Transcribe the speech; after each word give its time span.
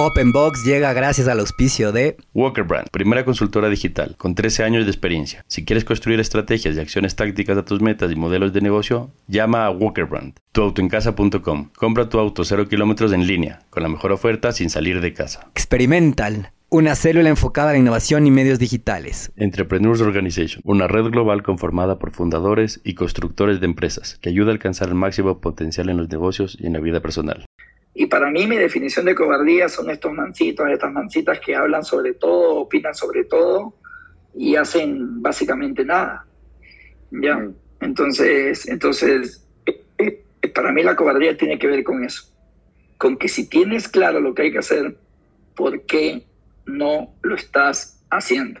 Openbox 0.00 0.62
llega 0.62 0.92
gracias 0.92 1.26
al 1.26 1.40
auspicio 1.40 1.90
de 1.90 2.18
Walker 2.32 2.62
Brand, 2.62 2.88
primera 2.92 3.24
consultora 3.24 3.68
digital 3.68 4.14
con 4.16 4.36
13 4.36 4.62
años 4.62 4.84
de 4.84 4.92
experiencia. 4.92 5.44
Si 5.48 5.64
quieres 5.64 5.84
construir 5.84 6.20
estrategias 6.20 6.76
y 6.76 6.78
acciones 6.78 7.16
tácticas 7.16 7.58
a 7.58 7.64
tus 7.64 7.80
metas 7.80 8.12
y 8.12 8.14
modelos 8.14 8.52
de 8.52 8.60
negocio, 8.60 9.10
llama 9.26 9.66
a 9.66 9.70
Walker 9.70 10.04
Brand. 10.04 10.34
Tuautoencasa.com. 10.52 11.70
Compra 11.76 12.08
tu 12.08 12.20
auto 12.20 12.44
0 12.44 12.68
kilómetros 12.68 13.12
en 13.12 13.26
línea, 13.26 13.62
con 13.70 13.82
la 13.82 13.88
mejor 13.88 14.12
oferta 14.12 14.52
sin 14.52 14.70
salir 14.70 15.00
de 15.00 15.12
casa. 15.14 15.48
Experimental, 15.50 16.52
una 16.68 16.94
célula 16.94 17.30
enfocada 17.30 17.70
a 17.70 17.72
la 17.72 17.80
innovación 17.80 18.24
y 18.24 18.30
medios 18.30 18.60
digitales. 18.60 19.32
Entrepreneurs 19.34 20.00
Organization, 20.00 20.62
una 20.64 20.86
red 20.86 21.06
global 21.06 21.42
conformada 21.42 21.98
por 21.98 22.12
fundadores 22.12 22.80
y 22.84 22.94
constructores 22.94 23.58
de 23.58 23.66
empresas 23.66 24.16
que 24.20 24.28
ayuda 24.28 24.50
a 24.50 24.52
alcanzar 24.52 24.90
el 24.90 24.94
máximo 24.94 25.40
potencial 25.40 25.88
en 25.88 25.96
los 25.96 26.08
negocios 26.08 26.56
y 26.60 26.68
en 26.68 26.74
la 26.74 26.78
vida 26.78 27.00
personal. 27.00 27.46
Y 28.00 28.06
para 28.06 28.30
mí 28.30 28.46
mi 28.46 28.56
definición 28.56 29.06
de 29.06 29.14
cobardía 29.16 29.68
son 29.68 29.90
estos 29.90 30.12
mancitos, 30.12 30.68
estas 30.70 30.92
mancitas 30.92 31.40
que 31.40 31.56
hablan 31.56 31.82
sobre 31.82 32.14
todo, 32.14 32.60
opinan 32.60 32.94
sobre 32.94 33.24
todo 33.24 33.74
y 34.36 34.54
hacen 34.54 35.20
básicamente 35.20 35.84
nada. 35.84 36.24
¿Ya? 37.10 37.34
Mm. 37.34 37.56
Entonces, 37.80 38.68
entonces 38.68 39.44
eh, 39.66 39.84
eh, 39.98 40.48
para 40.54 40.70
mí 40.70 40.84
la 40.84 40.94
cobardía 40.94 41.36
tiene 41.36 41.58
que 41.58 41.66
ver 41.66 41.82
con 41.82 42.04
eso. 42.04 42.32
Con 42.98 43.16
que 43.16 43.26
si 43.26 43.48
tienes 43.48 43.88
claro 43.88 44.20
lo 44.20 44.32
que 44.32 44.42
hay 44.42 44.52
que 44.52 44.58
hacer, 44.58 44.96
¿por 45.56 45.84
qué 45.84 46.24
no 46.66 47.16
lo 47.22 47.34
estás 47.34 48.00
haciendo? 48.10 48.60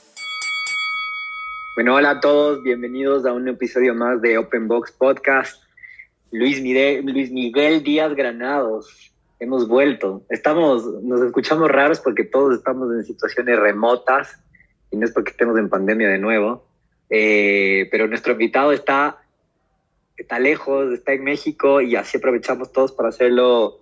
Bueno, 1.81 1.95
hola 1.95 2.11
a 2.11 2.19
todos, 2.19 2.61
bienvenidos 2.61 3.25
a 3.25 3.33
un 3.33 3.47
episodio 3.47 3.95
más 3.95 4.21
de 4.21 4.37
Openbox 4.37 4.91
Podcast. 4.91 5.63
Luis 6.29 6.61
Miguel, 6.61 7.03
Luis 7.07 7.31
Miguel 7.31 7.81
Díaz 7.81 8.13
Granados. 8.13 9.11
Hemos 9.39 9.67
vuelto. 9.67 10.21
Estamos, 10.29 10.85
nos 11.01 11.23
escuchamos 11.23 11.71
raros 11.71 11.99
porque 11.99 12.23
todos 12.23 12.55
estamos 12.55 12.93
en 12.93 13.03
situaciones 13.03 13.57
remotas 13.57 14.37
y 14.91 14.97
no 14.97 15.07
es 15.07 15.11
porque 15.11 15.31
estemos 15.31 15.57
en 15.57 15.69
pandemia 15.69 16.07
de 16.07 16.19
nuevo. 16.19 16.67
Eh, 17.09 17.87
pero 17.89 18.07
nuestro 18.07 18.33
invitado 18.33 18.73
está, 18.73 19.17
está 20.17 20.37
lejos, 20.37 20.93
está 20.93 21.13
en 21.13 21.23
México 21.23 21.81
y 21.81 21.95
así 21.95 22.17
aprovechamos 22.17 22.71
todos 22.71 22.91
para 22.91 23.09
hacerlo 23.09 23.79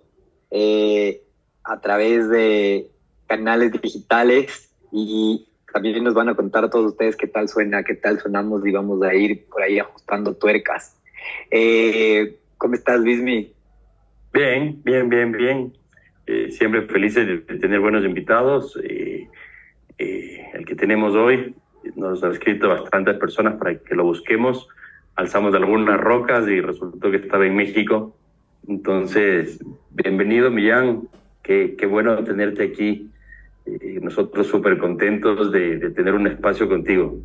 eh, 0.50 1.22
a 1.64 1.78
través 1.82 2.30
de 2.30 2.90
canales 3.26 3.72
digitales 3.72 4.70
y 4.90 5.49
también 5.72 6.02
nos 6.04 6.14
van 6.14 6.28
a 6.28 6.34
contar 6.34 6.64
a 6.64 6.70
todos 6.70 6.92
ustedes 6.92 7.16
qué 7.16 7.26
tal 7.26 7.48
suena, 7.48 7.82
qué 7.82 7.94
tal 7.94 8.18
sonamos 8.18 8.66
y 8.66 8.72
vamos 8.72 9.02
a 9.02 9.14
ir 9.14 9.46
por 9.46 9.62
ahí 9.62 9.78
ajustando 9.78 10.34
tuercas. 10.34 10.96
Eh, 11.50 12.36
¿Cómo 12.58 12.74
estás, 12.74 13.00
Luismi? 13.00 13.52
Bien, 14.32 14.80
bien, 14.84 15.08
bien, 15.08 15.32
bien. 15.32 15.72
Eh, 16.26 16.50
siempre 16.52 16.82
felices 16.82 17.26
de, 17.26 17.38
tener 17.58 17.80
buenos 17.80 18.04
invitados. 18.04 18.78
Eh, 18.84 19.28
eh, 19.98 20.46
el 20.54 20.64
que 20.64 20.76
tenemos 20.76 21.14
hoy 21.14 21.54
nos 21.96 22.22
ha 22.22 22.28
escrito 22.28 22.68
bastantes 22.68 23.18
personas 23.18 23.54
para 23.56 23.76
que 23.76 23.94
lo 23.94 24.04
busquemos. 24.04 24.68
Alzamos 25.16 25.54
algunas 25.54 26.00
rocas 26.00 26.46
y 26.48 26.60
resultó 26.60 27.10
que 27.10 27.16
estaba 27.16 27.46
en 27.46 27.56
México. 27.56 28.14
Entonces, 28.68 29.58
bienvenido, 29.90 30.50
Millán. 30.50 31.08
Qué, 31.42 31.74
qué 31.76 31.86
bueno 31.86 32.22
tenerte 32.22 32.62
aquí. 32.62 33.09
Nosotros 34.00 34.46
súper 34.46 34.78
contentos 34.78 35.52
de, 35.52 35.78
de 35.78 35.90
tener 35.90 36.14
un 36.14 36.26
espacio 36.26 36.68
contigo. 36.68 37.18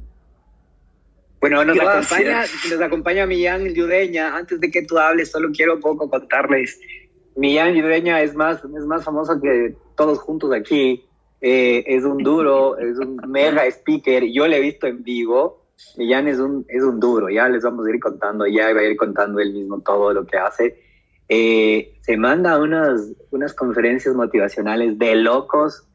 Bueno, 1.40 1.64
nos 1.64 1.80
acompaña, 1.80 2.42
nos 2.42 2.82
acompaña 2.82 3.28
Millán 3.28 3.68
Yudeña. 3.74 4.36
Antes 4.36 4.60
de 4.60 4.72
que 4.72 4.82
tú 4.82 4.98
hables, 4.98 5.30
solo 5.30 5.50
quiero 5.52 5.76
un 5.76 5.82
poco 5.82 6.10
contarles. 6.10 6.80
Millán 7.36 7.76
Yudeña 7.76 8.22
es 8.22 8.34
más, 8.34 8.64
es 8.64 8.86
más 8.86 9.04
famoso 9.04 9.40
que 9.40 9.76
todos 9.96 10.18
juntos 10.20 10.52
aquí. 10.54 11.06
Eh, 11.42 11.84
es 11.86 12.04
un 12.04 12.24
duro, 12.24 12.78
es 12.80 12.98
un 12.98 13.18
mega 13.28 13.66
speaker. 13.68 14.24
Yo 14.24 14.48
le 14.48 14.58
he 14.58 14.62
visto 14.62 14.88
en 14.88 15.04
vivo. 15.04 15.68
Millán 15.98 16.28
es 16.28 16.40
un, 16.40 16.66
es 16.68 16.82
un 16.82 17.00
duro. 17.00 17.30
Ya 17.30 17.48
les 17.48 17.64
vamos 17.64 17.86
a 17.86 17.90
ir 17.92 18.00
contando, 18.00 18.48
ya 18.48 18.74
va 18.74 18.80
a 18.80 18.84
ir 18.84 18.98
contando 18.98 19.40
él 19.40 19.54
mismo 19.54 19.82
todo 19.82 20.14
lo 20.14 20.26
que 20.26 20.38
hace. 20.38 20.82
Eh, 21.30 21.94
se 22.02 22.18
manda 22.18 22.58
unas, 22.58 23.12
unas 23.32 23.54
conferencias 23.54 24.16
motivacionales 24.16 24.98
de 24.98 25.16
locos 25.16 25.88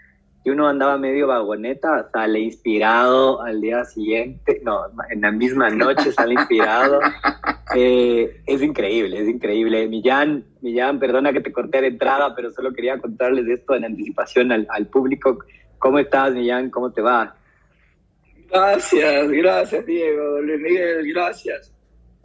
y 0.43 0.51
uno 0.51 0.69
andaba 0.69 0.97
medio 0.97 1.27
vagoneta, 1.27 2.09
sale 2.13 2.41
inspirado 2.41 3.43
al 3.43 3.61
día 3.61 3.85
siguiente, 3.85 4.61
no, 4.65 4.81
en 5.11 5.21
la 5.21 5.31
misma 5.31 5.69
noche 5.71 6.13
sale 6.13 6.35
inspirado. 6.35 7.01
Eh, 7.73 8.43
es 8.47 8.63
increíble, 8.63 9.21
es 9.21 9.29
increíble. 9.29 9.87
Millán, 9.87 10.45
Millán, 10.61 10.99
perdona 10.99 11.33
que 11.33 11.41
te 11.41 11.53
corté 11.53 11.81
de 11.81 11.87
entrada, 11.87 12.35
pero 12.35 12.51
solo 12.51 12.73
quería 12.73 12.99
contarles 12.99 13.47
esto 13.47 13.77
en 13.77 13.85
anticipación 13.85 14.51
al, 14.51 14.67
al 14.71 14.89
público. 14.89 15.39
¿Cómo 15.79 16.01
estás, 16.01 16.35
Millán? 16.35 16.69
¿Cómo 16.69 16.91
te 16.91 17.01
va? 17.01 17.37
Gracias, 18.51 19.31
gracias, 19.31 19.87
Diego, 19.87 20.41
Luis 20.41 20.61
Miguel, 20.61 21.13
gracias. 21.13 21.73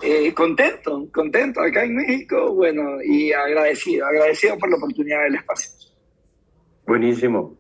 Eh, 0.01 0.33
contento, 0.33 1.07
contento 1.13 1.61
acá 1.61 1.83
en 1.83 1.95
México, 1.95 2.53
bueno, 2.53 3.01
y 3.03 3.31
agradecido, 3.31 4.07
agradecido 4.07 4.57
por 4.57 4.69
la 4.69 4.77
oportunidad 4.77 5.23
del 5.25 5.35
espacio. 5.35 5.71
Buenísimo. 6.85 7.57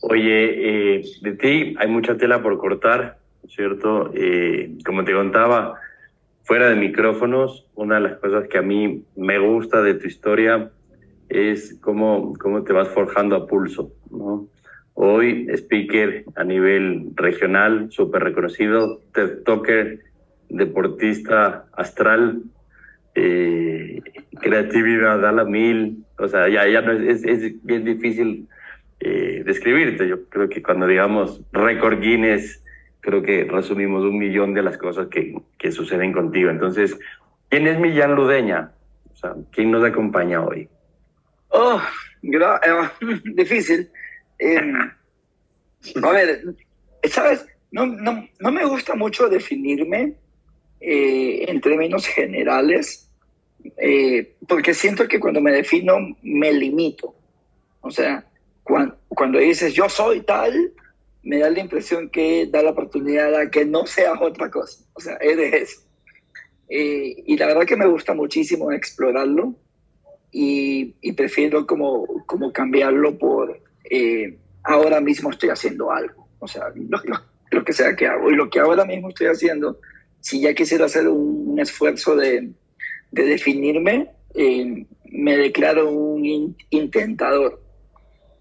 Oye, 0.00 0.96
eh, 0.96 1.02
de 1.22 1.32
ti 1.32 1.74
hay 1.78 1.88
mucha 1.88 2.16
tela 2.16 2.42
por 2.42 2.56
cortar, 2.58 3.18
¿cierto? 3.48 4.10
Eh, 4.14 4.76
como 4.84 5.04
te 5.04 5.12
contaba, 5.12 5.74
fuera 6.44 6.68
de 6.68 6.76
micrófonos, 6.76 7.66
una 7.74 7.96
de 7.96 8.02
las 8.02 8.18
cosas 8.18 8.48
que 8.48 8.58
a 8.58 8.62
mí 8.62 9.02
me 9.16 9.38
gusta 9.38 9.82
de 9.82 9.94
tu 9.94 10.06
historia 10.06 10.70
es 11.28 11.78
cómo, 11.80 12.32
cómo 12.38 12.62
te 12.62 12.72
vas 12.72 12.88
forjando 12.88 13.36
a 13.36 13.46
pulso, 13.46 13.92
¿no? 14.10 14.48
Hoy, 14.94 15.46
speaker 15.52 16.24
a 16.34 16.44
nivel 16.44 17.10
regional, 17.14 17.88
súper 17.90 18.24
reconocido, 18.24 19.00
TED 19.12 19.42
Talker, 19.44 20.00
deportista 20.48 21.66
astral, 21.72 22.42
eh, 23.14 24.00
creatividad 24.40 25.24
a 25.24 25.32
la 25.32 25.44
mil, 25.44 26.04
o 26.18 26.28
sea, 26.28 26.48
ya, 26.48 26.66
ya 26.68 26.82
no 26.82 26.92
es, 26.92 27.24
es 27.24 27.64
bien 27.64 27.84
difícil 27.84 28.48
eh, 29.00 29.42
describirte. 29.44 30.08
Yo 30.08 30.28
creo 30.28 30.48
que 30.48 30.62
cuando 30.62 30.86
digamos 30.86 31.40
récord 31.52 32.00
Guinness, 32.00 32.62
creo 33.00 33.22
que 33.22 33.44
resumimos 33.44 34.04
un 34.04 34.18
millón 34.18 34.54
de 34.54 34.62
las 34.62 34.76
cosas 34.76 35.08
que, 35.08 35.34
que 35.56 35.72
suceden 35.72 36.12
contigo. 36.12 36.50
Entonces, 36.50 36.98
¿quién 37.48 37.66
es 37.66 37.78
Millán 37.78 38.14
Ludeña? 38.14 38.72
O 39.12 39.16
sea, 39.16 39.34
¿quién 39.50 39.70
nos 39.70 39.84
acompaña 39.84 40.44
hoy? 40.44 40.68
Oh, 41.48 41.80
eh, 42.22 42.88
difícil. 43.34 43.90
Eh, 44.38 44.60
a 46.02 46.12
ver, 46.12 46.42
¿sabes? 47.08 47.46
No, 47.70 47.86
no, 47.86 48.26
no, 48.40 48.52
me 48.52 48.64
gusta 48.64 48.94
mucho 48.94 49.28
definirme 49.28 50.14
eh, 50.80 51.44
en 51.48 51.60
términos 51.60 52.06
generales, 52.06 53.10
porque 54.46 54.72
siento 54.72 55.06
que 55.06 55.20
cuando 55.20 55.40
me 55.40 55.52
defino 55.52 55.96
me 56.22 56.52
limito. 56.52 57.14
O 57.80 57.90
sea, 57.90 58.24
cuando, 59.08 59.38
dices 59.38 59.72
yo 59.72 59.88
soy 59.88 60.20
tal, 60.20 60.72
me 61.22 61.38
da 61.38 61.50
la 61.50 61.60
impresión 61.60 62.10
que 62.10 62.46
da 62.46 62.62
la 62.62 62.70
oportunidad 62.70 63.34
a 63.34 63.50
que 63.50 63.64
no 63.64 63.86
seas 63.86 64.18
otra 64.20 64.50
cosa. 64.50 64.84
O 64.92 65.00
sea, 65.00 65.16
eres 65.20 65.54
eso. 65.54 65.80
Eh, 66.68 67.22
y 67.26 67.36
la 67.36 67.46
verdad 67.46 67.66
que 67.66 67.76
me 67.76 67.86
gusta 67.86 68.14
muchísimo 68.14 68.70
explorarlo 68.72 69.54
y, 70.30 71.12
prefiero 71.12 71.66
como, 71.66 72.06
como 72.26 72.52
cambiarlo 72.52 73.16
por 73.16 73.58
eh, 73.90 74.38
ahora 74.62 75.00
mismo 75.00 75.30
estoy 75.30 75.48
haciendo 75.48 75.90
algo. 75.90 76.28
O 76.38 76.46
sea, 76.46 76.64
lo, 77.50 77.64
que 77.64 77.72
sea 77.72 77.96
que 77.96 78.06
hago. 78.06 78.30
Y 78.30 78.36
lo 78.36 78.50
que 78.50 78.60
ahora 78.60 78.84
mismo 78.84 79.08
estoy 79.08 79.28
haciendo, 79.28 79.80
si 80.20 80.42
ya 80.42 80.54
quisiera 80.54 80.84
hacer 80.84 81.08
un, 81.08 81.58
esfuerzo 81.58 82.14
de, 82.14 82.52
de 83.10 83.22
definirme, 83.24 84.10
eh, 84.34 84.86
me 85.10 85.36
declaro 85.36 85.90
un 85.90 86.54
intentador 86.70 87.67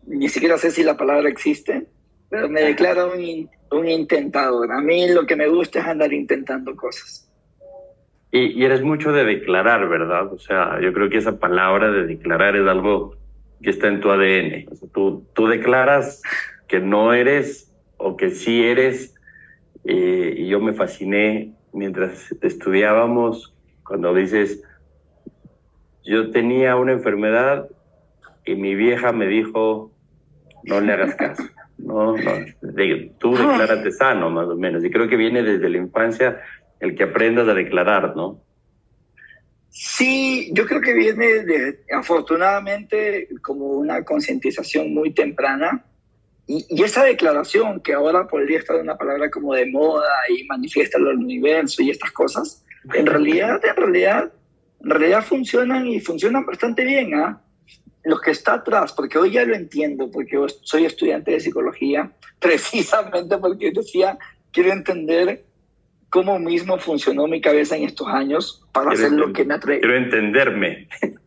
ni 0.08 0.30
siquiera 0.30 0.58
sé 0.58 0.72
si 0.72 0.84
la 0.84 0.98
palabra 0.98 1.30
existe, 1.30 1.86
pero 2.30 2.50
me 2.50 2.62
declaro 2.62 3.14
un, 3.14 3.50
un 3.72 3.88
intentador. 3.88 4.72
A 4.72 4.82
mí 4.82 5.10
lo 5.10 5.26
que 5.26 5.36
me 5.36 5.48
gusta 5.48 5.80
es 5.80 5.86
andar 5.86 6.14
intentando 6.14 6.76
cosas. 6.76 7.30
Y, 8.32 8.64
eres 8.64 8.82
mucho 8.82 9.12
de 9.12 9.24
declarar, 9.24 9.88
¿verdad? 9.88 10.32
O 10.34 10.40
sea, 10.40 10.80
yo 10.82 10.92
creo 10.94 11.10
que 11.10 11.18
esa 11.18 11.40
palabra 11.40 11.92
de 11.92 12.06
declarar 12.06 12.56
es 12.56 12.68
algo 12.68 13.16
que 13.62 13.70
está 13.70 13.88
en 13.88 14.02
tu 14.02 14.12
ADN. 14.12 14.66
tú, 14.94 15.26
tú 15.34 15.48
declaras 15.48 16.22
que 16.68 16.80
no 16.80 17.14
eres 17.14 17.74
o 17.98 18.18
que 18.18 18.32
sí 18.32 18.64
eres. 18.64 19.16
Eh, 19.86 20.36
y 20.38 20.48
yo 20.48 20.60
me 20.60 20.74
fasciné 20.74 21.54
mientras 21.72 22.34
estudiábamos 22.42 23.54
cuando 23.84 24.14
dices, 24.14 24.62
yo 26.04 26.32
tenía 26.32 26.76
una 26.76 26.92
enfermedad 26.92 27.70
y 28.46 28.56
mi 28.56 28.76
vieja 28.76 29.14
me 29.14 29.28
dijo, 29.28 29.92
no 30.68 30.82
le 30.82 30.94
hagas 30.94 31.16
caso. 31.16 31.44
No, 31.78 32.18
no, 32.18 32.32
tú 33.20 33.36
declárate 33.36 33.92
sano, 33.92 34.30
más 34.30 34.48
o 34.48 34.56
menos. 34.56 34.84
Y 34.84 34.90
creo 34.90 35.08
que 35.08 35.16
viene 35.16 35.44
desde 35.44 35.70
la 35.70 35.78
infancia 35.78 36.42
el 36.80 36.96
que 36.96 37.04
aprendas 37.04 37.48
a 37.48 37.54
declarar, 37.54 38.16
¿no? 38.16 38.42
Sí, 39.70 40.50
yo 40.54 40.66
creo 40.66 40.82
que 40.82 40.94
viene 40.94 41.44
de, 41.44 41.80
afortunadamente 41.96 43.28
como 43.44 43.66
una 43.66 44.04
concientización 44.04 44.94
muy 44.94 45.12
temprana 45.12 45.86
y, 46.48 46.66
y, 46.70 46.84
esa 46.84 47.04
declaración 47.04 47.82
que 47.82 47.94
ahora 47.94 48.28
podría 48.28 48.58
estar 48.58 48.78
una 48.78 48.98
palabra 48.98 49.30
como 49.30 49.54
de 49.54 49.68
moda 49.68 50.10
y 50.30 50.46
manifiesta 50.46 50.98
el 50.98 51.08
universo 51.08 51.84
y 51.84 51.92
estas 51.92 52.12
cosas, 52.12 52.66
en 52.94 53.06
realidad, 53.06 53.62
en 53.64 53.76
realidad, 53.76 54.32
en 54.82 54.90
realidad 54.90 55.24
funcionan 55.24 55.86
y 55.86 56.00
funcionan 56.00 56.46
bastante 56.46 56.84
bien, 56.84 57.14
¿ah? 57.16 57.42
Lo 58.08 58.20
que 58.20 58.32
está 58.32 58.54
atrás, 58.54 58.94
porque 58.94 59.18
hoy 59.18 59.32
ya 59.32 59.44
lo 59.44 59.54
entiendo, 59.54 60.10
porque 60.10 60.38
soy 60.62 60.86
estudiante 60.86 61.32
de 61.32 61.40
psicología, 61.42 62.12
precisamente 62.40 63.38
porque 63.38 63.72
decía, 63.72 64.18
quiero 64.52 64.72
entender 64.72 65.44
cómo 66.10 66.40
mismo 66.40 66.78
funcionó 66.78 67.28
mi 67.28 67.42
cabeza 67.42 67.76
en 67.76 67.84
estos 67.84 68.08
años 68.08 68.66
para 68.72 68.92
hacer 68.92 69.12
lo 69.12 69.34
que 69.34 69.44
me 69.44 69.56
atrae. 69.56 69.80
Quiero 69.80 69.98
entenderme. 69.98 70.88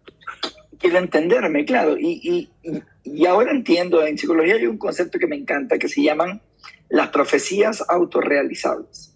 Quiero 0.78 0.96
entenderme, 0.96 1.66
claro. 1.66 1.98
Y, 1.98 2.48
y, 2.62 2.80
y, 3.04 3.26
ahora 3.26 3.50
entiendo, 3.50 4.02
en 4.02 4.16
psicología 4.16 4.54
hay 4.54 4.66
un 4.66 4.78
concepto 4.78 5.18
que 5.18 5.26
me 5.26 5.36
encanta 5.36 5.78
que 5.78 5.88
se 5.88 6.02
llaman 6.02 6.40
las 6.88 7.10
profecías 7.10 7.84
autorrealizables. 7.86 9.14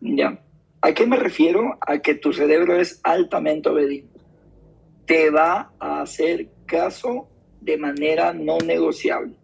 ¿Ya? 0.00 0.40
¿A 0.80 0.92
qué 0.92 1.06
me 1.06 1.16
refiero? 1.16 1.78
A 1.80 1.98
que 1.98 2.16
tu 2.16 2.32
cerebro 2.32 2.76
es 2.76 3.00
altamente 3.04 3.68
obediente. 3.68 4.18
Te 5.06 5.30
va 5.30 5.70
a 5.78 6.02
hacer 6.02 6.48
caso 6.66 7.28
de 7.60 7.76
manera 7.76 8.32
no 8.32 8.58
negociable. 8.58 9.34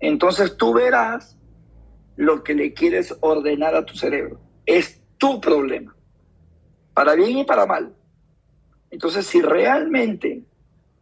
Entonces 0.00 0.56
tú 0.56 0.74
verás 0.74 1.36
lo 2.16 2.42
que 2.42 2.54
le 2.54 2.74
quieres 2.74 3.16
ordenar 3.20 3.74
a 3.74 3.84
tu 3.84 3.96
cerebro. 3.96 4.40
Es 4.66 5.00
tu 5.18 5.40
problema, 5.40 5.94
para 6.94 7.14
bien 7.14 7.38
y 7.38 7.44
para 7.44 7.66
mal. 7.66 7.94
Entonces, 8.90 9.26
si 9.26 9.40
realmente 9.40 10.42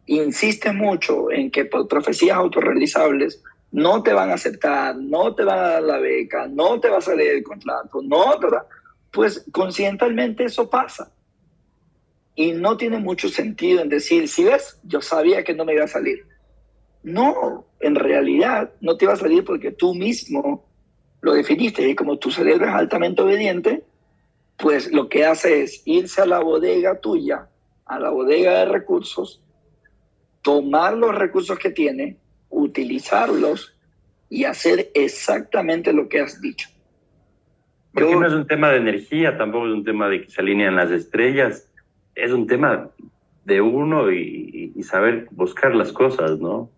insistes 0.05 0.73
mucho 0.73 1.31
en 1.31 1.51
que 1.51 1.65
por 1.65 1.87
profecías 1.87 2.37
autorrealizables 2.37 3.43
no 3.71 4.01
te 4.01 4.13
van 4.13 4.29
a 4.29 4.35
aceptar, 4.35 4.95
no 4.95 5.35
te 5.35 5.43
van 5.43 5.59
a 5.59 5.67
dar 5.69 5.83
la 5.83 5.97
beca, 5.99 6.47
no 6.47 6.79
te 6.79 6.89
va 6.89 6.97
a 6.97 7.01
salir 7.01 7.27
el 7.27 7.43
contrato, 7.43 8.01
no 8.01 8.39
te 8.39 8.47
va, 8.47 8.65
pues 9.11 9.45
conscientemente 9.51 10.45
eso 10.45 10.69
pasa. 10.69 11.11
Y 12.35 12.53
no 12.53 12.77
tiene 12.77 12.99
mucho 12.99 13.29
sentido 13.29 13.81
en 13.81 13.89
decir, 13.89 14.27
si 14.27 14.43
ves, 14.43 14.79
yo 14.83 15.01
sabía 15.01 15.43
que 15.43 15.53
no 15.53 15.65
me 15.65 15.73
iba 15.73 15.83
a 15.83 15.89
salir. 15.89 16.25
No, 17.03 17.65
en 17.79 17.95
realidad 17.95 18.71
no 18.81 18.97
te 18.97 19.05
iba 19.05 19.13
a 19.13 19.17
salir 19.17 19.43
porque 19.43 19.71
tú 19.71 19.93
mismo 19.93 20.65
lo 21.21 21.33
definiste 21.33 21.87
y 21.87 21.95
como 21.95 22.17
tu 22.17 22.31
cerebro 22.31 22.67
es 22.67 22.73
altamente 22.73 23.21
obediente, 23.21 23.83
pues 24.57 24.91
lo 24.91 25.07
que 25.09 25.25
hace 25.25 25.63
es 25.63 25.81
irse 25.85 26.21
a 26.21 26.25
la 26.25 26.39
bodega 26.39 26.99
tuya, 26.99 27.49
a 27.85 27.99
la 27.99 28.09
bodega 28.09 28.59
de 28.59 28.65
recursos, 28.65 29.41
tomar 30.41 30.97
los 30.97 31.15
recursos 31.15 31.57
que 31.57 31.71
tiene, 31.71 32.17
utilizarlos 32.49 33.75
y 34.29 34.43
hacer 34.43 34.91
exactamente 34.93 35.93
lo 35.93 36.07
que 36.07 36.19
has 36.19 36.41
dicho. 36.41 36.69
Porque 37.93 38.15
no 38.15 38.27
es 38.27 38.33
un 38.33 38.47
tema 38.47 38.69
de 38.69 38.77
energía, 38.77 39.37
tampoco 39.37 39.67
es 39.67 39.73
un 39.73 39.83
tema 39.83 40.07
de 40.07 40.23
que 40.23 40.29
se 40.29 40.41
alinean 40.41 40.75
las 40.75 40.91
estrellas, 40.91 41.68
es 42.23 42.31
un 42.31 42.47
tema 42.47 42.89
de 43.45 43.61
uno 43.61 44.11
y, 44.11 44.73
saber 44.83 45.27
buscar 45.31 45.75
las 45.75 45.91
cosas, 45.91 46.39
¿no? 46.39 46.69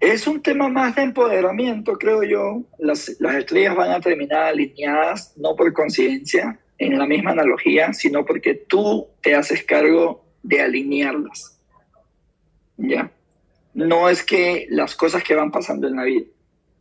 Es 0.00 0.26
un 0.26 0.42
tema 0.42 0.68
más 0.68 0.96
de 0.96 1.02
empoderamiento, 1.02 1.92
creo 1.92 2.22
yo. 2.24 2.62
Las, 2.78 3.16
las 3.20 3.36
estrellas 3.36 3.76
van 3.76 3.92
a 3.92 4.00
terminar 4.00 4.44
alineadas 4.44 5.34
no 5.36 5.54
por 5.54 5.72
conciencia, 5.72 6.58
en 6.78 6.98
la 6.98 7.06
misma 7.06 7.30
analogía, 7.30 7.92
sino 7.92 8.24
porque 8.24 8.54
tú 8.54 9.06
te 9.20 9.34
haces 9.34 9.62
cargo 9.62 10.24
de 10.42 10.60
alinearlas. 10.60 11.60
¿Ya? 12.76 13.10
No 13.74 14.08
es 14.08 14.24
que 14.24 14.66
las 14.68 14.96
cosas 14.96 15.22
que 15.22 15.34
van 15.34 15.50
pasando 15.50 15.86
en 15.86 15.96
la 15.96 16.04
vida, 16.04 16.26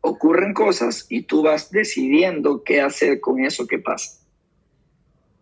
ocurren 0.02 0.54
cosas 0.54 1.06
y 1.10 1.22
tú 1.24 1.44
vas 1.44 1.72
decidiendo 1.72 2.64
qué 2.64 2.82
hacer 2.82 3.20
con 3.20 3.46
eso 3.46 3.68
que 3.68 3.78
pasa. 3.78 4.20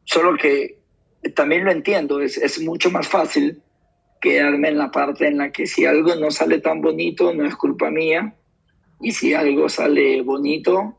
Solo 0.04 0.36
que 0.38 0.79
también 1.36 1.66
lo 1.66 1.72
entiendo, 1.72 2.22
es, 2.22 2.38
es 2.38 2.62
mucho 2.62 2.90
más 2.92 3.08
fácil 3.08 3.62
quedarme 4.22 4.70
en 4.70 4.78
la 4.78 4.92
parte 4.92 5.28
en 5.28 5.38
la 5.38 5.52
que 5.52 5.66
si 5.66 5.86
algo 5.86 6.16
no 6.16 6.32
sale 6.32 6.60
tan 6.60 6.82
bonito 6.82 7.34
no 7.34 7.46
es 7.46 7.56
culpa 7.56 7.90
mía 7.90 8.36
y 9.00 9.12
si 9.12 9.34
algo 9.34 9.70
sale 9.70 10.22
bonito, 10.22 10.98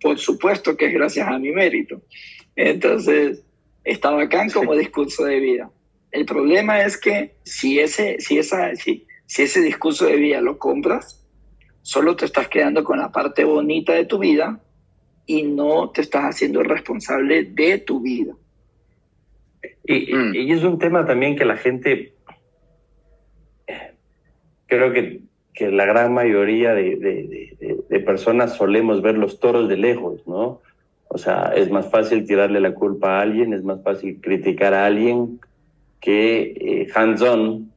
por 0.00 0.18
supuesto 0.18 0.76
que 0.76 0.86
es 0.86 0.94
gracias 0.94 1.28
a 1.28 1.38
mi 1.38 1.50
mérito. 1.50 2.02
Entonces, 2.56 3.44
está 3.84 4.10
bacán 4.10 4.50
como 4.50 4.74
discurso 4.74 5.24
de 5.24 5.38
vida. 5.38 5.70
El 6.10 6.24
problema 6.24 6.82
es 6.82 6.96
que 6.96 7.36
si 7.44 7.78
ese, 7.78 8.16
si 8.20 8.38
esa, 8.38 8.74
si, 8.76 9.06
si 9.26 9.42
ese 9.42 9.60
discurso 9.60 10.06
de 10.06 10.16
vida 10.16 10.40
lo 10.40 10.58
compras, 10.58 11.24
solo 11.82 12.16
te 12.16 12.26
estás 12.26 12.48
quedando 12.48 12.84
con 12.84 12.98
la 12.98 13.10
parte 13.10 13.44
bonita 13.44 13.92
de 13.92 14.04
tu 14.04 14.18
vida 14.18 14.62
y 15.26 15.42
no 15.42 15.90
te 15.90 16.02
estás 16.02 16.24
haciendo 16.24 16.62
responsable 16.62 17.44
de 17.44 17.78
tu 17.78 18.00
vida. 18.00 18.34
Y, 19.84 20.14
mm. 20.14 20.34
y, 20.34 20.52
es 20.52 20.62
un 20.64 20.78
tema 20.78 21.04
también 21.06 21.36
que 21.36 21.44
la 21.44 21.56
gente 21.56 22.14
creo 24.66 24.92
que, 24.92 25.20
que 25.52 25.70
la 25.70 25.84
gran 25.84 26.14
mayoría 26.14 26.72
de, 26.72 26.96
de, 26.96 27.84
de, 27.88 28.00
personas 28.00 28.54
solemos 28.54 29.02
ver 29.02 29.18
los 29.18 29.38
toros 29.38 29.68
de 29.68 29.76
lejos, 29.76 30.26
¿no? 30.26 30.60
O 31.08 31.18
sea, 31.18 31.52
es 31.54 31.70
más 31.70 31.90
fácil 31.90 32.26
tirarle 32.26 32.58
la 32.58 32.72
culpa 32.72 33.18
a 33.18 33.20
alguien, 33.20 33.52
es 33.52 33.62
más 33.62 33.82
fácil 33.82 34.18
criticar 34.22 34.72
a 34.72 34.86
alguien 34.86 35.40
que 36.00 36.54
eh, 36.58 36.88
hands-on 36.94 37.70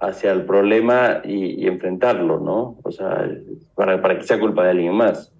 hacia 0.00 0.32
el 0.32 0.42
problema 0.42 1.22
y, 1.24 1.62
y, 1.62 1.66
enfrentarlo, 1.68 2.40
¿no? 2.40 2.78
O 2.82 2.90
sea, 2.90 3.30
para, 3.76 4.02
para 4.02 4.18
que 4.18 4.24
sea 4.24 4.40
culpa 4.40 4.64
de 4.64 4.70
alguien 4.70 4.94
más. 4.94 5.32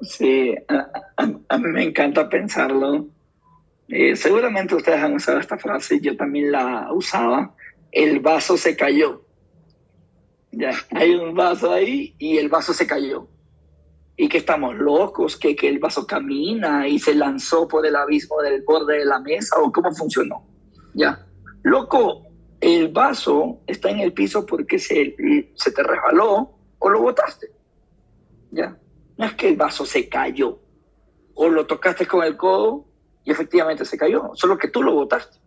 Sí, 0.00 0.56
a, 0.66 0.88
a, 1.16 1.30
a 1.48 1.58
mí 1.58 1.68
me 1.68 1.84
encanta 1.84 2.28
pensarlo. 2.28 3.06
Eh, 3.94 4.16
seguramente 4.16 4.74
ustedes 4.74 5.02
han 5.02 5.12
usado 5.12 5.38
esta 5.38 5.58
frase, 5.58 6.00
yo 6.00 6.16
también 6.16 6.50
la 6.50 6.90
usaba. 6.94 7.54
El 7.90 8.20
vaso 8.20 8.56
se 8.56 8.74
cayó. 8.74 9.22
Ya, 10.50 10.72
hay 10.92 11.14
un 11.14 11.34
vaso 11.34 11.70
ahí 11.70 12.14
y 12.18 12.38
el 12.38 12.48
vaso 12.48 12.72
se 12.72 12.86
cayó. 12.86 13.28
Y 14.16 14.30
que 14.30 14.38
estamos 14.38 14.76
locos, 14.76 15.36
que, 15.36 15.54
que 15.54 15.68
el 15.68 15.78
vaso 15.78 16.06
camina 16.06 16.88
y 16.88 16.98
se 16.98 17.14
lanzó 17.14 17.68
por 17.68 17.84
el 17.84 17.94
abismo 17.94 18.40
del 18.40 18.62
borde 18.62 18.96
de 19.00 19.04
la 19.04 19.20
mesa 19.20 19.56
o 19.60 19.70
cómo 19.70 19.92
funcionó. 19.92 20.46
Ya, 20.94 21.26
loco, 21.62 22.22
el 22.62 22.88
vaso 22.88 23.60
está 23.66 23.90
en 23.90 24.00
el 24.00 24.14
piso 24.14 24.46
porque 24.46 24.78
se, 24.78 25.14
se 25.54 25.70
te 25.70 25.82
resbaló 25.82 26.50
o 26.78 26.88
lo 26.88 27.02
botaste. 27.02 27.50
Ya, 28.52 28.74
no 29.18 29.26
es 29.26 29.34
que 29.34 29.48
el 29.48 29.56
vaso 29.56 29.84
se 29.84 30.08
cayó 30.08 30.58
o 31.34 31.50
lo 31.50 31.66
tocaste 31.66 32.06
con 32.06 32.24
el 32.24 32.38
codo 32.38 32.91
y 33.24 33.30
efectivamente 33.30 33.84
se 33.84 33.96
cayó, 33.96 34.30
solo 34.34 34.58
que 34.58 34.68
tú 34.68 34.82
lo 34.82 34.94
botaste. 34.94 35.38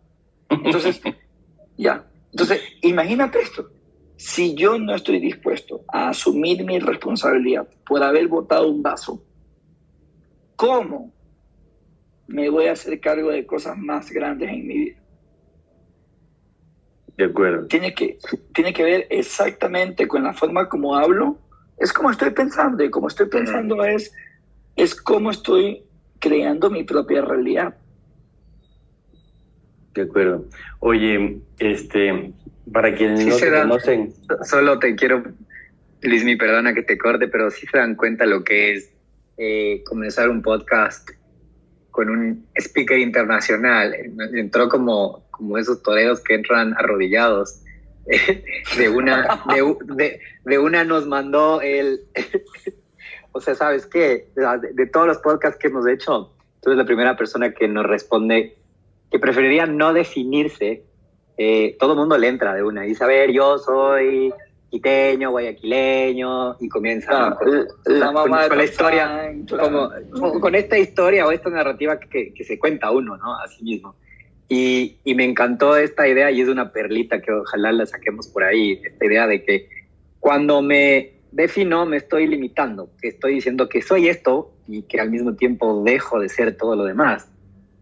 Entonces, 0.48 1.00
ya, 1.76 2.06
entonces 2.30 2.60
imagínate 2.82 3.40
esto 3.40 3.70
si 4.16 4.54
yo 4.54 4.78
no 4.78 4.94
estoy 4.94 5.20
dispuesto 5.20 5.84
a 5.88 6.08
asumir 6.08 6.64
mi 6.64 6.78
responsabilidad 6.78 7.68
por 7.86 8.02
haber 8.02 8.28
botado 8.28 8.68
un 8.68 8.82
vaso, 8.82 9.22
¿cómo 10.56 11.12
me 12.26 12.48
voy 12.48 12.66
a 12.66 12.72
hacer 12.72 12.98
cargo 13.00 13.30
de 13.30 13.46
cosas 13.46 13.76
más 13.76 14.10
grandes 14.10 14.48
en 14.48 14.66
mi 14.66 14.78
vida? 14.78 15.02
De 17.16 17.24
acuerdo. 17.24 17.66
Tiene 17.66 17.94
que, 17.94 18.18
tiene 18.54 18.72
que 18.72 18.82
ver 18.82 19.06
exactamente 19.10 20.08
con 20.08 20.22
la 20.22 20.32
forma 20.32 20.68
como 20.68 20.96
hablo. 20.96 21.38
Es 21.78 21.92
como 21.92 22.10
estoy 22.10 22.30
pensando 22.30 22.82
y 22.82 22.90
como 22.90 23.08
estoy 23.08 23.26
pensando 23.26 23.84
es, 23.84 24.12
es 24.76 24.94
cómo 24.94 25.30
estoy 25.30 25.85
creando 26.28 26.70
mi 26.70 26.84
propia 26.84 27.22
realidad. 27.22 27.74
De 29.94 30.02
acuerdo. 30.02 30.44
Oye, 30.80 31.38
este, 31.58 32.32
para 32.72 32.94
quienes 32.94 33.24
no 33.24 33.34
se 33.34 33.50
conocen. 33.50 34.12
Solo 34.42 34.78
te 34.78 34.94
quiero, 34.94 35.24
Luismi, 36.02 36.36
perdona 36.36 36.74
que 36.74 36.82
te 36.82 36.98
corte, 36.98 37.28
pero 37.28 37.50
sí 37.50 37.66
se 37.70 37.78
dan 37.78 37.94
cuenta 37.94 38.26
lo 38.26 38.44
que 38.44 38.74
es 38.74 38.92
eh, 39.38 39.82
comenzar 39.84 40.28
un 40.28 40.42
podcast 40.42 41.10
con 41.90 42.10
un 42.10 42.46
speaker 42.54 42.98
internacional. 42.98 43.94
Entró 44.34 44.68
como, 44.68 45.26
como 45.30 45.56
esos 45.56 45.82
toreros 45.82 46.20
que 46.22 46.34
entran 46.34 46.74
arrodillados. 46.74 47.62
de 48.78 48.88
una, 48.88 49.42
de, 49.96 50.20
de, 50.44 50.58
una 50.60 50.84
nos 50.84 51.08
mandó 51.08 51.60
el, 51.60 52.02
o 53.36 53.40
sea, 53.40 53.54
¿sabes 53.54 53.86
qué? 53.86 54.28
De, 54.34 54.86
todos 54.86 55.06
los 55.06 55.18
podcasts 55.18 55.58
que 55.58 55.68
hemos 55.68 55.86
hecho, 55.86 56.32
tú 56.62 56.70
eres 56.70 56.78
la 56.78 56.86
primera 56.86 57.16
persona 57.16 57.52
que 57.52 57.68
nos 57.68 57.84
responde 57.84 58.56
que 59.10 59.18
preferiría 59.18 59.66
no 59.66 59.92
definirse. 59.92 60.82
Eh, 61.36 61.76
todo 61.78 61.92
el 61.92 61.98
mundo 61.98 62.16
le 62.16 62.28
entra 62.28 62.54
de 62.54 62.62
una 62.62 62.86
y 62.86 62.88
dice, 62.88 63.04
a 63.04 63.08
ver, 63.08 63.30
yo 63.30 63.58
soy 63.58 64.32
quiteño, 64.70 65.30
guayaquileño, 65.30 66.56
y 66.60 66.68
comienza 66.68 67.28
ah, 67.28 67.36
con, 67.36 67.66
la, 67.98 68.10
mamá 68.10 68.48
con, 68.48 68.58
la 68.58 68.64
historia, 68.64 69.34
como, 69.48 70.40
con 70.40 70.54
esta 70.54 70.78
historia 70.78 71.26
o 71.26 71.30
esta 71.30 71.50
narrativa 71.50 72.00
que, 72.00 72.32
que, 72.32 72.44
se 72.44 72.58
cuenta 72.58 72.90
uno, 72.90 73.16
¿no? 73.18 73.38
A 73.38 73.46
sí 73.48 73.62
mismo. 73.62 73.94
Y, 74.48 74.96
y, 75.04 75.14
me 75.14 75.24
encantó 75.24 75.76
esta 75.76 76.08
idea 76.08 76.30
y 76.30 76.40
es 76.40 76.48
una 76.48 76.72
perlita 76.72 77.20
que 77.20 77.32
ojalá 77.32 77.70
la 77.72 77.84
saquemos 77.84 78.28
por 78.28 78.44
ahí, 78.44 78.80
esta 78.82 79.04
idea 79.04 79.26
de 79.26 79.44
que 79.44 79.68
cuando 80.20 80.62
me 80.62 81.15
defino 81.36 81.84
me 81.84 81.98
estoy 81.98 82.26
limitando, 82.26 82.90
estoy 83.02 83.34
diciendo 83.34 83.68
que 83.68 83.82
soy 83.82 84.08
esto 84.08 84.52
y 84.66 84.82
que 84.82 84.98
al 84.98 85.10
mismo 85.10 85.34
tiempo 85.34 85.82
dejo 85.84 86.18
de 86.18 86.30
ser 86.30 86.56
todo 86.56 86.74
lo 86.74 86.84
demás. 86.84 87.30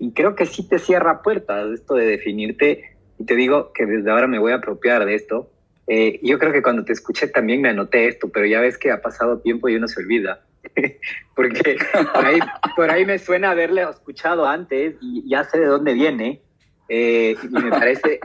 Y 0.00 0.10
creo 0.10 0.34
que 0.34 0.44
sí 0.44 0.68
te 0.68 0.80
cierra 0.80 1.22
puertas 1.22 1.70
esto 1.72 1.94
de 1.94 2.04
definirte 2.04 2.96
y 3.18 3.24
te 3.24 3.36
digo 3.36 3.72
que 3.72 3.86
desde 3.86 4.10
ahora 4.10 4.26
me 4.26 4.40
voy 4.40 4.52
a 4.52 4.56
apropiar 4.56 5.04
de 5.06 5.14
esto. 5.14 5.50
Eh, 5.86 6.18
yo 6.22 6.38
creo 6.40 6.52
que 6.52 6.62
cuando 6.62 6.84
te 6.84 6.92
escuché 6.92 7.28
también 7.28 7.62
me 7.62 7.68
anoté 7.68 8.08
esto, 8.08 8.28
pero 8.28 8.44
ya 8.44 8.60
ves 8.60 8.76
que 8.76 8.90
ha 8.90 9.00
pasado 9.00 9.38
tiempo 9.38 9.68
y 9.68 9.76
uno 9.76 9.86
se 9.86 10.00
olvida. 10.00 10.44
Porque 11.36 11.76
por 12.12 12.26
ahí, 12.26 12.38
por 12.74 12.90
ahí 12.90 13.06
me 13.06 13.20
suena 13.20 13.52
haberle 13.52 13.82
escuchado 13.82 14.46
antes 14.46 14.96
y 15.00 15.28
ya 15.28 15.44
sé 15.44 15.60
de 15.60 15.66
dónde 15.66 15.94
viene. 15.94 16.40
Eh, 16.88 17.36
y 17.42 17.62
me 17.62 17.70
parece, 17.70 18.18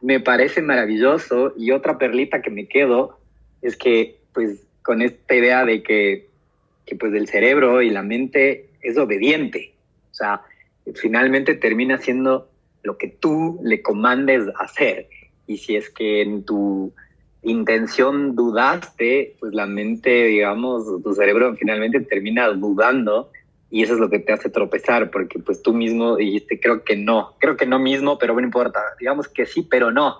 me 0.00 0.20
parece 0.20 0.62
maravilloso. 0.62 1.52
Y 1.58 1.70
otra 1.72 1.98
perlita 1.98 2.40
que 2.40 2.50
me 2.50 2.66
quedo 2.66 3.18
es 3.60 3.76
que, 3.76 4.20
pues, 4.32 4.69
con 4.82 5.02
esta 5.02 5.34
idea 5.34 5.64
de 5.64 5.82
que, 5.82 6.28
que 6.86 6.96
pues 6.96 7.12
el 7.14 7.28
cerebro 7.28 7.82
y 7.82 7.90
la 7.90 8.02
mente 8.02 8.68
es 8.82 8.96
obediente. 8.98 9.74
O 10.10 10.14
sea, 10.14 10.42
finalmente 10.94 11.54
termina 11.54 11.98
siendo 11.98 12.48
lo 12.82 12.96
que 12.96 13.08
tú 13.08 13.60
le 13.62 13.82
comandes 13.82 14.44
hacer. 14.58 15.08
Y 15.46 15.58
si 15.58 15.76
es 15.76 15.90
que 15.90 16.22
en 16.22 16.44
tu 16.44 16.92
intención 17.42 18.36
dudaste, 18.36 19.36
pues 19.40 19.54
la 19.54 19.66
mente, 19.66 20.24
digamos, 20.24 21.02
tu 21.02 21.14
cerebro 21.14 21.54
finalmente 21.56 22.00
termina 22.00 22.48
dudando 22.48 23.30
y 23.70 23.82
eso 23.82 23.94
es 23.94 24.00
lo 24.00 24.10
que 24.10 24.18
te 24.18 24.32
hace 24.32 24.50
tropezar, 24.50 25.10
porque 25.10 25.38
pues 25.38 25.62
tú 25.62 25.72
mismo 25.72 26.16
dijiste, 26.16 26.58
creo 26.58 26.82
que 26.82 26.96
no, 26.96 27.34
creo 27.38 27.56
que 27.56 27.66
no 27.66 27.78
mismo, 27.78 28.18
pero 28.18 28.34
no 28.34 28.40
importa, 28.40 28.80
digamos 28.98 29.28
que 29.28 29.46
sí, 29.46 29.62
pero 29.62 29.92
no. 29.92 30.18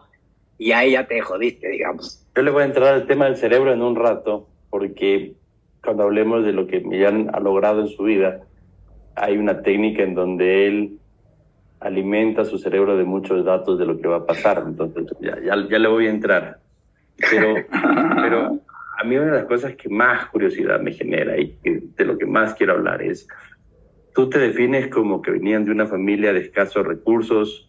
Y 0.61 0.73
ahí 0.73 0.90
ya 0.90 1.07
te 1.07 1.23
jodiste, 1.23 1.71
digamos. 1.71 2.23
Yo 2.37 2.43
le 2.43 2.50
voy 2.50 2.64
a 2.64 2.67
entrar 2.67 2.93
al 2.93 3.07
tema 3.07 3.25
del 3.25 3.38
cerebro 3.38 3.73
en 3.73 3.81
un 3.81 3.97
rato, 3.97 4.47
porque 4.69 5.33
cuando 5.83 6.02
hablemos 6.02 6.45
de 6.45 6.52
lo 6.52 6.67
que 6.67 6.81
Millán 6.81 7.31
ha 7.33 7.40
logrado 7.40 7.81
en 7.81 7.88
su 7.88 8.02
vida, 8.02 8.43
hay 9.14 9.38
una 9.38 9.62
técnica 9.62 10.02
en 10.02 10.14
donde 10.14 10.67
él 10.67 10.99
alimenta 11.81 12.45
su 12.45 12.59
cerebro 12.59 12.99
de 12.99 13.05
muchos 13.05 13.43
datos 13.43 13.79
de 13.79 13.87
lo 13.87 13.99
que 13.99 14.07
va 14.07 14.19
a 14.19 14.26
pasar. 14.26 14.62
Entonces, 14.67 15.07
ya, 15.23 15.40
ya, 15.40 15.67
ya 15.67 15.79
le 15.79 15.88
voy 15.88 16.09
a 16.09 16.11
entrar. 16.11 16.59
Pero, 17.31 17.55
pero 18.17 18.59
a 18.99 19.05
mí 19.05 19.17
una 19.17 19.33
de 19.33 19.38
las 19.38 19.47
cosas 19.47 19.75
que 19.76 19.88
más 19.88 20.26
curiosidad 20.26 20.79
me 20.79 20.93
genera 20.93 21.38
y 21.38 21.57
de 21.64 22.05
lo 22.05 22.19
que 22.19 22.26
más 22.26 22.52
quiero 22.52 22.75
hablar 22.75 23.00
es, 23.00 23.26
tú 24.14 24.29
te 24.29 24.38
defines 24.38 24.88
como 24.88 25.23
que 25.23 25.31
venían 25.31 25.64
de 25.64 25.71
una 25.71 25.87
familia 25.87 26.35
de 26.35 26.40
escasos 26.40 26.87
recursos, 26.87 27.67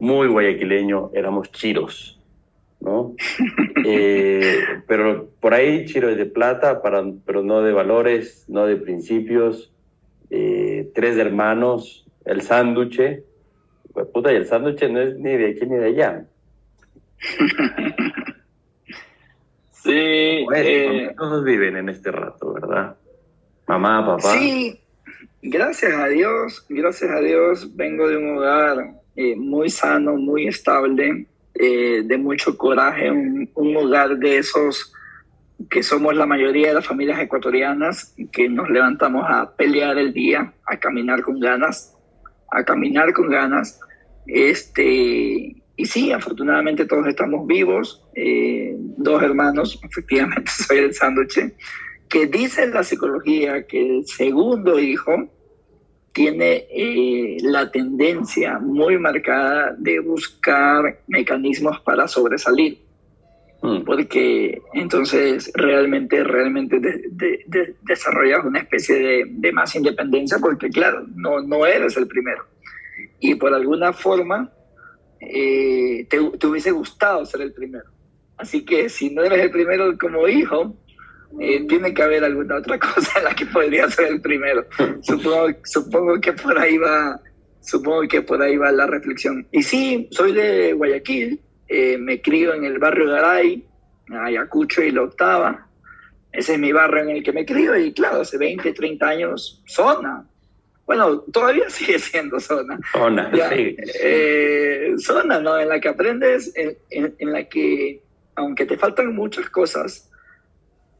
muy 0.00 0.26
guayaquileño, 0.26 1.12
éramos 1.14 1.52
chiros, 1.52 2.20
¿no? 2.84 3.16
Eh, 3.86 4.60
pero 4.86 5.28
por 5.40 5.52
ahí 5.52 5.84
chiros 5.86 6.16
de 6.16 6.26
plata, 6.26 6.80
para, 6.82 7.04
pero 7.26 7.42
no 7.42 7.62
de 7.62 7.72
valores, 7.72 8.44
no 8.48 8.66
de 8.66 8.76
principios, 8.76 9.72
eh, 10.30 10.90
tres 10.94 11.18
hermanos, 11.18 12.06
el 12.24 12.42
sándwich, 12.42 13.22
pues 13.92 14.06
puta, 14.08 14.32
y 14.32 14.36
el 14.36 14.46
sándwich 14.46 14.88
no 14.88 15.00
es 15.00 15.16
ni 15.18 15.36
de 15.36 15.50
aquí 15.50 15.66
ni 15.66 15.76
de 15.76 15.86
allá. 15.86 16.26
sí. 19.70 20.46
eh, 20.54 21.14
todos 21.16 21.44
viven 21.44 21.76
en 21.76 21.88
este 21.88 22.10
rato, 22.10 22.52
¿verdad? 22.54 22.96
Mamá, 23.66 24.04
papá. 24.04 24.32
Sí, 24.38 24.80
gracias 25.42 25.94
a 25.94 26.08
Dios, 26.08 26.64
gracias 26.68 27.10
a 27.10 27.20
Dios 27.20 27.74
vengo 27.76 28.08
de 28.08 28.16
un 28.16 28.38
hogar 28.38 28.94
eh, 29.16 29.36
muy 29.36 29.70
sano, 29.70 30.16
muy 30.16 30.48
estable, 30.48 31.26
eh, 31.54 32.02
de 32.04 32.18
mucho 32.18 32.56
coraje, 32.56 33.10
un, 33.10 33.50
un 33.54 33.76
hogar 33.76 34.16
de 34.18 34.38
esos 34.38 34.92
que 35.70 35.82
somos 35.82 36.14
la 36.14 36.26
mayoría 36.26 36.68
de 36.68 36.74
las 36.74 36.86
familias 36.86 37.20
ecuatorianas, 37.20 38.14
que 38.32 38.48
nos 38.48 38.68
levantamos 38.70 39.24
a 39.28 39.54
pelear 39.56 39.98
el 39.98 40.12
día, 40.12 40.52
a 40.66 40.76
caminar 40.78 41.22
con 41.22 41.38
ganas, 41.38 41.96
a 42.50 42.64
caminar 42.64 43.12
con 43.12 43.28
ganas. 43.28 43.80
Este, 44.26 45.62
y 45.76 45.86
sí, 45.86 46.12
afortunadamente 46.12 46.86
todos 46.86 47.06
estamos 47.06 47.46
vivos, 47.46 48.04
eh, 48.14 48.74
dos 48.78 49.22
hermanos, 49.22 49.80
efectivamente 49.90 50.50
soy 50.50 50.78
el 50.78 50.94
sándwich, 50.94 51.52
que 52.08 52.26
dice 52.26 52.66
la 52.68 52.84
psicología 52.84 53.66
que 53.66 53.98
el 53.98 54.06
segundo 54.06 54.78
hijo 54.78 55.28
tiene 56.14 56.68
eh, 56.70 57.38
la 57.42 57.70
tendencia 57.72 58.60
muy 58.60 58.96
marcada 58.98 59.74
de 59.76 59.98
buscar 59.98 61.00
mecanismos 61.08 61.80
para 61.80 62.06
sobresalir. 62.06 62.78
Mm. 63.60 63.82
Porque 63.84 64.62
entonces 64.74 65.50
realmente, 65.54 66.22
realmente 66.22 66.78
de, 66.78 67.74
desarrollas 67.82 68.44
una 68.44 68.60
especie 68.60 68.94
de, 68.94 69.24
de, 69.28 69.52
más 69.52 69.74
independencia 69.74 70.38
porque 70.38 70.68
claro, 70.70 71.04
no, 71.16 71.42
no 71.42 71.66
eres 71.66 71.96
el 71.96 72.06
primero. 72.06 72.44
Y 73.18 73.34
por 73.34 73.52
alguna 73.52 73.92
forma 73.92 74.52
eh, 75.18 76.06
te, 76.08 76.18
te, 76.38 76.46
hubiese 76.46 76.70
gustado 76.70 77.26
ser 77.26 77.40
el 77.40 77.52
primero. 77.52 77.90
Así 78.36 78.64
que 78.64 78.88
si 78.88 79.10
no 79.10 79.24
eres 79.24 79.40
el 79.40 79.50
primero 79.50 79.98
como 79.98 80.28
hijo, 80.28 80.76
eh, 81.40 81.66
tiene 81.66 81.92
que 81.92 82.02
haber 82.02 82.24
alguna 82.24 82.56
otra 82.56 82.78
cosa 82.94 83.18
en 83.18 83.24
la 83.24 83.34
que 83.34 83.46
podría 83.46 83.88
ser 83.90 84.08
el 84.08 84.20
primero. 84.20 84.66
supongo, 85.02 85.48
supongo 85.64 86.20
que 86.20 86.32
por 86.32 86.58
ahí 86.58 86.78
va, 86.78 87.20
supongo 87.60 88.02
que 88.08 88.22
por 88.22 88.40
ahí 88.42 88.56
va 88.56 88.70
la 88.72 88.86
reflexión. 88.86 89.46
Y 89.50 89.62
sí, 89.62 90.08
soy 90.10 90.32
de 90.32 90.72
Guayaquil, 90.72 91.40
eh, 91.68 91.98
me 91.98 92.20
crío 92.20 92.54
en 92.54 92.64
el 92.64 92.78
barrio 92.78 93.10
Garay, 93.10 93.64
Ayacucho 94.10 94.82
y 94.82 94.90
la 94.90 95.02
Octava. 95.02 95.66
Ese 96.32 96.54
es 96.54 96.58
mi 96.58 96.72
barrio 96.72 97.02
en 97.02 97.10
el 97.10 97.22
que 97.22 97.32
me 97.32 97.46
crío 97.46 97.76
y 97.76 97.92
claro, 97.92 98.20
hace 98.20 98.36
20, 98.38 98.72
30 98.72 99.06
años, 99.06 99.62
zona. 99.66 100.26
Bueno, 100.86 101.20
todavía 101.32 101.70
sigue 101.70 101.98
siendo 101.98 102.38
zona. 102.40 102.78
Zona, 102.92 103.30
sí. 103.50 103.76
Eh, 104.02 104.94
zona, 104.98 105.40
¿no? 105.40 105.58
En 105.58 105.68
la 105.68 105.80
que 105.80 105.88
aprendes, 105.88 106.52
en, 106.56 106.76
en, 106.90 107.14
en 107.18 107.32
la 107.32 107.48
que, 107.48 108.02
aunque 108.34 108.66
te 108.66 108.76
faltan 108.76 109.14
muchas 109.14 109.48
cosas, 109.48 110.10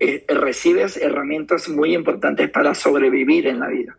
eh, 0.01 0.25
recibes 0.29 0.97
herramientas 0.97 1.69
muy 1.69 1.95
importantes 1.95 2.51
para 2.51 2.75
sobrevivir 2.75 3.47
en 3.47 3.61
la 3.61 3.69
vida. 3.69 3.97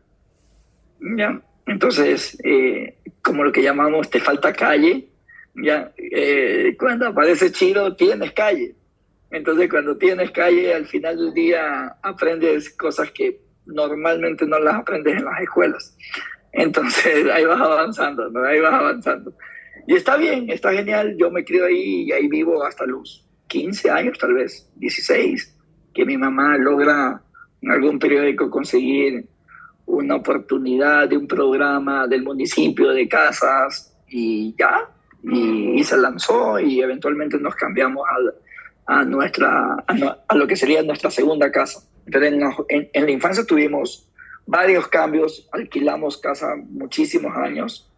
¿Ya? 1.00 1.42
Entonces, 1.66 2.38
eh, 2.44 2.98
como 3.22 3.44
lo 3.44 3.52
que 3.52 3.64
llamamos 3.64 4.10
te 4.10 4.20
falta 4.20 4.54
calle, 4.54 5.08
¿ya? 5.56 5.92
Eh, 5.98 6.76
cuando 6.78 7.08
aparece 7.08 7.52
Chiro 7.52 7.96
tienes 7.96 8.34
calle. 8.34 8.76
Entonces, 9.32 9.70
cuando 9.70 9.98
tienes 9.98 10.32
calle, 10.32 10.74
al 10.74 10.86
final 10.86 11.18
del 11.18 11.34
día 11.34 11.98
aprendes 12.04 12.70
cosas 12.72 13.12
que 13.12 13.42
normalmente 13.66 14.46
no 14.46 14.60
las 14.60 14.76
aprendes 14.76 15.18
en 15.18 15.26
las 15.26 15.42
escuelas. 15.42 15.98
Entonces, 16.52 17.26
ahí 17.34 17.46
vas 17.46 17.62
avanzando, 17.62 18.30
¿no? 18.30 18.44
Ahí 18.44 18.60
vas 18.60 18.74
avanzando. 18.74 19.34
Y 19.88 19.96
está 19.96 20.18
bien, 20.18 20.50
está 20.50 20.72
genial. 20.72 21.16
Yo 21.18 21.32
me 21.32 21.44
criado 21.44 21.68
ahí 21.68 22.04
y 22.04 22.12
ahí 22.12 22.28
vivo 22.28 22.64
hasta 22.64 22.86
los 22.86 23.28
15 23.48 23.90
años, 23.90 24.18
tal 24.18 24.34
vez, 24.34 24.70
16 24.76 25.55
que 25.96 26.06
mi 26.06 26.18
mamá 26.18 26.58
logra 26.58 27.22
en 27.62 27.72
algún 27.72 27.98
periódico 27.98 28.50
conseguir 28.52 29.26
una 29.86 30.16
oportunidad 30.16 31.08
de 31.08 31.18
un 31.18 31.26
programa 31.26 32.06
del 32.06 32.22
municipio 32.22 32.90
de 32.90 33.08
casas 33.08 33.96
y 34.10 34.54
ya, 34.60 34.90
y, 35.24 35.84
se 35.84 35.98
lanzó 35.98 36.60
y 36.60 36.82
eventualmente 36.82 37.40
nos 37.40 37.56
cambiamos 37.56 38.06
a, 38.88 39.00
a 39.00 39.04
nuestra, 39.06 39.76
a, 40.28 40.36
lo 40.36 40.46
que 40.46 40.58
sería 40.58 40.84
nuestra 40.84 41.10
segunda 41.10 41.50
casa. 41.50 41.80
Pero 42.12 42.26
en, 42.26 42.90
la 43.06 43.12
infancia 43.12 43.46
tuvimos 43.46 44.12
varios 44.46 44.88
cambios, 44.90 45.48
alquilamos 45.54 46.18
casa 46.18 46.56
muchísimos 46.70 47.36
años 47.38 47.90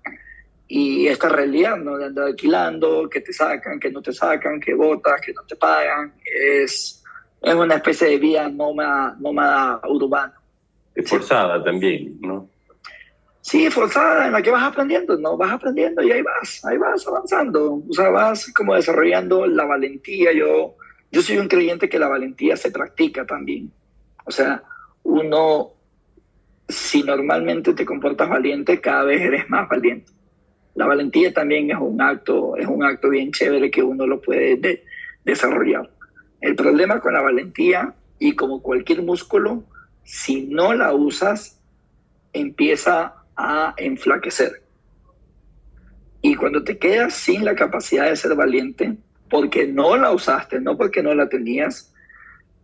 y 0.68 1.08
esta 1.08 1.30
realidad, 1.30 1.78
¿no? 1.78 1.98
De 1.98 2.06
andar 2.06 2.26
alquilando, 2.28 3.10
que 3.10 3.22
te 3.22 3.34
sacan, 3.34 3.80
que 3.80 3.90
no 3.90 4.02
te 4.02 4.14
sacan, 4.14 4.60
que 4.60 4.74
votas, 4.74 5.20
que 5.22 5.34
no 5.34 5.42
te 5.44 5.56
pagan, 5.56 6.14
es 6.24 6.97
es 7.42 7.54
una 7.54 7.76
especie 7.76 8.10
de 8.10 8.18
vida 8.18 8.50
nómada, 8.50 9.16
nómada 9.20 9.82
urbana. 9.88 10.34
Esforzada 10.96 11.64
también, 11.64 12.18
¿no? 12.22 12.50
Sí, 13.42 13.70
forzada, 13.70 14.28
en 14.28 14.34
la 14.34 14.42
que 14.42 14.52
vas 14.52 14.64
aprendiendo, 14.64 15.18
¿no? 15.18 15.38
Vas 15.38 15.54
aprendiendo 15.54 16.02
y 16.04 16.12
ahí 16.12 16.22
vas, 16.22 16.66
ahí 16.66 16.78
vas 16.78 17.08
avanzando. 17.08 17.82
O 17.88 17.94
sea, 17.94 18.10
vas 18.10 18.52
como 18.54 18.76
desarrollando 18.76 19.48
la 19.48 19.64
valentía. 19.64 20.34
Yo, 20.34 20.76
yo 21.12 21.22
soy 21.22 21.38
un 21.38 21.48
creyente 21.48 21.88
que 21.88 22.00
la 22.00 22.10
valentía 22.10 22.58
se 22.58 22.72
practica 22.72 23.26
también. 23.26 23.72
O 24.26 24.32
sea, 24.32 24.62
uno, 25.04 25.72
si 26.68 27.04
normalmente 27.04 27.74
te 27.74 27.86
comportas 27.86 28.28
valiente, 28.28 28.82
cada 28.82 29.06
vez 29.06 29.22
eres 29.22 29.50
más 29.50 29.70
valiente. 29.70 30.12
La 30.76 30.86
valentía 30.86 31.34
también 31.34 31.72
es 31.72 31.78
un 31.80 32.02
acto, 32.02 32.58
es 32.58 32.68
un 32.68 32.84
acto 32.84 33.10
bien 33.10 33.32
chévere 33.32 33.72
que 33.72 33.82
uno 33.82 34.06
lo 34.06 34.20
puede 34.20 34.84
desarrollar. 35.24 35.90
El 36.42 36.56
problema 36.56 37.00
con 37.00 37.14
la 37.14 37.22
valentía 37.22 37.94
y 38.20 38.36
como 38.36 38.62
cualquier 38.62 39.02
músculo, 39.02 39.64
si 40.04 40.44
no 40.48 40.74
la 40.74 40.94
usas, 40.94 41.60
empieza 42.34 43.16
a 43.36 43.74
enflaquecer. 43.78 44.64
Y 46.22 46.36
cuando 46.36 46.64
te 46.64 46.78
quedas 46.78 47.14
sin 47.14 47.46
la 47.46 47.56
capacidad 47.56 48.10
de 48.10 48.16
ser 48.16 48.36
valiente, 48.36 48.98
porque 49.30 49.68
no 49.68 49.98
la 49.98 50.12
usaste, 50.12 50.60
no 50.60 50.78
porque 50.78 51.04
no 51.04 51.14
la 51.14 51.30
tenías, 51.30 51.94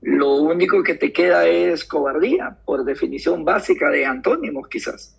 lo 0.01 0.36
único 0.36 0.84
que 0.84 0.96
te 0.96 1.13
queda 1.13 1.48
es 1.48 1.86
cobardía, 1.86 2.58
por 2.65 2.84
definición 2.84 3.46
básica 3.46 3.89
de 3.89 4.06
antónimos 4.06 4.68
quizás. 4.68 5.18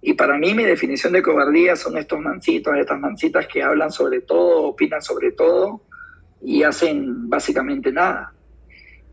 Y 0.00 0.14
para 0.14 0.36
mí 0.36 0.52
mi 0.54 0.64
definición 0.64 1.12
de 1.12 1.22
cobardía 1.22 1.76
son 1.76 1.96
estos 1.96 2.20
mancitos, 2.20 2.76
estas 2.76 2.98
mancitas 2.98 3.46
que 3.46 3.62
hablan 3.62 3.90
sobre 3.90 4.20
todo, 4.20 4.64
opinan 4.64 5.00
sobre 5.00 5.32
todo 5.32 5.82
y 6.44 6.62
hacen 6.62 7.28
básicamente 7.28 7.92
nada. 7.92 8.32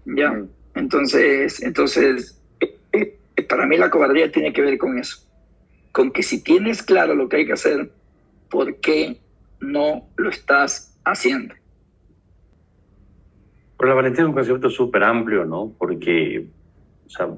¿Ya? 0.05 0.31
Mm. 0.31 0.49
Entonces, 0.75 1.61
entonces 1.61 2.41
eh, 2.59 3.17
eh, 3.35 3.43
para 3.43 3.65
mí 3.65 3.77
la 3.77 3.89
cobardía 3.89 4.31
tiene 4.31 4.53
que 4.53 4.61
ver 4.61 4.77
con 4.77 4.97
eso 4.97 5.29
con 5.91 6.11
que 6.11 6.23
si 6.23 6.43
tienes 6.43 6.83
claro 6.83 7.15
lo 7.15 7.27
que 7.29 7.37
hay 7.37 7.45
que 7.45 7.53
hacer, 7.53 7.91
¿por 8.49 8.77
qué 8.77 9.19
no 9.59 10.07
lo 10.17 10.29
estás 10.29 10.97
haciendo? 11.03 11.55
Pero 13.77 13.89
la 13.89 13.95
valentía 13.95 14.23
es 14.23 14.27
un 14.27 14.33
concepto 14.33 14.69
súper 14.69 15.03
amplio, 15.03 15.45
¿no? 15.45 15.73
Porque, 15.77 16.47
o 17.07 17.09
sea, 17.09 17.29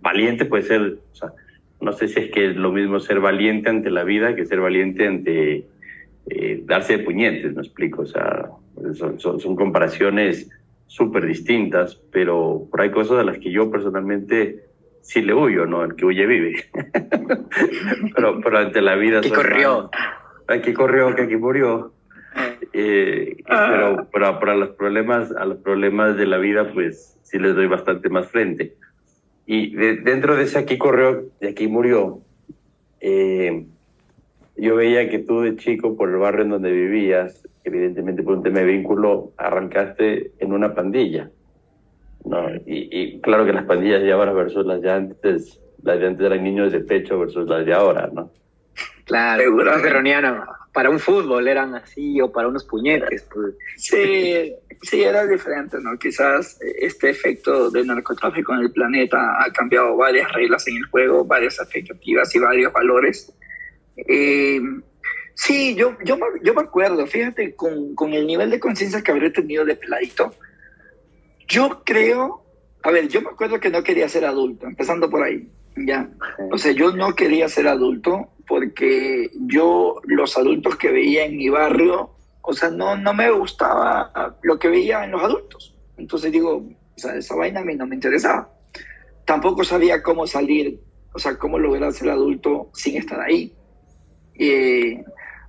valiente 0.00 0.44
puede 0.44 0.62
ser, 0.64 0.98
o 1.12 1.14
sea, 1.14 1.32
no 1.80 1.92
sé 1.92 2.08
si 2.08 2.20
es 2.20 2.30
que 2.30 2.50
es 2.50 2.56
lo 2.56 2.70
mismo 2.72 3.00
ser 3.00 3.20
valiente 3.20 3.70
ante 3.70 3.90
la 3.90 4.04
vida 4.04 4.34
que 4.34 4.46
ser 4.46 4.60
valiente 4.60 5.06
ante 5.06 5.66
eh, 6.30 6.62
darse 6.64 6.98
de 6.98 7.04
puñetes, 7.04 7.54
me 7.54 7.62
explico, 7.62 8.02
o 8.02 8.06
sea, 8.06 8.50
son, 8.94 9.40
son 9.40 9.56
comparaciones 9.56 10.50
súper 10.86 11.26
distintas, 11.26 11.96
pero 12.12 12.66
por 12.70 12.82
hay 12.82 12.90
cosas 12.90 13.18
de 13.18 13.24
las 13.24 13.38
que 13.38 13.50
yo 13.50 13.70
personalmente 13.70 14.64
sí 15.00 15.22
le 15.22 15.34
huyo, 15.34 15.66
¿no? 15.66 15.84
El 15.84 15.94
que 15.96 16.06
huye 16.06 16.26
vive. 16.26 16.64
pero, 18.14 18.40
pero 18.40 18.58
ante 18.58 18.80
la 18.80 18.94
vida... 18.94 19.20
Que 19.20 19.30
corrió. 19.30 19.90
Aquí 20.48 20.72
corrió, 20.72 21.14
que 21.14 21.22
aquí 21.22 21.36
murió. 21.36 21.92
Eh, 22.72 23.36
pero, 23.46 24.08
pero 24.12 24.40
para 24.40 24.56
los 24.56 24.70
problemas, 24.70 25.30
a 25.32 25.44
los 25.44 25.58
problemas 25.58 26.16
de 26.16 26.26
la 26.26 26.38
vida, 26.38 26.72
pues 26.72 27.18
sí 27.22 27.38
les 27.38 27.54
doy 27.54 27.66
bastante 27.66 28.08
más 28.08 28.28
frente. 28.28 28.76
Y 29.46 29.74
dentro 29.74 30.36
de 30.36 30.44
ese 30.44 30.58
aquí 30.58 30.78
corrió 30.78 31.24
y 31.40 31.46
aquí 31.46 31.68
murió, 31.68 32.20
eh, 33.00 33.66
yo 34.56 34.76
veía 34.76 35.10
que 35.10 35.18
tú 35.18 35.42
de 35.42 35.56
chico, 35.56 35.96
por 35.96 36.08
el 36.08 36.16
barrio 36.16 36.44
en 36.44 36.50
donde 36.50 36.72
vivías, 36.72 37.46
evidentemente 37.64 38.22
por 38.22 38.36
un 38.36 38.42
tema 38.42 38.60
de 38.60 38.66
vínculo, 38.66 39.32
arrancaste 39.36 40.32
en 40.38 40.52
una 40.52 40.74
pandilla. 40.74 41.30
¿no? 42.24 42.48
Y, 42.66 43.20
claro 43.20 43.44
que 43.44 43.52
las 43.52 43.64
pandillas 43.64 44.02
de 44.02 44.12
ahora 44.12 44.32
versus 44.32 44.64
las 44.64 44.80
de 44.80 44.90
antes, 44.90 45.60
las 45.82 45.98
de 45.98 46.06
antes 46.06 46.26
eran 46.26 46.44
niños 46.44 46.72
de 46.72 46.80
pecho 46.80 47.18
versus 47.18 47.48
las 47.48 47.64
de 47.64 47.74
ahora, 47.74 48.08
¿no? 48.12 48.30
Claro, 49.04 49.42
para 50.72 50.90
un 50.90 50.98
fútbol 50.98 51.46
eran 51.46 51.74
así 51.76 52.20
o 52.20 52.32
para 52.32 52.48
unos 52.48 52.64
puñetes. 52.64 53.28
Pues. 53.32 53.54
Sí, 53.76 54.52
sí, 54.82 55.02
era 55.02 55.26
diferente, 55.26 55.76
¿no? 55.80 55.96
Quizás 55.96 56.58
este 56.60 57.10
efecto 57.10 57.70
del 57.70 57.86
narcotráfico 57.86 58.54
en 58.54 58.60
el 58.60 58.72
planeta 58.72 59.36
ha 59.40 59.52
cambiado 59.52 59.96
varias 59.96 60.32
reglas 60.32 60.66
en 60.66 60.76
el 60.76 60.84
juego, 60.86 61.24
varias 61.24 61.60
expectativas 61.60 62.34
y 62.34 62.38
varios 62.40 62.72
valores. 62.72 63.32
Eh, 63.96 64.60
sí, 65.34 65.74
yo, 65.74 65.96
yo, 66.04 66.16
yo 66.42 66.54
me 66.54 66.62
acuerdo, 66.62 67.06
fíjate, 67.06 67.54
con, 67.54 67.94
con 67.94 68.12
el 68.12 68.26
nivel 68.26 68.50
de 68.50 68.60
conciencia 68.60 69.02
que 69.02 69.12
habré 69.12 69.30
tenido 69.30 69.64
de 69.64 69.76
peladito, 69.76 70.34
yo 71.48 71.82
creo, 71.84 72.44
a 72.82 72.90
ver, 72.90 73.08
yo 73.08 73.20
me 73.22 73.30
acuerdo 73.30 73.60
que 73.60 73.70
no 73.70 73.82
quería 73.82 74.08
ser 74.08 74.24
adulto, 74.24 74.66
empezando 74.66 75.10
por 75.10 75.22
ahí, 75.22 75.48
ya. 75.76 76.08
O 76.50 76.58
sea, 76.58 76.72
yo 76.72 76.94
no 76.94 77.14
quería 77.14 77.48
ser 77.48 77.68
adulto 77.68 78.30
porque 78.46 79.30
yo 79.46 80.00
los 80.04 80.36
adultos 80.36 80.76
que 80.76 80.90
veía 80.90 81.24
en 81.24 81.36
mi 81.36 81.48
barrio, 81.48 82.10
o 82.42 82.52
sea, 82.52 82.70
no, 82.70 82.96
no 82.96 83.14
me 83.14 83.30
gustaba 83.30 84.36
lo 84.42 84.58
que 84.58 84.68
veía 84.68 85.04
en 85.04 85.12
los 85.12 85.22
adultos. 85.22 85.74
Entonces 85.96 86.32
digo, 86.32 86.56
o 86.56 86.98
sea, 86.98 87.16
esa 87.16 87.34
vaina 87.34 87.60
a 87.60 87.64
mí 87.64 87.74
no 87.74 87.86
me 87.86 87.94
interesaba. 87.94 88.50
Tampoco 89.24 89.64
sabía 89.64 90.02
cómo 90.02 90.26
salir, 90.26 90.80
o 91.12 91.18
sea, 91.18 91.38
cómo 91.38 91.58
lograr 91.58 91.92
ser 91.92 92.10
adulto 92.10 92.70
sin 92.74 92.96
estar 92.96 93.20
ahí. 93.20 93.54
Eh, 94.34 95.02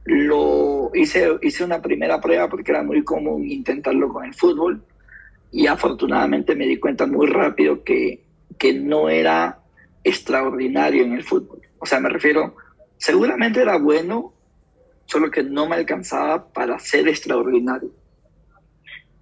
lo 0.06 0.92
hice, 0.94 1.38
hice 1.42 1.64
una 1.64 1.82
primera 1.82 2.22
prueba 2.22 2.48
porque 2.50 2.72
era 2.72 2.84
muy 2.84 3.04
común 3.04 3.50
intentarlo 3.50 4.10
con 4.10 4.26
el 4.26 4.34
fútbol 4.34 4.84
y 5.52 5.68
afortunadamente 5.68 6.56
me 6.56 6.68
di 6.68 6.78
cuenta 6.78 7.06
muy 7.06 7.28
rápido 7.28 7.84
que, 7.84 8.24
que 8.58 8.74
no 8.74 9.10
era 9.10 9.60
extraordinario 10.04 11.04
en 11.04 11.14
el 11.14 11.24
fútbol. 11.24 11.62
O 11.80 11.86
sea, 11.86 12.00
me 12.00 12.10
refiero, 12.10 12.56
seguramente 12.98 13.62
era 13.62 13.78
bueno, 13.78 14.34
solo 15.06 15.30
que 15.30 15.44
no 15.44 15.68
me 15.68 15.76
alcanzaba 15.76 16.52
para 16.52 16.80
ser 16.80 17.08
extraordinario. 17.08 17.92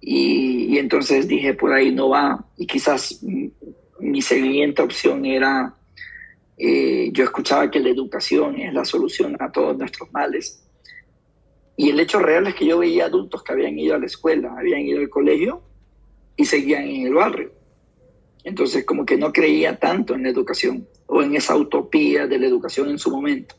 Y, 0.00 0.76
entonces 0.78 1.26
dije, 1.26 1.54
por 1.54 1.72
ahí 1.72 1.90
no 1.90 2.10
va. 2.10 2.44
Y 2.56 2.66
quizás 2.66 3.22
mi 4.00 4.20
siguiente 4.20 4.82
opción 4.82 5.24
era, 5.24 5.74
eh, 6.58 7.10
yo 7.12 7.24
escuchaba 7.24 7.70
que 7.70 7.80
la 7.80 7.88
educación 7.88 8.56
es 8.60 8.74
la 8.74 8.84
solución 8.84 9.36
a 9.40 9.50
todos 9.50 9.78
nuestros 9.78 10.12
males. 10.12 10.63
Y 11.76 11.90
el 11.90 12.00
hecho 12.00 12.20
real 12.20 12.46
es 12.46 12.54
que 12.54 12.66
yo 12.66 12.78
veía 12.78 13.06
adultos 13.06 13.42
que 13.42 13.52
habían 13.52 13.78
ido 13.78 13.94
a 13.94 13.98
la 13.98 14.06
escuela, 14.06 14.54
habían 14.56 14.80
ido 14.82 15.00
al 15.00 15.08
colegio 15.08 15.62
y 16.36 16.44
seguían 16.44 16.84
en 16.84 17.06
el 17.06 17.14
barrio. 17.14 17.52
Entonces, 18.44 18.84
como 18.84 19.04
que 19.06 19.16
no 19.16 19.32
creía 19.32 19.78
tanto 19.78 20.14
en 20.14 20.22
la 20.22 20.28
educación 20.28 20.86
o 21.06 21.22
en 21.22 21.34
esa 21.34 21.56
utopía 21.56 22.26
de 22.26 22.38
la 22.38 22.46
educación 22.46 22.90
en 22.90 22.98
su 22.98 23.10
momento. 23.10 23.54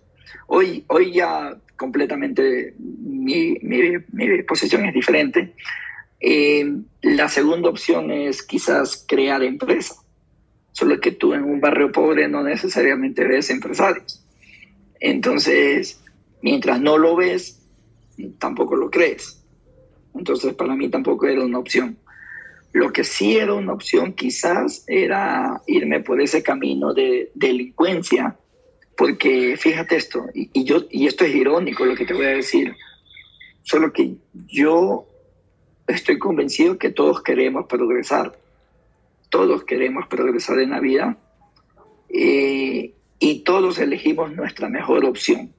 Hoy, 0.48 0.86
hoy 0.88 1.12
ya 1.12 1.58
completamente 1.76 2.74
mi, 2.78 3.58
mi, 3.62 4.44
posición 4.48 4.86
es 4.86 4.94
diferente. 4.94 5.54
Eh, 6.20 6.72
la 7.02 7.28
segunda 7.28 7.70
opción 7.70 8.12
es 8.12 8.44
quizás 8.44 9.06
crear 9.08 9.44
empresa. 9.44 9.96
Solo 10.72 11.00
que 11.00 11.12
tú 11.12 11.34
en 11.34 11.44
un 11.44 11.60
barrio 11.60 11.92
pobre 11.92 12.28
no 12.28 12.44
necesariamente 12.44 13.26
ves 13.26 13.50
empresarios. 13.50 14.24
Entonces, 15.00 16.04
mientras 16.42 16.80
no 16.82 16.98
lo 16.98 17.16
ves, 17.16 17.65
tampoco 18.38 18.76
lo 18.76 18.90
crees. 18.90 19.44
Entonces, 20.14 20.54
para 20.54 20.76
mí 20.76 20.90
tampoco 20.90 21.28
era 21.28 21.44
una 21.44 21.60
opción. 21.60 21.98
Lo 22.72 22.92
que 22.92 23.04
sí 23.04 23.38
era 23.38 23.54
una 23.54 23.74
opción 23.74 24.14
quizás 24.14 24.84
era 24.88 25.62
irme 25.68 26.02
por 26.02 26.22
ese 26.22 26.44
camino 26.44 26.94
de 26.94 27.32
delincuencia, 27.34 28.38
porque 28.98 29.56
fíjate 29.58 29.96
esto, 29.96 30.26
y, 30.34 30.64
yo, 30.64 30.84
y 30.90 31.08
esto 31.08 31.26
es 31.26 31.36
irónico 31.36 31.86
lo 31.86 31.96
que 31.96 32.06
te 32.06 32.14
voy 32.14 32.26
a 32.26 32.30
decir, 32.30 32.76
solo 33.64 33.92
que 33.92 34.16
yo 34.48 35.08
estoy 35.88 36.18
convencido 36.18 36.78
que 36.78 36.92
todos 36.92 37.22
queremos 37.22 37.66
progresar, 37.68 38.38
todos 39.30 39.64
queremos 39.64 40.08
progresar 40.08 40.60
en 40.60 40.72
la 40.72 40.80
vida 40.80 41.18
eh, 42.10 42.94
y 43.20 43.40
todos 43.44 43.80
elegimos 43.80 44.34
nuestra 44.34 44.70
mejor 44.70 45.06
opción. 45.06 45.54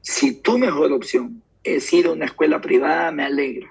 Si 0.00 0.40
tu 0.40 0.58
mejor 0.58 0.92
opción 0.92 1.41
es 1.64 1.92
ir 1.92 2.06
a 2.06 2.12
una 2.12 2.24
escuela 2.26 2.60
privada, 2.60 3.10
me 3.12 3.24
alegra 3.24 3.70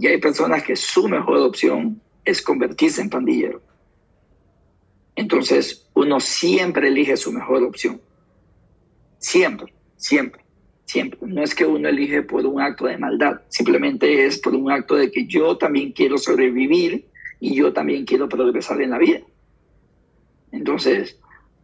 y 0.00 0.06
hay 0.06 0.16
personas 0.16 0.62
que 0.62 0.76
su 0.76 1.06
mejor 1.08 1.36
opción 1.40 2.00
es 2.24 2.40
convertirse 2.40 3.02
en 3.02 3.10
pandillero. 3.10 3.60
Entonces, 5.14 5.86
uno 5.92 6.18
siempre 6.20 6.88
elige 6.88 7.18
su 7.18 7.30
mejor 7.30 7.62
opción. 7.64 8.00
Siempre, 9.18 9.74
siempre, 9.98 10.42
siempre. 10.86 11.18
No 11.20 11.42
es 11.42 11.54
que 11.54 11.66
uno 11.66 11.86
elige 11.86 12.22
por 12.22 12.46
un 12.46 12.62
acto 12.62 12.86
de 12.86 12.96
maldad, 12.96 13.42
simplemente 13.50 14.24
es 14.24 14.38
por 14.38 14.54
un 14.54 14.70
acto 14.70 14.94
de 14.94 15.10
que 15.10 15.26
yo 15.26 15.58
también 15.58 15.92
quiero 15.92 16.16
sobrevivir 16.16 17.06
y 17.38 17.54
yo 17.54 17.70
también 17.74 18.06
quiero 18.06 18.26
progresar 18.26 18.80
en 18.80 18.90
la 18.92 18.98
vida. 18.98 19.20
Entonces, 20.50 21.20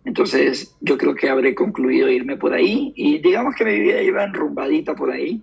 entonces 0.07 0.75
yo 0.81 0.97
creo 0.97 1.15
que 1.17 1.29
habré 1.29 1.55
concluido 1.55 2.09
irme 2.09 2.37
por 2.37 2.55
ahí 2.55 2.93
y 2.95 3.19
digamos 3.19 3.57
que 3.57 3.65
mi 3.65 3.81
vida 3.81 4.01
iba 4.01 4.23
enrumbadita 4.23 4.95
por 4.95 5.11
ahí 5.11 5.43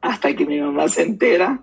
hasta 0.00 0.34
que 0.34 0.46
mi 0.46 0.60
mamá 0.60 0.88
se 0.88 1.02
entera 1.02 1.60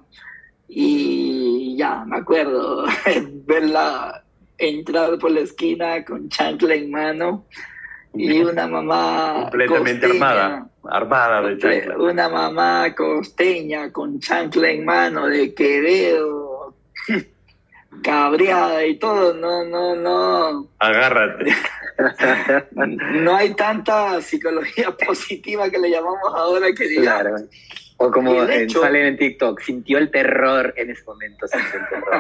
y 0.68 1.78
ya, 1.78 2.04
me 2.06 2.18
acuerdo 2.18 2.86
verla 3.46 4.26
entrar 4.58 5.18
por 5.20 5.32
la 5.32 5.40
esquina 5.40 6.04
con 6.04 6.28
chancla 6.28 6.76
en 6.76 6.92
mano 6.92 7.46
y 8.14 8.42
una 8.42 8.68
mamá 8.68 9.48
completamente 9.50 10.06
armada, 10.06 10.70
armada 10.84 11.42
de 11.44 11.58
chancla. 11.58 11.98
Una 11.98 12.28
mamá 12.28 12.94
costeña 12.94 13.92
con 13.92 14.20
chancla 14.20 14.70
en 14.70 14.84
mano 14.84 15.28
de 15.28 15.54
Quevedo, 15.54 16.76
cabreada 18.02 18.86
y 18.86 18.98
todo, 18.98 19.34
no, 19.34 19.64
no, 19.66 19.96
no. 19.96 20.68
Agárrate. 20.80 21.52
no 22.76 23.36
hay 23.36 23.54
tanta 23.54 24.22
psicología 24.22 24.92
positiva 25.06 25.70
que 25.70 25.80
le 25.80 25.90
llamamos 25.90 26.34
ahora 26.34 26.68
que 26.74 26.88
diga. 26.88 27.24
O 27.98 28.12
como 28.12 28.36
salen 28.68 29.06
en 29.06 29.18
TikTok, 29.18 29.62
sintió 29.62 29.98
el 29.98 30.12
terror 30.12 30.74
en 30.76 30.90
ese 30.90 31.04
momento. 31.06 31.46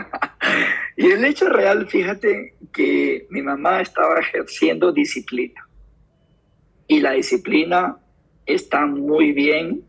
y 0.95 1.11
el 1.11 1.25
hecho 1.25 1.49
real, 1.49 1.87
fíjate 1.87 2.53
que 2.71 3.27
mi 3.29 3.41
mamá 3.41 3.81
estaba 3.81 4.19
ejerciendo 4.19 4.91
disciplina. 4.91 5.67
Y 6.87 6.99
la 6.99 7.11
disciplina 7.11 7.97
está 8.45 8.85
muy 8.85 9.31
bien, 9.31 9.83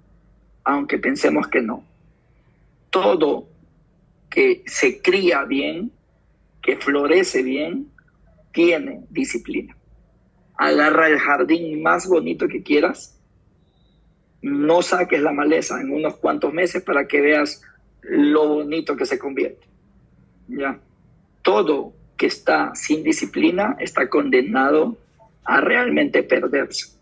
aunque 0.64 0.98
pensemos 0.98 1.48
que 1.48 1.60
no. 1.60 1.84
Todo 2.90 3.46
que 4.34 4.64
se 4.66 5.00
cría 5.00 5.44
bien, 5.44 5.92
que 6.60 6.76
florece 6.76 7.40
bien, 7.44 7.92
tiene 8.52 9.04
disciplina. 9.08 9.76
Agarra 10.56 11.06
el 11.06 11.20
jardín 11.20 11.80
más 11.80 12.08
bonito 12.08 12.48
que 12.48 12.64
quieras, 12.64 13.16
no 14.42 14.82
saques 14.82 15.22
la 15.22 15.30
maleza 15.30 15.80
en 15.80 15.92
unos 15.92 16.16
cuantos 16.16 16.52
meses 16.52 16.82
para 16.82 17.06
que 17.06 17.20
veas 17.20 17.62
lo 18.02 18.48
bonito 18.48 18.96
que 18.96 19.06
se 19.06 19.20
convierte. 19.20 19.68
¿Ya? 20.48 20.80
Todo 21.42 21.92
que 22.16 22.26
está 22.26 22.74
sin 22.74 23.04
disciplina 23.04 23.76
está 23.78 24.08
condenado 24.08 24.98
a 25.44 25.60
realmente 25.60 26.24
perderse. 26.24 26.98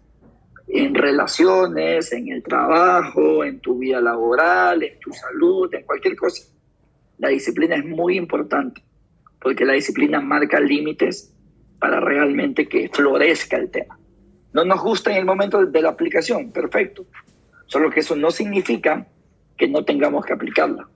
En 0.68 0.94
relaciones, 0.94 2.12
en 2.12 2.28
el 2.28 2.42
trabajo, 2.42 3.42
en 3.42 3.58
tu 3.60 3.78
vida 3.78 4.02
laboral, 4.02 4.82
en 4.82 5.00
tu 5.00 5.12
salud, 5.12 5.72
en 5.74 5.84
cualquier 5.84 6.14
cosa. 6.14 6.51
La 7.22 7.28
disciplina 7.28 7.76
es 7.76 7.84
muy 7.84 8.16
importante 8.16 8.82
porque 9.40 9.64
la 9.64 9.74
disciplina 9.74 10.20
marca 10.20 10.58
límites 10.58 11.32
para 11.78 12.00
realmente 12.00 12.68
que 12.68 12.88
florezca 12.88 13.56
el 13.58 13.70
tema. 13.70 13.96
No 14.52 14.64
nos 14.64 14.82
gusta 14.82 15.12
en 15.12 15.18
el 15.18 15.24
momento 15.24 15.64
de 15.64 15.82
la 15.82 15.90
aplicación, 15.90 16.50
perfecto. 16.50 17.06
Solo 17.66 17.90
que 17.90 18.00
eso 18.00 18.16
no 18.16 18.32
significa 18.32 19.06
que 19.56 19.68
no 19.68 19.84
tengamos 19.84 20.26
que 20.26 20.32
aplicarla. 20.32 20.88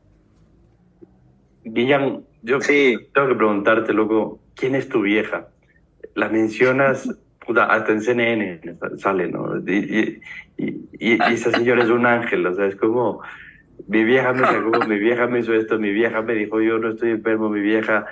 Guillán, 1.63 2.25
yo 2.43 2.61
sí. 2.61 2.97
tengo 3.15 3.29
que 3.29 3.35
preguntarte, 3.37 3.93
loco, 3.93 4.41
¿quién 4.57 4.75
es 4.75 4.89
tu 4.89 5.03
vieja? 5.03 5.47
La 6.17 6.29
mencionas 6.29 7.09
hasta 7.69 7.93
en 7.93 8.03
CNN 8.03 8.61
sale, 8.97 9.29
¿no? 9.29 9.59
Y, 9.65 10.21
esa 10.99 11.53
señora 11.53 11.85
es 11.85 11.91
un 11.91 12.05
ángel, 12.05 12.45
o 12.47 12.55
sea, 12.55 12.67
es 12.67 12.75
como, 12.75 13.23
mi 13.87 14.05
vieja 14.05 14.33
me 14.33 14.41
sacó, 14.41 14.87
mi 14.87 14.99
vieja 14.99 15.27
me 15.27 15.41
hizo 15.41 15.55
esto, 15.55 15.79
mi 15.79 15.93
vieja 15.93 16.23
me 16.23 16.35
dijo, 16.35 16.61
yo 16.61 16.79
no 16.79 16.91
estoy 16.91 17.11
enfermo, 17.11 17.49
mi 17.49 17.61
vieja, 17.61 18.07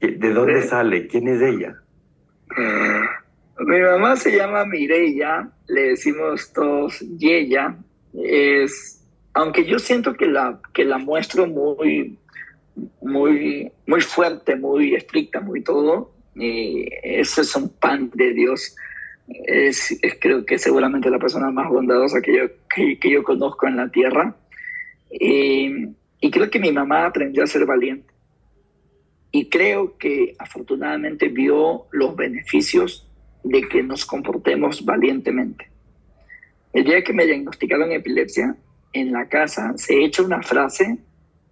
¿de 0.00 0.32
dónde 0.32 0.62
sale? 0.62 1.06
¿Quién 1.06 1.28
es 1.28 1.40
ella? 1.42 1.76
Mi 3.58 3.80
mamá 3.80 4.16
se 4.16 4.36
llama 4.36 4.64
Mireya, 4.64 5.48
le 5.68 5.82
decimos 5.90 6.52
todos 6.52 7.00
Yeya, 7.00 7.76
es, 8.14 9.06
aunque 9.34 9.64
yo 9.64 9.78
siento 9.78 10.14
que 10.14 10.26
la, 10.26 10.58
que 10.72 10.84
la 10.84 10.98
muestro 10.98 11.46
muy, 11.46 12.18
muy, 13.02 13.70
muy 13.86 14.00
fuerte, 14.00 14.56
muy 14.56 14.94
estricta, 14.94 15.40
muy 15.40 15.62
todo, 15.62 16.12
y 16.34 16.88
eso 17.02 17.42
es 17.42 17.54
un 17.56 17.68
pan 17.68 18.10
de 18.14 18.32
Dios. 18.32 18.74
Es, 19.44 19.96
creo 20.20 20.44
que 20.44 20.58
seguramente 20.58 21.10
la 21.10 21.18
persona 21.18 21.50
más 21.50 21.68
bondadosa 21.68 22.20
que 22.20 22.36
yo, 22.36 22.44
que, 22.98 23.10
yo 23.10 23.22
conozco 23.22 23.66
en 23.66 23.76
la 23.76 23.88
tierra. 23.90 24.34
Y, 25.10 25.94
creo 26.30 26.50
que 26.50 26.60
mi 26.60 26.72
mamá 26.72 27.06
aprendió 27.06 27.42
a 27.42 27.46
ser 27.46 27.66
valiente. 27.66 28.12
Y 29.32 29.48
creo 29.48 29.96
que 29.96 30.34
afortunadamente 30.38 31.28
vio 31.28 31.86
los 31.92 32.16
beneficios 32.16 33.08
de 33.42 33.68
que 33.68 33.82
nos 33.82 34.04
comportemos 34.04 34.84
valientemente. 34.84 35.70
El 36.72 36.84
día 36.84 37.02
que 37.02 37.12
me 37.12 37.26
diagnosticaron 37.26 37.92
epilepsia, 37.92 38.56
en 38.92 39.12
la 39.12 39.28
casa 39.28 39.72
se 39.76 40.04
echa 40.04 40.22
una 40.22 40.42
frase 40.42 40.98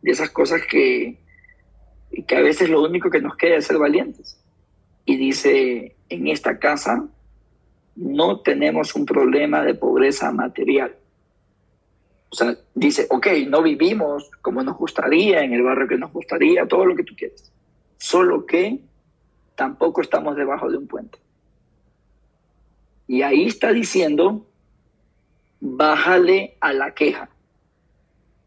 de 0.03 0.11
esas 0.11 0.31
cosas 0.31 0.63
que, 0.69 1.19
que 2.27 2.37
a 2.37 2.41
veces 2.41 2.69
lo 2.69 2.83
único 2.83 3.11
que 3.11 3.21
nos 3.21 3.37
queda 3.37 3.57
es 3.57 3.67
ser 3.67 3.79
valientes 3.79 4.39
y 5.09 5.17
dice, 5.17 5.97
en 6.11 6.27
esta 6.27 6.59
casa 6.59 7.09
no 7.97 8.41
tenemos 8.41 8.95
un 8.95 9.07
problema 9.07 9.63
de 9.63 9.75
pobreza 9.75 10.31
material. 10.31 10.95
O 12.31 12.37
sea, 12.37 12.57
dice, 12.75 13.07
ok, 13.11 13.27
no 13.49 13.63
vivimos 13.63 14.31
como 14.43 14.63
nos 14.63 14.77
gustaría, 14.77 15.43
en 15.43 15.53
el 15.53 15.63
barrio 15.63 15.89
que 15.89 15.97
nos 15.97 16.13
gustaría, 16.13 16.67
todo 16.67 16.85
lo 16.85 16.95
que 16.95 17.05
tú 17.05 17.15
quieres. 17.17 17.51
Solo 17.97 18.45
que 18.45 18.81
tampoco 19.55 20.03
estamos 20.03 20.37
debajo 20.37 20.71
de 20.71 20.77
un 20.77 20.87
puente. 20.87 21.19
Y 23.07 23.23
ahí 23.23 23.47
está 23.47 23.73
diciendo, 23.73 24.47
bájale 25.61 26.57
a 26.61 26.73
la 26.73 26.95
queja. 26.95 27.31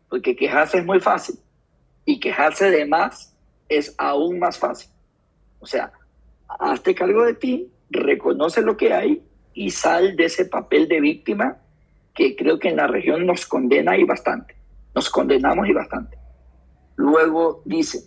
Porque 0.09 0.35
quejarse 0.35 0.77
es 0.77 0.85
muy 0.85 0.99
fácil. 0.99 1.35
Y 2.05 2.19
quejarse 2.19 2.69
de 2.69 2.85
más 2.85 3.35
es 3.67 3.95
aún 3.97 4.37
más 4.39 4.59
fácil. 4.59 4.91
O 5.59 5.65
sea, 5.65 5.91
hazte 6.47 6.93
cargo 6.93 7.23
de 7.23 7.33
ti, 7.33 7.71
reconoce 7.89 8.61
lo 8.61 8.77
que 8.77 8.93
hay 8.93 9.23
y 9.53 9.71
sal 9.71 10.15
de 10.15 10.25
ese 10.25 10.45
papel 10.45 10.87
de 10.87 11.01
víctima 11.01 11.57
que 12.13 12.35
creo 12.35 12.59
que 12.59 12.69
en 12.69 12.77
la 12.77 12.87
región 12.87 13.25
nos 13.25 13.45
condena 13.45 13.97
y 13.97 14.03
bastante. 14.03 14.55
Nos 14.93 15.09
condenamos 15.09 15.67
y 15.67 15.73
bastante. 15.73 16.17
Luego 16.95 17.61
dice, 17.65 17.99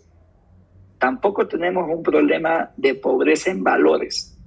tampoco 0.99 1.49
tenemos 1.49 1.89
un 1.89 2.03
problema 2.03 2.71
de 2.77 2.95
pobreza 2.95 3.51
en 3.51 3.65
valores, 3.65 4.39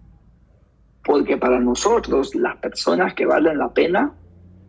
porque 1.04 1.38
para 1.38 1.60
nosotros 1.60 2.36
las 2.36 2.58
personas 2.58 3.13
que 3.13 3.26
valen 3.26 3.58
la 3.58 3.74
pena 3.74 4.15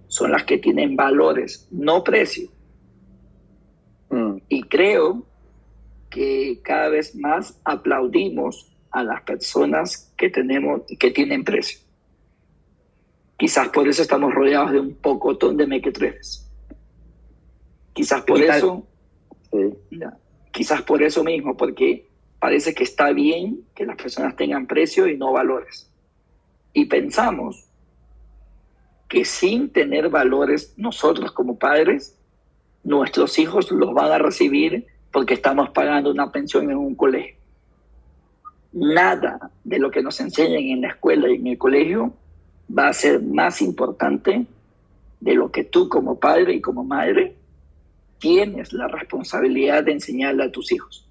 son 0.07 0.33
las 0.33 0.45
que 0.45 0.59
tienen 0.59 0.97
valores, 0.97 1.69
no 1.71 2.03
precio. 2.03 2.49
Mm. 4.11 4.39
Y 4.49 4.63
creo 4.63 5.27
que 6.09 6.61
cada 6.63 6.89
vez 6.89 7.15
más 7.15 7.61
aplaudimos 7.65 8.75
a 8.91 9.05
las 9.05 9.23
personas 9.23 10.13
que 10.17 10.31
tenemos 10.31 10.83
que 10.99 11.11
tienen 11.11 11.45
precio. 11.45 11.81
Quizás 13.39 13.69
por 13.69 13.89
eso 13.89 14.03
estamos 14.03 14.35
rodeados 14.35 14.73
de 14.73 14.81
un 14.81 14.95
pocotón 14.95 15.57
de 15.57 15.67
mequetrefes. 15.67 16.47
Quizás 17.95 18.23
por 18.23 18.43
eso, 18.43 18.87
quizás 20.51 20.83
por 20.83 21.03
eso 21.03 21.25
mismo, 21.25 21.57
porque 21.57 22.07
parece 22.39 22.75
que 22.75 22.85
está 22.85 23.13
bien 23.13 23.65
que 23.75 23.87
las 23.87 23.97
personas 23.97 24.37
tengan 24.37 24.67
precio 24.67 25.09
y 25.09 25.17
no 25.17 25.33
valores. 25.33 25.91
Y 26.75 26.85
pensamos 26.85 27.65
que 29.09 29.25
sin 29.25 29.71
tener 29.71 30.11
valores 30.11 30.75
nosotros 30.77 31.33
como 31.33 31.59
padres, 31.59 32.19
nuestros 32.85 33.39
hijos 33.39 33.71
los 33.71 33.95
van 33.95 34.13
a 34.13 34.19
recibir 34.19 34.87
porque 35.11 35.33
estamos 35.33 35.71
pagando 35.71 36.11
una 36.11 36.31
pensión 36.31 36.71
en 36.71 36.77
un 36.77 36.95
colegio 36.95 37.39
nada 38.73 39.51
de 39.65 39.79
lo 39.79 39.91
que 39.91 40.03
nos 40.03 40.21
enseñan 40.21 40.63
en 40.63 40.83
la 40.83 40.89
escuela 40.89 41.31
y 41.31 41.37
en 41.37 41.47
el 41.47 41.59
colegio 41.59 42.13
va 42.77 42.89
a 42.89 42.93
ser 42.93 43.23
más 43.23 43.63
importante 43.63 44.47
de 45.21 45.35
lo 45.35 45.51
que 45.51 45.65
tú 45.65 45.89
como 45.89 46.19
padre 46.19 46.55
y 46.55 46.61
como 46.61 46.85
madre 46.85 47.35
tienes 48.19 48.73
la 48.73 48.89
responsabilidad 48.89 49.85
de 49.85 49.93
enseñarle 49.93 50.45
a 50.45 50.53
tus 50.53 50.73
hijos. 50.73 51.09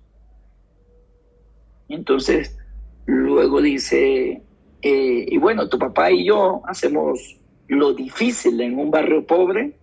Entonces, 1.89 2.57
luego 3.05 3.61
dice, 3.61 4.41
eh, 4.81 5.25
y 5.27 5.37
bueno, 5.37 5.69
tu 5.69 5.79
papá 5.79 6.11
y 6.11 6.25
yo 6.25 6.61
hacemos 6.65 7.37
lo 7.67 7.93
difícil 7.93 8.59
en 8.61 8.77
un 8.77 8.91
barrio 8.91 9.25
pobre, 9.25 9.73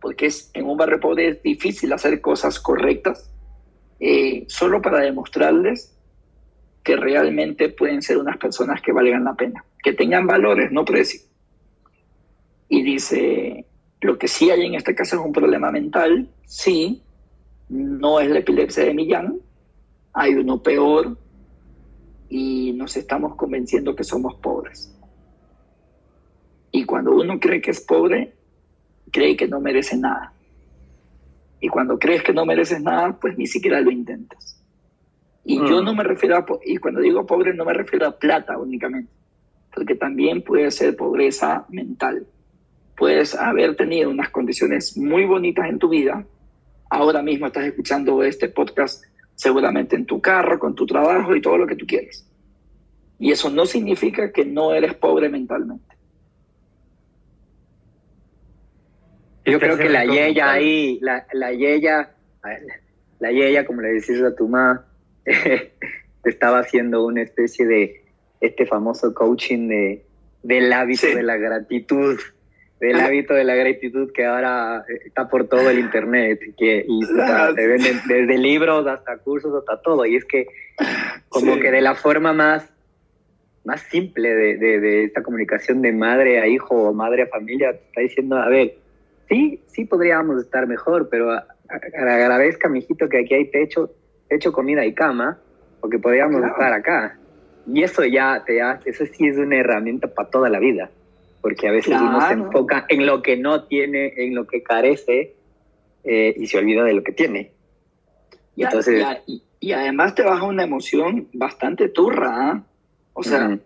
porque 0.00 0.26
es, 0.26 0.50
en 0.52 0.66
un 0.66 0.76
barrio 0.76 1.00
pobre 1.00 1.28
es 1.28 1.42
difícil 1.42 1.92
hacer 1.92 2.20
cosas 2.20 2.58
correctas, 2.60 3.30
eh, 4.00 4.44
solo 4.48 4.82
para 4.82 5.00
demostrarles 5.00 5.93
que 6.84 6.96
realmente 6.96 7.70
pueden 7.70 8.02
ser 8.02 8.18
unas 8.18 8.36
personas 8.36 8.82
que 8.82 8.92
valgan 8.92 9.24
la 9.24 9.34
pena, 9.34 9.64
que 9.82 9.94
tengan 9.94 10.26
valores, 10.26 10.70
no 10.70 10.84
precio. 10.84 11.20
Y 12.68 12.82
dice, 12.82 13.66
lo 14.02 14.18
que 14.18 14.28
sí 14.28 14.50
hay 14.50 14.66
en 14.66 14.74
este 14.74 14.94
caso 14.94 15.16
es 15.16 15.22
un 15.24 15.32
problema 15.32 15.70
mental, 15.72 16.28
sí, 16.44 17.02
no 17.70 18.20
es 18.20 18.28
la 18.28 18.40
epilepsia 18.40 18.84
de 18.84 18.94
Millán, 18.94 19.40
hay 20.12 20.34
uno 20.34 20.62
peor 20.62 21.16
y 22.28 22.72
nos 22.74 22.96
estamos 22.96 23.34
convenciendo 23.34 23.96
que 23.96 24.04
somos 24.04 24.34
pobres. 24.36 24.94
Y 26.70 26.84
cuando 26.84 27.16
uno 27.16 27.40
cree 27.40 27.62
que 27.62 27.70
es 27.70 27.80
pobre, 27.80 28.34
cree 29.10 29.36
que 29.36 29.48
no 29.48 29.60
merece 29.60 29.96
nada. 29.96 30.32
Y 31.60 31.68
cuando 31.68 31.98
crees 31.98 32.22
que 32.22 32.34
no 32.34 32.44
mereces 32.44 32.82
nada, 32.82 33.18
pues 33.18 33.38
ni 33.38 33.46
siquiera 33.46 33.80
lo 33.80 33.90
intentas. 33.90 34.62
Y 35.44 35.58
yo 35.58 35.82
mm. 35.82 35.84
no 35.84 35.94
me 35.94 36.04
refiero 36.04 36.36
a, 36.36 36.46
y 36.64 36.78
cuando 36.78 37.00
digo 37.00 37.26
pobre 37.26 37.52
no 37.52 37.64
me 37.64 37.74
refiero 37.74 38.06
a 38.06 38.18
plata 38.18 38.56
únicamente. 38.58 39.12
porque 39.74 39.94
también 39.94 40.42
puede 40.42 40.70
ser 40.70 40.96
pobreza 40.96 41.66
mental. 41.68 42.26
Puedes 42.96 43.34
haber 43.34 43.74
tenido 43.76 44.08
unas 44.08 44.30
condiciones 44.30 44.96
muy 44.96 45.24
bonitas 45.24 45.68
en 45.68 45.78
tu 45.78 45.88
vida. 45.88 46.24
Ahora 46.88 47.22
mismo 47.22 47.46
estás 47.46 47.64
escuchando 47.64 48.22
este 48.22 48.48
podcast 48.48 49.04
seguramente 49.34 49.96
en 49.96 50.06
tu 50.06 50.20
carro, 50.20 50.58
con 50.60 50.74
tu 50.76 50.86
trabajo 50.86 51.34
y 51.34 51.42
todo 51.42 51.58
lo 51.58 51.66
que 51.66 51.74
tú 51.74 51.86
quieres. 51.86 52.24
Y 53.18 53.32
eso 53.32 53.50
no 53.50 53.66
significa 53.66 54.32
que 54.32 54.44
no 54.44 54.72
eres 54.72 54.94
pobre 54.94 55.28
mentalmente. 55.28 55.94
Yo 59.44 59.58
creo 59.58 59.76
que 59.76 59.88
la 59.88 60.04
yeya 60.06 60.52
ahí, 60.52 60.98
la, 61.02 61.26
la 61.32 61.52
yeya, 61.52 62.14
la 63.18 63.30
yeya, 63.30 63.66
como 63.66 63.82
le 63.82 63.94
decís 63.94 64.22
a 64.22 64.34
tu 64.34 64.48
mamá, 64.48 64.86
estaba 66.24 66.60
haciendo 66.60 67.04
una 67.04 67.22
especie 67.22 67.66
de 67.66 68.02
este 68.40 68.66
famoso 68.66 69.14
coaching 69.14 69.68
de, 69.68 70.02
del 70.42 70.72
hábito 70.72 71.06
de 71.06 71.22
la 71.22 71.36
gratitud, 71.36 72.18
del 72.80 73.00
hábito 73.00 73.34
de 73.34 73.44
la 73.44 73.54
gratitud 73.54 74.12
que 74.12 74.24
ahora 74.24 74.84
está 75.04 75.28
por 75.28 75.48
todo 75.48 75.70
el 75.70 75.78
internet, 75.78 76.40
que 76.58 76.84
y 76.86 77.02
se 77.04 77.66
venden 77.66 78.00
desde 78.06 78.38
libros 78.38 78.86
hasta 78.86 79.18
cursos 79.18 79.54
hasta 79.54 79.80
todo, 79.80 80.04
y 80.04 80.16
es 80.16 80.24
que 80.24 80.46
como 81.28 81.58
que 81.58 81.70
de 81.70 81.80
la 81.80 81.94
forma 81.94 82.32
más 82.32 82.70
más 83.64 83.80
simple 83.80 84.28
de, 84.34 84.56
de, 84.58 84.80
de, 84.80 85.04
esta 85.04 85.22
comunicación 85.22 85.80
de 85.80 85.90
madre 85.90 86.38
a 86.38 86.46
hijo 86.46 86.74
o 86.74 86.92
madre 86.92 87.22
a 87.22 87.26
familia, 87.28 87.70
está 87.70 88.02
diciendo, 88.02 88.36
a 88.36 88.48
ver, 88.50 88.76
sí, 89.26 89.58
sí 89.68 89.86
podríamos 89.86 90.42
estar 90.42 90.66
mejor, 90.66 91.08
pero 91.08 91.30
agradezca, 91.96 92.68
mijito, 92.68 93.08
que 93.08 93.20
aquí 93.20 93.32
hay 93.32 93.50
techo, 93.50 93.90
techo, 94.28 94.52
comida 94.52 94.84
y 94.84 94.94
cama, 94.94 95.38
porque 95.80 95.98
podríamos 95.98 96.42
estar 96.44 96.72
acá. 96.72 97.18
Y 97.66 97.82
eso 97.82 98.04
ya 98.04 98.42
te 98.44 98.60
hace, 98.60 98.90
eso 98.90 99.04
sí 99.06 99.26
es 99.26 99.38
una 99.38 99.56
herramienta 99.56 100.08
para 100.08 100.28
toda 100.28 100.48
la 100.48 100.58
vida, 100.58 100.90
porque 101.40 101.68
a 101.68 101.72
veces 101.72 101.96
uno 101.98 102.20
se 102.26 102.34
enfoca 102.34 102.86
en 102.88 103.06
lo 103.06 103.22
que 103.22 103.36
no 103.36 103.64
tiene, 103.64 104.12
en 104.16 104.34
lo 104.34 104.46
que 104.46 104.62
carece, 104.62 105.34
eh, 106.04 106.34
y 106.36 106.46
se 106.46 106.58
olvida 106.58 106.84
de 106.84 106.92
lo 106.92 107.02
que 107.02 107.12
tiene. 107.12 107.52
Y, 108.56 108.64
Entonces, 108.64 109.04
y, 109.26 109.42
y, 109.60 109.72
además 109.72 110.14
te 110.14 110.22
baja 110.22 110.44
una 110.44 110.62
emoción 110.62 111.28
bastante 111.32 111.88
turra, 111.88 112.50
¿ah? 112.50 112.62
O 113.14 113.22
sea, 113.22 113.58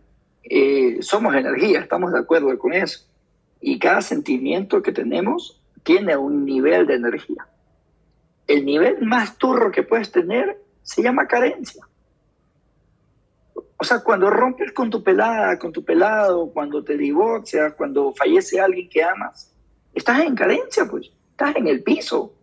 eh, 0.45 0.99
somos 1.01 1.35
energía, 1.35 1.81
estamos 1.81 2.13
de 2.13 2.21
acuerdo 2.21 2.57
con 2.59 2.73
eso. 2.73 3.01
Y 3.61 3.79
cada 3.79 4.03
sentimiento 4.03 4.83
que 4.83 4.93
tenemos 4.93 5.61
tiene 5.83 6.17
un 6.17 6.45
nivel 6.45 6.87
de 6.87 6.95
energía. 6.95 7.47
El 8.49 8.65
nivel 8.65 9.07
más 9.07 9.39
turro 9.39 9.71
que 9.71 9.85
puedes 9.85 10.11
tener 10.11 10.61
se 10.83 11.03
llama 11.03 11.29
carencia. 11.29 11.87
O 13.81 13.85
sea, 13.85 14.01
cuando 14.01 14.29
rompes 14.29 14.73
con 14.73 14.91
tu 14.91 15.05
pelada, 15.05 15.57
con 15.57 15.71
tu 15.71 15.85
pelado, 15.85 16.51
cuando 16.51 16.83
te 16.83 16.97
divorcias, 16.97 17.75
cuando 17.75 18.13
fallece 18.13 18.61
alguien 18.61 18.89
que 18.89 19.05
amas, 19.05 19.55
estás 19.95 20.21
en 20.21 20.35
carencia, 20.35 20.85
pues, 20.91 21.13
estás 21.31 21.55
en 21.55 21.69
el 21.69 21.85
piso. 21.85 22.35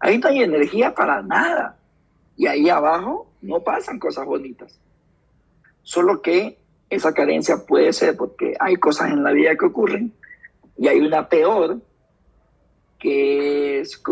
Ahí 0.00 0.18
no 0.18 0.28
hay 0.28 0.42
energía 0.42 0.92
para 0.92 1.22
nada. 1.22 1.78
Y 2.36 2.48
ahí 2.48 2.68
abajo 2.68 3.30
no 3.40 3.62
pasan 3.62 4.00
cosas 4.00 4.26
bonitas. 4.26 4.80
Solo 5.82 6.20
que 6.20 6.58
esa 6.90 7.14
carencia 7.14 7.64
puede 7.66 7.92
ser 7.92 8.16
porque 8.16 8.56
hay 8.58 8.76
cosas 8.76 9.12
en 9.12 9.22
la 9.22 9.30
vida 9.30 9.56
que 9.56 9.66
ocurren 9.66 10.12
y 10.76 10.88
hay 10.88 10.98
una 10.98 11.28
peor, 11.28 11.80
que 12.98 13.80
es 13.80 14.02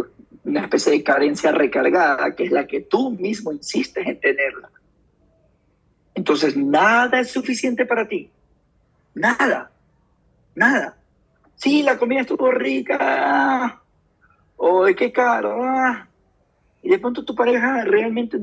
una 0.45 0.63
especie 0.63 0.93
de 0.93 1.05
carencia 1.05 1.53
recargada, 1.53 2.35
que 2.35 2.45
es 2.45 2.51
la 2.51 2.67
que 2.67 2.81
tú 2.81 3.11
mismo 3.13 3.53
insistes 3.53 4.07
en 4.07 4.21
tenerla. 4.21 4.71
Entonces, 6.15 6.57
nada 6.57 7.21
es 7.21 7.31
suficiente 7.31 7.87
para 7.87 8.07
ti. 8.07 8.31
Nada. 9.15 9.71
Nada. 10.55 10.97
Sí, 11.55 11.83
la 11.83 11.99
comida 11.99 12.21
estuvo 12.21 12.51
rica. 12.51 13.81
O 14.57 14.85
qué 14.97 15.13
caro. 15.13 15.63
Ah. 15.63 16.09
Y 16.83 16.91
de 16.91 16.99
pronto 16.99 17.25
tu 17.25 17.35
pareja 17.35 17.85
realmente 17.85 18.39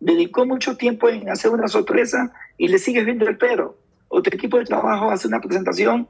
dedicó 0.00 0.46
mucho 0.46 0.76
tiempo 0.76 1.08
en 1.08 1.28
hacer 1.28 1.50
una 1.50 1.68
sorpresa 1.68 2.32
y 2.56 2.68
le 2.68 2.78
sigues 2.78 3.04
viendo 3.04 3.28
el 3.28 3.36
pero. 3.36 3.78
O 4.08 4.22
tu 4.22 4.30
equipo 4.34 4.58
de 4.58 4.64
trabajo 4.64 5.10
hace 5.10 5.28
una 5.28 5.40
presentación 5.40 6.08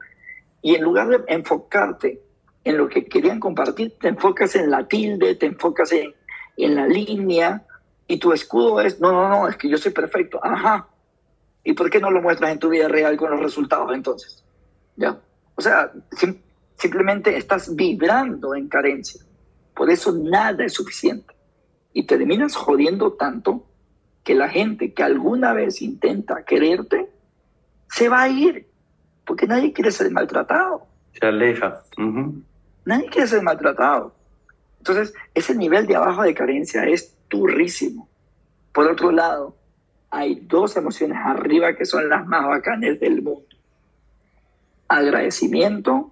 y 0.61 0.75
en 0.75 0.83
lugar 0.83 1.07
de 1.09 1.23
enfocarte 1.27 2.21
en 2.63 2.77
lo 2.77 2.87
que 2.89 3.05
querían 3.05 3.39
compartir, 3.39 3.97
te 3.99 4.09
enfocas 4.09 4.55
en 4.55 4.69
la 4.69 4.87
tilde, 4.87 5.35
te 5.35 5.45
enfocas 5.45 5.91
en, 5.91 6.13
en 6.57 6.75
la 6.75 6.87
línea 6.87 7.65
y 8.07 8.17
tu 8.17 8.33
escudo 8.33 8.81
es, 8.81 8.99
no, 8.99 9.11
no, 9.11 9.29
no, 9.29 9.47
es 9.47 9.55
que 9.55 9.69
yo 9.69 9.77
soy 9.77 9.91
perfecto. 9.91 10.39
Ajá. 10.43 10.87
¿Y 11.63 11.73
por 11.73 11.89
qué 11.89 11.99
no 11.99 12.09
lo 12.09 12.21
muestras 12.21 12.51
en 12.51 12.59
tu 12.59 12.69
vida 12.69 12.87
real 12.87 13.17
con 13.17 13.31
los 13.31 13.39
resultados 13.39 13.93
entonces? 13.93 14.43
¿Ya? 14.95 15.19
O 15.55 15.61
sea, 15.61 15.91
simplemente 16.75 17.37
estás 17.37 17.75
vibrando 17.75 18.55
en 18.55 18.67
carencia. 18.67 19.21
Por 19.75 19.89
eso 19.89 20.11
nada 20.11 20.65
es 20.65 20.73
suficiente 20.73 21.35
y 21.93 22.03
terminas 22.03 22.55
jodiendo 22.55 23.13
tanto 23.13 23.65
que 24.23 24.35
la 24.35 24.49
gente 24.49 24.93
que 24.93 25.03
alguna 25.03 25.53
vez 25.53 25.81
intenta 25.81 26.43
quererte 26.43 27.09
se 27.89 28.09
va 28.09 28.23
a 28.23 28.29
ir, 28.29 28.67
porque 29.25 29.47
nadie 29.47 29.73
quiere 29.73 29.91
ser 29.91 30.11
maltratado. 30.11 30.85
Se 31.13 31.25
aleja. 31.25 31.81
Nadie 32.89 33.07
quiere 33.09 33.27
ser 33.27 33.43
maltratado. 33.43 34.15
Entonces, 34.79 35.13
ese 35.35 35.53
nivel 35.53 35.85
de 35.85 35.95
abajo 35.95 36.23
de 36.23 36.33
carencia 36.33 36.85
es 36.85 37.15
turrísimo. 37.27 38.09
Por 38.73 38.87
otro 38.87 39.11
lado, 39.11 39.55
hay 40.09 40.39
dos 40.47 40.75
emociones 40.75 41.19
arriba 41.23 41.75
que 41.75 41.85
son 41.85 42.09
las 42.09 42.25
más 42.25 42.47
bacanas 42.47 42.99
del 42.99 43.21
mundo. 43.21 43.45
Agradecimiento 44.87 46.11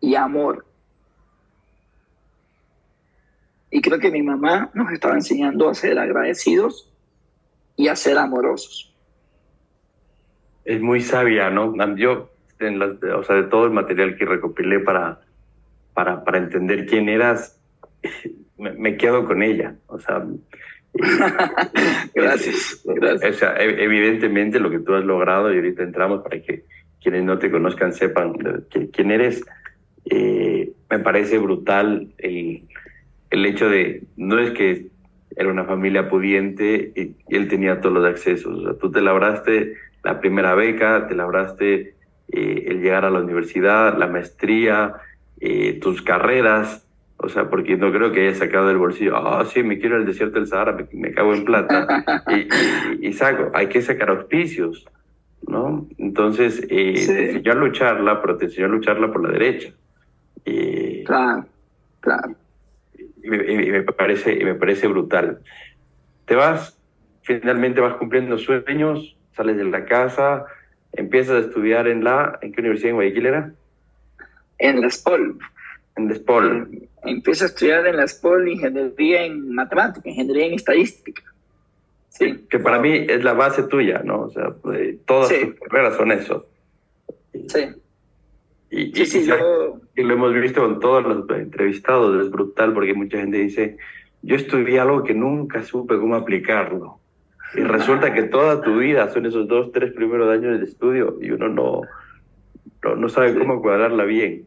y 0.00 0.14
amor. 0.14 0.64
Y 3.70 3.82
creo 3.82 3.98
que 3.98 4.10
mi 4.10 4.22
mamá 4.22 4.70
nos 4.72 4.90
estaba 4.90 5.12
enseñando 5.12 5.68
a 5.68 5.74
ser 5.74 5.98
agradecidos 5.98 6.90
y 7.76 7.88
a 7.88 7.96
ser 7.96 8.16
amorosos. 8.16 8.96
Es 10.64 10.80
muy 10.80 11.02
sabia, 11.02 11.50
¿no? 11.50 11.74
Yo, 11.96 12.30
o 13.14 13.22
sea, 13.24 13.36
de 13.36 13.42
todo 13.42 13.66
el 13.66 13.72
material 13.72 14.16
que 14.16 14.24
recopilé 14.24 14.80
para, 14.80 15.20
para, 15.98 16.22
para 16.22 16.38
entender 16.38 16.86
quién 16.86 17.08
eras, 17.08 17.60
me, 18.56 18.96
quedo 18.96 19.24
con 19.24 19.42
ella. 19.42 19.74
O 19.88 19.98
sea, 19.98 20.24
gracias, 22.14 22.80
gracias. 22.84 23.34
O 23.34 23.38
sea, 23.40 23.56
e, 23.56 23.82
evidentemente 23.82 24.60
lo 24.60 24.70
que 24.70 24.78
tú 24.78 24.94
has 24.94 25.04
logrado, 25.04 25.52
y 25.52 25.56
ahorita 25.56 25.82
entramos 25.82 26.22
para 26.22 26.40
que 26.40 26.62
quienes 27.02 27.24
no 27.24 27.40
te 27.40 27.50
conozcan 27.50 27.92
sepan 27.92 28.34
quién 28.92 29.10
eres, 29.10 29.44
eh, 30.08 30.70
me 30.88 31.00
parece 31.00 31.36
brutal 31.38 32.14
el, 32.18 32.62
el 33.30 33.46
hecho 33.46 33.68
de, 33.68 34.04
no 34.16 34.38
es 34.38 34.52
que 34.52 34.86
era 35.34 35.50
una 35.50 35.64
familia 35.64 36.08
pudiente 36.08 36.92
y, 36.94 37.16
él 37.34 37.48
tenía 37.48 37.80
todos 37.80 37.96
los 37.96 38.06
accesos. 38.06 38.56
O 38.56 38.62
sea, 38.62 38.78
tú 38.78 38.92
te 38.92 39.00
labraste 39.00 39.74
la 40.04 40.20
primera 40.20 40.54
beca, 40.54 41.08
te 41.08 41.16
labraste 41.16 41.94
eh, 42.30 42.64
el 42.68 42.82
llegar 42.82 43.04
a 43.04 43.10
la 43.10 43.18
universidad, 43.18 43.98
la 43.98 44.06
maestría, 44.06 44.94
eh, 45.40 45.78
tus 45.80 46.02
carreras. 46.02 46.84
O 47.16 47.28
sea, 47.28 47.50
porque 47.50 47.76
no 47.76 47.90
creo 47.90 48.12
que 48.12 48.28
haya 48.28 48.38
sacado 48.38 48.68
del 48.68 48.76
bolsillo, 48.76 49.16
ah, 49.16 49.44
sí, 49.44 49.64
me 49.64 49.80
quiero 49.80 49.96
al 49.96 50.06
desierto 50.06 50.38
del 50.38 50.46
Sahara, 50.46 50.76
me, 50.92 51.12
cago 51.12 51.34
en 51.34 51.44
plata. 51.44 52.04
y, 53.00 53.12
saco, 53.12 53.50
hay 53.54 53.66
que 53.66 53.82
sacar 53.82 54.10
auspicios, 54.10 54.86
¿no? 55.48 55.88
Entonces, 55.98 56.62
eh, 56.70 56.94
te 56.94 57.30
enseñó 57.30 57.52
a 57.52 57.54
lucharla, 57.56 58.20
pero 58.20 58.36
te 58.36 58.44
enseñó 58.44 58.66
a 58.66 58.70
lucharla 58.70 59.10
por 59.10 59.24
la 59.24 59.32
derecha. 59.32 59.72
claro, 61.04 61.44
claro 61.98 62.36
y 63.22 63.70
me, 63.70 63.82
parece, 63.82 64.44
me 64.44 64.54
parece 64.54 64.86
brutal. 64.86 65.40
Te 66.24 66.34
vas, 66.34 66.78
finalmente 67.22 67.80
vas 67.80 67.94
cumpliendo 67.94 68.38
sueños, 68.38 69.16
sales 69.32 69.56
de 69.56 69.64
la 69.64 69.84
casa, 69.84 70.46
empiezas 70.92 71.36
a 71.36 71.46
estudiar 71.46 71.88
en 71.88 72.04
la, 72.04 72.38
¿en 72.42 72.52
qué 72.52 72.60
universidad 72.60 72.90
en 72.90 72.96
Guayaquil 72.96 73.26
era? 73.26 73.52
En 74.58 74.80
la 74.80 74.90
SPOL. 74.90 75.38
En 75.96 76.08
la 76.08 76.14
SPOL. 76.14 76.88
Empiezo 77.04 77.44
a 77.44 77.48
estudiar 77.48 77.86
en 77.86 77.96
la 77.96 78.06
SPOL 78.06 78.48
ingeniería 78.48 79.24
en 79.24 79.54
matemática, 79.54 80.08
ingeniería 80.08 80.46
en 80.46 80.54
estadística. 80.54 81.22
Sí. 82.08 82.46
Que 82.50 82.58
para 82.58 82.80
mí 82.80 83.06
es 83.08 83.22
la 83.22 83.32
base 83.32 83.62
tuya, 83.64 84.02
¿no? 84.04 84.22
O 84.22 84.30
sea, 84.30 84.50
pues, 84.62 84.96
todas 85.06 85.28
tus 85.28 85.54
carreras 85.54 85.96
son 85.96 86.12
eso. 86.12 86.46
Sí. 87.32 87.68
Y, 88.70 88.92
lo 90.02 90.14
hemos 90.14 90.34
visto 90.34 90.60
con 90.60 90.78
todos 90.78 91.04
los 91.04 91.30
entrevistados, 91.30 92.22
es 92.22 92.30
brutal 92.30 92.74
porque 92.74 92.92
mucha 92.92 93.18
gente 93.18 93.38
dice, 93.38 93.78
yo 94.22 94.36
estudié 94.36 94.80
algo 94.80 95.02
que 95.02 95.14
nunca 95.14 95.62
supe 95.62 95.96
cómo 95.96 96.16
aplicarlo. 96.16 96.98
Y 97.54 97.60
resulta 97.60 98.12
que 98.12 98.24
toda 98.24 98.60
tu 98.60 98.78
vida 98.78 99.08
son 99.08 99.24
esos 99.24 99.48
dos, 99.48 99.72
tres 99.72 99.92
primeros 99.92 100.28
años 100.28 100.58
de 100.58 100.66
estudio 100.66 101.16
y 101.20 101.30
uno 101.30 101.48
no, 101.48 101.80
no, 102.82 103.08
sabe 103.08 103.38
cómo 103.38 103.60
cuadrarla 103.60 104.04
bien. 104.04 104.46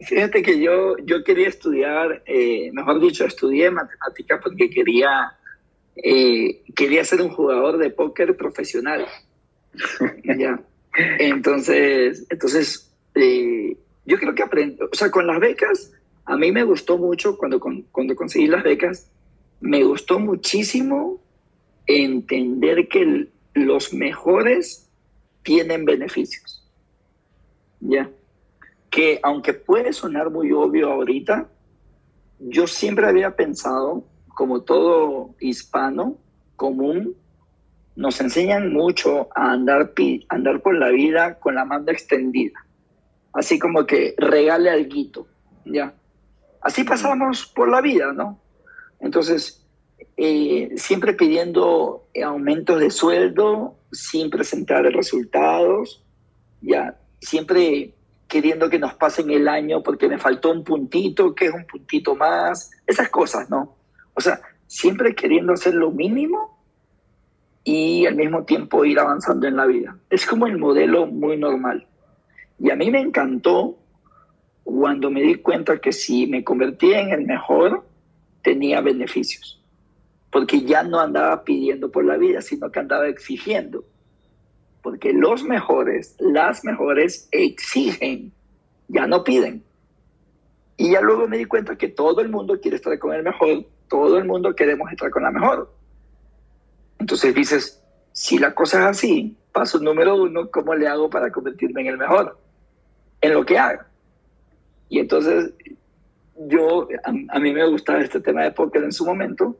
Fíjate 0.00 0.42
que 0.42 0.60
yo, 0.60 0.96
yo 0.98 1.24
quería 1.24 1.48
estudiar, 1.48 2.22
eh, 2.26 2.70
mejor 2.72 3.00
dicho, 3.00 3.24
estudié 3.24 3.70
matemática 3.70 4.40
porque 4.40 4.68
quería, 4.68 5.32
eh, 5.96 6.62
quería 6.74 7.04
ser 7.04 7.22
un 7.22 7.30
jugador 7.30 7.78
de 7.78 7.90
póker 7.90 8.36
profesional. 8.36 9.06
ya. 10.24 10.60
Entonces, 11.18 12.26
entonces 12.28 12.92
eh, 13.14 13.76
yo 14.04 14.18
creo 14.18 14.34
que 14.34 14.42
aprendo, 14.42 14.88
o 14.92 14.94
sea, 14.94 15.10
con 15.10 15.26
las 15.26 15.40
becas, 15.40 15.92
a 16.26 16.36
mí 16.36 16.52
me 16.52 16.64
gustó 16.64 16.98
mucho 16.98 17.36
cuando, 17.36 17.60
cuando 17.60 18.16
conseguí 18.16 18.46
las 18.46 18.62
becas, 18.62 19.10
me 19.60 19.82
gustó 19.82 20.18
muchísimo 20.18 21.20
entender 21.86 22.88
que 22.88 23.28
los 23.54 23.92
mejores 23.92 24.90
tienen 25.42 25.84
beneficios. 25.84 26.63
¿Ya? 27.84 28.10
Que 28.90 29.20
aunque 29.22 29.54
puede 29.54 29.92
sonar 29.92 30.30
muy 30.30 30.50
obvio 30.52 30.90
ahorita, 30.90 31.48
yo 32.40 32.66
siempre 32.66 33.06
había 33.06 33.36
pensado, 33.36 34.04
como 34.28 34.62
todo 34.62 35.34
hispano 35.38 36.16
común, 36.56 37.14
nos 37.96 38.20
enseñan 38.20 38.72
mucho 38.72 39.28
a 39.36 39.52
andar, 39.52 39.92
andar 40.28 40.60
por 40.60 40.74
la 40.76 40.88
vida 40.88 41.38
con 41.38 41.54
la 41.54 41.64
mano 41.64 41.90
extendida. 41.90 42.66
Así 43.32 43.58
como 43.58 43.86
que 43.86 44.14
regale 44.16 44.70
algo, 44.70 45.26
¿ya? 45.64 45.94
Así 46.60 46.84
pasamos 46.84 47.46
por 47.46 47.68
la 47.68 47.80
vida, 47.80 48.12
¿no? 48.12 48.40
Entonces, 49.00 49.64
eh, 50.16 50.72
siempre 50.76 51.12
pidiendo 51.12 52.06
aumentos 52.22 52.80
de 52.80 52.90
sueldo 52.90 53.76
sin 53.92 54.30
presentar 54.30 54.84
resultados, 54.84 56.02
ya, 56.60 56.96
siempre 57.24 57.94
queriendo 58.28 58.68
que 58.68 58.78
nos 58.78 58.94
pasen 58.94 59.30
el 59.30 59.48
año 59.48 59.82
porque 59.82 60.08
me 60.08 60.18
faltó 60.18 60.50
un 60.50 60.64
puntito, 60.64 61.34
que 61.34 61.46
es 61.46 61.54
un 61.54 61.66
puntito 61.66 62.14
más, 62.14 62.70
esas 62.86 63.08
cosas, 63.08 63.48
¿no? 63.50 63.76
O 64.14 64.20
sea, 64.20 64.40
siempre 64.66 65.14
queriendo 65.14 65.52
hacer 65.52 65.74
lo 65.74 65.90
mínimo 65.90 66.58
y 67.64 68.06
al 68.06 68.16
mismo 68.16 68.44
tiempo 68.44 68.84
ir 68.84 68.98
avanzando 68.98 69.46
en 69.46 69.56
la 69.56 69.66
vida. 69.66 69.96
Es 70.10 70.26
como 70.26 70.46
el 70.46 70.58
modelo 70.58 71.06
muy 71.06 71.36
normal. 71.36 71.86
Y 72.58 72.70
a 72.70 72.76
mí 72.76 72.90
me 72.90 73.00
encantó 73.00 73.78
cuando 74.62 75.10
me 75.10 75.22
di 75.22 75.36
cuenta 75.36 75.78
que 75.78 75.92
si 75.92 76.26
me 76.26 76.44
convertía 76.44 77.00
en 77.00 77.10
el 77.10 77.26
mejor, 77.26 77.84
tenía 78.42 78.80
beneficios. 78.80 79.62
Porque 80.30 80.62
ya 80.62 80.82
no 80.82 81.00
andaba 81.00 81.44
pidiendo 81.44 81.90
por 81.90 82.04
la 82.04 82.16
vida, 82.16 82.40
sino 82.42 82.70
que 82.70 82.80
andaba 82.80 83.08
exigiendo. 83.08 83.84
Porque 84.84 85.14
los 85.14 85.42
mejores, 85.44 86.14
las 86.20 86.62
mejores 86.62 87.26
exigen, 87.32 88.32
ya 88.88 89.06
no 89.06 89.24
piden. 89.24 89.64
Y 90.76 90.92
ya 90.92 91.00
luego 91.00 91.26
me 91.26 91.38
di 91.38 91.46
cuenta 91.46 91.76
que 91.76 91.88
todo 91.88 92.20
el 92.20 92.28
mundo 92.28 92.60
quiere 92.60 92.76
estar 92.76 92.98
con 92.98 93.14
el 93.14 93.22
mejor, 93.22 93.64
todo 93.88 94.18
el 94.18 94.26
mundo 94.26 94.54
queremos 94.54 94.92
estar 94.92 95.10
con 95.10 95.22
la 95.22 95.30
mejor. 95.30 95.72
Entonces 96.98 97.34
dices, 97.34 97.82
si 98.12 98.38
la 98.38 98.54
cosa 98.54 98.80
es 98.80 98.86
así, 98.98 99.38
paso 99.52 99.78
número 99.78 100.16
uno, 100.16 100.50
¿cómo 100.50 100.74
le 100.74 100.86
hago 100.86 101.08
para 101.08 101.32
convertirme 101.32 101.80
en 101.80 101.86
el 101.86 101.96
mejor? 101.96 102.38
En 103.22 103.32
lo 103.32 103.46
que 103.46 103.58
haga. 103.58 103.88
Y 104.90 104.98
entonces 104.98 105.54
yo, 106.36 106.88
a, 107.04 107.38
mí 107.38 107.52
me 107.54 107.66
gustaba 107.70 108.02
este 108.02 108.20
tema 108.20 108.42
de 108.42 108.52
póker 108.52 108.84
en 108.84 108.92
su 108.92 109.06
momento, 109.06 109.56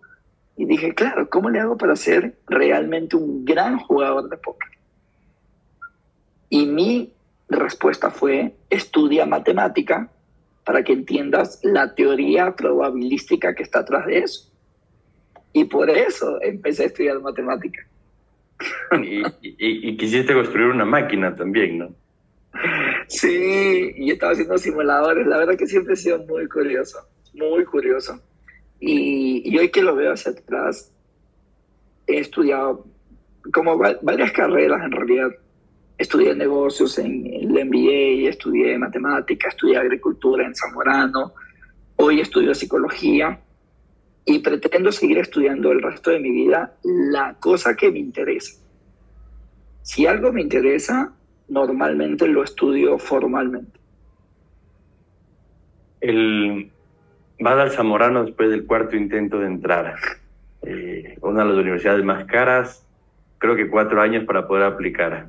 y 0.55 0.67
dije, 0.67 0.95
claro, 0.95 1.31
¿cómo 1.31 1.49
le 1.49 1.61
hago 1.61 1.79
para 1.79 1.97
ser 1.97 2.37
realmente 2.47 3.17
un 3.17 3.43
gran 3.47 3.79
jugador 3.79 4.29
de 4.29 4.37
póker? 4.37 4.75
Y 6.49 6.67
mi 6.67 7.13
respuesta 7.49 8.11
fue, 8.11 8.55
estudia 8.71 9.27
matemática 9.27 10.11
para 10.65 10.83
que 10.83 10.93
entiendas 10.93 11.61
la 11.63 11.95
teoría 11.95 12.55
probabilística 12.57 13.55
que 13.55 13.63
está 13.63 13.81
atrás 13.81 14.07
de 14.07 14.19
eso. 14.19 14.51
Y 15.53 15.65
por 15.65 15.91
eso 15.91 16.41
empecé 16.43 16.85
a 16.85 16.87
estudiar 16.87 17.21
matemática. 17.21 17.87
y, 19.03 19.97
quisiste 19.97 20.35
construir 20.35 20.69
una 20.69 20.85
máquina 20.85 21.35
también, 21.35 21.79
¿no? 21.79 21.95
Sí, 23.09 23.93
y 23.97 24.11
estaba 24.11 24.33
haciendo 24.33 24.59
simuladores. 24.59 25.27
La 25.27 25.39
verdad 25.39 25.57
que 25.57 25.67
siempre 25.67 25.95
he 25.95 25.97
sido 25.97 26.25
muy 26.27 26.49
curioso, 26.49 26.99
muy 27.35 27.65
curioso. 27.65 28.21
Y, 28.81 29.57
hoy 29.57 29.71
que 29.71 29.83
lo 29.83 29.95
veo 29.95 30.13
hacia 30.13 30.33
atrás, 30.33 30.93
he 32.07 32.19
estudiado 32.19 32.87
como 33.53 33.79
varias 33.79 34.33
carreras 34.33 34.83
en 34.85 34.93
realidad. 34.93 35.31
Estudié 35.97 36.35
negocios 36.35 36.99
en 36.99 37.27
el 37.27 37.49
MBA, 37.67 38.29
estudié 38.29 38.77
matemática, 38.79 39.49
estudié 39.49 39.77
agricultura 39.77 40.45
en 40.45 40.55
Zamorano, 40.55 41.35
hoy 41.97 42.21
estudio 42.21 42.55
psicología 42.55 43.41
y 44.25 44.41
pretendo 44.41 44.91
seguir 44.91 45.19
estudiando 45.19 45.71
el 45.71 45.83
resto 45.83 46.11
de 46.11 46.19
mi 46.19 46.31
vida 46.31 46.75
la 46.83 47.37
cosa 47.39 47.77
que 47.77 47.93
me 47.93 48.01
interesa. 48.01 48.61
Si 49.83 50.07
algo 50.07 50.33
me 50.33 50.41
interesa, 50.41 51.13
normalmente 51.49 52.27
lo 52.27 52.43
estudio 52.43 52.99
formalmente. 52.99 53.79
El 56.01 56.71
va 57.45 57.61
al 57.61 57.71
Zamorano 57.71 58.25
después 58.25 58.51
del 58.51 58.67
cuarto 58.67 58.97
intento 58.97 59.39
de 59.39 59.47
entrar. 59.47 59.97
Eh, 60.63 61.19
una 61.21 61.43
de 61.43 61.51
las 61.51 61.59
universidades 61.59 62.05
más 62.05 62.25
caras, 62.25 62.87
creo 63.39 63.57
que 63.57 63.69
cuatro 63.69 64.01
años 64.01 64.25
para 64.25 64.47
poder 64.47 64.65
aplicar. 64.65 65.29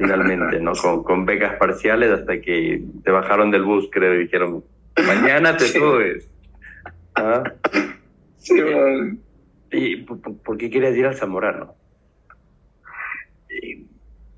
Finalmente, 0.00 0.58
¿no? 0.60 0.72
Con, 0.72 1.02
con 1.04 1.26
becas 1.26 1.56
parciales 1.56 2.10
hasta 2.10 2.40
que 2.40 2.82
te 3.04 3.10
bajaron 3.10 3.50
del 3.50 3.64
bus, 3.64 3.86
creo, 3.92 4.14
y 4.14 4.20
dijeron, 4.20 4.64
mañana 5.06 5.54
te 5.58 5.66
subes. 5.66 6.26
¿Ah? 7.14 7.42
¿Y 9.72 9.96
por, 9.96 10.56
qué 10.56 10.70
quieres 10.70 10.96
ir 10.96 11.04
al 11.04 11.14
Zamorano? 11.14 11.74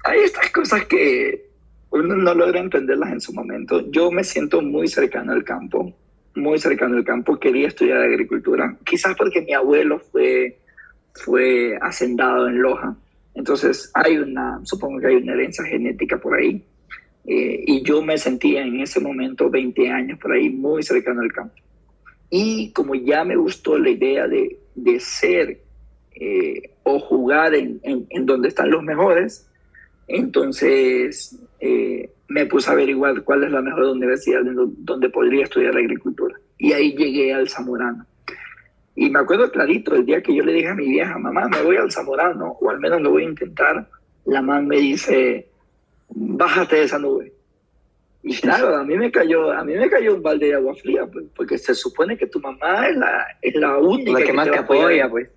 Hay 0.05 0.19
estas 0.19 0.51
cosas 0.51 0.85
que 0.87 1.49
uno 1.91 2.17
no 2.17 2.35
logra 2.35 2.59
entenderlas 2.59 3.13
en 3.13 3.21
su 3.21 3.33
momento. 3.33 3.89
Yo 3.93 4.11
me 4.11 4.25
siento 4.25 4.61
muy 4.63 4.89
cercano 4.89 5.33
al 5.33 5.45
campo, 5.45 5.97
muy 6.35 6.59
cercano 6.59 6.97
al 6.97 7.05
campo. 7.05 7.39
Quería 7.39 7.69
estudiar 7.69 8.03
agricultura, 8.03 8.77
quizás 8.85 9.15
porque 9.17 9.43
mi 9.43 9.55
abuelo 9.55 10.01
fue, 10.01 10.59
fue 11.15 11.79
hacendado 11.81 12.49
en 12.49 12.61
Loja. 12.61 12.97
Entonces 13.35 13.91
hay 13.95 14.19
una, 14.19 14.61
supongo 14.65 15.01
que 15.01 15.07
hay 15.09 15.17
una 15.17 15.33
herencia 15.33 15.65
genética 15.65 16.19
por 16.19 16.35
ahí. 16.35 16.65
Eh, 17.25 17.65
y 17.67 17.83
yo 17.83 18.03
me 18.03 18.19
sentía 18.19 18.63
en 18.63 18.81
ese 18.81 19.01
momento, 19.01 19.49
20 19.49 19.89
años 19.91 20.19
por 20.19 20.33
ahí, 20.33 20.51
muy 20.51 20.83
cercano 20.83 21.21
al 21.21 21.33
campo. 21.33 21.55
Y 22.31 22.73
como 22.73 22.95
ya 22.95 23.25
me 23.25 23.37
gustó 23.37 23.79
la 23.79 23.91
idea 23.91 24.27
de, 24.27 24.59
de 24.75 25.01
ser 25.01 25.61
eh, 26.15 26.71
o 26.83 26.99
jugar 26.99 27.55
en, 27.55 27.81
en, 27.83 28.27
donde 28.27 28.49
están 28.49 28.71
los 28.71 28.83
mejores, 28.83 29.49
entonces 30.09 31.39
eh, 31.61 32.11
me 32.29 32.47
puse 32.47 32.71
a 32.71 32.73
averiguar 32.73 33.23
cuál 33.23 33.45
es 33.45 33.51
la 33.51 33.63
mejor 33.63 33.85
universidad 33.85 34.41
donde 34.45 35.11
podría 35.11 35.45
estudiar 35.45 35.77
agricultura. 35.77 36.35
Y 36.59 36.73
ahí 36.73 36.95
llegué 36.97 37.33
al 37.33 37.49
Zamorano. 37.49 38.07
Y 38.95 39.09
me 39.09 39.21
acuerdo 39.21 39.51
clarito, 39.51 39.95
el 39.95 40.05
día 40.05 40.23
que 40.23 40.35
yo 40.35 40.43
le 40.43 40.53
dije 40.53 40.69
a 40.69 40.75
mi 40.75 40.89
vieja, 40.89 41.19
mamá, 41.19 41.49
me 41.49 41.63
voy 41.63 41.77
al 41.77 41.91
Zamorano, 41.91 42.57
o 42.61 42.71
al 42.71 42.79
menos 42.79 43.01
lo 43.01 43.11
voy 43.11 43.25
a 43.25 43.29
intentar, 43.29 43.89
la 44.27 44.43
mamá 44.43 44.61
me 44.61 44.77
dice, 44.77 45.49
bájate 46.09 46.77
de 46.77 46.83
esa 46.85 46.99
nube. 46.99 47.33
Y 48.23 48.37
claro, 48.37 48.77
a 48.77 48.85
mí 48.85 48.97
me 48.97 49.11
cayó, 49.11 49.51
a 49.51 49.65
mí 49.65 49.75
me 49.75 49.91
cayó 49.91 50.15
un 50.15 50.23
balde 50.23 50.47
de 50.47 50.55
agua 50.55 50.75
fría, 50.75 51.07
pues, 51.07 51.25
porque 51.35 51.59
se 51.59 51.75
supone 51.75 52.17
que 52.17 52.27
tu 52.27 52.39
mamá 52.39 52.89
es 52.89 52.97
la, 52.97 53.27
es 53.41 53.55
la 53.57 53.79
única 53.79 54.21
la 54.21 54.25
que, 54.25 54.33
más 54.33 54.51
te, 54.51 54.59
apoya, 54.59 55.09
pues. 55.09 55.29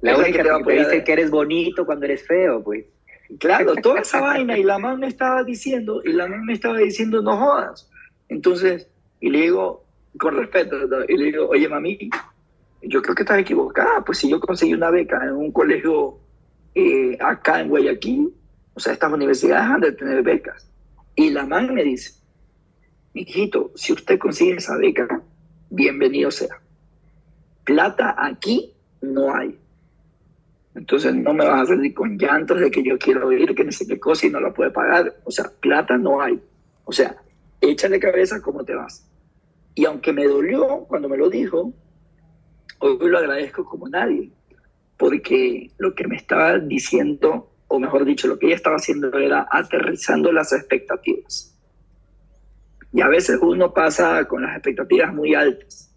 La 0.00 0.16
única 0.16 0.42
que 0.42 0.64
te, 0.64 0.72
dice 0.72 1.04
que 1.04 1.12
eres 1.12 1.30
bonito 1.30 1.86
cuando 1.86 2.06
eres 2.06 2.26
feo, 2.26 2.64
pues. 2.64 2.84
Claro, 3.38 3.74
toda 3.82 4.00
esa 4.00 4.20
vaina, 4.20 4.58
y 4.58 4.64
la 4.64 4.78
mamá 4.78 4.96
me 4.96 5.06
estaba 5.06 5.44
diciendo, 5.44 6.00
y 6.04 6.12
la 6.12 6.26
mamá 6.26 6.42
me 6.44 6.54
estaba 6.54 6.78
diciendo, 6.78 7.22
no 7.22 7.36
jodas. 7.36 7.88
Entonces, 8.28 8.88
y 9.20 9.30
le 9.30 9.42
digo, 9.42 9.84
con 10.18 10.36
respeto, 10.36 10.76
y 11.06 11.16
le 11.16 11.24
digo, 11.26 11.48
oye, 11.48 11.68
mami, 11.68 12.10
yo 12.88 13.02
creo 13.02 13.14
que 13.14 13.22
estás 13.22 13.38
equivocada, 13.38 14.04
pues 14.04 14.18
si 14.18 14.28
yo 14.28 14.40
conseguí 14.40 14.74
una 14.74 14.90
beca 14.90 15.22
en 15.24 15.32
un 15.32 15.52
colegio 15.52 16.18
eh, 16.74 17.16
acá 17.20 17.60
en 17.60 17.68
Guayaquil, 17.68 18.32
o 18.74 18.80
sea, 18.80 18.92
estas 18.92 19.12
universidades 19.12 19.64
han 19.64 19.80
de 19.80 19.92
tener 19.92 20.22
becas. 20.22 20.70
Y 21.14 21.30
la 21.30 21.46
mamá 21.46 21.72
me 21.72 21.82
dice, 21.82 22.12
hijito, 23.14 23.72
si 23.74 23.92
usted 23.92 24.18
consigue 24.18 24.56
esa 24.56 24.76
beca, 24.76 25.22
bienvenido 25.70 26.30
sea. 26.30 26.60
Plata 27.64 28.14
aquí 28.18 28.74
no 29.00 29.34
hay. 29.34 29.58
Entonces 30.74 31.14
no 31.14 31.32
me 31.32 31.46
vas 31.46 31.62
a 31.62 31.74
salir 31.74 31.94
con 31.94 32.18
llantos 32.18 32.60
de 32.60 32.70
que 32.70 32.82
yo 32.82 32.98
quiero 32.98 33.32
ir, 33.32 33.54
que 33.54 33.64
no 33.64 33.72
sé 33.72 33.86
qué 33.86 33.98
cosa 33.98 34.26
y 34.26 34.30
no 34.30 34.40
la 34.40 34.52
puede 34.52 34.70
pagar. 34.70 35.16
O 35.24 35.30
sea, 35.30 35.50
plata 35.60 35.96
no 35.96 36.20
hay. 36.20 36.38
O 36.84 36.92
sea, 36.92 37.16
échale 37.60 37.98
cabeza 37.98 38.42
cómo 38.42 38.62
te 38.62 38.74
vas. 38.74 39.08
Y 39.74 39.86
aunque 39.86 40.12
me 40.12 40.26
dolió 40.26 40.84
cuando 40.86 41.08
me 41.08 41.16
lo 41.16 41.30
dijo, 41.30 41.72
hoy 42.78 43.08
lo 43.08 43.18
agradezco 43.18 43.64
como 43.64 43.88
nadie, 43.88 44.30
porque 44.96 45.70
lo 45.78 45.94
que 45.94 46.06
me 46.06 46.16
estaba 46.16 46.58
diciendo, 46.58 47.50
o 47.68 47.78
mejor 47.78 48.04
dicho, 48.04 48.28
lo 48.28 48.38
que 48.38 48.46
ella 48.46 48.56
estaba 48.56 48.76
haciendo 48.76 49.16
era 49.18 49.46
aterrizando 49.50 50.32
las 50.32 50.52
expectativas. 50.52 51.54
Y 52.92 53.00
a 53.00 53.08
veces 53.08 53.38
uno 53.42 53.74
pasa 53.74 54.26
con 54.26 54.42
las 54.42 54.56
expectativas 54.56 55.12
muy 55.12 55.34
altas. 55.34 55.92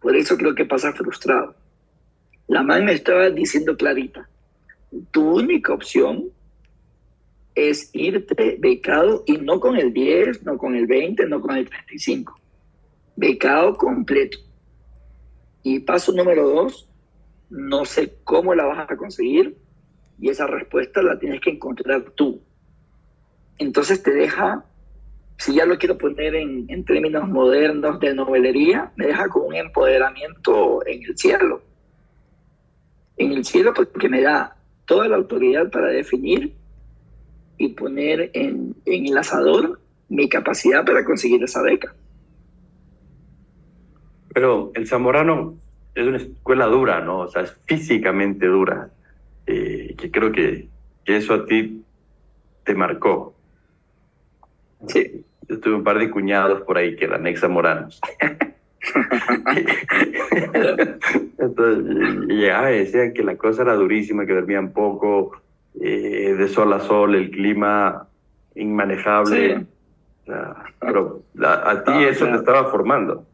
Por 0.00 0.16
eso 0.16 0.36
creo 0.36 0.54
que 0.54 0.64
pasa 0.64 0.92
frustrado. 0.92 1.54
La 2.46 2.62
madre 2.62 2.84
me 2.84 2.92
estaba 2.92 3.28
diciendo 3.30 3.76
clarita, 3.76 4.28
tu 5.10 5.36
única 5.36 5.72
opción 5.72 6.30
es 7.54 7.90
irte 7.92 8.56
becado 8.58 9.22
y 9.26 9.36
no 9.36 9.60
con 9.60 9.76
el 9.76 9.92
10, 9.92 10.44
no 10.44 10.56
con 10.56 10.74
el 10.74 10.86
20, 10.86 11.26
no 11.26 11.40
con 11.40 11.56
el 11.56 11.68
35. 11.68 12.40
Becado 13.16 13.76
completo. 13.76 14.38
Y 15.62 15.80
paso 15.80 16.12
número 16.12 16.48
dos, 16.48 16.88
no 17.50 17.84
sé 17.84 18.16
cómo 18.24 18.54
la 18.54 18.64
vas 18.64 18.90
a 18.90 18.96
conseguir 18.96 19.56
y 20.20 20.28
esa 20.28 20.46
respuesta 20.46 21.02
la 21.02 21.18
tienes 21.18 21.40
que 21.40 21.50
encontrar 21.50 22.02
tú. 22.14 22.40
Entonces 23.58 24.02
te 24.02 24.12
deja, 24.12 24.64
si 25.38 25.54
ya 25.54 25.66
lo 25.66 25.78
quiero 25.78 25.98
poner 25.98 26.34
en, 26.34 26.84
términos 26.84 27.28
modernos 27.28 27.98
de 28.00 28.14
novelería, 28.14 28.92
me 28.96 29.06
deja 29.06 29.28
con 29.28 29.46
un 29.46 29.54
empoderamiento 29.54 30.86
en 30.86 31.02
el 31.02 31.16
cielo. 31.16 31.62
En 33.16 33.32
el 33.32 33.44
cielo 33.44 33.74
porque 33.74 34.08
me 34.08 34.22
da 34.22 34.56
toda 34.86 35.08
la 35.08 35.16
autoridad 35.16 35.70
para 35.70 35.88
definir 35.88 36.54
y 37.58 37.68
poner 37.68 38.30
en, 38.34 38.74
en 38.86 39.06
el 39.06 39.18
asador 39.18 39.80
mi 40.08 40.28
capacidad 40.28 40.84
para 40.84 41.04
conseguir 41.04 41.42
esa 41.42 41.62
beca. 41.62 41.94
Pero 44.32 44.70
el 44.74 44.86
zamorano 44.86 45.54
es 45.94 46.06
una 46.06 46.18
escuela 46.18 46.66
dura, 46.66 47.00
¿no? 47.00 47.20
O 47.20 47.28
sea, 47.28 47.42
es 47.42 47.56
físicamente 47.66 48.46
dura. 48.46 48.90
Eh, 49.46 49.94
que 49.98 50.10
creo 50.10 50.30
que, 50.30 50.68
que, 51.04 51.16
eso 51.16 51.34
a 51.34 51.46
ti 51.46 51.82
te 52.64 52.74
marcó. 52.74 53.34
Sí. 54.86 55.24
Yo 55.48 55.58
tuve 55.58 55.74
un 55.74 55.84
par 55.84 55.98
de 55.98 56.10
cuñados 56.10 56.62
por 56.62 56.78
ahí 56.78 56.94
que 56.94 57.06
eran 57.06 57.26
ex 57.26 57.40
zamoranos. 57.40 58.00
Entonces, 61.38 62.38
ya 62.38 62.62
decían 62.66 63.12
que 63.12 63.24
la 63.24 63.36
cosa 63.36 63.62
era 63.62 63.74
durísima, 63.74 64.24
que 64.26 64.34
dormían 64.34 64.72
poco, 64.72 65.32
eh, 65.80 66.34
de 66.38 66.48
sol 66.48 66.72
a 66.72 66.80
sol, 66.80 67.16
el 67.16 67.30
clima 67.30 68.06
inmanejable. 68.54 69.56
Sí. 69.56 69.66
O 70.22 70.26
sea, 70.26 70.56
pero 70.78 71.22
a, 71.42 71.70
a 71.70 71.84
ti 71.84 71.90
no, 71.90 72.00
eso 72.00 72.26
te 72.26 72.36
estaba 72.36 72.70
formando. 72.70 73.26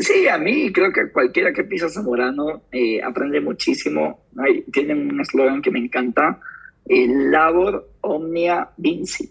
Sí, 0.00 0.26
a 0.26 0.36
mí 0.36 0.72
creo 0.72 0.92
que 0.92 1.10
cualquiera 1.12 1.52
que 1.52 1.62
pisa 1.62 1.88
Zamorano 1.88 2.62
eh, 2.72 3.00
aprende 3.02 3.40
muchísimo. 3.40 4.24
Hay, 4.36 4.62
tienen 4.72 5.12
un 5.12 5.20
eslogan 5.20 5.62
que 5.62 5.70
me 5.70 5.78
encanta, 5.78 6.40
eh, 6.86 7.06
Labor 7.08 7.88
Omnia 8.00 8.70
Vincit, 8.76 9.30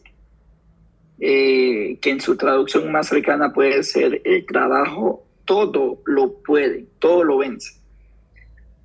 eh, 1.19 1.97
que 2.01 2.09
en 2.09 2.21
su 2.21 2.37
traducción 2.37 2.89
más 2.89 3.07
cercana 3.07 3.51
puede 3.51 3.83
ser 3.83 4.21
el 4.23 4.45
trabajo, 4.45 5.25
todo 5.43 6.01
lo 6.05 6.41
puede, 6.41 6.85
todo 6.99 7.23
lo 7.23 7.37
vence. 7.37 7.81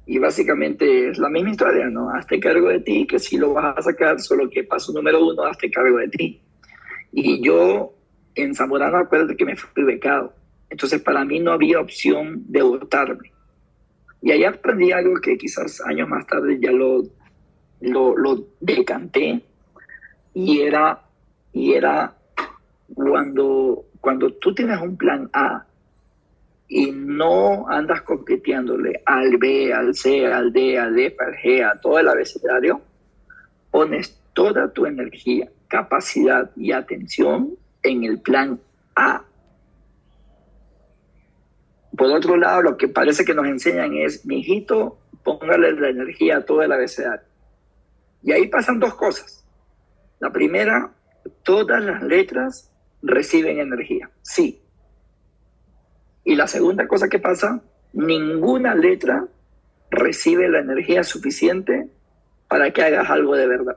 Y 0.07 0.18
básicamente 0.18 1.11
es 1.11 1.18
la 1.18 1.29
misma 1.29 1.51
historia, 1.51 1.87
¿no? 1.89 2.11
Hazte 2.11 2.41
cargo 2.41 2.68
de 2.68 2.81
ti, 2.81 3.07
que 3.07 3.21
si 3.21 3.37
lo 3.37 3.53
vas 3.53 3.79
a 3.79 3.83
sacar, 3.83 4.21
solo 4.21 4.51
que 4.51 4.64
paso 4.64 4.93
número 4.93 5.25
uno, 5.25 5.45
hazte 5.45 5.71
cargo 5.71 5.99
de 5.99 6.09
ti. 6.09 6.41
Y 7.12 7.41
yo 7.45 7.95
en 8.35 8.57
Zamorano, 8.57 8.99
acuérdate 8.99 9.37
que 9.37 9.45
me 9.45 9.55
fui 9.55 9.85
becado. 9.85 10.39
Entonces 10.71 11.03
para 11.03 11.25
mí 11.25 11.41
no 11.41 11.53
había 11.53 11.81
opción 11.81 12.45
de 12.47 12.62
votarme. 12.62 13.33
Y 14.23 14.31
ahí 14.31 14.45
aprendí 14.45 14.93
algo 14.93 15.14
que 15.21 15.37
quizás 15.37 15.81
años 15.83 16.09
más 16.09 16.27
tarde 16.27 16.59
ya 16.61 16.71
lo, 16.71 17.03
lo, 17.81 18.16
lo 18.16 18.47
decanté. 18.61 19.43
Y 20.33 20.61
era, 20.61 21.03
y 21.53 21.73
era 21.73 22.14
cuando, 22.95 23.87
cuando 24.01 24.33
tú 24.35 24.55
tienes 24.55 24.81
un 24.81 24.97
plan 24.97 25.29
A 25.33 25.66
y 26.68 26.93
no 26.93 27.68
andas 27.68 28.03
coqueteándole 28.03 29.03
al 29.05 29.39
B, 29.39 29.73
al 29.73 29.95
C, 29.95 30.27
al 30.27 30.53
D, 30.53 30.79
al 30.79 30.95
D, 30.95 31.16
al 31.18 31.35
G, 31.35 31.68
a 31.68 31.81
todo 31.81 31.99
el 31.99 32.09
abecedario, 32.09 32.81
pones 33.73 34.21
toda 34.33 34.73
tu 34.73 34.87
energía, 34.87 35.49
capacidad 35.66 36.51
y 36.57 36.73
atención 36.73 37.57
en 37.83 38.05
el 38.05 38.21
plan 38.21 38.61
A. 38.95 39.25
Por 41.97 42.11
otro 42.12 42.36
lado, 42.36 42.62
lo 42.62 42.76
que 42.76 42.88
parece 42.88 43.24
que 43.24 43.34
nos 43.34 43.47
enseñan 43.47 43.95
es, 43.95 44.24
mi 44.24 44.41
hijito, 44.41 44.99
póngale 45.24 45.72
la 45.72 45.88
energía 45.88 46.38
a 46.38 46.45
todo 46.45 46.62
el 46.62 46.72
abecedario. 46.72 47.26
Y 48.22 48.32
ahí 48.32 48.49
pasan 48.49 48.78
dos 48.78 48.95
cosas. 48.95 49.45
La 50.20 50.30
primera, 50.30 50.93
todas 51.43 51.82
las 51.82 52.03
letras 52.03 52.70
reciben 53.03 53.59
energía, 53.59 54.11
sí. 54.22 54.61
Y 56.24 56.36
la 56.36 56.47
segunda 56.47 56.86
cosa 56.86 57.09
que 57.09 57.18
pasa, 57.18 57.62
ninguna 57.93 58.74
letra 58.74 59.26
recibe 59.91 60.49
la 60.49 60.61
energía 60.61 61.03
suficiente 61.03 61.88
para 62.49 62.70
que 62.72 62.82
hagas 62.82 63.09
algo 63.11 63.34
de 63.36 63.47
verdad. 63.47 63.76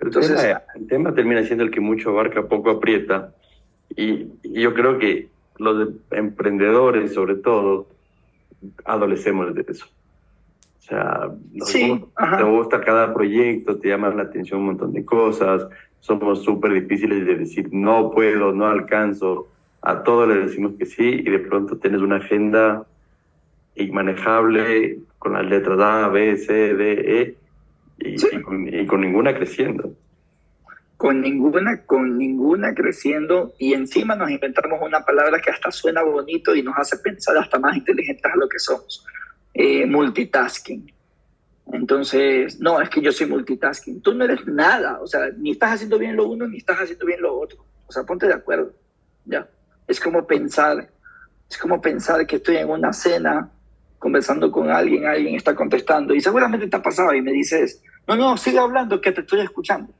Entonces, 0.00 0.56
el 0.74 0.86
tema, 0.86 1.14
termina 1.14 1.44
siendo 1.44 1.64
el 1.64 1.70
que 1.70 1.80
mucho 1.80 2.10
abarca, 2.10 2.46
poco 2.48 2.70
aprieta. 2.70 3.34
Y 3.90 4.28
yo 4.42 4.72
creo 4.74 4.98
que 4.98 5.28
los 5.58 5.88
emprendedores, 6.10 7.14
sobre 7.14 7.36
todo, 7.36 7.86
adolecemos 8.84 9.54
de 9.54 9.64
eso. 9.68 9.86
O 10.78 10.80
sea, 10.80 11.30
nos, 11.52 11.68
Sí, 11.68 11.88
gusta, 11.90 12.06
ajá. 12.16 12.36
te 12.38 12.42
gusta 12.44 12.80
cada 12.80 13.12
proyecto, 13.14 13.78
te 13.78 13.88
llama 13.88 14.08
la 14.10 14.22
atención 14.22 14.60
un 14.60 14.66
montón 14.66 14.92
de 14.92 15.04
cosas, 15.04 15.66
somos 16.00 16.42
súper 16.42 16.72
difíciles 16.72 17.26
de 17.26 17.34
decir 17.36 17.68
no 17.72 18.10
puedo, 18.10 18.52
no 18.52 18.66
alcanzo, 18.66 19.48
a 19.82 20.02
todo 20.02 20.26
le 20.26 20.36
decimos 20.36 20.72
que 20.78 20.86
sí 20.86 21.22
y 21.24 21.30
de 21.30 21.38
pronto 21.40 21.76
tienes 21.76 22.00
una 22.00 22.16
agenda 22.16 22.84
inmanejable 23.76 24.98
con 25.18 25.34
las 25.34 25.46
letras 25.46 25.78
A, 25.80 26.08
B, 26.08 26.36
C, 26.36 26.74
D, 26.74 26.92
E 27.22 27.36
y, 27.98 28.18
Sí. 28.18 28.28
y 28.32 28.40
con, 28.42 28.68
y 28.74 28.86
con 28.86 29.00
ninguna 29.00 29.34
creciendo. 29.34 29.92
Con 30.98 31.20
ninguna, 31.20 31.84
con 31.86 32.18
ninguna 32.18 32.74
creciendo 32.74 33.54
y 33.56 33.72
encima 33.72 34.16
nos 34.16 34.32
inventamos 34.32 34.80
una 34.82 35.04
palabra 35.04 35.40
que 35.40 35.52
hasta 35.52 35.70
suena 35.70 36.02
bonito 36.02 36.56
y 36.56 36.62
nos 36.62 36.76
hace 36.76 36.98
pensar 36.98 37.38
hasta 37.38 37.56
más 37.60 37.76
inteligentes 37.76 38.24
a 38.24 38.36
lo 38.36 38.48
que 38.48 38.58
somos. 38.58 39.06
Eh, 39.54 39.86
multitasking. 39.86 40.92
Entonces, 41.72 42.58
no, 42.58 42.80
es 42.80 42.90
que 42.90 43.00
yo 43.00 43.12
soy 43.12 43.28
multitasking. 43.28 44.02
Tú 44.02 44.12
no 44.12 44.24
eres 44.24 44.44
nada, 44.48 45.00
o 45.00 45.06
sea, 45.06 45.30
ni 45.36 45.52
estás 45.52 45.74
haciendo 45.74 46.00
bien 46.00 46.16
lo 46.16 46.28
uno 46.28 46.48
ni 46.48 46.58
estás 46.58 46.78
haciendo 46.78 47.06
bien 47.06 47.22
lo 47.22 47.38
otro. 47.38 47.64
O 47.86 47.92
sea, 47.92 48.02
ponte 48.02 48.26
de 48.26 48.34
acuerdo. 48.34 48.72
Ya. 49.24 49.48
Es 49.86 50.00
como 50.00 50.26
pensar, 50.26 50.90
es 51.48 51.58
como 51.58 51.80
pensar 51.80 52.26
que 52.26 52.36
estoy 52.36 52.56
en 52.56 52.70
una 52.70 52.92
cena 52.92 53.52
conversando 54.00 54.50
con 54.50 54.68
alguien, 54.68 55.06
alguien 55.06 55.36
está 55.36 55.54
contestando 55.54 56.12
y 56.12 56.20
seguramente 56.20 56.66
te 56.66 56.76
ha 56.76 56.82
pasado 56.82 57.14
y 57.14 57.22
me 57.22 57.30
dices, 57.30 57.84
no, 58.08 58.16
no, 58.16 58.36
sigue 58.36 58.58
hablando 58.58 59.00
que 59.00 59.12
te 59.12 59.20
estoy 59.20 59.42
escuchando. 59.42 59.94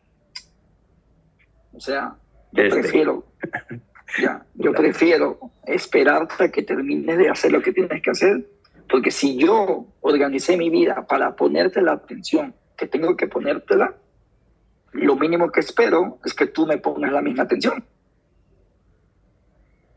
O 1.79 1.81
sea, 1.81 2.17
yo 2.53 2.65
Este. 2.65 2.81
prefiero, 2.81 3.25
ya, 4.21 4.45
yo 4.55 4.73
prefiero 4.73 5.39
esperar 5.65 6.27
hasta 6.29 6.51
que 6.51 6.65
termines 6.65 7.17
de 7.17 7.29
hacer 7.29 7.53
lo 7.53 7.63
que 7.63 7.73
tienes 7.73 8.03
que 8.03 8.11
hacer, 8.11 8.45
porque 8.91 9.13
si 9.13 9.37
yo 9.37 9.87
organicé 10.01 10.57
mi 10.57 10.71
vida 10.71 11.07
para 11.07 11.37
ponerte 11.37 11.81
la 11.81 11.93
atención 11.93 12.53
que 12.77 12.89
tengo 12.89 13.17
que 13.17 13.29
ponértela, 13.29 13.95
lo 14.93 15.15
mínimo 15.15 15.53
que 15.53 15.61
espero 15.61 16.19
es 16.25 16.35
que 16.35 16.47
tú 16.47 16.67
me 16.67 16.79
pongas 16.79 17.13
la 17.13 17.23
misma 17.23 17.45
atención. 17.45 17.85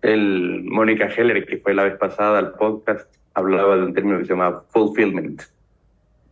El 0.04 0.64
Mónica 0.66 1.08
Heller, 1.08 1.46
que 1.46 1.58
fue 1.58 1.74
la 1.74 1.84
vez 1.86 1.98
pasada 1.98 2.38
al 2.38 2.54
podcast, 2.54 3.12
hablaba 3.34 3.76
de 3.78 3.84
un 3.84 3.94
término 3.94 4.20
que 4.20 4.26
se 4.26 4.34
llama 4.34 4.64
fulfillment. 4.70 5.42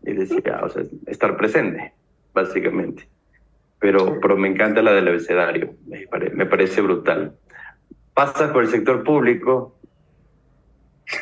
Y 0.04 0.14
decía, 0.14 0.62
o 0.64 0.70
sea, 0.70 0.84
estar 1.08 1.36
presente, 1.38 1.94
básicamente. 2.34 3.08
Pero, 3.80 4.20
pero 4.22 4.36
me 4.38 4.48
encanta 4.50 4.82
la 4.82 4.92
del 4.94 5.08
abecedario, 5.08 5.74
me, 5.88 6.06
pare- 6.08 6.32
me 6.32 6.46
parece 6.46 6.82
brutal. 6.82 7.34
Pasas 8.14 8.52
por 8.52 8.64
el 8.64 8.70
sector 8.70 9.04
público, 9.04 9.78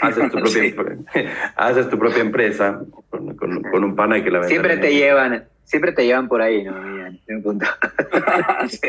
haces 0.02 0.32
tu 0.32 0.38
propia, 0.40 0.64
Sí. 1.14 1.26
haces 1.56 1.90
tu 1.90 2.00
propia 2.00 2.22
empresa 2.22 2.82
con, 3.10 3.36
con- 3.36 3.62
con 3.62 3.84
un 3.84 3.96
pana 3.96 4.24
que 4.24 4.32
la 4.32 4.44
Siempre 4.46 4.78
te 4.78 4.94
llevan, 4.94 5.46
siempre 5.64 5.92
te 5.92 6.06
llevan 6.06 6.28
por 6.28 6.42
ahí, 6.42 6.64
¿no? 6.64 6.76
En 7.08 7.20
un 7.38 7.44
punto. 7.44 7.66
Sí. 8.70 8.80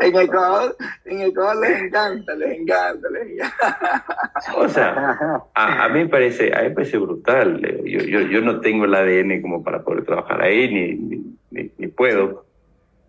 En 0.00 0.16
Ecuador, 0.16 0.76
en 1.06 1.20
Ecuador 1.22 1.56
les 1.66 1.82
encanta, 1.82 2.34
les 2.34 2.58
encanta, 2.60 3.08
les 3.10 3.30
encanta. 3.32 4.04
O 4.56 4.68
sea, 4.68 5.40
a, 5.54 5.84
a 5.84 5.88
mí 5.88 6.00
me 6.00 6.08
parece, 6.08 6.54
a 6.54 6.62
mí 6.62 6.68
me 6.68 6.74
parece 6.74 6.98
brutal. 6.98 7.60
Yo, 7.84 8.00
yo, 8.00 8.20
yo 8.20 8.40
no 8.42 8.60
tengo 8.60 8.84
el 8.84 8.94
ADN 8.94 9.40
como 9.42 9.64
para 9.64 9.82
poder 9.82 10.04
trabajar 10.04 10.42
ahí, 10.42 10.72
ni, 10.72 10.94
ni, 10.94 11.24
ni, 11.50 11.70
ni 11.78 11.86
puedo, 11.88 12.45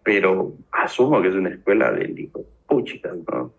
pero 0.07 0.53
asumo 0.71 1.21
que 1.21 1.27
es 1.27 1.33
una 1.33 1.49
escuela 1.49 1.91
de 1.91 2.05
hijo 2.17 2.45
¿no? 2.69 3.53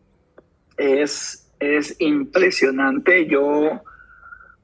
es, 0.78 1.53
es 1.61 2.01
impresionante. 2.01 3.26
Yo, 3.26 3.82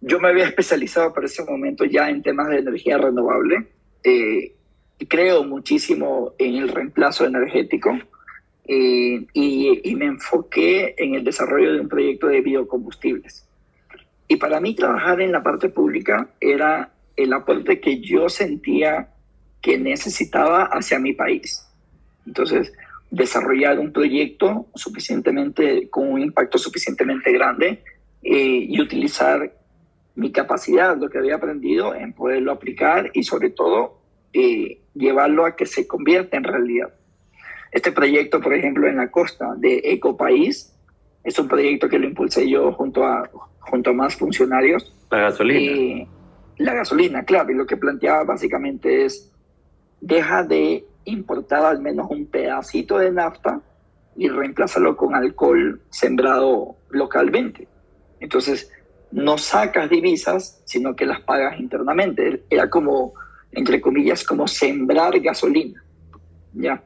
yo 0.01 0.19
me 0.19 0.29
había 0.29 0.47
especializado 0.47 1.13
para 1.13 1.27
ese 1.27 1.45
momento 1.45 1.85
ya 1.85 2.09
en 2.09 2.23
temas 2.23 2.49
de 2.49 2.61
energía 2.61 2.97
renovable. 2.97 3.67
Eh, 4.03 4.55
creo 5.09 5.45
muchísimo 5.45 6.33
en 6.39 6.55
el 6.55 6.71
reemplazo 6.71 7.27
energético 7.27 7.99
eh, 8.67 9.27
y 9.35 9.95
me 9.95 10.07
enfoqué 10.07 10.95
en 10.97 11.17
el 11.17 11.23
desarrollo 11.23 11.75
de 11.75 11.81
un 11.81 11.89
proyecto 11.91 12.29
de 12.29 12.41
biocombustibles. 12.41 13.47
Y 14.27 14.37
para 14.37 14.59
mí 14.59 14.75
trabajar 14.75 15.21
en 15.21 15.33
la 15.33 15.43
parte 15.43 15.69
pública 15.69 16.31
era 16.41 16.95
el 17.15 17.31
aporte 17.35 17.79
que 17.79 18.01
yo 18.01 18.31
sentía 18.31 19.11
que 19.61 19.77
necesitaba 19.77 20.65
hacia 20.65 20.99
mi 20.99 21.13
país. 21.13 21.69
Entonces, 22.27 22.73
desarrollar 23.11 23.79
un 23.79 23.93
proyecto 23.93 24.67
suficientemente, 24.75 25.89
con 25.89 26.11
un 26.11 26.21
impacto 26.21 26.59
suficientemente 26.59 27.33
grande 27.33 27.83
eh, 28.23 28.67
y 28.69 28.81
utilizar 28.81 29.53
mi 30.17 30.31
capacidad, 30.33 30.97
lo 30.97 31.09
que 31.09 31.19
había 31.19 31.37
aprendido, 31.37 31.95
en 31.95 32.13
poderlo 32.13 32.53
aplicar 32.53 33.11
y 33.15 33.23
sobre 33.23 33.51
todo 33.51 34.01
eh, 34.33 34.79
llevarlo 34.95 35.45
a 35.47 35.57
que 35.57 35.67
se 35.67 35.87
convierta 35.87 36.37
en 36.37 36.45
realidad. 36.45 36.93
Este 37.73 37.93
proyecto, 37.93 38.41
por 38.41 38.55
ejemplo, 38.55 38.87
en 38.87 38.97
la 38.97 39.11
costa 39.11 39.55
de 39.57 39.81
Ecopaís, 39.85 40.73
es 41.25 41.39
un 41.39 41.49
proyecto 41.49 41.89
que 41.89 41.99
lo 41.99 42.07
impulsé 42.07 42.49
yo 42.49 42.73
junto 42.73 43.05
a, 43.05 43.29
junto 43.59 43.91
a 43.91 43.93
más 43.93 44.15
funcionarios. 44.15 44.95
La 45.11 45.19
gasolina. 45.19 45.61
Eh, 45.61 46.07
la 46.59 46.75
gasolina, 46.75 47.25
claro, 47.25 47.51
y 47.51 47.55
lo 47.55 47.67
que 47.67 47.77
planteaba 47.77 48.25
básicamente 48.25 49.05
es, 49.05 49.33
deja 50.01 50.45
de 50.45 50.85
importar 51.05 51.65
al 51.65 51.81
menos 51.81 52.07
un 52.11 52.27
pedacito 52.27 52.99
de 52.99 53.13
nafta 53.13 53.61
y 54.17 54.29
reemplázalo 54.29 54.97
con 54.97 55.15
alcohol 55.15 55.81
sembrado 55.91 56.77
localmente. 56.91 57.69
Entonces, 58.21 58.71
no 59.11 59.39
sacas 59.39 59.91
divisas, 59.91 60.63
sino 60.65 60.97
que 60.97 61.07
las 61.07 61.21
pagas 61.21 61.59
internamente. 61.61 62.45
Era 62.51 62.69
como, 62.69 63.15
entre 63.53 63.81
comillas, 63.81 64.25
como 64.25 64.47
sembrar 64.47 65.19
gasolina. 65.21 65.85
¿Ya? 66.53 66.83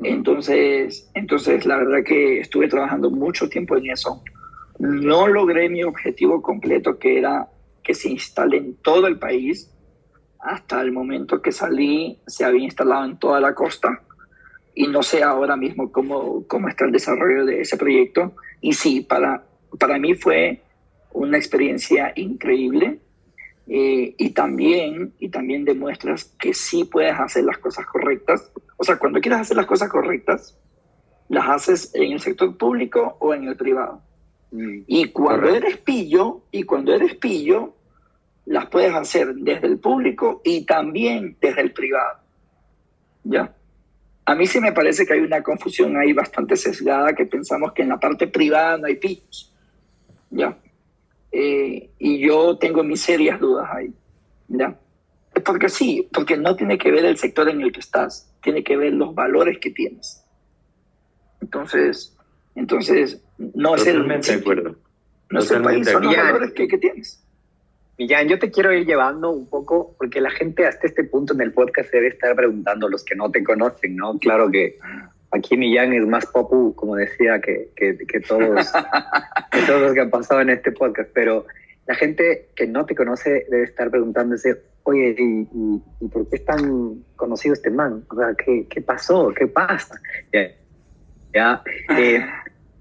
Entonces, 0.00 1.10
entonces, 1.14 1.66
la 1.66 1.76
verdad 1.76 2.04
que 2.04 2.40
estuve 2.40 2.68
trabajando 2.68 3.10
mucho 3.10 3.48
tiempo 3.48 3.76
en 3.76 3.90
eso. 3.90 4.22
No 4.78 5.26
logré 5.26 5.68
mi 5.68 5.82
objetivo 5.82 6.40
completo, 6.40 6.98
que 6.98 7.18
era 7.18 7.48
que 7.82 7.94
se 7.94 8.10
instale 8.10 8.58
en 8.58 8.74
todo 8.76 9.06
el 9.06 9.18
país. 9.18 9.72
Hasta 10.40 10.80
el 10.80 10.92
momento 10.92 11.42
que 11.42 11.52
salí, 11.52 12.18
se 12.26 12.44
había 12.44 12.64
instalado 12.64 13.04
en 13.04 13.18
toda 13.18 13.40
la 13.40 13.54
costa. 13.54 14.02
Y 14.74 14.86
no 14.86 15.02
sé 15.02 15.22
ahora 15.22 15.56
mismo 15.56 15.90
cómo, 15.90 16.44
cómo 16.46 16.68
está 16.68 16.84
el 16.84 16.92
desarrollo 16.92 17.44
de 17.44 17.62
ese 17.62 17.76
proyecto. 17.76 18.34
Y 18.60 18.72
sí, 18.72 19.00
para, 19.00 19.44
para 19.78 19.98
mí 19.98 20.14
fue 20.14 20.62
una 21.12 21.36
experiencia 21.36 22.12
increíble 22.14 23.00
eh, 23.66 24.14
y, 24.16 24.30
también, 24.30 25.12
y 25.18 25.28
también 25.28 25.64
demuestras 25.64 26.24
que 26.38 26.54
sí 26.54 26.84
puedes 26.84 27.18
hacer 27.18 27.44
las 27.44 27.58
cosas 27.58 27.84
correctas. 27.86 28.50
O 28.76 28.84
sea, 28.84 28.98
cuando 28.98 29.20
quieres 29.20 29.40
hacer 29.40 29.56
las 29.56 29.66
cosas 29.66 29.90
correctas, 29.90 30.56
las 31.28 31.48
haces 31.48 31.94
en 31.94 32.12
el 32.12 32.20
sector 32.20 32.56
público 32.56 33.16
o 33.20 33.34
en 33.34 33.46
el 33.46 33.56
privado. 33.56 34.00
Mm, 34.52 34.80
y 34.86 35.06
cuando 35.10 35.48
eres 35.50 35.76
pillo, 35.78 36.42
y 36.50 36.62
cuando 36.62 36.94
eres 36.94 37.14
pillo, 37.16 37.74
las 38.48 38.66
puedes 38.66 38.94
hacer 38.94 39.34
desde 39.34 39.66
el 39.66 39.78
público 39.78 40.40
y 40.42 40.64
también 40.64 41.36
desde 41.40 41.60
el 41.60 41.72
privado. 41.72 42.18
¿Ya? 43.24 43.54
A 44.24 44.34
mí 44.34 44.46
sí 44.46 44.58
me 44.58 44.72
parece 44.72 45.04
que 45.04 45.12
hay 45.12 45.20
una 45.20 45.42
confusión 45.42 45.96
ahí 45.98 46.14
bastante 46.14 46.56
sesgada 46.56 47.12
que 47.12 47.26
pensamos 47.26 47.72
que 47.72 47.82
en 47.82 47.90
la 47.90 48.00
parte 48.00 48.26
privada 48.26 48.78
no 48.78 48.86
hay 48.86 48.96
pillos. 48.96 49.54
¿Ya? 50.30 50.56
Eh, 51.30 51.90
y 51.98 52.18
yo 52.20 52.56
tengo 52.56 52.82
mis 52.82 53.02
serias 53.02 53.38
dudas 53.38 53.68
ahí. 53.70 53.92
¿ya? 54.48 54.78
Porque 55.44 55.68
sí, 55.68 56.08
porque 56.12 56.38
no 56.38 56.56
tiene 56.56 56.78
que 56.78 56.90
ver 56.90 57.04
el 57.04 57.18
sector 57.18 57.50
en 57.50 57.60
el 57.60 57.70
que 57.70 57.80
estás, 57.80 58.32
tiene 58.42 58.64
que 58.64 58.78
ver 58.78 58.94
los 58.94 59.14
valores 59.14 59.58
que 59.58 59.70
tienes. 59.70 60.24
Entonces, 61.42 62.16
entonces 62.54 63.22
no 63.36 63.76
es 63.76 63.86
el... 63.86 64.10
acuerdo. 64.10 64.76
No 65.30 65.40
es 65.40 65.50
el 65.50 65.62
país, 65.62 65.86
son 65.86 66.02
los 66.02 66.16
valores 66.16 66.52
que, 66.52 66.66
que 66.66 66.78
tienes. 66.78 67.22
Millán, 67.98 68.28
yo 68.28 68.38
te 68.38 68.52
quiero 68.52 68.72
ir 68.72 68.86
llevando 68.86 69.30
un 69.30 69.48
poco, 69.48 69.96
porque 69.98 70.20
la 70.20 70.30
gente 70.30 70.64
hasta 70.64 70.86
este 70.86 71.02
punto 71.02 71.34
en 71.34 71.40
el 71.40 71.52
podcast 71.52 71.90
debe 71.90 72.08
estar 72.08 72.34
preguntando, 72.36 72.88
los 72.88 73.04
que 73.04 73.16
no 73.16 73.28
te 73.28 73.42
conocen, 73.42 73.96
¿no? 73.96 74.16
Claro 74.18 74.48
que 74.50 74.78
aquí 75.32 75.56
Millán 75.56 75.92
es 75.92 76.06
más 76.06 76.24
popu, 76.26 76.74
como 76.76 76.94
decía, 76.94 77.40
que, 77.40 77.70
que, 77.74 78.20
todos, 78.20 78.72
que 79.50 79.62
todos 79.66 79.82
los 79.82 79.94
que 79.94 80.00
han 80.00 80.10
pasado 80.10 80.40
en 80.42 80.50
este 80.50 80.70
podcast, 80.70 81.10
pero 81.12 81.46
la 81.88 81.96
gente 81.96 82.50
que 82.54 82.68
no 82.68 82.86
te 82.86 82.94
conoce 82.94 83.46
debe 83.50 83.64
estar 83.64 83.90
preguntándose, 83.90 84.62
oye, 84.84 85.16
¿y, 85.18 86.08
por 86.08 86.28
qué 86.28 86.36
es 86.36 86.44
tan 86.44 87.02
conocido 87.16 87.54
este 87.54 87.70
man? 87.70 88.04
O 88.10 88.16
sea, 88.16 88.32
¿qué, 88.34 88.66
qué 88.70 88.80
pasó? 88.80 89.32
¿Qué 89.34 89.48
pasa? 89.48 90.00
Ya, 91.34 91.62
eh, 91.96 92.24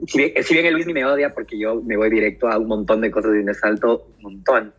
si, 0.05 0.17
bien, 0.19 0.43
si, 0.43 0.53
bien, 0.53 0.73
Luis 0.73 0.85
ni 0.85 0.93
me 0.93 1.05
odia 1.05 1.33
porque 1.33 1.57
yo 1.57 1.81
me 1.81 1.97
voy 1.97 2.09
directo 2.09 2.47
a 2.47 2.57
un 2.59 2.67
montón 2.67 3.01
de 3.01 3.09
cosas 3.09 3.31
y 3.35 3.43
me 3.43 3.53
salto 3.53 4.07
un 4.17 4.23
montón, 4.23 4.73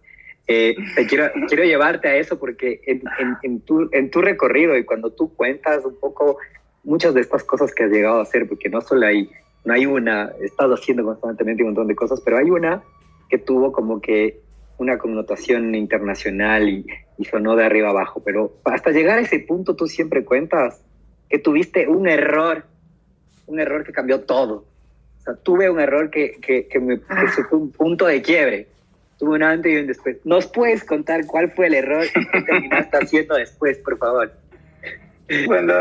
eh, 0.48 0.74
te 0.94 1.06
quiero, 1.06 1.30
quiero 1.46 1.64
llevarte 1.64 2.08
a 2.08 2.16
eso 2.16 2.38
porque 2.38 2.80
en, 2.86 3.02
en, 3.18 3.36
en, 3.42 3.60
tu, 3.60 3.88
en 3.92 4.10
tu 4.10 4.22
recorrido 4.22 4.76
y 4.76 4.84
cuando 4.84 5.10
tú 5.10 5.34
cuentas 5.34 5.84
un 5.84 6.00
poco 6.00 6.38
muchas 6.84 7.12
de 7.12 7.20
estas 7.20 7.44
cosas 7.44 7.74
que 7.74 7.84
has 7.84 7.90
llegado 7.90 8.18
a 8.18 8.22
hacer, 8.22 8.48
porque 8.48 8.70
no 8.70 8.80
solo 8.80 9.06
hay, 9.06 9.30
no 9.64 9.74
hay 9.74 9.84
una, 9.84 10.32
estado 10.40 10.74
haciendo 10.74 11.04
constantemente 11.04 11.62
un 11.62 11.68
montón 11.68 11.86
de 11.86 11.94
cosas, 11.94 12.22
pero 12.22 12.38
hay 12.38 12.50
una 12.50 12.82
que 13.28 13.36
tuvo 13.36 13.72
como 13.72 14.00
que 14.00 14.40
una 14.78 14.96
connotación 14.96 15.74
internacional 15.74 16.68
y, 16.68 16.86
y 17.18 17.24
sonó 17.26 17.54
de 17.54 17.66
arriba 17.66 17.90
abajo, 17.90 18.22
pero 18.24 18.54
hasta 18.64 18.90
llegar 18.90 19.18
a 19.18 19.22
ese 19.22 19.40
punto 19.40 19.76
tú 19.76 19.86
siempre 19.86 20.24
cuentas 20.24 20.82
que 21.28 21.38
tuviste 21.38 21.86
un 21.88 22.08
error, 22.08 22.64
un 23.46 23.60
error 23.60 23.84
que 23.84 23.92
cambió 23.92 24.22
todo. 24.22 24.64
O 25.18 25.22
sea, 25.22 25.34
tuve 25.34 25.68
un 25.68 25.78
error 25.78 26.10
que, 26.10 26.38
que, 26.40 26.66
que, 26.68 26.80
me, 26.80 26.98
fue 27.50 27.58
un 27.58 27.70
punto 27.70 28.06
de 28.06 28.22
quiebre. 28.22 28.68
Tuve 29.18 29.34
un 29.36 29.42
antes 29.42 29.72
y 29.72 29.76
un 29.76 29.86
después. 29.86 30.18
¿Nos 30.24 30.46
puedes 30.46 30.84
contar 30.84 31.26
cuál 31.26 31.50
fue 31.52 31.66
el 31.66 31.74
error 31.74 32.04
que 32.12 32.42
terminaste 32.42 32.96
haciendo 33.02 33.34
después, 33.34 33.78
por 33.78 33.98
favor? 33.98 34.32
cuando, 35.46 35.74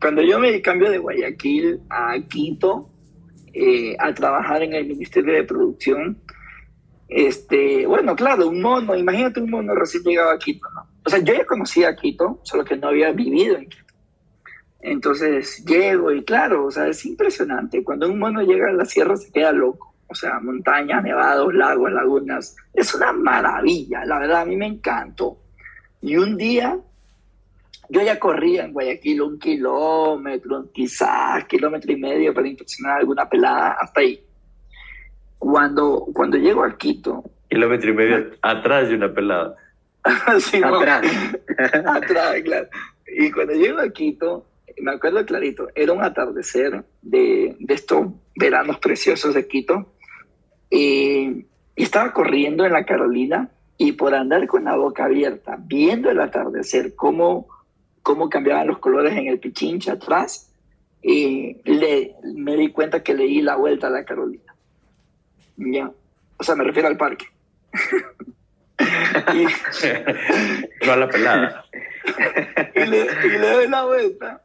cuando, 0.00 0.22
yo 0.22 0.38
me 0.38 0.62
cambio 0.62 0.90
de 0.90 0.96
Guayaquil 0.96 1.80
a 1.90 2.16
Quito 2.26 2.88
eh, 3.52 3.94
a 3.98 4.14
trabajar 4.14 4.62
en 4.62 4.72
el 4.72 4.86
Ministerio 4.86 5.34
de 5.34 5.44
Producción, 5.44 6.18
este, 7.08 7.86
bueno, 7.86 8.16
claro, 8.16 8.48
un 8.48 8.60
mono, 8.60 8.96
imagínate 8.96 9.40
un 9.40 9.50
mono 9.50 9.74
recién 9.74 10.02
llegado 10.02 10.30
a 10.30 10.38
Quito, 10.38 10.68
¿no? 10.74 10.86
O 11.04 11.10
sea, 11.10 11.20
yo 11.20 11.34
ya 11.34 11.44
conocía 11.44 11.90
a 11.90 11.96
Quito, 11.96 12.40
solo 12.42 12.64
que 12.64 12.76
no 12.76 12.88
había 12.88 13.12
vivido 13.12 13.56
en 13.56 13.68
Quito. 13.68 13.84
Entonces 14.80 15.64
llego 15.64 16.12
y 16.12 16.24
claro, 16.24 16.66
o 16.66 16.70
sea, 16.70 16.88
es 16.88 17.04
impresionante. 17.06 17.82
Cuando 17.84 18.08
un 18.08 18.18
mono 18.18 18.42
llega 18.42 18.68
a 18.68 18.72
la 18.72 18.84
sierra 18.84 19.16
se 19.16 19.32
queda 19.32 19.52
loco. 19.52 19.85
O 20.08 20.14
sea, 20.14 20.38
montañas, 20.40 21.02
nevados, 21.02 21.52
lagos, 21.54 21.92
lagunas. 21.92 22.56
Es 22.72 22.94
una 22.94 23.12
maravilla, 23.12 24.04
la 24.04 24.18
verdad, 24.18 24.42
a 24.42 24.44
mí 24.44 24.56
me 24.56 24.66
encantó. 24.66 25.38
Y 26.00 26.16
un 26.16 26.36
día 26.36 26.78
yo 27.88 28.02
ya 28.02 28.18
corría 28.18 28.64
en 28.64 28.72
Guayaquil 28.72 29.22
un 29.22 29.38
kilómetro, 29.38 30.70
quizás 30.72 31.44
kilómetro 31.44 31.92
y 31.92 31.96
medio 31.96 32.34
para 32.34 32.48
impresionar 32.48 32.98
alguna 32.98 33.28
pelada, 33.28 33.76
hasta 33.80 34.00
ahí. 34.00 34.20
Cuando, 35.38 36.06
cuando 36.12 36.36
llego 36.36 36.64
a 36.64 36.76
Quito... 36.76 37.22
Kilómetro 37.48 37.90
y 37.90 37.94
medio 37.94 38.30
atrás 38.42 38.88
de 38.88 38.96
una 38.96 39.12
pelada. 39.12 39.54
sí, 40.40 40.60
atrás. 40.62 41.06
atrás, 41.86 42.42
claro. 42.42 42.68
Y 43.06 43.30
cuando 43.30 43.54
llego 43.54 43.80
a 43.80 43.88
Quito, 43.90 44.46
me 44.78 44.92
acuerdo 44.92 45.24
clarito, 45.24 45.68
era 45.74 45.92
un 45.92 46.02
atardecer 46.02 46.84
de, 47.02 47.56
de 47.58 47.74
estos 47.74 48.08
veranos 48.34 48.78
preciosos 48.78 49.34
de 49.34 49.46
Quito. 49.46 49.94
Y, 50.70 51.46
y 51.76 51.82
estaba 51.82 52.12
corriendo 52.12 52.64
en 52.64 52.72
la 52.72 52.84
Carolina 52.84 53.50
y 53.78 53.92
por 53.92 54.14
andar 54.14 54.46
con 54.46 54.64
la 54.64 54.76
boca 54.76 55.04
abierta, 55.04 55.58
viendo 55.58 56.10
el 56.10 56.20
atardecer, 56.20 56.94
cómo 56.94 57.48
cómo 58.06 58.30
cambiaban 58.30 58.68
los 58.68 58.78
colores 58.78 59.14
en 59.14 59.26
el 59.26 59.40
pichincha 59.40 59.94
atrás, 59.94 60.48
y 61.02 61.60
le, 61.64 62.14
me 62.22 62.56
di 62.56 62.70
cuenta 62.70 63.02
que 63.02 63.14
le 63.14 63.24
di 63.24 63.42
la 63.42 63.56
vuelta 63.56 63.88
a 63.88 63.90
la 63.90 64.04
Carolina. 64.04 64.54
Ya. 65.56 65.90
O 66.36 66.44
sea, 66.44 66.54
me 66.54 66.62
refiero 66.62 66.86
al 66.86 66.96
parque. 66.96 67.26
y, 69.34 69.46
no 70.86 70.92
a 70.92 70.96
la 70.96 71.08
pelada. 71.08 71.64
y, 72.76 72.84
le, 72.84 73.38
doy 73.40 73.66
la 73.66 73.84
vuelta. 73.84 74.44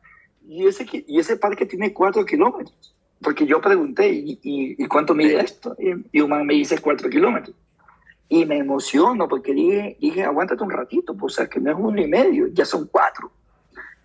Y 0.49 0.65
ese, 0.65 0.87
y 0.91 1.19
ese 1.19 1.37
parque 1.37 1.67
tiene 1.67 1.93
cuatro 1.93 2.25
kilómetros. 2.25 2.95
Porque 3.21 3.45
yo 3.45 3.61
pregunté, 3.61 4.11
¿y, 4.11 4.39
y, 4.41 4.87
cuánto 4.87 5.13
mide 5.13 5.39
esto? 5.39 5.75
Y, 5.79 6.21
un 6.21 6.29
man 6.29 6.45
me 6.45 6.55
dice 6.55 6.79
cuatro 6.79 7.09
kilómetros. 7.09 7.55
Y 8.27 8.45
me 8.45 8.57
emociono 8.57 9.27
porque 9.27 9.53
dije, 9.53 9.97
dije, 9.99 10.23
aguántate 10.23 10.63
un 10.63 10.71
ratito, 10.71 11.15
pues, 11.15 11.33
o 11.33 11.35
sea, 11.37 11.47
que 11.47 11.59
no 11.59 11.71
es 11.71 11.77
uno 11.77 12.01
y 12.01 12.07
medio, 12.07 12.47
ya 12.47 12.65
son 12.65 12.87
cuatro. 12.87 13.31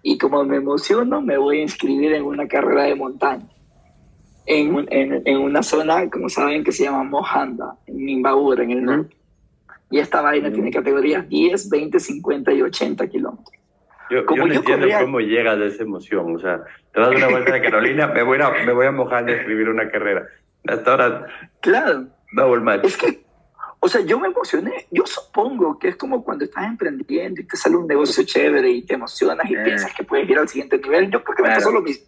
Y 0.03 0.19
como 0.19 0.45
me 0.45 0.57
emociono, 0.57 1.23
me 1.23 1.39
voy 1.39 1.61
a 1.61 1.63
inscribir 1.63 2.13
en 2.13 2.25
una 2.25 2.47
carrera 2.47 2.85
de 2.85 2.95
montaña. 2.95 3.49
En, 4.45 4.87
en, 4.91 5.23
en 5.25 5.39
una 5.39 5.63
zona, 5.63 6.09
como 6.11 6.29
saben, 6.29 6.63
que 6.63 6.73
se 6.73 6.85
llama 6.85 7.05
Mojanda, 7.05 7.79
en 7.87 8.09
Imbabura, 8.09 8.63
en 8.65 8.71
el 8.71 8.85
norte. 8.85 9.17
Y 9.91 9.99
esta 9.99 10.21
vaina 10.21 10.53
tiene 10.53 10.71
categorías 10.71 11.29
10, 11.29 11.71
20, 11.71 12.01
50 12.01 12.53
y 12.53 12.63
80 12.63 13.07
kilómetros. 13.09 13.66
Yo, 14.11 14.25
como 14.27 14.43
yo 14.43 14.47
no 14.47 14.55
entiendo 14.55 14.87
cómo 15.01 15.21
llega 15.21 15.57
de 15.57 15.67
esa 15.67 15.83
emoción. 15.83 16.37
O 16.37 16.39
sea, 16.39 16.63
te 16.93 17.01
das 17.01 17.11
una 17.11 17.29
vuelta 17.29 17.53
de 17.53 17.63
Carolina, 17.63 18.07
me 18.09 18.23
voy 18.23 18.39
a, 18.41 18.51
me 18.65 18.73
voy 18.73 18.87
a 18.87 18.93
Mojanda 18.93 19.33
a 19.33 19.37
escribir 19.37 19.69
una 19.69 19.91
carrera. 19.91 20.27
Hasta 20.67 20.91
ahora. 20.91 21.27
Claro. 21.61 22.07
Double 22.33 22.61
match. 22.63 22.85
Es 22.85 22.97
que 22.97 23.25
o 23.79 23.89
sea, 23.89 24.01
yo 24.01 24.19
me 24.19 24.29
emocioné. 24.29 24.87
Yo 24.91 25.05
supongo 25.07 25.79
que 25.79 25.89
es 25.89 25.97
como 25.97 26.25
cuando 26.25 26.45
estás 26.45 26.65
emprendiendo 26.67 27.41
y 27.41 27.45
te 27.45 27.57
sale 27.57 27.77
un 27.77 27.87
negocio 27.87 28.25
chévere 28.25 28.69
y 28.71 28.83
te 28.85 28.95
emocionas 28.95 29.49
y 29.49 29.55
Eh. 29.55 29.63
piensas 29.65 29.93
que 29.95 30.03
puedes 30.03 30.29
ir 30.29 30.39
al 30.39 30.49
siguiente 30.49 30.79
nivel. 30.79 31.11
Yo 31.11 31.23
creo 31.23 31.37
que 31.37 31.43
me 31.43 31.49
Claro. 31.49 31.61
pasó 31.61 31.73
lo 31.73 31.83
mismo. 31.83 32.07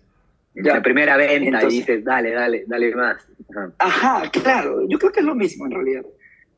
La 0.54 0.82
primera 0.82 1.16
venta 1.16 1.34
Entonces- 1.34 1.72
y 1.74 1.78
dices, 1.80 2.04
dale, 2.04 2.32
dale, 2.32 2.64
dale 2.66 2.94
más. 2.96 3.28
Ajá. 3.50 3.72
Ajá, 3.78 4.30
claro. 4.30 4.80
Yo 4.88 4.98
creo 4.98 5.12
que 5.12 5.20
es 5.20 5.26
lo 5.26 5.34
mismo 5.36 5.66
en 5.66 5.72
realidad. 5.72 6.02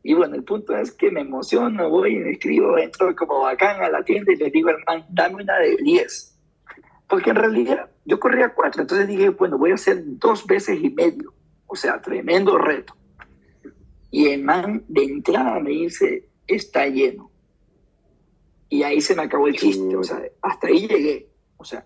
Y 0.02 0.14
bueno, 0.14 0.34
el 0.34 0.44
punto 0.44 0.76
es 0.76 0.92
que 0.92 1.10
me 1.10 1.20
emociono, 1.20 1.90
voy 1.90 2.16
y 2.16 2.18
me 2.18 2.30
escribo, 2.30 2.78
entro 2.78 3.14
como 3.14 3.42
bacán 3.42 3.82
a 3.82 3.90
la 3.90 4.02
tienda 4.02 4.32
y 4.32 4.36
le 4.36 4.50
digo 4.50 4.70
man, 4.86 5.04
dame 5.10 5.42
una 5.42 5.58
de 5.58 5.76
10. 5.76 6.38
Porque 7.06 7.30
en 7.30 7.36
realidad 7.36 7.90
yo 8.04 8.18
corría 8.18 8.54
cuatro, 8.54 8.82
entonces 8.82 9.08
dije, 9.08 9.30
bueno, 9.30 9.58
voy 9.58 9.72
a 9.72 9.74
hacer 9.74 10.02
dos 10.04 10.46
veces 10.46 10.78
y 10.82 10.90
medio. 10.90 11.34
O 11.66 11.76
sea, 11.76 12.00
tremendo 12.00 12.56
reto. 12.56 12.94
Y 14.10 14.28
el 14.28 14.42
man 14.42 14.84
de 14.88 15.04
entrada 15.04 15.60
me 15.60 15.70
dice, 15.70 16.28
está 16.46 16.86
lleno. 16.86 17.30
Y 18.68 18.82
ahí 18.82 19.00
se 19.00 19.14
me 19.14 19.22
acabó 19.22 19.48
el 19.48 19.56
chiste, 19.56 19.96
o 19.96 20.02
sea, 20.02 20.20
hasta 20.42 20.68
ahí 20.68 20.86
llegué. 20.86 21.28
O 21.56 21.64
sea, 21.64 21.84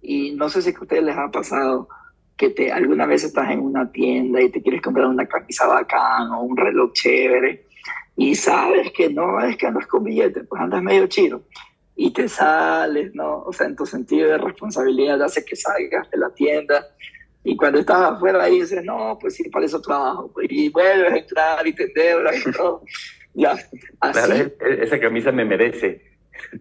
y 0.00 0.32
no 0.32 0.48
sé 0.48 0.62
si 0.62 0.70
a 0.70 0.80
ustedes 0.80 1.02
les 1.02 1.16
ha 1.16 1.30
pasado 1.30 1.88
que 2.36 2.50
te 2.50 2.72
alguna 2.72 3.06
vez 3.06 3.24
estás 3.24 3.50
en 3.50 3.60
una 3.60 3.90
tienda 3.90 4.40
y 4.40 4.50
te 4.50 4.62
quieres 4.62 4.82
comprar 4.82 5.06
una 5.06 5.26
camisa 5.26 5.66
bacán 5.66 6.30
o 6.32 6.42
un 6.42 6.56
reloj 6.56 6.92
chévere 6.92 7.66
y 8.16 8.34
sabes 8.34 8.92
que 8.92 9.08
no 9.10 9.40
es 9.40 9.56
que 9.56 9.66
andas 9.66 9.86
con 9.86 10.04
billetes, 10.04 10.44
pues 10.48 10.60
andas 10.60 10.82
medio 10.82 11.06
chido 11.06 11.42
y 11.96 12.12
te 12.12 12.28
sales, 12.28 13.14
¿no? 13.14 13.42
O 13.42 13.52
sea, 13.52 13.66
en 13.66 13.76
tu 13.76 13.86
sentido 13.86 14.28
de 14.28 14.38
responsabilidad 14.38 15.22
hace 15.22 15.44
que 15.44 15.54
salgas 15.54 16.10
de 16.10 16.18
la 16.18 16.30
tienda 16.30 16.88
y 17.44 17.56
cuando 17.56 17.78
estás 17.78 18.12
afuera 18.12 18.42
ahí 18.42 18.60
dices, 18.60 18.82
no, 18.84 19.18
pues 19.20 19.34
sí, 19.34 19.48
para 19.50 19.66
eso 19.66 19.80
trabajo, 19.80 20.30
pues, 20.32 20.48
y 20.50 20.70
vuelves 20.70 21.12
a 21.12 21.16
entrar 21.16 21.66
y 21.66 21.74
te 21.74 21.84
endeudas 21.84 22.46
y 22.46 22.52
todo. 22.52 22.82
Ya, 23.36 23.50
así, 23.98 24.12
Claro, 24.12 24.52
esa 24.80 25.00
camisa 25.00 25.32
me 25.32 25.44
merece. 25.44 26.13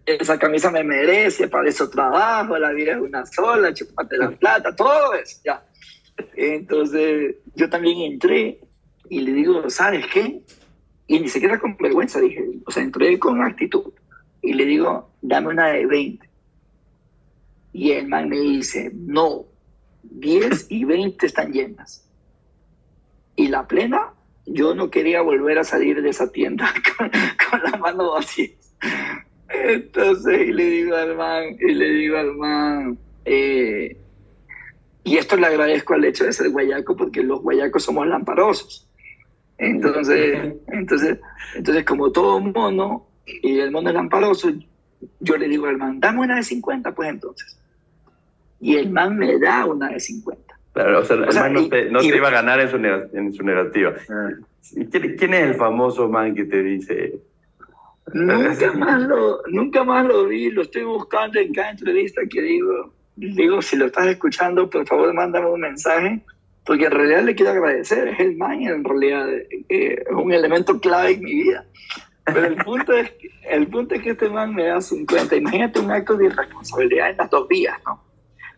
Esa 0.05 0.38
camisa 0.38 0.71
me 0.71 0.84
merece, 0.84 1.47
para 1.47 1.69
eso 1.69 1.89
trabajo, 1.89 2.57
la 2.57 2.71
vida 2.71 2.93
es 2.93 3.01
una 3.01 3.26
sola, 3.26 3.74
chupate 3.74 4.17
la 4.17 4.32
plata, 4.32 4.76
todo 4.76 5.13
eso, 5.13 5.39
ya. 5.43 5.63
Entonces, 6.36 7.36
yo 7.55 7.69
también 7.69 8.11
entré 8.11 8.59
y 9.09 9.21
le 9.21 9.34
digo, 9.34 9.69
¿sabes 9.69 10.05
qué? 10.11 10.41
Y 11.07 11.19
ni 11.19 11.28
siquiera 11.28 11.59
con 11.59 11.76
vergüenza 11.78 12.19
dije, 12.19 12.45
o 12.65 12.71
sea, 12.71 12.84
entré 12.84 13.17
con 13.19 13.41
actitud 13.41 13.93
y 14.41 14.53
le 14.53 14.65
digo, 14.65 15.11
dame 15.21 15.49
una 15.49 15.67
de 15.67 15.86
20. 15.86 16.30
Y 17.74 17.91
el 17.91 18.07
man 18.07 18.30
me 18.30 18.39
dice, 18.39 18.91
no, 18.93 19.45
10 20.03 20.67
y 20.69 20.86
20 20.86 21.26
están 21.26 21.51
llenas. 21.51 22.07
Y 23.36 23.47
la 23.47 23.67
plena, 23.67 24.13
yo 24.45 24.76
no 24.76 24.89
quería 24.89 25.21
volver 25.21 25.57
a 25.57 25.63
salir 25.63 26.01
de 26.01 26.09
esa 26.09 26.32
tienda 26.32 26.71
con, 26.97 27.09
con 27.49 27.63
la 27.71 27.78
mano 27.78 28.11
vacía. 28.11 28.49
Entonces, 29.53 30.47
y 30.47 30.51
le 30.51 30.63
digo 30.65 30.95
al 30.95 31.15
man, 31.15 31.43
y 31.59 31.73
le 31.73 31.89
digo 31.89 32.17
al 32.17 32.35
man, 32.35 32.97
eh, 33.25 33.95
y 35.03 35.17
esto 35.17 35.35
le 35.35 35.45
agradezco 35.47 35.93
al 35.93 36.05
hecho 36.05 36.23
de 36.25 36.33
ser 36.33 36.49
guayaco, 36.49 36.95
porque 36.95 37.21
los 37.23 37.41
guayacos 37.41 37.83
somos 37.83 38.07
lamparosos. 38.07 38.89
Entonces, 39.57 40.53
entonces, 40.67 41.19
entonces 41.55 41.85
como 41.85 42.11
todo 42.11 42.39
mono, 42.39 43.07
y 43.25 43.59
el 43.59 43.71
mono 43.71 43.89
es 43.89 43.95
lamparoso, 43.95 44.51
yo 45.19 45.37
le 45.37 45.47
digo 45.47 45.67
al 45.67 45.77
man, 45.77 45.99
dame 45.99 46.21
una 46.21 46.37
de 46.37 46.43
50, 46.43 46.93
pues 46.95 47.09
entonces. 47.09 47.59
Y 48.59 48.75
el 48.77 48.89
man 48.89 49.17
me 49.17 49.37
da 49.39 49.65
una 49.65 49.89
de 49.89 49.99
50. 49.99 50.41
Claro, 50.73 50.99
o 51.01 51.05
sea, 51.05 51.17
el 51.17 51.31
sea, 51.31 51.43
man 51.43 51.53
no, 51.53 51.61
y- 51.61 51.69
te, 51.69 51.91
no 51.91 52.01
y- 52.01 52.09
te 52.09 52.17
iba 52.17 52.29
a 52.29 52.31
ganar 52.31 52.59
en 52.59 52.69
su, 52.69 52.77
en 52.77 53.33
su 53.33 53.43
negativa. 53.43 53.93
Ah. 54.09 54.29
¿Y 54.71 54.85
¿Quién, 54.85 55.15
quién 55.17 55.33
es 55.35 55.43
el 55.49 55.55
famoso 55.55 56.09
man 56.09 56.33
que 56.33 56.45
te 56.45 56.63
dice? 56.63 57.15
Nunca 58.11 58.73
más 58.73 59.01
lo, 59.01 59.41
nunca 59.47 59.83
más 59.83 60.05
lo 60.05 60.25
vi, 60.27 60.51
lo 60.51 60.63
estoy 60.63 60.83
buscando 60.83 61.39
en 61.39 61.53
cada 61.53 61.71
entrevista 61.71 62.21
que 62.29 62.41
digo, 62.41 62.93
digo, 63.15 63.61
si 63.61 63.77
lo 63.77 63.85
estás 63.85 64.07
escuchando, 64.07 64.69
por 64.69 64.85
favor 64.85 65.13
mándame 65.13 65.49
un 65.49 65.61
mensaje, 65.61 66.21
porque 66.65 66.85
en 66.85 66.91
realidad 66.91 67.23
le 67.23 67.35
quiero 67.35 67.51
agradecer, 67.51 68.09
es 68.09 68.19
el 68.19 68.35
man 68.35 68.61
en 68.61 68.83
realidad, 68.83 69.29
eh, 69.29 70.03
es 70.05 70.15
un 70.15 70.31
elemento 70.33 70.79
clave 70.79 71.11
en 71.11 71.23
mi 71.23 71.33
vida. 71.33 71.65
Pero 72.25 72.45
el 72.45 72.55
punto, 72.57 72.93
es 72.93 73.11
el 73.49 73.67
punto 73.67 73.95
es 73.95 74.01
que 74.01 74.11
este 74.11 74.29
man 74.29 74.53
me 74.53 74.65
da 74.65 74.81
50, 74.81 75.35
imagínate 75.35 75.79
un 75.79 75.91
acto 75.91 76.15
de 76.15 76.25
irresponsabilidad 76.25 77.11
en 77.11 77.17
las 77.17 77.29
dos 77.29 77.47
vías, 77.47 77.77
¿no? 77.85 78.01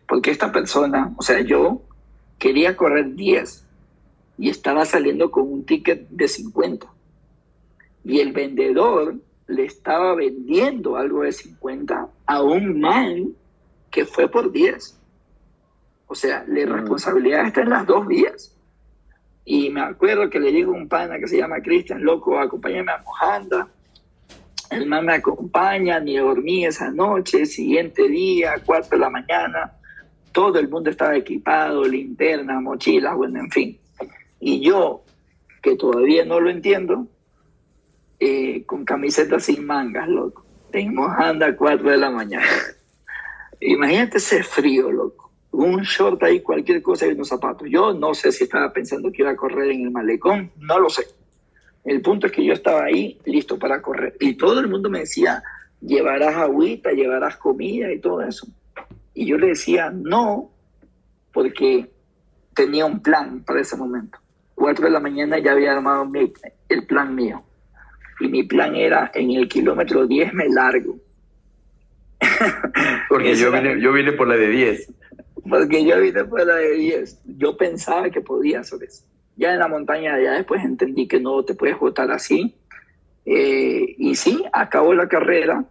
Porque 0.06 0.30
esta 0.30 0.52
persona, 0.52 1.12
o 1.16 1.22
sea, 1.22 1.40
yo 1.40 1.82
quería 2.38 2.76
correr 2.76 3.14
10 3.14 3.64
y 4.38 4.50
estaba 4.50 4.84
saliendo 4.84 5.30
con 5.30 5.52
un 5.52 5.64
ticket 5.64 6.08
de 6.08 6.28
50 6.28 6.86
y 8.04 8.20
el 8.20 8.32
vendedor 8.32 9.16
le 9.48 9.64
estaba 9.64 10.14
vendiendo 10.14 10.96
algo 10.96 11.22
de 11.22 11.32
50 11.32 12.08
a 12.26 12.42
un 12.42 12.80
man 12.80 13.28
que 13.90 14.04
fue 14.04 14.28
por 14.28 14.50
10. 14.50 14.98
O 16.08 16.14
sea, 16.14 16.44
la 16.46 16.66
Mm. 16.66 16.72
responsabilidad 16.72 17.46
está 17.46 17.62
en 17.62 17.70
las 17.70 17.86
dos 17.86 18.06
vías. 18.06 18.52
Y 19.44 19.70
me 19.70 19.80
acuerdo 19.80 20.28
que 20.28 20.40
le 20.40 20.50
digo 20.50 20.72
a 20.72 20.76
un 20.76 20.88
pana 20.88 21.18
que 21.18 21.28
se 21.28 21.38
llama 21.38 21.60
Cristian, 21.60 22.02
loco, 22.02 22.38
acompáñame 22.38 22.92
a 22.92 22.98
Mojanda. 22.98 23.68
El 24.70 24.86
man 24.86 25.06
me 25.06 25.14
acompaña, 25.14 26.00
ni 26.00 26.16
dormí 26.16 26.66
esa 26.66 26.90
noche, 26.90 27.46
siguiente 27.46 28.08
día, 28.08 28.54
cuatro 28.64 28.90
de 28.90 28.98
la 28.98 29.10
mañana, 29.10 29.72
todo 30.32 30.58
el 30.58 30.68
mundo 30.68 30.90
estaba 30.90 31.16
equipado, 31.16 31.84
linterna, 31.84 32.60
mochila, 32.60 33.14
bueno, 33.14 33.38
en 33.38 33.50
fin. 33.50 33.78
Y 34.40 34.60
yo, 34.60 35.02
que 35.62 35.76
todavía 35.76 36.24
no 36.24 36.40
lo 36.40 36.50
entiendo, 36.50 37.06
eh, 38.20 38.64
con 38.64 38.84
camiseta 38.84 39.38
sin 39.40 39.64
mangas, 39.66 40.08
loco. 40.08 40.44
En 40.72 40.94
Mojanda 40.94 41.46
a 41.46 41.56
4 41.56 41.90
de 41.90 41.96
la 41.96 42.10
mañana. 42.10 42.46
Imagínate 43.60 44.18
ese 44.18 44.42
frío, 44.42 44.90
loco. 44.90 45.30
Un 45.52 45.80
short 45.82 46.22
ahí, 46.22 46.40
cualquier 46.42 46.82
cosa 46.82 47.06
y 47.06 47.12
unos 47.12 47.28
zapatos. 47.28 47.66
Yo 47.70 47.94
no 47.94 48.12
sé 48.14 48.30
si 48.32 48.44
estaba 48.44 48.72
pensando 48.72 49.10
que 49.10 49.22
iba 49.22 49.30
a 49.30 49.36
correr 49.36 49.70
en 49.70 49.82
el 49.82 49.90
malecón, 49.90 50.50
no 50.58 50.78
lo 50.78 50.90
sé. 50.90 51.06
El 51.84 52.02
punto 52.02 52.26
es 52.26 52.32
que 52.32 52.44
yo 52.44 52.52
estaba 52.52 52.84
ahí 52.84 53.18
listo 53.24 53.58
para 53.58 53.80
correr. 53.80 54.16
Y 54.20 54.34
todo 54.34 54.60
el 54.60 54.68
mundo 54.68 54.90
me 54.90 55.00
decía, 55.00 55.42
llevarás 55.80 56.34
agüita, 56.34 56.90
llevarás 56.90 57.36
comida 57.38 57.90
y 57.92 58.00
todo 58.00 58.20
eso. 58.22 58.46
Y 59.14 59.24
yo 59.26 59.38
le 59.38 59.48
decía, 59.48 59.90
no, 59.94 60.50
porque 61.32 61.90
tenía 62.54 62.84
un 62.84 63.00
plan 63.00 63.42
para 63.44 63.60
ese 63.60 63.76
momento. 63.76 64.18
4 64.56 64.86
de 64.86 64.90
la 64.90 65.00
mañana 65.00 65.38
ya 65.38 65.52
había 65.52 65.72
armado 65.72 66.04
mi- 66.04 66.32
el 66.68 66.86
plan 66.86 67.14
mío. 67.14 67.42
Y 68.20 68.28
mi 68.28 68.42
plan 68.44 68.74
era, 68.74 69.10
en 69.14 69.30
el 69.32 69.48
kilómetro 69.48 70.06
10 70.06 70.32
me 70.32 70.48
largo. 70.48 70.96
Porque 73.08 73.34
yo 73.36 73.52
vine, 73.52 73.80
yo 73.80 73.92
vine 73.92 74.12
por 74.12 74.28
la 74.28 74.36
de 74.36 74.48
10. 74.48 74.92
Porque 75.48 75.84
yo 75.84 76.00
vine 76.00 76.24
por 76.24 76.46
la 76.46 76.56
de 76.56 76.72
10. 76.72 77.22
Yo 77.38 77.56
pensaba 77.56 78.10
que 78.10 78.20
podía 78.20 78.60
hacer 78.60 78.82
eso. 78.82 79.04
Ya 79.36 79.52
en 79.52 79.58
la 79.58 79.68
montaña, 79.68 80.18
ya 80.20 80.32
después 80.32 80.64
entendí 80.64 81.06
que 81.06 81.20
no 81.20 81.44
te 81.44 81.54
puedes 81.54 81.78
votar 81.78 82.10
así. 82.10 82.56
Eh, 83.26 83.94
y 83.98 84.14
sí, 84.14 84.44
acabó 84.52 84.94
la 84.94 85.08
carrera. 85.08 85.64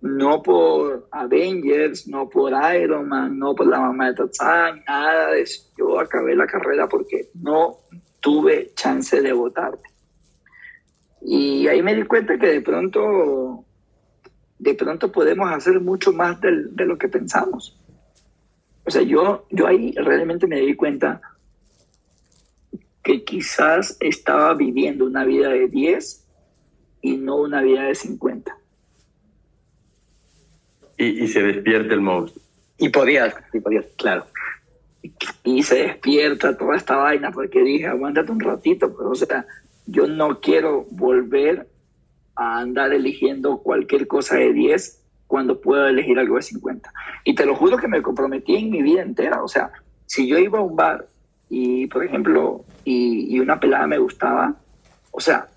No 0.00 0.42
por 0.42 1.08
Avengers, 1.10 2.06
no 2.06 2.28
por 2.28 2.52
Iron 2.76 3.08
Man, 3.08 3.36
no 3.36 3.52
por 3.56 3.66
la 3.66 3.80
mamá 3.80 4.08
de 4.08 4.14
Tarzán, 4.14 4.84
nada 4.86 5.32
de 5.32 5.42
eso. 5.42 5.72
Yo 5.76 5.98
acabé 5.98 6.36
la 6.36 6.46
carrera 6.46 6.88
porque 6.88 7.30
no 7.34 7.78
tuve 8.20 8.70
chance 8.74 9.20
de 9.20 9.32
votarte. 9.32 9.82
Y 11.22 11.66
ahí 11.66 11.82
me 11.82 11.94
di 11.94 12.02
cuenta 12.04 12.38
que 12.38 12.46
de 12.46 12.60
pronto, 12.60 13.64
de 14.58 14.74
pronto 14.74 15.10
podemos 15.12 15.50
hacer 15.50 15.80
mucho 15.80 16.12
más 16.12 16.40
del- 16.40 16.74
de 16.74 16.86
lo 16.86 16.96
que 16.98 17.08
pensamos. 17.08 17.78
O 18.84 18.90
sea, 18.90 19.02
yo, 19.02 19.46
yo 19.50 19.66
ahí 19.66 19.92
realmente 19.92 20.46
me 20.46 20.60
di 20.60 20.74
cuenta 20.74 21.20
que 23.02 23.24
quizás 23.24 23.96
estaba 24.00 24.54
viviendo 24.54 25.04
una 25.06 25.24
vida 25.24 25.48
de 25.50 25.68
10 25.68 26.24
y 27.02 27.16
no 27.16 27.36
una 27.36 27.62
vida 27.62 27.84
de 27.84 27.94
50. 27.94 28.56
Y, 30.96 31.24
y 31.24 31.28
se 31.28 31.42
despierta 31.42 31.94
el 31.94 32.00
monstruo. 32.00 32.42
Y 32.78 32.88
podías, 32.90 33.34
y 33.52 33.60
podías, 33.60 33.86
claro. 33.96 34.26
Y 35.44 35.62
se 35.62 35.76
despierta 35.84 36.56
toda 36.56 36.76
esta 36.76 36.96
vaina 36.96 37.30
porque 37.30 37.62
dije, 37.62 37.86
aguántate 37.86 38.30
un 38.32 38.40
ratito, 38.40 38.92
pues, 38.94 39.06
o 39.08 39.14
sea, 39.26 39.46
yo 39.88 40.06
no 40.06 40.40
quiero 40.40 40.86
volver 40.90 41.68
a 42.36 42.60
andar 42.60 42.92
eligiendo 42.92 43.58
cualquier 43.58 44.06
cosa 44.06 44.36
de 44.36 44.52
10 44.52 45.02
cuando 45.26 45.60
puedo 45.60 45.86
elegir 45.86 46.18
algo 46.18 46.36
de 46.36 46.42
50. 46.42 46.92
Y 47.24 47.34
te 47.34 47.46
lo 47.46 47.56
juro 47.56 47.78
que 47.78 47.88
me 47.88 48.02
comprometí 48.02 48.56
en 48.56 48.70
mi 48.70 48.82
vida 48.82 49.02
entera. 49.02 49.42
O 49.42 49.48
sea, 49.48 49.72
si 50.06 50.28
yo 50.28 50.38
iba 50.38 50.58
a 50.58 50.62
un 50.62 50.76
bar 50.76 51.06
y, 51.48 51.86
por 51.86 52.04
ejemplo, 52.04 52.64
y, 52.84 53.34
y 53.34 53.40
una 53.40 53.58
pelada 53.58 53.86
me 53.86 53.98
gustaba, 53.98 54.54
o 55.10 55.20
sea, 55.20 55.48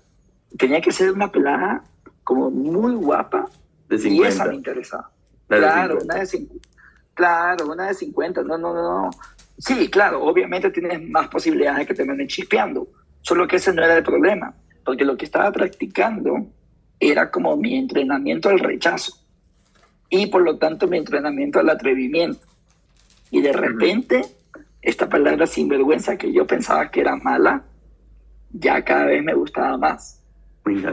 tenía 0.58 0.80
que 0.80 0.92
ser 0.92 1.12
una 1.12 1.30
pelada 1.30 1.84
como 2.24 2.50
muy 2.50 2.94
guapa 2.94 3.48
De 3.88 3.96
y 3.96 4.22
esa 4.22 4.44
50. 4.44 4.46
me 4.46 4.54
interesaba. 4.54 5.10
La 5.48 5.58
Claro, 5.58 6.00
50. 6.00 6.04
una 6.04 6.14
de 6.20 6.26
50. 6.26 6.68
Claro, 7.14 7.66
una 7.70 7.86
de 7.88 7.94
50. 7.94 8.42
No, 8.42 8.58
no, 8.58 8.72
no, 8.72 8.82
no. 8.82 9.10
Sí, 9.58 9.90
claro, 9.90 10.24
obviamente 10.24 10.70
tienes 10.70 11.06
más 11.08 11.28
posibilidades 11.28 11.80
de 11.80 11.86
que 11.86 11.94
te 11.94 12.04
manden 12.04 12.26
chispeando. 12.26 12.88
Solo 13.22 13.48
que 13.48 13.56
ese 13.56 13.72
no 13.72 13.82
era 13.82 13.96
el 13.96 14.04
problema. 14.04 14.54
porque 14.84 15.04
lo 15.04 15.16
que 15.16 15.24
estaba 15.24 15.52
practicando 15.52 16.48
era 16.98 17.30
como 17.30 17.56
mi 17.56 17.76
entrenamiento 17.76 18.48
al 18.48 18.58
rechazo 18.58 19.12
y 20.10 20.26
por 20.26 20.42
lo 20.42 20.58
tanto 20.58 20.88
mi 20.88 20.98
entrenamiento 20.98 21.58
al 21.58 21.70
atrevimiento. 21.70 22.46
Y 23.30 23.40
de 23.40 23.52
repente, 23.52 24.22
esta 24.82 25.08
palabra 25.08 25.46
sinvergüenza 25.46 26.18
que 26.18 26.30
yo 26.32 26.46
pensaba 26.46 26.90
que 26.90 27.00
era 27.00 27.16
mala, 27.16 27.64
ya 28.50 28.84
cada 28.84 29.06
vez 29.06 29.24
me 29.24 29.32
gustaba 29.32 29.78
más. 29.78 30.20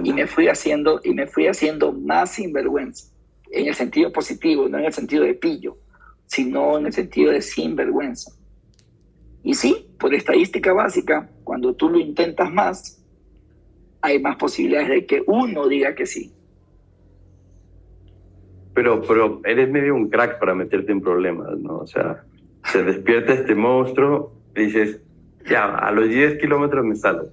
Y 0.03 0.13
me 0.13 0.25
fui 0.25 0.47
haciendo, 0.47 1.01
y 1.03 1.13
me 1.13 1.27
fui 1.27 1.47
haciendo 1.47 1.91
más 1.91 2.31
sinvergüenza, 2.31 3.11
en 3.51 3.67
el 3.67 3.75
sentido 3.75 4.11
positivo, 4.11 4.69
no 4.69 4.77
en 4.77 4.85
el 4.85 4.93
sentido 4.93 5.25
de 5.25 5.33
pillo, 5.33 5.77
sino 6.25 6.77
en 6.77 6.85
el 6.85 6.93
sentido 6.93 7.33
de 7.33 7.41
sinvergüenza. 7.41 8.31
Y 9.43 9.53
sí, 9.53 9.87
por 9.99 10.13
estadística 10.13 10.73
básica, 10.73 11.29
cuando 11.43 11.73
tú 11.73 11.89
lo 11.89 11.99
intentas 11.99 12.51
más, 12.51 13.03
hay 14.01 14.19
más 14.19 14.35
posibilidades 14.37 14.89
de 14.89 15.05
que 15.05 15.23
uno 15.27 15.67
diga 15.67 15.95
que 15.95 16.05
sí. 16.05 16.33
Pero, 18.73 19.01
pero 19.01 19.41
eres 19.45 19.69
medio 19.69 19.95
un 19.95 20.09
crack 20.09 20.39
para 20.39 20.55
meterte 20.55 20.91
en 20.91 21.01
problemas, 21.01 21.57
¿no? 21.57 21.79
O 21.79 21.87
sea, 21.87 22.23
se 22.65 22.83
despierta 22.83 23.33
este 23.33 23.55
monstruo 23.55 24.33
y 24.55 24.65
dices, 24.65 25.01
ya, 25.49 25.75
a 25.75 25.91
los 25.91 26.07
10 26.07 26.39
kilómetros 26.39 26.85
me 26.85 26.95
salgo. 26.95 27.29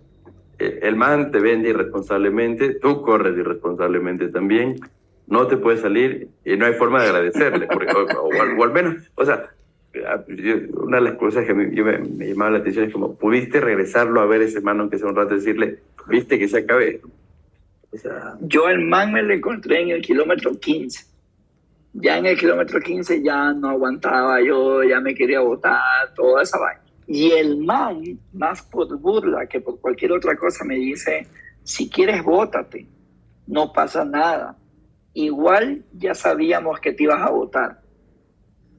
Eh, 0.58 0.80
el 0.82 0.96
man 0.96 1.30
te 1.30 1.38
vende 1.38 1.70
irresponsablemente, 1.70 2.74
tú 2.74 3.02
corres 3.02 3.36
irresponsablemente 3.36 4.28
también, 4.28 4.76
no 5.26 5.46
te 5.46 5.56
puedes 5.56 5.80
salir 5.80 6.30
y 6.44 6.56
no 6.56 6.66
hay 6.66 6.74
forma 6.74 7.02
de 7.02 7.08
agradecerle, 7.08 7.68
o, 7.68 8.62
al, 8.62 8.72
menos, 8.72 8.96
o 9.14 9.24
sea, 9.24 9.50
una 10.72 10.98
de 10.98 11.02
las 11.02 11.14
cosas 11.14 11.44
que 11.44 11.54
me, 11.54 11.66
me, 11.66 12.28
llamaba 12.28 12.52
la 12.52 12.58
atención 12.58 12.86
es 12.86 12.92
como, 12.92 13.16
¿pudiste 13.16 13.60
regresarlo 13.60 14.20
a 14.20 14.26
ver 14.26 14.42
ese 14.42 14.60
man 14.60 14.80
aunque 14.80 14.98
sea 14.98 15.08
un 15.08 15.16
rato 15.16 15.34
decirle, 15.34 15.78
viste 16.08 16.38
que 16.38 16.48
se 16.48 16.58
acabe? 16.58 17.00
O 17.92 17.96
sea, 17.96 18.36
Yo 18.40 18.66
al 18.66 18.80
man 18.80 19.12
me 19.12 19.22
lo 19.22 19.32
encontré 19.32 19.82
en 19.82 19.90
el 19.90 20.02
kilómetro 20.02 20.58
15 20.58 21.16
ya 21.98 22.18
en 22.18 22.26
el 22.26 22.38
kilómetro 22.38 22.80
15 22.80 23.22
ya 23.22 23.52
no 23.52 23.70
aguantaba 23.70 24.40
yo, 24.42 24.82
ya 24.84 25.00
me 25.00 25.14
quería 25.14 25.40
botar, 25.40 26.12
toda 26.14 26.42
esa 26.42 26.58
vaina. 26.58 26.82
Y 27.06 27.30
el 27.30 27.58
man, 27.58 28.02
más 28.32 28.62
por 28.62 28.94
burla 28.98 29.46
que 29.46 29.60
por 29.60 29.80
cualquier 29.80 30.12
otra 30.12 30.36
cosa, 30.36 30.64
me 30.64 30.74
dice, 30.74 31.26
si 31.62 31.88
quieres, 31.88 32.22
bótate, 32.22 32.86
no 33.46 33.72
pasa 33.72 34.04
nada. 34.04 34.56
Igual 35.14 35.84
ya 35.92 36.14
sabíamos 36.14 36.80
que 36.80 36.92
te 36.92 37.04
ibas 37.04 37.22
a 37.22 37.30
votar. 37.30 37.80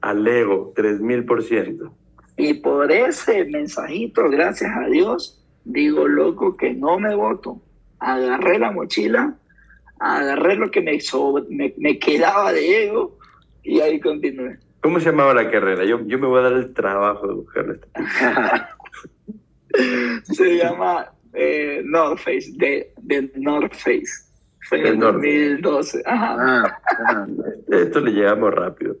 Alego, 0.00 0.72
3000%. 0.74 1.90
Y 2.36 2.54
por 2.54 2.92
ese 2.92 3.44
mensajito, 3.46 4.28
gracias 4.30 4.70
a 4.76 4.86
Dios, 4.88 5.44
digo, 5.64 6.06
loco, 6.06 6.56
que 6.56 6.72
no 6.72 6.98
me 6.98 7.14
voto. 7.14 7.60
Agarré 7.98 8.58
la 8.58 8.70
mochila 8.70 9.36
agarré 9.98 10.56
lo 10.56 10.70
que 10.70 10.80
me, 10.80 10.98
me, 11.76 11.98
quedaba 11.98 12.52
de 12.52 12.84
ego 12.84 13.18
y 13.62 13.80
ahí 13.80 14.00
continué. 14.00 14.58
¿Cómo 14.80 15.00
se 15.00 15.06
llamaba 15.06 15.34
la 15.34 15.50
carrera? 15.50 15.84
Yo, 15.84 16.00
yo 16.06 16.18
me 16.18 16.26
voy 16.26 16.38
a 16.38 16.42
dar 16.42 16.52
el 16.52 16.72
trabajo 16.72 17.26
de 17.26 17.34
buscarla. 17.34 17.76
se 20.22 20.56
llama 20.56 21.12
eh, 21.34 21.82
North 21.84 22.18
Face, 22.18 22.52
de, 22.56 22.92
de 23.02 23.30
North 23.34 23.74
Face. 23.74 24.28
Fue 24.68 24.80
en 24.80 24.86
el 24.86 24.98
2012. 25.00 26.02
Ah, 26.06 26.78
Esto 27.68 28.00
le 28.00 28.12
llegamos 28.12 28.54
rápido. 28.54 28.96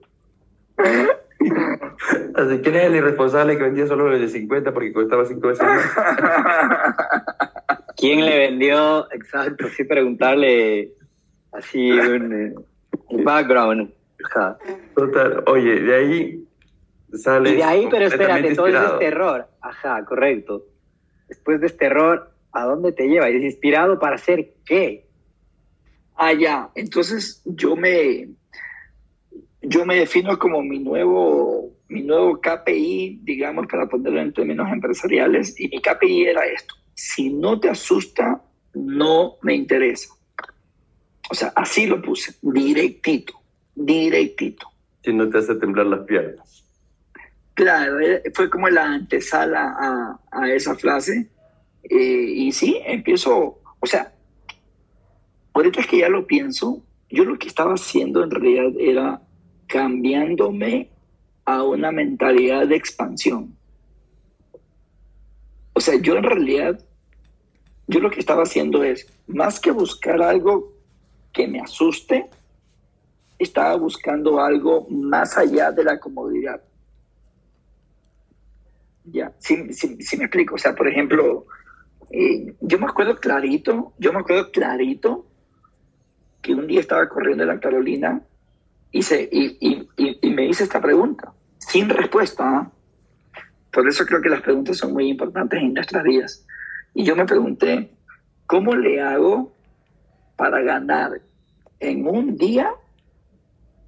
Así, 2.34 2.58
¿quién 2.62 2.76
es 2.76 2.84
el 2.84 2.96
irresponsable 2.96 3.56
que 3.56 3.64
vendía 3.64 3.86
solo 3.86 4.08
los 4.08 4.20
de 4.20 4.28
50 4.28 4.72
porque 4.72 4.92
costaba 4.92 5.24
5 5.24 5.48
veces 5.48 5.66
más? 5.66 5.84
¿Quién 7.96 8.24
le 8.24 8.38
vendió? 8.38 9.10
Exacto, 9.12 9.68
sí, 9.68 9.84
preguntarle 9.84 10.92
así 11.52 11.90
un, 11.90 12.64
background. 13.24 13.92
Total, 14.94 15.42
oye, 15.46 15.80
de 15.80 15.94
ahí 15.94 16.44
sale. 17.14 17.50
Y 17.50 17.56
de 17.56 17.64
ahí, 17.64 17.88
pero 17.90 18.06
espérate, 18.06 18.54
todo 18.54 18.68
es 18.68 18.98
terror. 18.98 19.46
Ajá, 19.60 20.04
correcto. 20.04 20.64
Después 21.28 21.60
de 21.60 21.66
este 21.66 21.86
error, 21.86 22.30
¿a 22.52 22.64
dónde 22.64 22.92
te 22.92 23.08
lleva? 23.08 23.28
¿Es 23.28 23.42
inspirado 23.42 23.98
para 23.98 24.16
hacer 24.16 24.54
qué? 24.64 25.06
Ah, 26.16 26.32
ya. 26.32 26.70
Entonces 26.74 27.42
yo 27.44 27.76
me, 27.76 28.28
yo 29.62 29.84
me 29.84 29.96
defino 29.96 30.38
como 30.38 30.62
mi 30.62 30.78
nuevo, 30.78 31.72
mi 31.88 32.02
nuevo 32.02 32.40
KPI, 32.40 33.20
digamos, 33.22 33.66
para 33.66 33.88
ponerlo 33.88 34.20
en 34.20 34.32
términos 34.32 34.68
empresariales, 34.70 35.58
y 35.58 35.68
mi 35.68 35.80
KPI 35.80 36.26
era 36.26 36.46
esto. 36.46 36.74
Si 36.94 37.30
no 37.30 37.58
te 37.58 37.68
asusta, 37.68 38.42
no 38.74 39.36
me 39.42 39.54
interesa. 39.54 40.14
O 41.30 41.34
sea, 41.34 41.52
así 41.56 41.86
lo 41.86 42.00
puse, 42.00 42.34
directito, 42.40 43.34
directito. 43.74 44.68
Si 45.02 45.12
no 45.12 45.28
te 45.28 45.38
hace 45.38 45.54
temblar 45.56 45.86
las 45.86 46.00
piernas. 46.00 46.64
Claro, 47.54 48.00
eh, 48.00 48.22
fue 48.34 48.48
como 48.48 48.68
la 48.68 48.84
antesala 48.84 49.74
a, 49.78 50.20
a 50.30 50.50
esa 50.52 50.76
frase. 50.76 51.28
Eh, 51.82 51.96
y 51.96 52.52
sí, 52.52 52.80
empiezo, 52.84 53.60
o 53.80 53.86
sea, 53.86 54.12
ahorita 55.52 55.80
es 55.80 55.86
que 55.86 55.98
ya 55.98 56.08
lo 56.08 56.26
pienso, 56.26 56.82
yo 57.10 57.24
lo 57.24 57.38
que 57.38 57.48
estaba 57.48 57.74
haciendo 57.74 58.22
en 58.22 58.30
realidad 58.30 58.72
era 58.78 59.22
cambiándome 59.68 60.90
a 61.44 61.62
una 61.62 61.92
mentalidad 61.92 62.66
de 62.66 62.76
expansión. 62.76 63.56
O 65.72 65.80
sea, 65.80 65.94
yo 66.00 66.16
en 66.16 66.24
realidad, 66.24 66.84
yo 67.86 68.00
lo 68.00 68.10
que 68.10 68.18
estaba 68.18 68.42
haciendo 68.42 68.82
es, 68.82 69.06
más 69.28 69.60
que 69.60 69.70
buscar 69.70 70.20
algo 70.20 70.72
que 71.32 71.46
me 71.46 71.60
asuste, 71.60 72.28
estaba 73.38 73.76
buscando 73.76 74.40
algo 74.40 74.88
más 74.90 75.38
allá 75.38 75.70
de 75.70 75.84
la 75.84 76.00
comodidad. 76.00 76.60
Ya, 79.04 79.32
si, 79.38 79.56
me 79.56 80.24
explico, 80.24 80.56
o 80.56 80.58
sea, 80.58 80.74
por 80.74 80.88
ejemplo, 80.88 81.46
eh, 82.10 82.54
yo 82.60 82.78
me 82.78 82.86
acuerdo 82.86 83.16
clarito, 83.16 83.92
yo 83.98 84.12
me 84.12 84.18
acuerdo 84.18 84.50
clarito 84.50 85.26
que 86.42 86.54
un 86.54 86.66
día 86.66 86.80
estaba 86.80 87.08
corriendo 87.08 87.44
en 87.44 87.48
la 87.48 87.60
Carolina 87.60 88.22
y, 88.92 89.88
y, 90.00 90.30
me 90.30 90.46
hice 90.46 90.64
esta 90.64 90.80
pregunta, 90.80 91.32
sin 91.58 91.88
respuesta. 91.88 92.44
¿ah? 92.44 92.72
Por 93.72 93.86
eso 93.88 94.04
creo 94.06 94.20
que 94.20 94.28
las 94.28 94.42
preguntas 94.42 94.76
son 94.76 94.92
muy 94.92 95.08
importantes 95.08 95.60
en 95.60 95.74
nuestras 95.74 96.02
vidas. 96.02 96.46
Y 96.94 97.04
yo 97.04 97.14
me 97.14 97.26
pregunté, 97.26 97.92
¿cómo 98.46 98.74
le 98.74 99.00
hago 99.00 99.52
para 100.36 100.60
ganar 100.62 101.20
en 101.80 102.06
un 102.06 102.36
día 102.36 102.70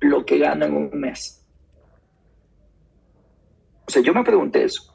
lo 0.01 0.25
que 0.25 0.39
gano 0.39 0.67
en 0.67 0.77
un 0.77 1.01
mes? 1.01 1.47
O 3.87 3.91
sea, 3.91 4.03
yo 4.03 4.15
me 4.15 4.23
pregunté 4.23 4.65
eso. 4.65 4.95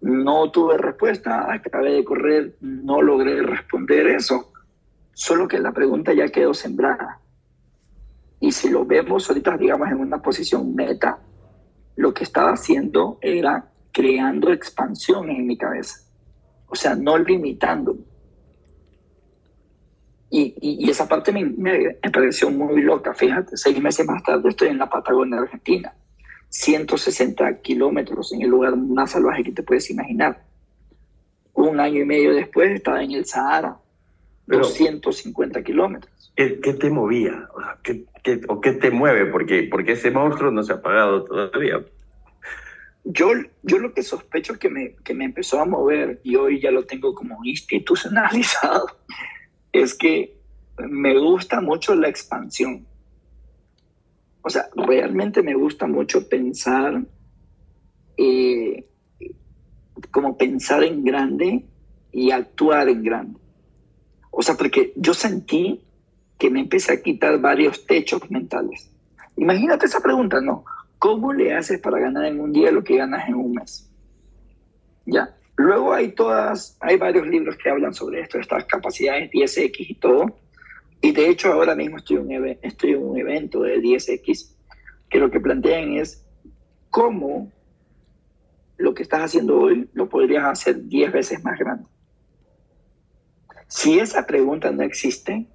No 0.00 0.50
tuve 0.50 0.76
respuesta, 0.76 1.50
acabé 1.50 1.92
de 1.92 2.04
correr, 2.04 2.56
no 2.60 3.00
logré 3.00 3.40
responder 3.40 4.08
eso, 4.08 4.52
solo 5.14 5.48
que 5.48 5.58
la 5.58 5.72
pregunta 5.72 6.12
ya 6.12 6.28
quedó 6.28 6.52
sembrada. 6.52 7.20
Y 8.40 8.52
si 8.52 8.68
lo 8.68 8.84
vemos 8.84 9.28
ahorita, 9.28 9.56
digamos, 9.56 9.88
en 9.88 10.00
una 10.00 10.20
posición 10.20 10.74
meta, 10.74 11.18
lo 11.96 12.12
que 12.12 12.24
estaba 12.24 12.52
haciendo 12.52 13.18
era 13.20 13.70
creando 13.92 14.52
expansión 14.52 15.30
en 15.30 15.46
mi 15.46 15.56
cabeza. 15.56 16.00
O 16.66 16.74
sea, 16.74 16.94
no 16.94 17.16
limitándome. 17.16 18.00
Y, 20.30 20.54
y, 20.60 20.90
esa 20.90 21.06
parte 21.06 21.30
me, 21.30 21.44
me, 21.44 21.96
pareció 22.12 22.50
muy 22.50 22.82
loca. 22.82 23.14
Fíjate, 23.14 23.56
seis 23.56 23.80
meses 23.80 24.04
más 24.04 24.20
tarde 24.24 24.48
estoy 24.48 24.68
en 24.68 24.78
la 24.78 24.90
Patagonia, 24.90 25.38
Argentina. 25.38 25.94
160 26.48 27.60
kilómetros 27.60 28.32
en 28.32 28.42
el 28.42 28.50
lugar 28.50 28.76
más 28.76 29.12
salvaje 29.12 29.44
que 29.44 29.52
te 29.52 29.62
puedes 29.62 29.88
imaginar. 29.90 30.44
Un 31.52 31.78
año 31.78 32.02
y 32.02 32.04
medio 32.04 32.34
después 32.34 32.72
estaba 32.72 33.02
en 33.02 33.12
el 33.12 33.24
Sahara, 33.24 33.78
250 34.46 35.62
kilómetros. 35.62 36.32
¿qué, 36.36 36.74
te 36.74 36.90
movía? 36.90 37.48
¿Qué, 37.82 38.04
qué, 38.22 38.40
o 38.48 38.60
qué 38.60 38.72
te 38.72 38.90
mueve? 38.90 39.26
Porque, 39.26 39.68
porque 39.70 39.92
ese 39.92 40.10
monstruo 40.10 40.50
no 40.50 40.62
se 40.62 40.72
ha 40.72 40.76
apagado 40.76 41.24
todavía. 41.24 41.84
Yo, 43.04 43.32
yo 43.62 43.78
lo 43.78 43.92
que 43.92 44.02
sospecho 44.02 44.58
que 44.58 44.70
me, 44.70 44.94
que 45.04 45.14
me 45.14 45.26
empezó 45.26 45.60
a 45.60 45.66
mover, 45.66 46.20
y 46.24 46.36
hoy 46.36 46.60
ya 46.60 46.70
lo 46.70 46.84
tengo 46.84 47.14
como 47.14 47.44
institucionalizado, 47.44 48.86
es 49.72 49.94
que 49.94 50.38
me 50.78 51.18
gusta 51.18 51.60
mucho 51.60 51.94
la 51.94 52.08
expansión. 52.08 52.86
O 54.42 54.50
sea, 54.50 54.68
realmente 54.74 55.42
me 55.42 55.54
gusta 55.54 55.86
mucho 55.86 56.28
pensar, 56.28 57.02
eh, 58.16 58.86
como 60.10 60.36
pensar 60.36 60.84
en 60.84 61.04
grande 61.04 61.64
y 62.12 62.30
actuar 62.30 62.88
en 62.88 63.02
grande. 63.02 63.43
O 64.36 64.42
sea, 64.42 64.56
porque 64.56 64.92
yo 64.96 65.14
sentí 65.14 65.80
que 66.38 66.50
me 66.50 66.60
empecé 66.60 66.92
a 66.92 67.02
quitar 67.02 67.40
varios 67.40 67.86
techos 67.86 68.28
mentales. 68.30 68.90
Imagínate 69.36 69.86
esa 69.86 70.00
pregunta, 70.00 70.40
¿no? 70.40 70.64
¿Cómo 70.98 71.32
le 71.32 71.54
haces 71.54 71.80
para 71.80 72.00
ganar 72.00 72.24
en 72.24 72.40
un 72.40 72.52
día 72.52 72.72
lo 72.72 72.82
que 72.82 72.96
ganas 72.96 73.28
en 73.28 73.36
un 73.36 73.52
mes? 73.52 73.88
Ya. 75.06 75.36
luego 75.56 75.92
hay 75.92 76.12
todas, 76.12 76.76
hay 76.80 76.96
varios 76.96 77.26
libros 77.28 77.56
que 77.56 77.70
hablan 77.70 77.94
sobre 77.94 78.22
esto, 78.22 78.38
estas 78.38 78.64
capacidades 78.64 79.30
10X 79.30 79.76
y 79.78 79.94
todo. 79.94 80.36
Y 81.00 81.12
de 81.12 81.28
hecho 81.28 81.52
ahora 81.52 81.76
mismo 81.76 81.98
estoy 81.98 82.16
en, 82.16 82.58
estoy 82.62 82.94
un 82.94 83.16
evento 83.16 83.62
de 83.62 83.78
10X 83.78 84.50
que 85.08 85.18
lo 85.20 85.30
que 85.30 85.38
plantean 85.38 85.92
es 85.92 86.24
cómo 86.90 87.52
lo 88.78 88.94
que 88.94 89.04
estás 89.04 89.20
haciendo 89.20 89.60
hoy 89.60 89.88
lo 89.92 90.08
podrías 90.08 90.44
hacer 90.44 90.86
10 90.86 91.12
veces 91.12 91.44
más 91.44 91.56
grande. 91.58 91.84
Si 93.74 93.98
esa 93.98 94.24
pregunta 94.24 94.70
no 94.70 94.84
existe, 94.84 95.48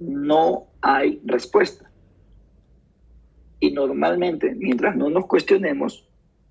no 0.00 0.66
hay 0.80 1.22
respuesta. 1.24 1.88
Y 3.60 3.70
normalmente, 3.70 4.52
mientras 4.56 4.96
no 4.96 5.08
nos 5.08 5.26
cuestionemos, 5.26 6.04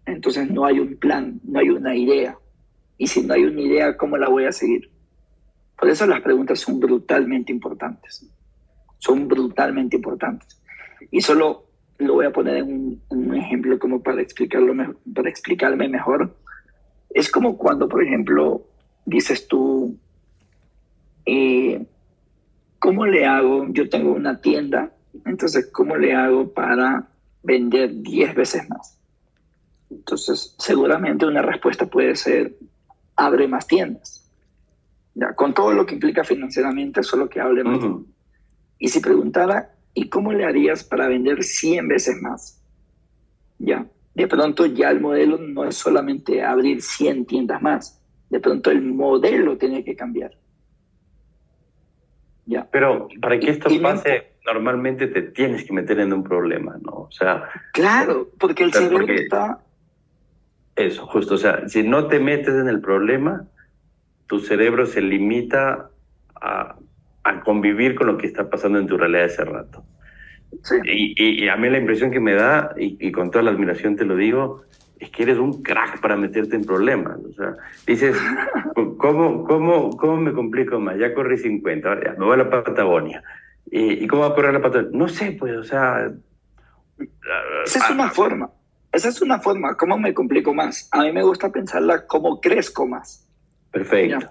entonces 0.05 0.49
no 0.49 0.63
hay 0.63 0.79
un 0.79 0.95
plan, 0.95 1.41
no 1.43 1.59
hay 1.59 1.69
una 1.69 1.97
idea. 1.97 2.37
Y 2.97 3.07
si 3.07 3.23
no 3.23 3.33
hay 3.33 3.43
una 3.43 3.59
idea, 3.59 3.97
¿cómo 3.97 4.15
la 4.15 4.29
voy 4.29 4.45
a 4.45 4.53
seguir? 4.53 4.89
Por 5.77 5.89
eso 5.89 6.07
las 6.07 6.21
preguntas 6.21 6.61
son 6.61 6.79
brutalmente 6.79 7.51
importantes. 7.51 8.25
Son 8.97 9.27
brutalmente 9.27 9.97
importantes. 9.97 10.63
Y 11.11 11.19
solo 11.19 11.65
lo 11.97 12.13
voy 12.13 12.25
a 12.25 12.31
poner 12.31 12.55
en 12.55 13.01
un, 13.09 13.35
ejemplo 13.35 13.77
como 13.79 14.01
para, 14.01 14.21
explicarlo, 14.21 14.73
para 15.13 15.29
explicarme 15.29 15.89
mejor. 15.89 16.37
Es 17.09 17.29
como 17.29 17.57
cuando, 17.57 17.89
por 17.89 18.01
ejemplo, 18.01 18.65
dices 19.05 19.45
tú, 19.49 19.99
eh, 21.25 21.85
¿cómo 22.79 23.05
le 23.05 23.25
hago? 23.25 23.67
Yo 23.69 23.89
tengo 23.89 24.13
una 24.13 24.39
tienda 24.41 24.91
entonces, 25.25 25.69
¿cómo 25.71 25.97
le 25.97 26.13
hago 26.13 26.51
para 26.53 27.07
vender 27.43 28.01
10 28.01 28.35
veces 28.35 28.69
más? 28.69 28.97
Entonces, 29.89 30.55
seguramente 30.57 31.25
una 31.25 31.41
respuesta 31.41 31.85
puede 31.85 32.15
ser, 32.15 32.55
abre 33.15 33.47
más 33.47 33.67
tiendas. 33.67 34.29
Ya, 35.13 35.35
con 35.35 35.53
todo 35.53 35.73
lo 35.73 35.85
que 35.85 35.95
implica 35.95 36.23
financieramente, 36.23 37.03
solo 37.03 37.27
que 37.27 37.41
hable 37.41 37.63
más. 37.63 37.83
Y 38.79 38.87
si 38.87 39.01
preguntara, 39.01 39.75
¿y 39.93 40.07
cómo 40.07 40.31
le 40.31 40.45
harías 40.45 40.83
para 40.83 41.07
vender 41.07 41.43
100 41.43 41.87
veces 41.89 42.15
más? 42.21 42.61
Ya, 43.59 43.85
de 44.15 44.27
pronto 44.27 44.65
ya 44.65 44.89
el 44.89 45.01
modelo 45.01 45.37
no 45.37 45.65
es 45.65 45.75
solamente 45.75 46.41
abrir 46.41 46.81
100 46.81 47.25
tiendas 47.25 47.61
más, 47.61 48.01
de 48.29 48.39
pronto 48.39 48.71
el 48.71 48.81
modelo 48.81 49.57
tiene 49.57 49.83
que 49.83 49.95
cambiar. 49.95 50.31
Ya. 52.51 52.67
Pero 52.69 53.07
para 53.21 53.39
que 53.39 53.49
esto 53.49 53.69
pase, 53.81 54.33
normalmente 54.45 55.07
te 55.07 55.21
tienes 55.21 55.63
que 55.63 55.71
meter 55.71 56.01
en 56.01 56.11
un 56.11 56.21
problema, 56.21 56.75
¿no? 56.81 56.91
O 56.91 57.11
sea... 57.11 57.47
Claro, 57.71 58.27
porque 58.37 58.63
el 58.63 58.73
cerebro 58.73 59.13
está... 59.13 59.59
Eso, 60.75 61.07
justo, 61.07 61.35
o 61.35 61.37
sea, 61.37 61.69
si 61.69 61.83
no 61.83 62.07
te 62.07 62.19
metes 62.19 62.53
en 62.55 62.67
el 62.67 62.81
problema, 62.81 63.45
tu 64.27 64.39
cerebro 64.39 64.85
se 64.85 65.01
limita 65.01 65.91
a, 66.35 66.75
a 67.23 67.41
convivir 67.41 67.95
con 67.95 68.07
lo 68.07 68.17
que 68.17 68.27
está 68.27 68.49
pasando 68.49 68.79
en 68.79 68.87
tu 68.87 68.97
realidad 68.97 69.27
ese 69.27 69.45
rato. 69.45 69.85
Sí. 70.63 70.75
Y, 70.83 71.43
y, 71.45 71.47
a 71.47 71.55
mí 71.55 71.69
la 71.69 71.77
impresión 71.77 72.11
que 72.11 72.19
me 72.19 72.33
da, 72.33 72.73
y, 72.75 73.13
con 73.13 73.31
toda 73.31 73.45
la 73.45 73.51
admiración 73.51 73.95
te 73.95 74.03
lo 74.03 74.17
digo, 74.17 74.63
es 75.01 75.09
que 75.09 75.23
eres 75.23 75.39
un 75.39 75.63
crack 75.63 75.99
para 75.99 76.15
meterte 76.15 76.55
en 76.55 76.63
problemas. 76.63 77.17
O 77.27 77.33
sea, 77.33 77.55
dices, 77.87 78.15
¿cómo, 78.97 79.43
cómo, 79.43 79.89
cómo 79.97 80.17
me 80.17 80.31
complico 80.31 80.79
más? 80.79 80.97
Ya 80.99 81.13
corrí 81.15 81.37
50, 81.37 81.89
ahora 81.89 82.13
ya 82.13 82.19
me 82.19 82.25
voy 82.25 82.35
a 82.35 82.43
la 82.43 82.49
Patagonia. 82.49 83.23
¿Y, 83.65 84.05
cómo 84.07 84.21
va 84.21 84.27
a 84.29 84.35
correr 84.35 84.53
la 84.53 84.61
patrulla? 84.61 84.89
No 84.91 85.07
sé, 85.07 85.31
pues, 85.31 85.57
o 85.57 85.63
sea... 85.63 86.11
Esa 87.65 87.79
es 87.79 87.89
una 87.89 88.11
forma. 88.11 88.51
Esa 88.91 89.09
es 89.09 89.21
una 89.23 89.39
forma. 89.39 89.75
¿Cómo 89.75 89.97
me 89.97 90.13
complico 90.13 90.53
más? 90.53 90.87
A 90.91 91.01
mí 91.01 91.11
me 91.11 91.23
gusta 91.23 91.51
pensarla 91.51 92.05
cómo 92.05 92.39
crezco 92.39 92.85
más. 92.85 93.27
Perfecto. 93.71 94.29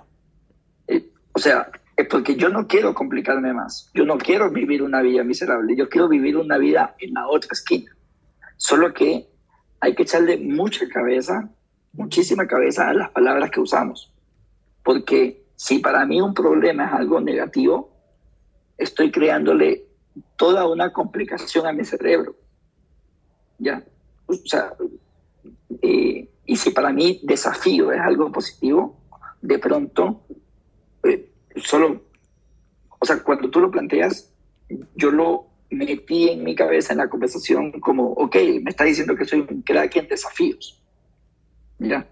O 1.32 1.38
sea, 1.38 1.68
es 1.96 2.06
porque 2.06 2.36
yo 2.36 2.48
no 2.48 2.68
quiero 2.68 2.94
complicarme 2.94 3.52
más. 3.52 3.90
Yo 3.92 4.04
no 4.04 4.18
quiero 4.18 4.50
vivir 4.50 4.82
una 4.84 5.02
vida 5.02 5.24
miserable. 5.24 5.74
Yo 5.74 5.88
quiero 5.88 6.08
vivir 6.08 6.36
una 6.36 6.58
vida 6.58 6.94
en 7.00 7.14
la 7.14 7.26
otra 7.26 7.50
esquina. 7.52 7.90
Solo 8.56 8.92
que 8.92 9.29
hay 9.80 9.94
que 9.94 10.02
echarle 10.02 10.36
mucha 10.36 10.88
cabeza, 10.88 11.48
muchísima 11.92 12.46
cabeza 12.46 12.88
a 12.88 12.94
las 12.94 13.10
palabras 13.10 13.50
que 13.50 13.60
usamos. 13.60 14.12
Porque 14.82 15.44
si 15.56 15.78
para 15.78 16.04
mí 16.06 16.20
un 16.20 16.34
problema 16.34 16.86
es 16.86 16.92
algo 16.92 17.20
negativo, 17.20 17.90
estoy 18.76 19.10
creándole 19.10 19.86
toda 20.36 20.68
una 20.68 20.92
complicación 20.92 21.66
a 21.66 21.72
mi 21.72 21.84
cerebro. 21.84 22.36
¿Ya? 23.58 23.84
O 24.26 24.34
sea, 24.34 24.74
eh, 25.82 26.28
y 26.46 26.56
si 26.56 26.70
para 26.70 26.92
mí 26.92 27.20
desafío 27.22 27.92
es 27.92 28.00
algo 28.00 28.30
positivo, 28.32 28.96
de 29.40 29.58
pronto, 29.58 30.22
eh, 31.04 31.30
solo, 31.56 32.02
o 32.98 33.06
sea, 33.06 33.22
cuando 33.22 33.50
tú 33.50 33.60
lo 33.60 33.70
planteas, 33.70 34.32
yo 34.94 35.10
lo 35.10 35.49
metí 35.70 36.28
en 36.30 36.44
mi 36.44 36.54
cabeza 36.54 36.92
en 36.92 36.98
la 36.98 37.08
conversación 37.08 37.72
como, 37.80 38.12
ok, 38.12 38.36
me 38.62 38.70
está 38.70 38.84
diciendo 38.84 39.14
que 39.16 39.24
soy 39.24 39.46
un 39.48 39.62
crack 39.62 39.96
en 39.96 40.08
desafíos. 40.08 40.82
¿Ya? 41.78 42.06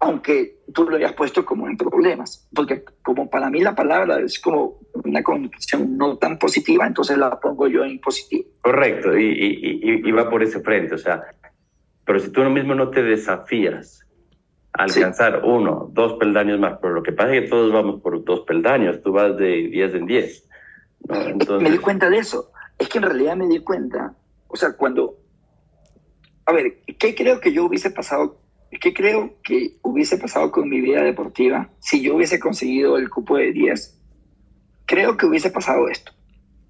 aunque 0.00 0.58
tú 0.72 0.88
lo 0.88 0.96
hayas 0.96 1.12
puesto 1.14 1.44
como 1.44 1.66
en 1.68 1.76
problemas, 1.76 2.48
porque 2.54 2.84
como 3.02 3.28
para 3.28 3.50
mí 3.50 3.60
la 3.60 3.74
palabra 3.74 4.20
es 4.20 4.38
como 4.38 4.78
una 5.04 5.22
connotación 5.22 5.96
no 5.96 6.16
tan 6.18 6.38
positiva, 6.38 6.86
entonces 6.86 7.18
la 7.18 7.38
pongo 7.40 7.66
yo 7.68 7.84
en 7.84 7.98
positivo. 8.00 8.48
Correcto, 8.60 9.16
y, 9.18 9.24
y, 9.24 10.08
y, 10.08 10.12
va 10.12 10.30
por 10.30 10.42
ese 10.42 10.60
frente, 10.60 10.94
o 10.94 10.98
sea, 10.98 11.22
pero 12.04 12.20
si 12.20 12.30
tú 12.30 12.42
mismo 12.44 12.74
no 12.74 12.90
te 12.90 13.02
desafías 13.02 14.06
a 14.72 14.84
alcanzar 14.84 15.42
uno, 15.44 15.90
dos 15.92 16.14
peldaños 16.14 16.60
más, 16.60 16.78
pero 16.80 16.94
lo 16.94 17.02
que 17.02 17.12
pasa 17.12 17.34
es 17.34 17.42
que 17.42 17.48
todos 17.48 17.72
vamos 17.72 18.00
por 18.00 18.24
dos 18.24 18.40
peldaños, 18.40 19.02
tú 19.02 19.12
vas 19.12 19.36
de 19.36 19.68
10 19.68 19.94
en 19.94 20.06
10. 20.06 20.47
Entonces... 21.08 21.62
Me 21.62 21.70
di 21.70 21.78
cuenta 21.78 22.10
de 22.10 22.18
eso, 22.18 22.52
es 22.78 22.88
que 22.88 22.98
en 22.98 23.04
realidad 23.04 23.36
me 23.36 23.46
di 23.46 23.60
cuenta, 23.60 24.14
o 24.46 24.56
sea, 24.56 24.72
cuando, 24.72 25.18
a 26.46 26.52
ver, 26.52 26.82
¿qué 26.98 27.14
creo 27.14 27.40
que 27.40 27.52
yo 27.52 27.64
hubiese 27.64 27.90
pasado 27.90 28.40
¿Qué 28.70 28.92
creo 28.92 29.36
que 29.42 29.78
hubiese 29.82 30.18
pasado 30.18 30.50
con 30.50 30.68
mi 30.68 30.80
vida 30.80 31.02
deportiva 31.02 31.70
si 31.80 32.02
yo 32.02 32.16
hubiese 32.16 32.38
conseguido 32.38 32.98
el 32.98 33.08
cupo 33.08 33.38
de 33.38 33.52
10? 33.52 33.98
Creo 34.84 35.16
que 35.16 35.26
hubiese 35.26 35.50
pasado 35.50 35.88
esto. 35.88 36.12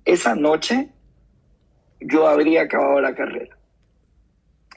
Esa 0.04 0.36
noche 0.36 0.90
yo 2.00 2.28
habría 2.28 2.62
acabado 2.62 3.00
la 3.00 3.14
carrera. 3.14 3.58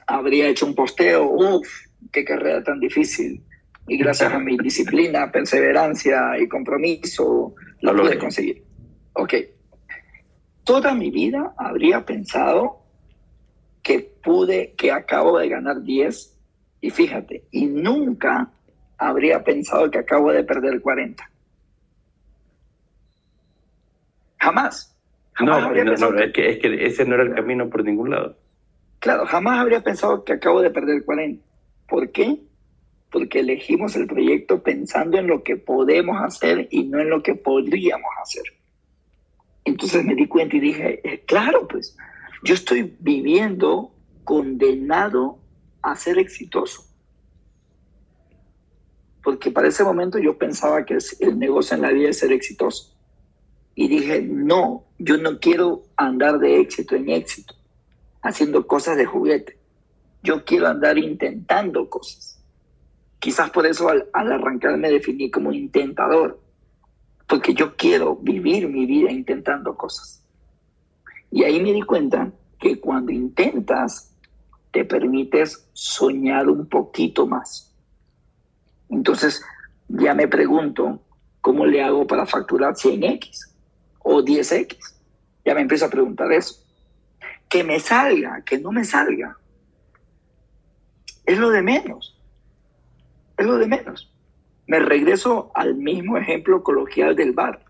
Habría 0.06 0.48
hecho 0.48 0.66
un 0.66 0.74
posteo, 0.74 1.30
uff, 1.30 1.68
qué 2.10 2.24
carrera 2.24 2.62
tan 2.64 2.80
difícil. 2.80 3.42
Y 3.86 3.98
gracias 3.98 4.32
a 4.32 4.38
mi 4.38 4.56
disciplina, 4.58 5.30
perseverancia 5.30 6.38
y 6.40 6.48
compromiso, 6.48 7.54
lo 7.80 7.96
pude 7.96 8.18
conseguir. 8.18 8.64
Ok. 9.14 9.34
Toda 10.64 10.94
mi 10.94 11.10
vida 11.10 11.54
habría 11.56 12.04
pensado 12.04 12.82
que 13.82 13.98
pude, 14.22 14.74
que 14.76 14.92
acabo 14.92 15.38
de 15.38 15.48
ganar 15.48 15.82
10 15.82 16.38
y 16.80 16.90
fíjate, 16.90 17.44
y 17.50 17.66
nunca 17.66 18.50
habría 18.98 19.42
pensado 19.42 19.90
que 19.90 19.98
acabo 19.98 20.32
de 20.32 20.44
perder 20.44 20.80
40. 20.80 21.28
Jamás. 24.38 24.96
no, 25.40 25.60
no, 25.72 26.18
es, 26.18 26.32
que, 26.32 26.50
es 26.50 26.58
que 26.58 26.84
ese 26.84 27.04
no 27.04 27.14
era 27.14 27.22
el 27.22 27.34
camino 27.34 27.70
por 27.70 27.84
ningún 27.84 28.10
lado. 28.10 28.36
Claro, 28.98 29.26
jamás 29.26 29.60
habría 29.60 29.80
pensado 29.80 30.24
que 30.24 30.32
acabo 30.32 30.60
de 30.60 30.70
perder 30.70 31.04
40. 31.04 31.44
¿Por 31.88 32.10
qué? 32.10 32.38
Porque 33.10 33.40
elegimos 33.40 33.94
el 33.94 34.06
proyecto 34.06 34.62
pensando 34.62 35.18
en 35.18 35.28
lo 35.28 35.42
que 35.42 35.56
podemos 35.56 36.20
hacer 36.20 36.66
y 36.70 36.84
no 36.84 37.00
en 37.00 37.10
lo 37.10 37.22
que 37.22 37.34
podríamos 37.34 38.10
hacer. 38.20 38.44
Entonces 39.64 40.04
me 40.04 40.14
di 40.14 40.26
cuenta 40.26 40.56
y 40.56 40.60
dije, 40.60 41.00
eh, 41.04 41.24
claro, 41.24 41.68
pues 41.68 41.96
yo 42.42 42.54
estoy 42.54 42.96
viviendo 42.98 43.92
condenado 44.24 45.38
a 45.82 45.94
ser 45.96 46.18
exitoso. 46.18 46.84
Porque 49.22 49.52
para 49.52 49.68
ese 49.68 49.84
momento 49.84 50.18
yo 50.18 50.36
pensaba 50.36 50.84
que 50.84 50.98
el 51.20 51.38
negocio 51.38 51.76
en 51.76 51.82
la 51.82 51.90
vida 51.90 52.10
es 52.10 52.18
ser 52.18 52.32
exitoso. 52.32 52.96
Y 53.74 53.88
dije, 53.88 54.22
no, 54.22 54.84
yo 54.98 55.16
no 55.16 55.38
quiero 55.38 55.84
andar 55.96 56.38
de 56.38 56.60
éxito 56.60 56.96
en 56.96 57.08
éxito, 57.08 57.54
haciendo 58.20 58.66
cosas 58.66 58.96
de 58.96 59.06
juguete. 59.06 59.56
Yo 60.22 60.44
quiero 60.44 60.68
andar 60.68 60.98
intentando 60.98 61.88
cosas. 61.88 62.42
Quizás 63.20 63.50
por 63.50 63.66
eso 63.66 63.88
al, 63.88 64.08
al 64.12 64.32
arrancar 64.32 64.76
me 64.76 64.90
definí 64.90 65.30
como 65.30 65.52
intentador, 65.52 66.41
porque 67.32 67.54
yo 67.54 67.74
quiero 67.76 68.16
vivir 68.16 68.68
mi 68.68 68.84
vida 68.84 69.10
intentando 69.10 69.74
cosas. 69.74 70.22
Y 71.30 71.44
ahí 71.44 71.62
me 71.62 71.72
di 71.72 71.80
cuenta 71.80 72.30
que 72.58 72.78
cuando 72.78 73.10
intentas 73.10 74.14
te 74.70 74.84
permites 74.84 75.66
soñar 75.72 76.50
un 76.50 76.68
poquito 76.68 77.26
más. 77.26 77.74
Entonces, 78.90 79.42
ya 79.88 80.12
me 80.12 80.28
pregunto, 80.28 81.00
¿cómo 81.40 81.64
le 81.64 81.82
hago 81.82 82.06
para 82.06 82.26
facturar 82.26 82.74
100X 82.74 83.50
o 84.00 84.20
10X? 84.20 84.76
Ya 85.46 85.54
me 85.54 85.62
empiezo 85.62 85.86
a 85.86 85.90
preguntar 85.90 86.30
eso. 86.32 86.62
Que 87.48 87.64
me 87.64 87.80
salga, 87.80 88.42
que 88.44 88.58
no 88.58 88.72
me 88.72 88.84
salga. 88.84 89.38
Es 91.24 91.38
lo 91.38 91.48
de 91.48 91.62
menos. 91.62 92.20
es 93.38 93.46
lo 93.46 93.56
de 93.56 93.68
menos. 93.68 94.11
Me 94.72 94.78
regreso 94.78 95.50
al 95.54 95.74
mismo 95.74 96.16
ejemplo 96.16 96.62
coloquial 96.62 97.14
del 97.14 97.34
bar. 97.34 97.62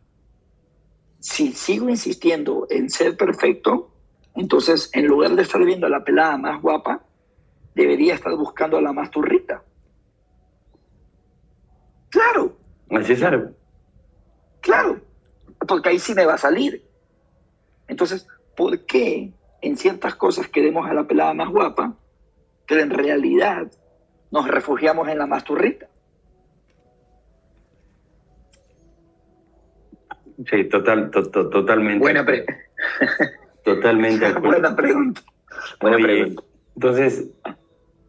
Si 1.19 1.51
sigo 1.51 1.89
insistiendo 1.89 2.69
en 2.71 2.89
ser 2.91 3.17
perfecto, 3.17 3.91
entonces 4.37 4.89
en 4.93 5.09
lugar 5.09 5.35
de 5.35 5.43
estar 5.43 5.65
viendo 5.65 5.89
a 5.89 5.91
la 5.91 6.05
pelada 6.05 6.37
más 6.39 6.63
guapa, 6.63 7.05
debería 7.75 8.15
estar 8.15 8.33
buscando 8.37 8.79
a 8.79 8.81
la 8.81 8.93
más 8.93 9.11
turrita. 9.11 9.65
Claro. 12.09 12.57
Necesario. 12.89 13.53
Claro, 14.61 15.01
porque 15.67 15.89
ahí 15.89 15.99
sí 15.99 16.15
me 16.15 16.25
va 16.25 16.35
a 16.35 16.39
salir. 16.39 16.89
Entonces, 17.89 18.29
¿por 18.57 18.79
qué 18.87 19.33
en 19.61 19.77
ciertas 19.77 20.15
cosas 20.15 20.47
queremos 20.47 20.89
a 20.89 20.95
la 20.95 21.05
pelada 21.09 21.35
más 21.35 21.49
guapa, 21.49 21.97
pero 22.65 22.81
en 22.81 22.91
realidad 22.91 23.73
nos 24.31 24.47
refugiamos 24.47 25.09
en 25.09 25.19
la 25.19 25.27
más 25.27 25.43
turrita? 25.43 25.89
Sí, 30.51 30.65
total, 30.65 31.11
totalmente. 31.11 31.99
Buena 31.99 32.25
pregunta. 32.25 32.57
Totalmente 33.65 34.33
Buena 34.41 34.75
pregunta. 34.75 35.21
Buena 35.81 35.97
pregunta. 35.99 36.43
Entonces, 36.75 37.31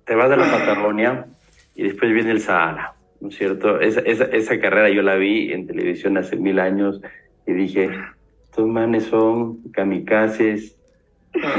te 0.06 0.16
vas 0.16 0.32
a 0.32 0.36
la 0.36 0.52
Patagonia 0.52 1.28
y 1.76 1.84
después 1.84 2.14
viene 2.14 2.32
el 2.32 2.42
Sahara, 2.42 2.96
¿no 3.20 3.30
es 3.30 3.36
cierto? 3.36 3.80
Esa, 3.80 4.02
esa, 4.02 4.26
esa 4.26 4.60
carrera 4.60 4.90
yo 4.90 5.02
la 5.02 5.16
vi 5.16 5.52
en 5.52 5.68
televisión 5.68 6.18
hace 6.18 6.36
mil 6.36 6.60
años 6.60 7.02
y 7.46 7.54
dije, 7.54 7.90
estos 8.44 8.68
manes 8.68 9.06
son 9.06 9.64
kamikazes, 9.72 10.78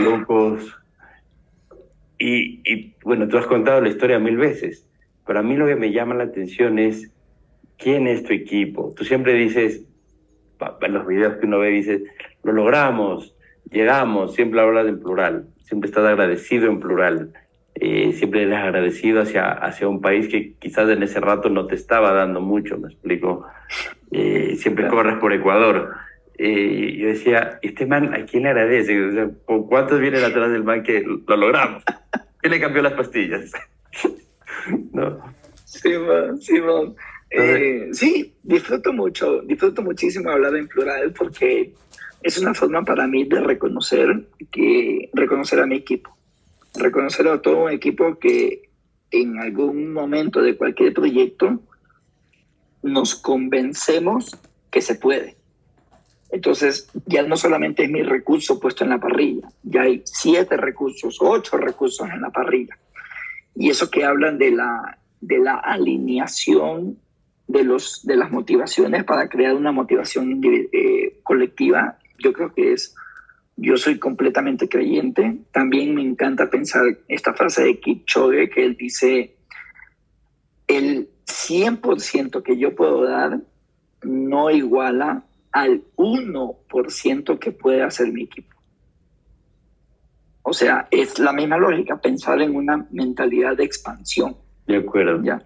locos. 0.03 0.77
Y, 2.19 2.61
y 2.65 2.95
bueno, 3.05 3.29
tú 3.29 3.39
has 3.39 3.47
contado 3.47 3.81
la 3.81 3.89
historia 3.89 4.19
mil 4.19 4.37
veces, 4.37 4.89
pero 5.27 5.41
a 5.41 5.43
mí 5.43 5.57
lo 5.57 5.67
que 5.67 5.77
me 5.77 5.93
llama 5.93 6.15
la 6.15 6.25
atención 6.25 6.79
es 6.79 7.12
quién 7.77 8.07
es 8.07 8.23
tu 8.25 8.33
equipo. 8.33 8.95
Tú 8.97 9.05
siempre 9.05 9.35
dices, 9.35 9.85
los 10.88 11.07
videos 11.07 11.36
que 11.36 11.46
uno 11.46 11.59
ve, 11.59 11.70
dices, 11.70 12.02
lo 12.42 12.52
logramos, 12.52 13.34
llegamos, 13.70 14.34
siempre 14.34 14.61
hablas 14.61 14.86
en 14.86 15.00
plural, 15.00 15.46
siempre 15.62 15.88
estás 15.88 16.05
agradecido 16.05 16.66
en 16.68 16.80
plural. 16.80 17.32
Eh, 17.76 18.12
siempre 18.12 18.44
eres 18.44 18.59
agradecido 18.59 19.22
hacia, 19.22 19.50
hacia 19.50 19.88
un 19.88 20.00
país 20.00 20.28
que 20.28 20.52
quizás 20.61 20.88
en 20.90 21.02
ese 21.02 21.18
rato 21.18 21.48
no 21.48 21.66
te 21.66 21.74
estaba 21.74 22.12
dando 22.12 22.40
mucho, 22.40 22.78
me 22.78 22.86
explico. 22.86 23.46
Eh, 24.12 24.55
siempre 24.57 24.86
corres 24.86 25.16
por 25.16 25.32
Ecuador. 25.32 25.92
Eh, 26.38 26.96
yo 26.96 27.09
decía, 27.09 27.59
¿este 27.62 27.86
man 27.86 28.14
a 28.14 28.24
quién 28.26 28.44
le 28.44 28.50
agradece? 28.50 29.28
O 29.46 29.66
¿Cuántos 29.66 30.00
vienen 30.00 30.24
atrás 30.24 30.52
del 30.52 30.62
man 30.62 30.84
que 30.84 31.02
lo 31.02 31.36
logramos? 31.36 31.82
¿Quién 32.38 32.52
le 32.52 32.61
cambió 32.61 32.82
las 32.82 32.92
pastillas? 32.92 33.50
¿No? 34.92 35.18
Sí, 35.64 35.98
man, 35.98 36.40
sí, 36.40 36.61
man. 36.61 36.94
Eh, 37.37 37.89
sí, 37.93 38.32
disfruto 38.45 38.93
mucho, 38.93 39.41
disfruto 39.43 39.82
muchísimo 39.82 40.30
hablar 40.30 40.55
en 40.55 40.68
plural 40.68 41.12
porque 41.12 41.74
es 42.22 42.39
una 42.39 42.55
forma 42.55 42.85
para 42.85 43.09
mí 43.09 43.24
de 43.24 43.41
reconocer 43.41 44.28
que 44.53 45.11
reconocer 45.12 45.59
a 45.59 45.66
mi 45.66 45.76
equipo, 45.76 46.16
reconocer 46.74 47.26
a 47.26 47.43
todo 47.43 47.64
un 47.64 47.72
equipo 47.72 48.20
que 48.20 48.70
en 49.11 49.41
algún 49.41 49.93
momento 49.93 50.41
de 50.41 50.57
cualquier 50.57 50.95
proyecto 50.95 51.61
nos 52.85 53.16
convencemos 53.16 54.30
que 54.70 54.80
se 54.80 54.95
puede. 54.95 55.37
Entonces, 56.30 56.89
ya 57.07 57.22
no 57.22 57.37
solamente 57.37 57.85
es 57.85 57.91
mi 57.91 58.03
recurso 58.03 58.61
puesto 58.61 58.85
en 58.85 58.91
la 58.91 59.01
parrilla, 59.01 59.49
ya 59.64 59.82
hay 59.82 60.03
siete 60.05 60.57
recursos, 60.57 61.18
ocho 61.20 61.57
recursos 61.57 62.09
en 62.09 62.20
la 62.20 62.30
parrilla. 62.30 62.78
Y 63.57 63.70
eso 63.70 63.91
que 63.91 64.05
hablan 64.05 64.39
de 64.39 64.53
la, 64.53 64.99
de 65.20 65.39
la 65.39 65.57
alineación 65.57 66.99
de, 67.55 67.62
los, 67.62 68.05
de 68.05 68.16
las 68.16 68.32
motivaciones 68.32 69.05
para 69.05 69.28
crear 69.28 69.55
una 69.55 69.70
motivación 69.70 70.40
eh, 70.44 71.20
colectiva, 71.22 71.98
yo 72.18 72.32
creo 72.32 72.52
que 72.52 72.72
es, 72.72 72.94
yo 73.57 73.76
soy 73.76 73.98
completamente 73.98 74.68
creyente. 74.68 75.38
También 75.52 75.94
me 75.94 76.02
encanta 76.02 76.50
pensar 76.50 76.82
esta 77.07 77.32
frase 77.32 77.62
de 77.62 77.78
Kipchoge 77.78 78.48
que 78.50 78.64
él 78.64 78.76
dice, 78.76 79.36
el 80.66 81.09
100% 81.26 82.42
que 82.42 82.59
yo 82.59 82.74
puedo 82.74 83.05
dar 83.05 83.38
no 84.02 84.50
iguala 84.50 85.24
al 85.52 85.84
1% 85.96 87.38
que 87.38 87.52
puede 87.52 87.82
hacer 87.82 88.12
mi 88.12 88.24
equipo. 88.24 88.52
O 90.42 90.52
sea, 90.52 90.88
es 90.90 91.20
la 91.20 91.32
misma 91.32 91.57
lógica 91.57 92.00
pensar 92.00 92.42
en 92.42 92.57
una 92.57 92.84
mentalidad 92.90 93.57
de 93.57 93.64
expansión. 93.64 94.36
De 94.66 94.76
acuerdo. 94.76 95.22
¿ya? 95.22 95.42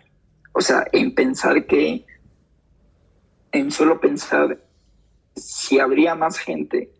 O 0.59 0.61
sea, 0.61 0.88
en 0.90 1.14
pensar 1.14 1.66
que, 1.66 2.04
en 3.52 3.70
solo 3.70 4.00
pensar 4.00 4.59
si 5.36 5.78
habría 5.78 6.16
más 6.16 6.36
gente 6.36 6.90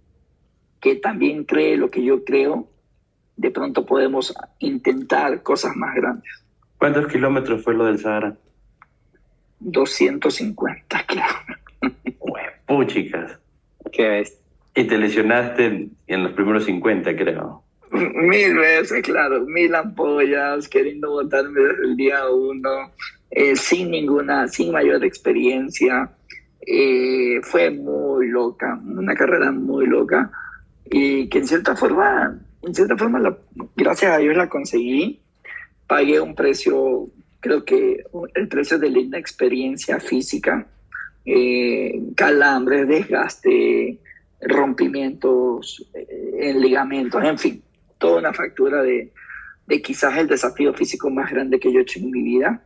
que 0.81 0.95
también 0.95 1.43
cree 1.43 1.77
lo 1.77 1.91
que 1.91 2.05
yo 2.05 2.25
creo, 2.25 2.71
de 3.37 3.51
pronto 3.51 3.85
podemos 3.85 4.33
intentar 4.61 5.43
cosas 5.43 5.75
más 5.75 5.93
grandes. 5.97 6.31
¿Cuántos 6.79 7.09
kilómetros 7.09 7.65
fue 7.65 7.75
lo 7.75 7.87
del 7.87 7.99
Sahara? 7.99 8.37
250 9.59 11.05
kilómetros. 11.09 11.59
Puchicas. 12.65 13.41
¿Qué 13.91 14.09
ves? 14.09 14.41
Y 14.77 14.85
te 14.85 14.99
lesionaste 14.99 15.89
en 16.07 16.23
los 16.23 16.31
primeros 16.31 16.65
50, 16.65 17.17
creo. 17.17 17.65
Mil 17.91 18.57
veces, 18.57 19.03
claro, 19.03 19.45
mil 19.47 19.75
ampollas, 19.75 20.69
queriendo 20.69 21.11
botarme 21.11 21.61
desde 21.61 21.85
el 21.87 21.97
día 21.97 22.31
uno, 22.31 22.93
eh, 23.31 23.57
sin 23.57 23.91
ninguna, 23.91 24.49
sin 24.49 24.73
mayor 24.73 25.05
experiencia. 25.05 26.11
Eh, 26.67 27.41
fue 27.43 27.71
muy 27.71 28.29
loca, 28.29 28.79
una 28.85 29.15
carrera 29.15 29.51
muy 29.53 29.87
loca 29.87 30.31
y 30.85 31.29
que 31.29 31.39
en 31.39 31.47
cierta 31.47 31.77
forma, 31.77 32.39
en 32.63 32.75
cierta 32.75 32.97
forma, 32.97 33.37
gracias 33.77 34.13
a 34.13 34.19
Dios 34.19 34.37
la 34.37 34.49
conseguí. 34.49 35.21
Pagué 35.87 36.21
un 36.21 36.35
precio, 36.35 37.09
creo 37.41 37.65
que 37.65 38.05
el 38.35 38.49
precio 38.49 38.79
de 38.79 38.91
la 38.91 38.99
inexperiencia 38.99 40.01
física, 40.01 40.67
eh, 41.25 42.01
calambres, 42.15 42.87
desgaste, 42.89 43.99
rompimientos 44.41 45.91
en 45.95 46.61
ligamentos, 46.61 47.23
en 47.25 47.39
fin, 47.39 47.63
toda 47.99 48.19
una 48.19 48.33
factura 48.33 48.83
de, 48.83 49.13
de 49.67 49.83
quizás 49.83 50.17
el 50.17 50.27
desafío 50.27 50.73
físico 50.73 51.11
más 51.11 51.31
grande 51.31 51.61
que 51.61 51.73
yo 51.73 51.81
he 51.81 51.83
hecho 51.83 51.99
en 51.99 52.11
mi 52.11 52.23
vida. 52.23 52.63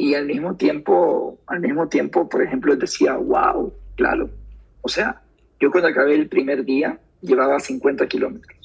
Y 0.00 0.14
al 0.14 0.24
mismo 0.24 0.56
tiempo, 0.56 1.40
al 1.46 1.60
mismo 1.60 1.86
tiempo, 1.86 2.26
por 2.26 2.42
ejemplo, 2.42 2.74
decía, 2.74 3.16
wow, 3.16 3.70
claro. 3.96 4.30
O 4.80 4.88
sea, 4.88 5.20
yo 5.60 5.70
cuando 5.70 5.90
acabé 5.90 6.14
el 6.14 6.26
primer 6.26 6.64
día 6.64 6.98
llevaba 7.20 7.60
50 7.60 8.08
kilómetros. 8.08 8.56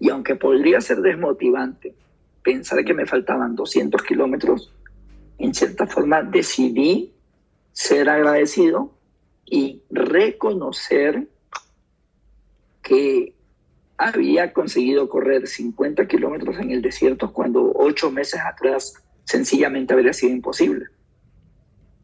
Y 0.00 0.10
aunque 0.10 0.34
podría 0.34 0.80
ser 0.80 1.02
desmotivante 1.02 1.94
pensar 2.42 2.84
que 2.84 2.94
me 2.94 3.06
faltaban 3.06 3.54
200 3.54 4.02
kilómetros, 4.02 4.72
en 5.38 5.54
cierta 5.54 5.86
forma 5.86 6.24
decidí 6.24 7.12
ser 7.70 8.08
agradecido 8.08 8.90
y 9.46 9.82
reconocer 9.88 11.28
que 12.82 13.34
había 13.98 14.52
conseguido 14.52 15.08
correr 15.08 15.46
50 15.46 16.08
kilómetros 16.08 16.58
en 16.58 16.72
el 16.72 16.82
desierto 16.82 17.32
cuando 17.32 17.70
ocho 17.76 18.10
meses 18.10 18.40
atrás 18.44 19.03
sencillamente 19.24 19.94
habría 19.94 20.12
sido 20.12 20.32
imposible. 20.32 20.86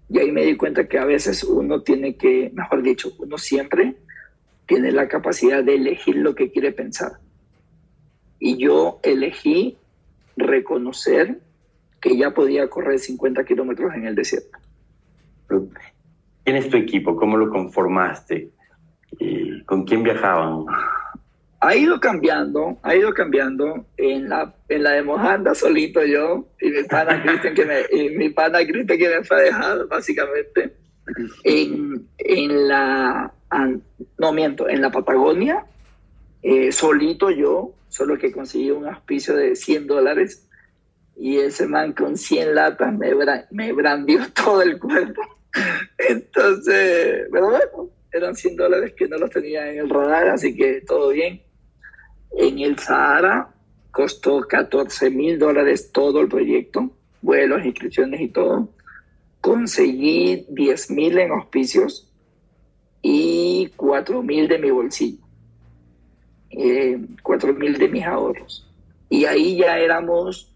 Y 0.08 0.18
ahí 0.18 0.32
me 0.32 0.44
di 0.44 0.56
cuenta 0.56 0.88
que 0.88 0.98
a 0.98 1.04
veces 1.04 1.44
uno 1.44 1.82
tiene 1.82 2.16
que, 2.16 2.50
mejor 2.52 2.82
dicho, 2.82 3.12
uno 3.18 3.38
siempre 3.38 3.96
tiene 4.66 4.90
la 4.90 5.08
capacidad 5.08 5.62
de 5.62 5.76
elegir 5.76 6.16
lo 6.16 6.34
que 6.34 6.50
quiere 6.50 6.72
pensar. 6.72 7.12
Y 8.38 8.56
yo 8.56 8.98
elegí 9.02 9.76
reconocer 10.36 11.40
que 12.00 12.16
ya 12.16 12.32
podía 12.32 12.68
correr 12.68 12.98
50 12.98 13.44
kilómetros 13.44 13.94
en 13.94 14.06
el 14.06 14.14
desierto. 14.14 14.58
¿Quién 16.44 16.56
es 16.56 16.68
tu 16.70 16.76
equipo? 16.76 17.14
¿Cómo 17.14 17.36
lo 17.36 17.50
conformaste? 17.50 18.50
¿Con 19.66 19.84
quién 19.84 20.02
viajaban? 20.02 20.64
Ha 21.60 21.76
ido 21.76 22.00
cambiando, 22.00 22.78
ha 22.82 22.96
ido 22.96 23.12
cambiando. 23.12 23.86
En 23.96 24.28
la, 24.28 24.54
en 24.68 24.82
la 24.82 24.92
de 24.92 25.02
Mojanda 25.02 25.54
solito 25.54 26.04
yo 26.04 26.48
y 26.60 26.70
mi 26.70 26.82
pana 26.84 27.22
Cristian 27.22 27.54
que 27.54 27.66
me, 27.66 27.80
y 27.92 28.10
mi 28.16 28.30
pana 28.30 28.64
que 28.64 28.72
me 28.72 29.24
fue 29.24 29.36
a 29.36 29.40
dejar, 29.40 29.86
básicamente. 29.86 30.74
En, 31.44 32.06
en 32.18 32.68
la, 32.68 33.32
no 34.18 34.32
miento, 34.32 34.68
en 34.68 34.80
la 34.80 34.90
Patagonia, 34.90 35.66
eh, 36.42 36.72
solito 36.72 37.30
yo, 37.30 37.74
solo 37.88 38.16
que 38.16 38.32
conseguí 38.32 38.70
un 38.70 38.86
auspicio 38.86 39.36
de 39.36 39.56
100 39.56 39.86
dólares 39.86 40.48
y 41.16 41.38
ese 41.38 41.66
man 41.66 41.92
con 41.92 42.16
100 42.16 42.54
latas 42.54 42.94
me, 42.96 43.12
me 43.50 43.72
brandió 43.72 44.20
todo 44.34 44.62
el 44.62 44.78
cuerpo. 44.78 45.20
Entonces, 45.98 47.26
pero 47.30 47.50
bueno, 47.50 47.90
eran 48.12 48.34
100 48.34 48.56
dólares 48.56 48.94
que 48.96 49.08
no 49.08 49.18
los 49.18 49.30
tenía 49.30 49.70
en 49.70 49.80
el 49.80 49.90
radar, 49.90 50.28
así 50.28 50.56
que 50.56 50.80
todo 50.86 51.10
bien. 51.10 51.42
En 52.32 52.58
el 52.58 52.78
Sahara 52.78 53.48
costó 53.90 54.40
14 54.42 55.10
mil 55.10 55.38
dólares 55.38 55.90
todo 55.92 56.20
el 56.20 56.28
proyecto. 56.28 56.90
vuelos, 57.22 57.64
inscripciones 57.64 58.20
y 58.20 58.28
todo. 58.28 58.68
Conseguí 59.40 60.46
10 60.48 60.90
mil 60.90 61.18
en 61.18 61.32
auspicios 61.32 62.10
y 63.02 63.70
4 63.76 64.22
mil 64.22 64.48
de 64.48 64.58
mi 64.58 64.70
bolsillo. 64.70 65.24
Eh, 66.50 66.98
4 67.22 67.54
mil 67.54 67.78
de 67.78 67.88
mis 67.88 68.04
ahorros. 68.04 68.66
Y 69.08 69.24
ahí 69.24 69.56
ya 69.56 69.78
éramos, 69.78 70.52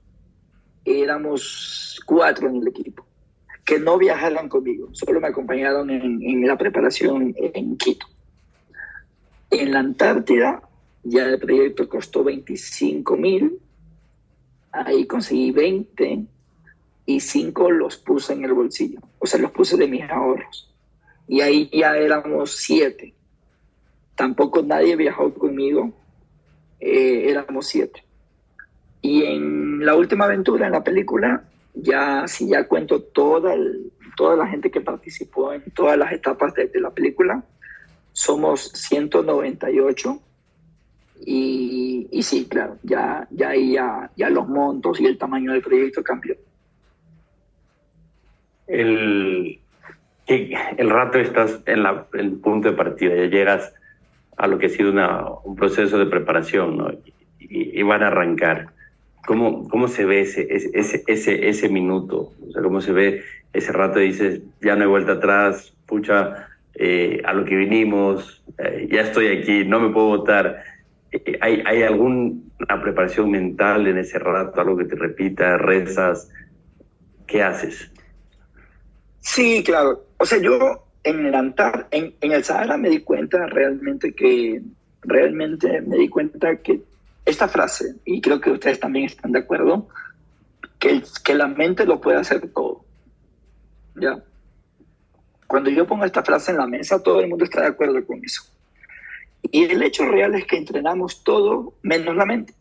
éramos 0.85 2.01
cuatro 2.07 2.49
en 2.49 2.57
el 2.57 2.69
equipo, 2.69 3.05
que 3.65 3.81
no 3.81 3.99
viajaron 3.99 4.49
conmigo, 4.49 4.89
solo 4.93 5.21
me 5.21 5.27
acompañaron 5.27 5.91
en, 5.91 6.23
en 6.23 6.47
la 6.47 6.57
preparación 6.57 7.35
en 7.37 7.77
Quito. 7.77 8.07
En 9.51 9.73
la 9.73 9.81
Antártida 9.81 10.63
ya 11.05 11.27
el 11.27 11.39
proyecto 11.39 11.89
costó 11.89 12.25
25 12.25 13.17
mil, 13.17 13.59
ahí 14.73 15.07
conseguí 15.07 15.51
20 15.53 16.25
y 17.07 17.21
5 17.21 17.71
los 17.71 17.97
puse 17.99 18.33
en 18.33 18.45
el 18.45 18.55
bolsillo, 18.55 19.01
o 19.19 19.27
sea, 19.27 19.39
los 19.41 19.53
puse 19.53 19.77
de 19.77 19.87
mis 19.87 20.03
ahorros. 20.11 20.71
Y 21.29 21.41
ahí 21.41 21.71
ya 21.73 21.97
éramos 21.97 22.57
7. 22.57 23.15
Tampoco 24.15 24.63
nadie 24.63 24.97
viajó 24.97 25.33
conmigo, 25.35 25.93
eh, 26.81 27.27
éramos 27.29 27.67
7. 27.67 28.05
Y 29.03 29.25
en 29.25 29.85
la 29.85 29.97
última 29.97 30.25
aventura, 30.25 30.67
en 30.67 30.73
la 30.73 30.83
película, 30.83 31.45
ya 31.75 32.27
sí 32.27 32.49
ya 32.49 32.67
cuento 32.67 33.03
toda, 33.03 33.55
toda 34.17 34.37
la 34.37 34.47
gente 34.47 34.71
que 34.71 34.81
participó 34.81 35.53
en 35.53 35.71
todas 35.73 35.99
las 35.99 36.13
etapas 36.13 36.55
de 36.55 36.81
la 36.81 36.91
película. 36.91 37.45
Somos 38.13 38.71
198. 38.73 40.21
Y, 41.21 42.09
y, 42.11 42.23
sí, 42.23 42.47
claro, 42.49 42.79
ya, 42.83 43.27
ya, 43.31 43.55
ya, 43.55 44.11
ya 44.17 44.31
los 44.31 44.49
montos 44.49 45.01
y 45.01 45.07
el 45.07 45.17
tamaño 45.17 45.53
del 45.53 45.63
proyecto 45.63 46.03
cambió. 46.03 46.37
El, 48.67 49.61
el 50.27 50.91
rato 50.91 51.19
estás 51.19 51.61
en, 51.67 51.83
la, 51.83 52.07
en 52.15 52.21
el 52.21 52.33
punto 52.33 52.71
de 52.71 52.77
partida, 52.77 53.15
ya 53.15 53.27
llegas 53.27 53.73
a 54.37 54.47
lo 54.47 54.59
que 54.59 54.67
ha 54.67 54.71
sido 54.71 54.91
una, 54.91 55.25
un 55.45 55.55
proceso 55.55 55.99
de 55.99 56.07
preparación, 56.07 56.77
¿no? 56.77 56.93
Y, 57.39 57.79
y, 57.79 57.83
van 57.83 58.03
a 58.03 58.09
arrancar. 58.09 58.69
¿Cómo, 59.27 59.69
cómo 59.69 59.89
se 59.89 60.05
ve 60.05 60.21
ese, 60.21 60.47
ese, 60.51 61.03
ese, 61.07 61.49
ese 61.49 61.69
minuto? 61.69 62.33
O 62.47 62.53
sea, 62.53 62.63
¿cómo 62.63 62.81
se 62.81 62.93
ve 62.93 63.23
ese 63.53 63.73
rato 63.73 63.99
dices, 63.99 64.43
ya 64.61 64.75
no 64.75 64.83
hay 64.83 64.89
vuelta 64.89 65.13
atrás, 65.13 65.73
pucha, 65.87 66.49
eh, 66.75 67.23
a 67.25 67.33
lo 67.33 67.45
que 67.45 67.57
vinimos, 67.57 68.43
eh, 68.59 68.89
ya 68.91 69.03
estoy 69.03 69.29
aquí, 69.29 69.65
no 69.65 69.81
me 69.81 69.91
puedo 69.91 70.09
votar? 70.09 70.63
Eh, 71.15 71.39
¿Hay, 71.41 71.63
¿Hay 71.65 71.83
alguna 71.83 72.41
preparación 72.83 73.31
mental 73.31 73.87
en 73.87 73.99
ese 73.99 74.19
rato, 74.19 74.61
algo 74.61 74.77
que 74.77 74.85
te 74.85 74.97
repita, 74.97 75.57
rezas? 75.57 76.29
¿Qué 77.27 77.41
haces? 77.41 77.91
Sí, 79.21 79.63
claro. 79.65 80.05
O 80.19 80.27
sea, 80.27 80.39
yo 80.39 80.85
en 81.05 81.25
el 81.27 81.35
Antar, 81.35 81.87
en, 81.93 82.15
en 82.21 82.33
el 82.33 82.43
Sahara 82.43 82.77
me 82.77 82.91
di 82.91 83.01
cuenta 83.01 83.47
realmente 83.47 84.13
que, 84.13 84.61
realmente 85.03 85.81
me 85.83 85.99
di 85.99 86.09
cuenta 86.09 86.57
que 86.57 86.83
esta 87.25 87.47
frase, 87.47 87.95
y 88.05 88.21
creo 88.21 88.41
que 88.41 88.51
ustedes 88.51 88.81
también 88.81 89.07
están 89.07 89.31
de 89.31 89.39
acuerdo, 89.39 89.87
que, 90.81 91.01
que 91.23 91.35
la 91.35 91.47
mente 91.47 91.87
lo 91.87 92.01
puede 92.01 92.19
hacer 92.19 92.49
todo. 92.49 92.85
¿Ya? 93.95 94.21
Cuando 95.47 95.71
yo 95.71 95.87
pongo 95.87 96.05
esta 96.05 96.25
frase 96.25 96.51
en 96.51 96.59
la 96.59 96.67
mesa, 96.67 97.01
todo 97.01 97.21
el 97.21 97.29
mundo 97.29 97.45
está 97.45 97.61
de 97.61 97.69
acuerdo 97.69 98.05
con 98.05 98.23
eso. 98.25 98.43
Y 99.51 99.65
el 99.65 99.83
hecho 99.83 100.07
real 100.07 100.35
es 100.35 100.47
que 100.47 100.57
entrenamos 100.57 101.23
todo 101.23 101.75
menos 101.83 102.17
la 102.17 102.27
mente. 102.27 102.55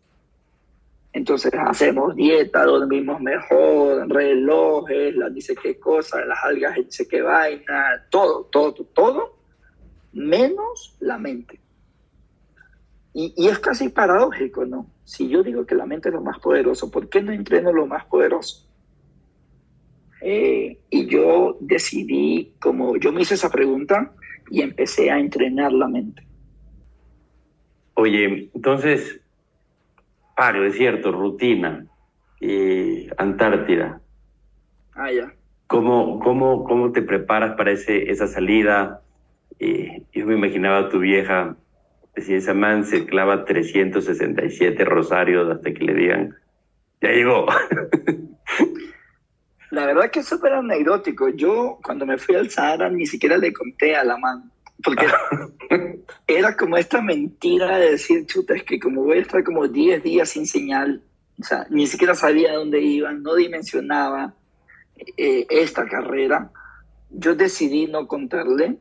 Entonces 1.14 1.52
hacemos 1.56 2.16
dieta, 2.16 2.66
dormimos 2.66 3.22
mejor, 3.22 4.10
relojes, 4.10 5.16
las 5.16 5.34
dice 5.34 5.56
qué 5.56 5.80
cosa, 5.80 6.26
las 6.26 6.44
algas 6.44 6.76
dice 6.76 7.08
qué 7.08 7.22
vaina, 7.22 8.06
todo, 8.10 8.46
todo, 8.46 8.74
todo, 8.74 9.38
menos 10.12 10.98
la 11.00 11.20
mente. 11.20 11.60
Y, 13.14 13.32
y, 13.38 13.48
es 13.48 13.60
casi 13.60 13.90
paradójico, 13.90 14.66
¿no? 14.66 14.88
Si 15.04 15.30
yo 15.30 15.44
digo 15.44 15.68
que 15.68 15.76
la 15.76 15.86
mente 15.86 16.10
es 16.10 16.16
lo 16.16 16.22
más 16.22 16.40
poderoso, 16.40 16.90
¿por 16.90 17.08
qué 17.10 17.22
no 17.22 17.32
entreno 17.32 17.72
lo 17.72 17.86
más 17.86 18.06
poderoso? 18.06 18.68
Eh, 20.26 20.80
y 20.90 21.06
yo 21.08 21.58
decidí, 21.60 22.54
como 22.60 22.96
yo 22.96 23.12
me 23.12 23.22
hice 23.22 23.34
esa 23.34 23.52
pregunta 23.52 24.14
y 24.50 24.62
empecé 24.62 25.12
a 25.12 25.20
entrenar 25.20 25.74
la 25.74 25.90
mente. 25.90 26.26
Oye, 27.96 28.50
entonces, 28.54 29.22
paro, 30.36 30.64
desierto, 30.64 31.12
rutina, 31.12 31.86
eh, 32.42 33.10
Antártida. 33.18 34.02
Ah, 34.94 35.12
ya. 35.12 35.34
¿Cómo, 35.68 36.20
cómo, 36.20 36.66
cómo 36.66 36.92
te 36.92 37.02
preparas 37.02 37.56
para 37.56 37.72
ese, 37.72 38.12
esa 38.12 38.28
salida? 38.28 39.02
Eh, 39.60 40.04
yo 40.14 40.26
me 40.26 40.36
imaginaba 40.36 40.80
a 40.80 40.90
tu 40.90 41.00
vieja 41.00 41.56
si 42.18 42.36
esa 42.36 42.54
man 42.54 42.86
se 42.86 43.06
clava 43.06 43.46
367 43.46 44.86
rosarios 44.86 45.50
hasta 45.50 45.74
que 45.74 45.84
le 45.84 45.94
digan, 45.94 46.36
ya 47.02 47.10
llegó. 47.10 47.48
La 49.72 49.88
verdad 49.88 50.12
que 50.12 50.20
es 50.20 50.28
súper 50.28 50.54
anecdótico. 50.54 51.30
Yo 51.30 51.80
cuando 51.84 52.06
me 52.06 52.20
fui 52.20 52.36
al 52.36 52.52
Sahara 52.52 52.92
ni 52.92 53.08
siquiera 53.08 53.38
le 53.38 53.52
conté 53.52 53.96
a 53.96 54.04
la 54.04 54.18
man, 54.18 54.52
porque 54.82 55.08
era 56.28 56.56
como 56.56 56.78
esta 56.78 57.02
mentira 57.02 57.78
de 57.78 57.92
decir, 57.92 58.26
chuta, 58.26 58.56
es 58.56 58.64
que 58.64 58.80
como 58.80 59.04
voy 59.04 59.20
a 59.20 59.22
estar 59.22 59.44
como 59.44 59.68
10 59.68 60.04
días 60.04 60.30
sin 60.30 60.48
señal, 60.48 61.04
o 61.40 61.44
sea, 61.44 61.66
ni 61.70 61.88
siquiera 61.88 62.16
sabía 62.16 62.54
dónde 62.54 62.82
iban, 62.82 63.22
no 63.24 63.36
dimensionaba 63.36 64.34
eh, 65.18 65.46
esta 65.50 65.86
carrera, 65.86 66.52
yo 67.10 67.36
decidí 67.36 67.88
no 67.88 68.08
contarle 68.08 68.78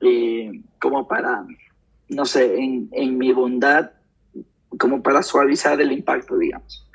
eh, 0.00 0.62
como 0.78 1.06
para 1.06 1.44
no 2.08 2.24
sé, 2.24 2.56
en, 2.56 2.88
en 2.92 3.18
mi 3.18 3.32
bondad, 3.32 3.90
como 4.78 5.02
para 5.02 5.22
suavizar 5.22 5.80
el 5.80 5.92
impacto, 5.92 6.36
digamos. 6.38 6.86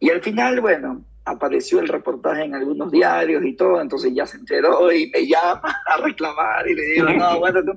Y 0.00 0.10
al 0.10 0.20
final, 0.22 0.60
bueno, 0.60 1.04
apareció 1.24 1.80
el 1.80 1.88
reportaje 1.88 2.44
en 2.44 2.54
algunos 2.54 2.90
diarios 2.90 3.44
y 3.44 3.54
todo, 3.54 3.80
entonces 3.80 4.12
ya 4.14 4.26
se 4.26 4.38
enteró 4.38 4.92
y 4.92 5.10
me 5.10 5.26
llama 5.26 5.76
a 5.86 5.96
reclamar 5.98 6.68
y 6.68 6.74
le 6.74 6.82
digo, 6.82 7.08
no, 7.10 7.24
aguántate, 7.24 7.72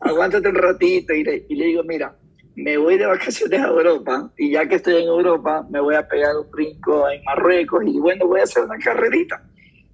aguántate 0.00 0.48
un 0.48 0.54
ratito 0.54 1.12
y 1.12 1.24
le, 1.24 1.46
y 1.48 1.54
le, 1.56 1.66
digo, 1.66 1.82
mira, 1.84 2.14
me 2.56 2.76
voy 2.76 2.98
de 2.98 3.06
vacaciones 3.06 3.60
a 3.60 3.68
Europa 3.68 4.30
y 4.36 4.50
ya 4.50 4.66
que 4.66 4.76
estoy 4.76 5.02
en 5.02 5.08
Europa 5.08 5.66
me 5.70 5.80
voy 5.80 5.94
a 5.94 6.08
pegar 6.08 6.36
un 6.36 6.50
brinco 6.50 7.08
en 7.08 7.22
Marruecos 7.24 7.82
y 7.86 7.98
bueno, 7.98 8.26
voy 8.26 8.40
a 8.40 8.44
hacer 8.44 8.64
una 8.64 8.78
carrerita. 8.78 9.42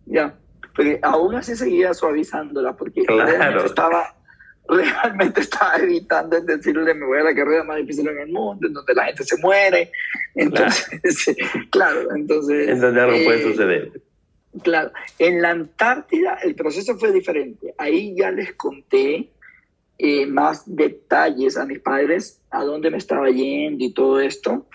Ya, 0.07 0.34
porque 0.74 0.99
aún 1.03 1.34
así 1.34 1.57
seguía 1.57 1.95
suavizándola 1.95 2.74
porque 2.74 3.05
claro. 3.05 3.64
estaba 3.64 4.14
realmente 4.69 5.41
estaba 5.43 5.76
evitando 5.76 6.41
decirle 6.41 6.95
me 6.95 7.07
voy 7.07 7.18
a 7.18 7.25
la 7.25 7.34
carrera 7.34 7.64
más 7.64 7.76
difícil 7.79 8.09
en 8.09 8.18
el 8.18 8.29
mundo, 8.29 8.67
en 8.67 8.72
donde 8.72 8.95
la 8.95 9.07
gente 9.07 9.25
se 9.25 9.37
muere. 9.38 9.91
Entonces, 10.34 10.87
claro, 11.71 12.01
claro 12.03 12.17
entonces... 12.17 12.68
En 12.68 12.80
donde 12.80 13.01
algo 13.01 13.17
eh, 13.17 13.25
puede 13.25 13.43
suceder. 13.43 13.93
Claro, 14.63 14.93
en 15.18 15.43
la 15.43 15.51
Antártida 15.51 16.38
el 16.43 16.55
proceso 16.55 16.97
fue 16.97 17.13
diferente. 17.13 17.75
Ahí 17.76 18.14
ya 18.17 18.30
les 18.30 18.53
conté 18.55 19.30
eh, 19.99 20.26
más 20.26 20.63
detalles 20.67 21.57
a 21.57 21.67
mis 21.67 21.80
padres, 21.80 22.41
a 22.51 22.64
dónde 22.64 22.91
me 22.91 22.99
estaba 22.99 23.29
yendo 23.30 23.84
y 23.84 23.93
todo 23.93 24.21
esto. 24.21 24.67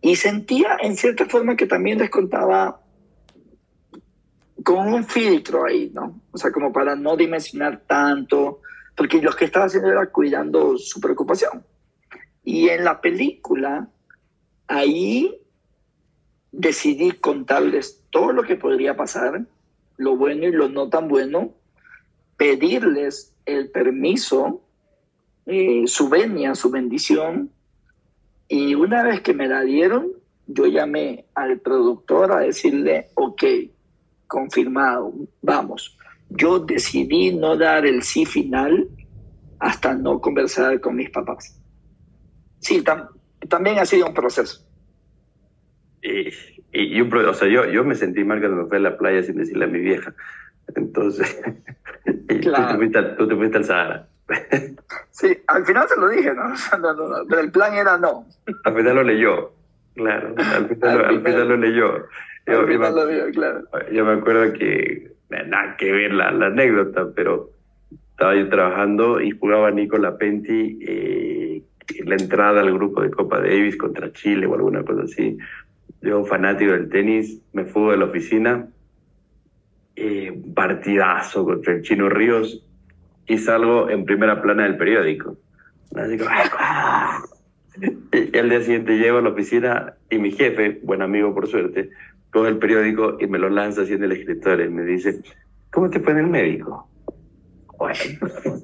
Y 0.00 0.16
sentía 0.16 0.78
en 0.80 0.96
cierta 0.96 1.26
forma 1.26 1.56
que 1.56 1.66
también 1.66 1.98
les 1.98 2.08
contaba 2.08 2.80
con 4.64 4.92
un 4.92 5.04
filtro 5.04 5.64
ahí, 5.64 5.90
¿no? 5.92 6.20
O 6.30 6.38
sea, 6.38 6.50
como 6.50 6.72
para 6.72 6.94
no 6.94 7.16
dimensionar 7.16 7.82
tanto, 7.86 8.60
porque 9.00 9.22
lo 9.22 9.32
que 9.32 9.46
estaba 9.46 9.64
haciendo 9.64 9.90
era 9.90 10.04
cuidando 10.10 10.76
su 10.76 11.00
preocupación. 11.00 11.64
Y 12.44 12.68
en 12.68 12.84
la 12.84 13.00
película, 13.00 13.88
ahí 14.68 15.40
decidí 16.52 17.12
contarles 17.12 18.04
todo 18.10 18.32
lo 18.32 18.42
que 18.42 18.56
podría 18.56 18.98
pasar, 18.98 19.46
lo 19.96 20.18
bueno 20.18 20.46
y 20.46 20.52
lo 20.52 20.68
no 20.68 20.90
tan 20.90 21.08
bueno, 21.08 21.54
pedirles 22.36 23.34
el 23.46 23.70
permiso, 23.70 24.60
eh, 25.46 25.84
su 25.86 26.10
venia, 26.10 26.54
su 26.54 26.68
bendición, 26.70 27.50
y 28.48 28.74
una 28.74 29.02
vez 29.02 29.22
que 29.22 29.32
me 29.32 29.48
la 29.48 29.62
dieron, 29.62 30.08
yo 30.46 30.66
llamé 30.66 31.24
al 31.34 31.58
productor 31.60 32.32
a 32.32 32.40
decirle, 32.40 33.08
ok, 33.14 33.44
confirmado, 34.26 35.14
vamos 35.40 35.96
yo 36.30 36.60
decidí 36.60 37.34
no 37.34 37.56
dar 37.56 37.86
el 37.86 38.02
sí 38.02 38.24
final 38.24 38.88
hasta 39.58 39.94
no 39.94 40.20
conversar 40.20 40.80
con 40.80 40.96
mis 40.96 41.10
papás. 41.10 41.60
Sí, 42.60 42.82
tam 42.82 43.08
también 43.48 43.78
ha 43.78 43.86
sido 43.86 44.06
un 44.06 44.14
proceso. 44.14 44.66
Y, 46.02 46.28
y, 46.72 46.98
y 46.98 47.00
un, 47.00 47.14
o 47.14 47.34
sea, 47.34 47.48
yo, 47.48 47.64
yo 47.66 47.84
me 47.84 47.94
sentí 47.94 48.24
mal 48.24 48.38
cuando 48.38 48.62
me 48.62 48.68
fui 48.68 48.76
a 48.76 48.80
la 48.80 48.96
playa 48.96 49.22
sin 49.22 49.36
decirle 49.36 49.64
a 49.64 49.68
mi 49.68 49.80
vieja. 49.80 50.14
Entonces, 50.74 51.40
claro. 52.40 52.64
tú, 52.64 52.72
te 52.72 52.76
fuiste, 52.76 53.02
tú, 53.02 53.28
te 53.28 53.36
fuiste, 53.36 53.56
al 53.58 53.64
Sahara. 53.64 54.08
Sí, 55.10 55.36
al 55.48 55.66
final 55.66 55.88
se 55.88 55.96
lo 55.98 56.08
dije, 56.08 56.32
¿no? 56.34 56.54
No, 56.80 56.94
no, 56.94 57.26
pero 57.28 57.40
el 57.40 57.50
plan 57.50 57.74
era 57.74 57.98
no. 57.98 58.26
Al 58.64 58.74
final 58.74 58.94
lo 58.94 59.02
leyó, 59.02 59.52
claro. 59.94 60.34
Al 60.36 60.68
final, 60.68 60.98
al, 60.98 61.04
al 61.04 61.22
final 61.22 61.48
lo 61.48 61.56
leyó. 61.56 62.06
yo, 62.46 64.04
me 64.04 64.12
acuerdo 64.12 64.52
que, 64.52 65.12
nada 65.30 65.76
que 65.76 65.92
ver 65.92 66.12
la, 66.12 66.30
la, 66.32 66.46
anécdota, 66.46 67.08
pero 67.14 67.50
estaba 68.10 68.34
yo 68.34 68.48
trabajando 68.48 69.20
y 69.20 69.30
jugaba 69.30 69.70
Nicola 69.70 70.18
Penti 70.18 70.78
eh, 70.82 71.62
la 72.04 72.16
entrada 72.16 72.60
al 72.60 72.72
grupo 72.72 73.02
de 73.02 73.10
Copa 73.10 73.40
Davis 73.40 73.76
contra 73.76 74.12
Chile 74.12 74.46
o 74.46 74.54
alguna 74.54 74.84
cosa 74.84 75.02
así. 75.04 75.38
Yo, 76.02 76.24
fanático 76.24 76.72
del 76.72 76.88
tenis, 76.88 77.42
me 77.52 77.64
fui 77.64 77.90
de 77.90 77.96
la 77.98 78.06
oficina, 78.06 78.68
eh, 79.96 80.40
partidazo 80.54 81.44
contra 81.44 81.74
el 81.74 81.82
Chino 81.82 82.08
Ríos 82.08 82.64
y 83.26 83.38
salgo 83.38 83.90
en 83.90 84.04
primera 84.04 84.40
plana 84.40 84.64
del 84.64 84.76
periódico. 84.76 85.36
Así 85.94 86.16
y 88.12 88.38
al 88.38 88.48
día 88.48 88.60
siguiente 88.60 88.98
llego 88.98 89.18
a 89.18 89.22
la 89.22 89.30
oficina 89.30 89.94
y 90.08 90.18
mi 90.18 90.30
jefe, 90.32 90.80
buen 90.82 91.02
amigo 91.02 91.34
por 91.34 91.46
suerte, 91.46 91.90
coge 92.32 92.48
el 92.48 92.58
periódico 92.58 93.16
y 93.20 93.26
me 93.26 93.38
lo 93.38 93.48
lanza 93.50 93.82
así 93.82 93.94
en 93.94 94.04
el 94.04 94.12
escritorio 94.12 94.66
y 94.66 94.70
me 94.70 94.84
dice, 94.84 95.20
¿cómo 95.70 95.90
te 95.90 96.00
fue 96.00 96.12
en 96.12 96.18
el 96.18 96.26
médico? 96.26 96.88
Bueno. 97.78 97.98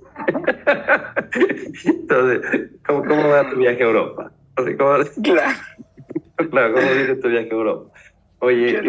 Entonces, 1.85 2.71
¿cómo, 2.87 3.05
¿cómo, 3.05 3.29
va 3.29 3.49
tu 3.49 3.57
viaje 3.57 3.83
a 3.83 3.87
Europa? 3.87 4.33
¿cómo, 4.57 4.97
claro. 5.23 5.55
claro, 6.51 6.75
¿cómo 6.75 6.93
dice 6.93 7.17
tu 7.17 7.29
viaje 7.29 7.49
a 7.51 7.55
Europa? 7.55 7.91
Oye, 8.41 8.81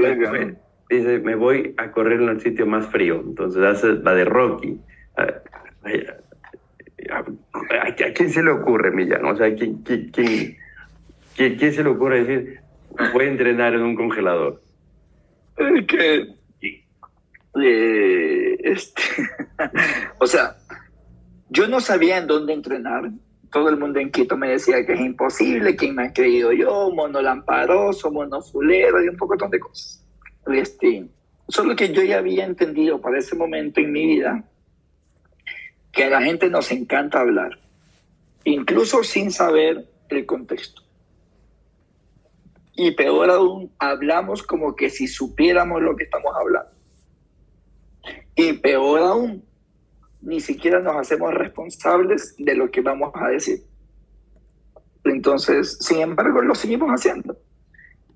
dice, 0.90 1.20
me 1.20 1.36
voy 1.36 1.74
a 1.78 1.92
correr 1.92 2.22
en 2.22 2.30
el 2.30 2.42
sitio 2.42 2.66
más 2.66 2.88
frío. 2.88 3.22
Entonces 3.26 3.64
hace 3.64 3.94
la 3.94 4.14
de 4.14 4.26
Rocky. 4.26 4.80
¿A, 5.16 5.34
quién 8.14 8.30
se 8.30 8.44
le 8.44 8.52
ocurre, 8.52 8.92
Millán? 8.92 9.26
O 9.26 9.36
sea, 9.36 9.54
¿quién, 9.56 9.82
quién, 9.84 10.58
quién, 11.36 11.74
se 11.74 11.84
le 11.84 11.90
ocurre 11.90 12.24
decir, 12.24 12.60
voy 13.14 13.26
a 13.26 13.30
entrenar 13.30 13.74
en 13.74 13.82
un 13.82 13.96
congelador? 13.96 14.62
Que... 15.88 16.36
Eh, 17.60 18.58
este, 18.60 19.02
o 20.20 20.28
sea, 20.28 20.58
yo 21.50 21.68
no 21.68 21.80
sabía 21.80 22.18
en 22.18 22.28
dónde 22.28 22.54
entrenar. 22.54 23.10
Todo 23.52 23.70
el 23.70 23.78
mundo 23.78 24.00
en 24.00 24.12
Quito 24.12 24.38
me 24.38 24.50
decía 24.50 24.86
que 24.86 24.94
es 24.94 25.00
imposible, 25.00 25.76
quién 25.76 25.96
me 25.96 26.08
ha 26.08 26.14
creído 26.14 26.52
yo, 26.52 26.92
mono 26.92 27.22
lamparoso, 27.22 28.12
mono 28.12 28.42
fulero 28.42 29.04
y 29.04 29.08
un 29.08 29.16
poco 29.16 29.36
de 29.48 29.60
cosas. 29.60 30.04
Este, 30.48 31.08
solo 31.48 31.76
que 31.76 31.94
yo 31.94 32.04
ya 32.04 32.18
había 32.18 32.46
entendido 32.46 33.00
para 33.00 33.18
ese 33.18 33.36
momento 33.36 33.80
en 33.80 33.92
mi 33.92 34.06
vida 34.06 34.44
que 35.92 36.04
a 36.04 36.10
la 36.10 36.22
gente 36.22 36.50
nos 36.50 36.72
encanta 36.72 37.22
hablar, 37.22 37.58
incluso 38.44 39.04
sin 39.04 39.32
saber 39.32 39.86
el 40.10 40.26
contexto. 40.26 40.84
Y 42.80 42.92
peor 42.92 43.32
aún, 43.32 43.72
hablamos 43.80 44.44
como 44.44 44.76
que 44.76 44.92
si 44.92 45.08
supiéramos 45.08 45.82
lo 45.82 45.96
que 45.96 46.04
estamos 46.04 46.32
hablando. 46.36 46.70
Y 48.36 48.54
peor 48.54 49.00
aún, 49.00 49.44
ni 50.22 50.40
siquiera 50.40 50.80
nos 50.80 50.96
hacemos 50.96 51.34
responsables 51.34 52.36
de 52.38 52.54
lo 52.54 52.70
que 52.70 52.82
vamos 52.82 53.12
a 53.16 53.30
decir. 53.30 53.64
Entonces, 55.04 55.80
sin 55.82 56.02
embargo, 56.02 56.40
lo 56.44 56.54
seguimos 56.54 56.90
haciendo. 56.92 57.36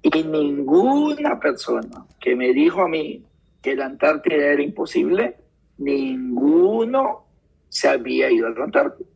Y 0.04 0.24
ninguna 0.24 1.40
persona 1.40 2.06
que 2.20 2.36
me 2.36 2.54
dijo 2.54 2.84
a 2.84 2.88
mí 2.88 3.26
que 3.64 3.76
la 3.76 3.88
Antártida 3.88 4.46
era 4.46 4.62
imposible, 4.62 5.38
ninguno 5.80 7.26
se 7.68 7.90
había 7.90 8.30
ido 8.30 8.46
al 8.46 8.62
Antártida. 8.62 9.10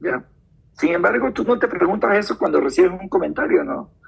¿Ya? 0.00 0.22
Sin 0.74 0.90
embargo, 0.90 1.32
tú 1.32 1.44
no 1.44 1.58
te 1.58 1.66
preguntas 1.66 2.18
eso 2.18 2.36
cuando 2.36 2.60
recibes 2.60 2.92
un 2.92 3.08
comentario, 3.08 3.64
¿no? 3.64 4.01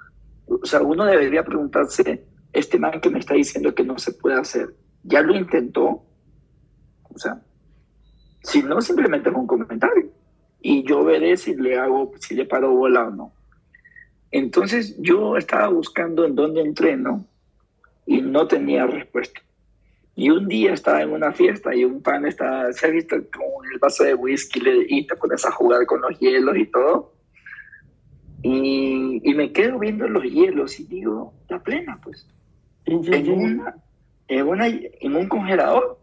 O 0.46 0.64
sea, 0.64 0.80
uno 0.82 1.04
debería 1.04 1.44
preguntarse, 1.44 2.26
este 2.52 2.78
man 2.78 3.00
que 3.00 3.10
me 3.10 3.18
está 3.18 3.34
diciendo 3.34 3.74
que 3.74 3.84
no 3.84 3.98
se 3.98 4.12
puede 4.12 4.38
hacer, 4.38 4.74
¿ya 5.02 5.20
lo 5.22 5.34
intentó? 5.34 6.04
O 7.02 7.18
sea, 7.18 7.42
si 8.42 8.62
no, 8.62 8.80
simplemente 8.80 9.30
un 9.30 9.46
comentario. 9.46 10.10
Y 10.60 10.86
yo 10.86 11.04
veré 11.04 11.36
si 11.36 11.54
le 11.54 11.78
hago, 11.78 12.12
si 12.20 12.34
le 12.34 12.46
paro 12.46 12.72
bola 12.72 13.08
o 13.08 13.10
no. 13.10 13.32
Entonces 14.30 14.96
yo 15.00 15.36
estaba 15.36 15.68
buscando 15.68 16.24
en 16.24 16.34
dónde 16.34 16.60
entreno 16.60 17.26
y 18.06 18.20
no 18.20 18.46
tenía 18.46 18.86
respuesta. 18.86 19.40
Y 20.16 20.30
un 20.30 20.46
día 20.46 20.72
estaba 20.72 21.02
en 21.02 21.12
una 21.12 21.32
fiesta 21.32 21.74
y 21.74 21.84
un 21.84 22.02
pan 22.02 22.26
estaba, 22.26 22.72
se 22.72 22.86
ha 22.86 22.90
visto 22.90 23.16
con 23.16 23.72
el 23.72 23.78
vaso 23.78 24.04
de 24.04 24.14
whisky 24.14 24.60
y 24.88 25.06
te 25.06 25.16
pones 25.16 25.44
a 25.44 25.50
jugar 25.50 25.86
con 25.86 26.00
los 26.00 26.18
hielos 26.18 26.56
y 26.56 26.66
todo. 26.66 27.13
Y, 28.46 29.22
y 29.24 29.34
me 29.34 29.52
quedo 29.52 29.78
viendo 29.78 30.06
los 30.06 30.22
hielos 30.22 30.78
y 30.78 30.84
digo, 30.84 31.32
la 31.48 31.62
plena, 31.62 31.98
pues. 32.04 32.28
En, 32.84 32.98
una, 33.30 33.74
en, 34.28 34.46
una, 34.46 34.66
en 34.66 35.16
un 35.16 35.28
congelador. 35.28 35.98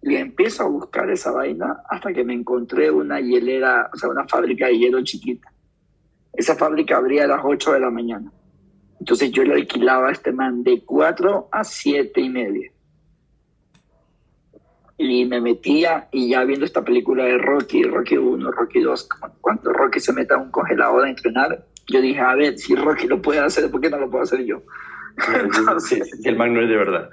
Y 0.00 0.16
empiezo 0.16 0.62
a 0.62 0.68
buscar 0.68 1.10
esa 1.10 1.32
vaina 1.32 1.82
hasta 1.90 2.14
que 2.14 2.24
me 2.24 2.32
encontré 2.32 2.90
una 2.90 3.20
hielera, 3.20 3.90
o 3.92 3.96
sea, 3.98 4.08
una 4.08 4.26
fábrica 4.26 4.68
de 4.68 4.78
hielo 4.78 5.04
chiquita. 5.04 5.52
Esa 6.32 6.56
fábrica 6.56 6.96
abría 6.96 7.24
a 7.24 7.28
las 7.28 7.40
8 7.44 7.74
de 7.74 7.80
la 7.80 7.90
mañana. 7.90 8.32
Entonces 8.98 9.30
yo 9.32 9.44
le 9.44 9.52
alquilaba 9.52 10.08
a 10.08 10.12
este 10.12 10.32
man 10.32 10.62
de 10.62 10.82
4 10.82 11.50
a 11.52 11.62
7 11.62 12.20
y 12.22 12.30
media. 12.30 12.70
Y 14.98 15.26
me 15.26 15.40
metía, 15.40 16.08
y 16.10 16.30
ya 16.30 16.44
viendo 16.44 16.64
esta 16.64 16.82
película 16.82 17.24
de 17.24 17.38
Rocky, 17.38 17.82
Rocky 17.82 18.16
1, 18.16 18.50
Rocky 18.50 18.80
2, 18.80 19.08
cuando 19.40 19.72
Rocky 19.72 20.00
se 20.00 20.12
mete 20.12 20.34
a 20.34 20.38
un 20.38 20.50
congelador 20.50 21.04
a 21.04 21.10
entrenar, 21.10 21.66
yo 21.88 22.00
dije, 22.00 22.20
a 22.20 22.34
ver, 22.34 22.58
si 22.58 22.74
Rocky 22.74 23.06
lo 23.06 23.20
puede 23.20 23.40
hacer, 23.40 23.70
¿por 23.70 23.80
qué 23.80 23.90
no 23.90 23.98
lo 23.98 24.10
puedo 24.10 24.24
hacer 24.24 24.44
yo? 24.44 24.62
si 25.80 26.00
el 26.28 26.36
man 26.36 26.54
no 26.54 26.62
es 26.62 26.68
de 26.68 26.76
verdad. 26.76 27.10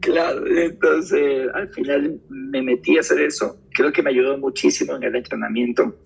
Claro, 0.00 0.46
entonces 0.46 1.48
al 1.54 1.68
final 1.68 2.20
me 2.28 2.62
metí 2.62 2.96
a 2.96 3.00
hacer 3.00 3.20
eso. 3.20 3.58
Creo 3.72 3.92
que 3.92 4.02
me 4.02 4.10
ayudó 4.10 4.38
muchísimo 4.38 4.96
en 4.96 5.02
el 5.02 5.16
entrenamiento 5.16 5.96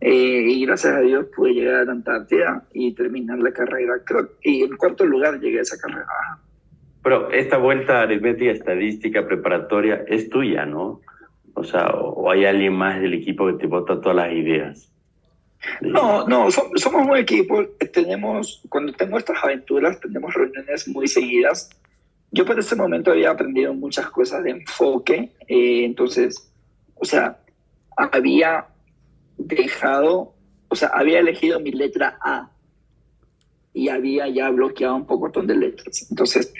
eh, 0.00 0.44
y 0.48 0.66
gracias 0.66 0.94
a 0.94 1.00
Dios 1.00 1.26
pude 1.34 1.54
llegar 1.54 1.76
a 1.76 1.84
la 1.84 1.92
Antártida 1.92 2.66
y 2.72 2.94
terminar 2.94 3.38
la 3.38 3.52
carrera. 3.52 3.94
Creo, 4.04 4.30
y 4.42 4.62
en 4.62 4.76
cuarto 4.76 5.06
lugar 5.06 5.40
llegué 5.40 5.58
a 5.58 5.62
esa 5.62 5.78
carrera. 5.78 6.06
Pero 7.04 7.30
esta 7.30 7.58
vuelta 7.58 8.00
aritmética, 8.00 8.50
estadística, 8.50 9.26
preparatoria, 9.26 10.04
es 10.08 10.30
tuya, 10.30 10.64
¿no? 10.64 11.02
O 11.52 11.62
sea, 11.62 11.90
o 11.90 12.30
hay 12.30 12.46
alguien 12.46 12.72
más 12.72 12.98
del 12.98 13.12
equipo 13.12 13.46
que 13.46 13.52
te 13.52 13.66
bota 13.66 14.00
todas 14.00 14.16
las 14.16 14.32
ideas. 14.32 14.90
No, 15.82 16.26
no, 16.26 16.50
somos 16.50 17.06
un 17.06 17.16
equipo. 17.18 17.62
Tenemos, 17.92 18.62
cuando 18.70 18.94
tengo 18.94 19.18
estas 19.18 19.36
aventuras, 19.44 20.00
tenemos 20.00 20.32
reuniones 20.32 20.88
muy 20.88 21.06
seguidas. 21.06 21.68
Yo 22.30 22.46
por 22.46 22.58
ese 22.58 22.74
momento 22.74 23.10
había 23.10 23.30
aprendido 23.30 23.74
muchas 23.74 24.08
cosas 24.08 24.42
de 24.42 24.50
enfoque. 24.52 25.30
Eh, 25.46 25.84
entonces, 25.84 26.50
o 26.94 27.04
sea, 27.04 27.38
había 27.98 28.66
dejado, 29.36 30.32
o 30.68 30.74
sea, 30.74 30.88
había 30.88 31.18
elegido 31.18 31.60
mi 31.60 31.70
letra 31.70 32.16
A 32.22 32.50
y 33.74 33.90
había 33.90 34.26
ya 34.28 34.48
bloqueado 34.48 34.96
un 34.96 35.06
poco 35.06 35.42
de 35.42 35.54
letras. 35.54 36.06
Entonces, 36.10 36.54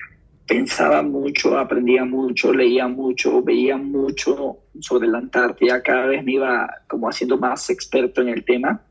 pensaba 0.47 1.03
mucho, 1.03 1.59
aprendía 1.59 2.05
mucho, 2.05 2.53
leía 2.53 2.87
mucho, 2.89 3.43
veía 3.43 3.77
mucho 3.77 4.59
sobre 4.81 5.09
la 5.09 5.19
Antártida, 5.19 5.83
cada 5.83 6.07
vez 6.07 6.25
me 6.25 6.33
iba 6.33 6.69
como 6.87 7.09
haciendo 7.09 7.39
más 7.39 7.71
experto 7.71 8.21
en 8.21 8.29
el 8.29 8.45
tema 8.45 8.83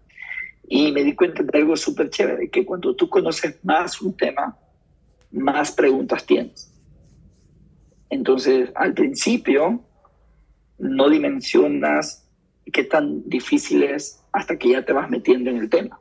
y 0.68 0.92
me 0.92 1.04
di 1.04 1.14
cuenta 1.14 1.44
de 1.44 1.58
algo 1.58 1.76
súper 1.76 2.10
chévere, 2.10 2.50
que 2.50 2.66
cuando 2.66 2.96
tú 2.96 3.08
conoces 3.10 3.60
más 3.64 4.02
un 4.02 4.16
tema, 4.16 4.58
más 5.32 5.72
preguntas 5.72 6.26
tienes. 6.26 6.72
Entonces, 8.10 8.72
al 8.76 8.94
principio, 8.94 9.82
no 10.78 11.10
dimensionas 11.10 12.30
qué 12.72 12.84
tan 12.84 13.28
difícil 13.28 13.84
es 13.84 14.24
hasta 14.32 14.58
que 14.58 14.70
ya 14.70 14.86
te 14.86 14.94
vas 14.94 15.10
metiendo 15.10 15.50
en 15.50 15.58
el 15.58 15.70
tema. 15.70 16.00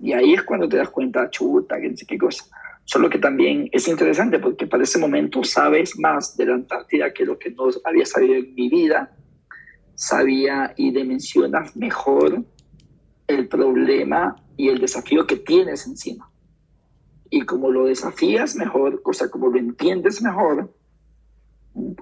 Y 0.00 0.12
ahí 0.12 0.34
es 0.34 0.42
cuando 0.42 0.68
te 0.68 0.76
das 0.76 0.90
cuenta, 0.90 1.30
chuta, 1.30 1.76
qué, 1.80 2.18
cosa. 2.18 2.44
Solo 2.84 3.08
que 3.08 3.18
también 3.18 3.68
es 3.72 3.88
interesante 3.88 4.38
porque 4.38 4.66
para 4.66 4.82
ese 4.82 4.98
momento 4.98 5.42
sabes 5.42 5.98
más 5.98 6.36
de 6.36 6.46
la 6.46 6.54
Antártida 6.54 7.12
que 7.12 7.24
lo 7.24 7.38
que 7.38 7.50
no 7.50 7.64
había 7.84 8.04
sabido 8.04 8.34
en 8.34 8.54
mi 8.54 8.68
vida. 8.68 9.16
Sabía 9.94 10.74
y 10.76 10.90
dimensionas 10.90 11.76
mejor 11.76 12.44
el 13.26 13.48
problema 13.48 14.36
y 14.56 14.68
el 14.68 14.80
desafío 14.80 15.26
que 15.26 15.36
tienes 15.36 15.86
encima. 15.86 16.30
Y 17.30 17.42
como 17.42 17.70
lo 17.70 17.86
desafías 17.86 18.54
mejor, 18.56 19.00
o 19.04 19.12
sea, 19.12 19.28
como 19.28 19.48
lo 19.48 19.58
entiendes 19.58 20.22
mejor, 20.22 20.72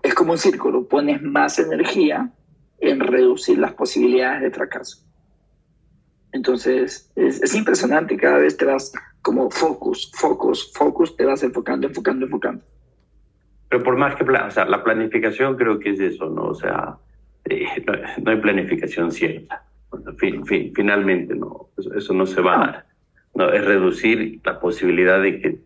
es 0.02 0.14
como 0.14 0.32
un 0.32 0.38
círculo, 0.38 0.86
pones 0.88 1.22
más 1.22 1.58
energía 1.58 2.32
en 2.78 3.00
reducir 3.00 3.58
las 3.58 3.72
posibilidades 3.72 4.42
de 4.42 4.50
fracaso. 4.50 4.98
Entonces, 6.32 7.10
es, 7.14 7.54
impresionante, 7.54 8.16
cada 8.16 8.38
vez 8.38 8.56
te 8.56 8.64
vas 8.64 8.92
como 9.20 9.50
focus, 9.50 10.10
focus, 10.14 10.72
focus, 10.74 11.14
te 11.16 11.24
vas 11.24 11.42
enfocando, 11.42 11.86
enfocando, 11.86 12.24
enfocando. 12.24 12.64
Pero 13.68 13.82
por 13.84 13.96
más 13.96 14.16
que, 14.16 14.24
o 14.24 14.50
sea, 14.50 14.64
la 14.64 14.82
planificación 14.82 15.56
creo 15.56 15.78
que 15.78 15.90
es 15.90 16.00
eso, 16.00 16.28
¿no? 16.30 16.44
O 16.44 16.54
sea, 16.54 16.96
eh, 17.44 17.66
no, 18.22 18.30
hay 18.30 18.40
planificación 18.40 19.12
cierta. 19.12 19.64
fin, 20.16 20.44
fin, 20.46 20.72
finalmente, 20.74 21.34
no, 21.34 21.68
eso, 21.76 22.14
no 22.14 22.26
se 22.26 22.40
va 22.40 22.54
a 22.54 22.66
dar. 22.66 22.86
No, 23.34 23.50
es 23.52 23.64
reducir 23.64 24.40
la 24.44 24.58
posibilidad 24.58 25.20
de 25.22 25.40
que, 25.40 25.58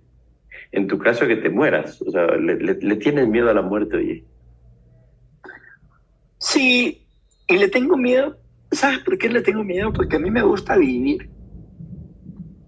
en 0.73 0.89
tu 0.89 0.99
caso, 0.99 1.27
que 1.27 1.37
te 1.37 1.49
mueras. 1.49 2.03
O 2.03 2.11
sea, 2.11 2.27
le, 2.37 2.57
le 2.57 2.97
tienes 2.97 3.29
miedo 3.29 3.51
a 3.51 3.55
la 3.55 3.63
muerte, 3.63 3.97
oye. 3.97 4.25
Sí, 6.39 7.07
y 7.49 7.59
le 7.59 7.69
tengo 7.69 7.97
miedo. 7.97 8.37
¿Sabes 8.73 8.99
por 9.01 9.17
qué 9.19 9.29
le 9.29 9.43
tengo 9.43 9.65
miedo? 9.65 9.93
Porque 9.93 10.17
a 10.17 10.19
mí 10.19 10.31
me 10.31 10.43
gusta 10.43 10.77
vivir. 10.77 11.31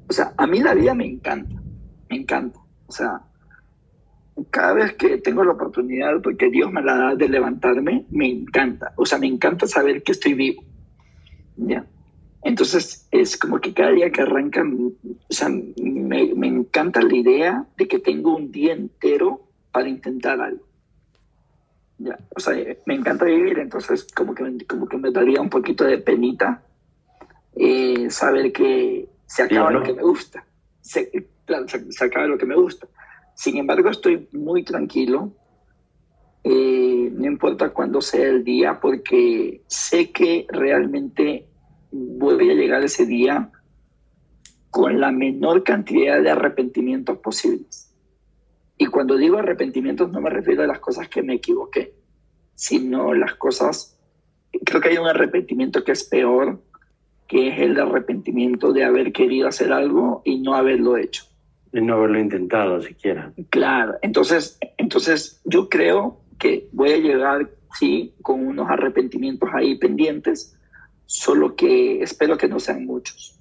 O 0.09 0.13
sea, 0.13 0.33
a 0.37 0.47
mí 0.47 0.61
la 0.61 0.75
vida 0.75 0.95
me 0.95 1.07
encanta, 1.07 1.61
me 2.09 2.17
encanta. 2.17 2.59
O 2.87 2.93
sea, 2.93 3.21
cada 4.51 4.75
vez 4.75 4.95
que 4.95 5.19
tengo 5.19 5.45
la 5.45 5.53
oportunidad, 5.53 6.21
porque 6.23 6.49
Dios 6.51 6.73
me 6.73 6.83
la 6.83 6.97
da 6.97 7.15
de 7.15 7.29
levantarme, 7.29 8.07
me 8.11 8.29
encanta. 8.29 8.93
O 8.97 9.05
sea, 9.05 9.19
me 9.19 9.27
encanta 9.27 9.67
saber 9.67 10.03
que 10.03 10.13
estoy 10.13 10.35
vivo. 10.35 10.65
¿Ya? 11.57 11.85
Entonces, 12.43 13.09
es 13.11 13.37
como 13.37 13.61
que 13.61 13.75
cada 13.75 13.91
día 13.91 14.11
que 14.11 14.23
arranca, 14.23 14.63
o 14.63 15.33
sea, 15.33 15.49
me, 15.49 16.35
me 16.35 16.47
encanta 16.47 17.03
la 17.03 17.17
idea 17.17 17.67
de 17.77 17.89
que 17.89 17.99
tengo 17.99 18.37
un 18.37 18.53
día 18.53 18.73
entero 18.73 19.49
para 19.73 19.89
intentar 19.89 20.41
algo. 20.41 20.68
Ya, 21.99 22.17
o 22.37 22.41
sea, 22.41 22.55
me 22.87 22.95
encanta 22.95 23.25
vivir, 23.25 23.59
entonces 23.59 24.07
como 24.15 24.35
que, 24.35 24.67
como 24.67 24.87
que 24.87 24.97
me 24.99 25.11
daría 25.11 25.41
un 25.41 25.51
poquito 25.51 25.85
de 25.85 25.99
penita 25.99 26.63
eh, 27.57 28.09
saber 28.09 28.53
que 28.53 29.09
se 29.27 29.43
acaba 29.43 29.71
lo 29.71 29.83
que 29.83 29.93
me 29.93 30.03
gusta. 30.03 30.45
Se, 30.81 31.11
se, 31.91 32.05
acaba 32.05 32.27
lo 32.27 32.39
que 32.39 32.47
me 32.47 32.55
gusta. 32.55 32.87
Sin 33.35 33.57
embargo, 33.57 33.91
estoy 33.91 34.29
muy 34.33 34.65
tranquilo. 34.65 35.33
Eh, 36.45 37.11
no 37.13 37.27
importa 37.27 37.71
cuándo 37.71 38.01
sea 38.01 38.29
el 38.29 38.45
día, 38.45 38.79
porque 38.81 39.63
sé 39.67 40.11
que 40.13 40.47
realmente 40.49 41.47
voy 41.91 42.51
a 42.51 42.55
llegar 42.55 42.83
ese 42.85 43.07
día 43.07 43.51
con 44.71 45.01
la 45.01 45.11
menor 45.11 45.65
cantidad 45.65 46.23
de 46.23 46.31
arrepentimientos 46.31 47.19
posibles. 47.19 47.78
Y 48.79 48.87
cuando 48.87 49.17
digo 49.17 49.39
arrepentimientos 49.39 50.11
no 50.11 50.21
me 50.21 50.31
refiero 50.31 50.63
a 50.63 50.67
las 50.67 50.79
cosas 50.79 51.09
que 51.09 51.23
me 51.23 51.35
equivoqué, 51.35 51.95
sino 52.55 53.13
las 53.13 53.35
cosas, 53.35 53.99
creo 54.65 54.81
que 54.81 54.91
hay 54.91 54.99
un 54.99 55.09
arrepentimiento 55.09 55.83
que 55.83 55.93
es 55.93 56.05
peor, 56.05 56.63
que 57.27 57.49
es 57.49 57.59
el 57.59 57.79
arrepentimiento 57.79 58.73
de 58.73 58.85
haber 58.85 59.13
querido 59.13 59.49
hacer 59.49 59.73
algo 59.73 60.23
y 60.25 60.39
no 60.39 60.55
haberlo 60.55 60.97
hecho. 60.97 61.25
De 61.73 61.81
no 61.83 61.95
haberlo 61.95 62.19
intentado 62.19 62.81
siquiera. 62.81 63.33
Claro, 63.51 63.97
entonces, 64.01 64.59
entonces 64.79 65.43
yo 65.45 65.69
creo 65.69 66.21
que 66.39 66.69
voy 66.73 66.93
a 66.93 66.99
llegar, 66.99 67.51
sí, 67.79 68.15
con 68.23 68.47
unos 68.47 68.71
arrepentimientos 68.71 69.51
ahí 69.53 69.77
pendientes, 69.77 70.57
solo 71.05 71.57
que 71.57 72.01
espero 72.03 72.39
que 72.39 72.49
no 72.49 72.61
sean 72.61 72.87
muchos, 72.87 73.39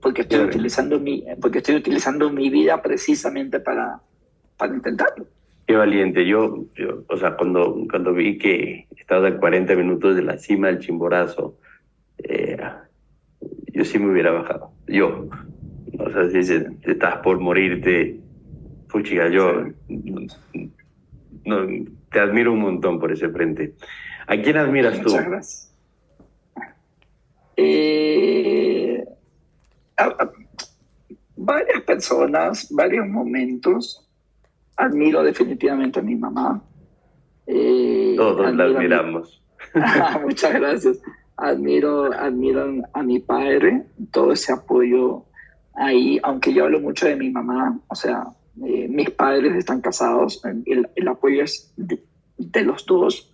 porque 0.00 0.22
estoy, 0.22 0.40
utilizando 0.40 0.98
mi, 0.98 1.24
porque 1.40 1.58
estoy 1.58 1.76
utilizando 1.76 2.30
mi 2.30 2.50
vida 2.50 2.82
precisamente 2.82 3.60
para, 3.60 4.02
para 4.62 4.76
intentarlo. 4.76 5.26
Qué 5.66 5.74
valiente. 5.74 6.24
Yo, 6.24 6.66
o 7.08 7.16
sea, 7.16 7.36
cuando, 7.36 7.84
cuando 7.90 8.12
vi 8.14 8.38
que 8.38 8.86
estaba 8.96 9.26
a 9.28 9.36
40 9.36 9.74
minutos 9.74 10.14
de 10.14 10.22
la 10.22 10.38
cima 10.38 10.68
del 10.68 10.78
Chimborazo, 10.78 11.58
eh, 12.18 12.56
yo 13.72 13.84
sí 13.84 13.98
me 13.98 14.12
hubiera 14.12 14.30
bajado. 14.30 14.70
Yo, 14.86 15.28
o 15.98 16.10
sea, 16.10 16.30
si 16.30 16.54
estás 16.82 17.16
por 17.18 17.40
morirte, 17.40 18.20
fuchiga, 18.86 19.28
yo 19.28 19.64
no, 21.44 21.66
te 22.10 22.20
admiro 22.20 22.52
un 22.52 22.60
montón 22.60 23.00
por 23.00 23.10
ese 23.10 23.28
frente. 23.30 23.74
¿A 24.28 24.36
quién 24.36 24.56
admiras 24.58 25.00
tú? 25.00 25.10
Muchas 25.10 25.28
gracias. 25.28 25.74
Eh, 27.56 29.04
varias 31.34 31.82
personas, 31.82 32.68
varios 32.70 33.08
momentos. 33.08 34.01
Admiro 34.76 35.22
definitivamente 35.22 36.00
a 36.00 36.02
mi 36.02 36.16
mamá. 36.16 36.62
Eh, 37.46 38.14
Todos 38.16 38.54
la 38.54 38.64
admiramos. 38.64 39.42
Muchas 40.22 40.54
gracias. 40.54 41.00
Admiro, 41.36 42.12
admiro 42.12 42.82
a 42.92 43.02
mi 43.02 43.18
padre, 43.18 43.84
todo 44.10 44.32
ese 44.32 44.52
apoyo 44.52 45.24
ahí, 45.74 46.20
aunque 46.22 46.52
yo 46.52 46.64
hablo 46.64 46.80
mucho 46.80 47.06
de 47.06 47.16
mi 47.16 47.30
mamá, 47.30 47.78
o 47.88 47.94
sea, 47.94 48.24
eh, 48.64 48.86
mis 48.88 49.10
padres 49.10 49.54
están 49.54 49.80
casados, 49.80 50.42
el, 50.66 50.88
el 50.94 51.08
apoyo 51.08 51.42
es 51.42 51.72
de, 51.76 52.02
de 52.36 52.62
los 52.62 52.84
dos. 52.86 53.28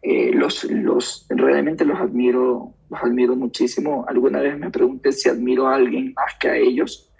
Eh, 0.00 0.32
los, 0.32 0.64
los, 0.64 1.26
realmente 1.28 1.84
los 1.84 1.98
admiro, 1.98 2.72
los 2.88 3.02
admiro 3.02 3.34
muchísimo. 3.36 4.04
Alguna 4.08 4.40
vez 4.40 4.58
me 4.58 4.70
pregunté 4.70 5.12
si 5.12 5.28
admiro 5.28 5.66
a 5.66 5.74
alguien 5.74 6.14
más 6.14 6.34
que 6.38 6.48
a 6.48 6.56
ellos 6.56 7.10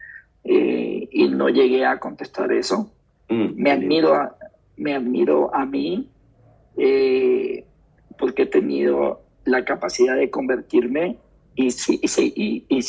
eh, 0.45 1.09
y 1.11 1.29
no 1.29 1.49
llegué 1.49 1.85
a 1.85 1.99
contestar 1.99 2.53
eso. 2.53 2.93
Mm, 3.29 3.63
me, 3.63 3.71
admiro 3.71 4.15
a, 4.15 4.37
me 4.77 4.95
admiro 4.95 5.55
a 5.55 5.67
mí 5.67 6.09
eh, 6.77 7.65
porque 8.19 8.43
he 8.43 8.47
tenido 8.47 9.23
la 9.45 9.65
capacidad 9.65 10.17
de 10.17 10.31
convertirme 10.31 11.19
y, 11.55 11.69
y, 11.69 12.67
y, 12.69 12.83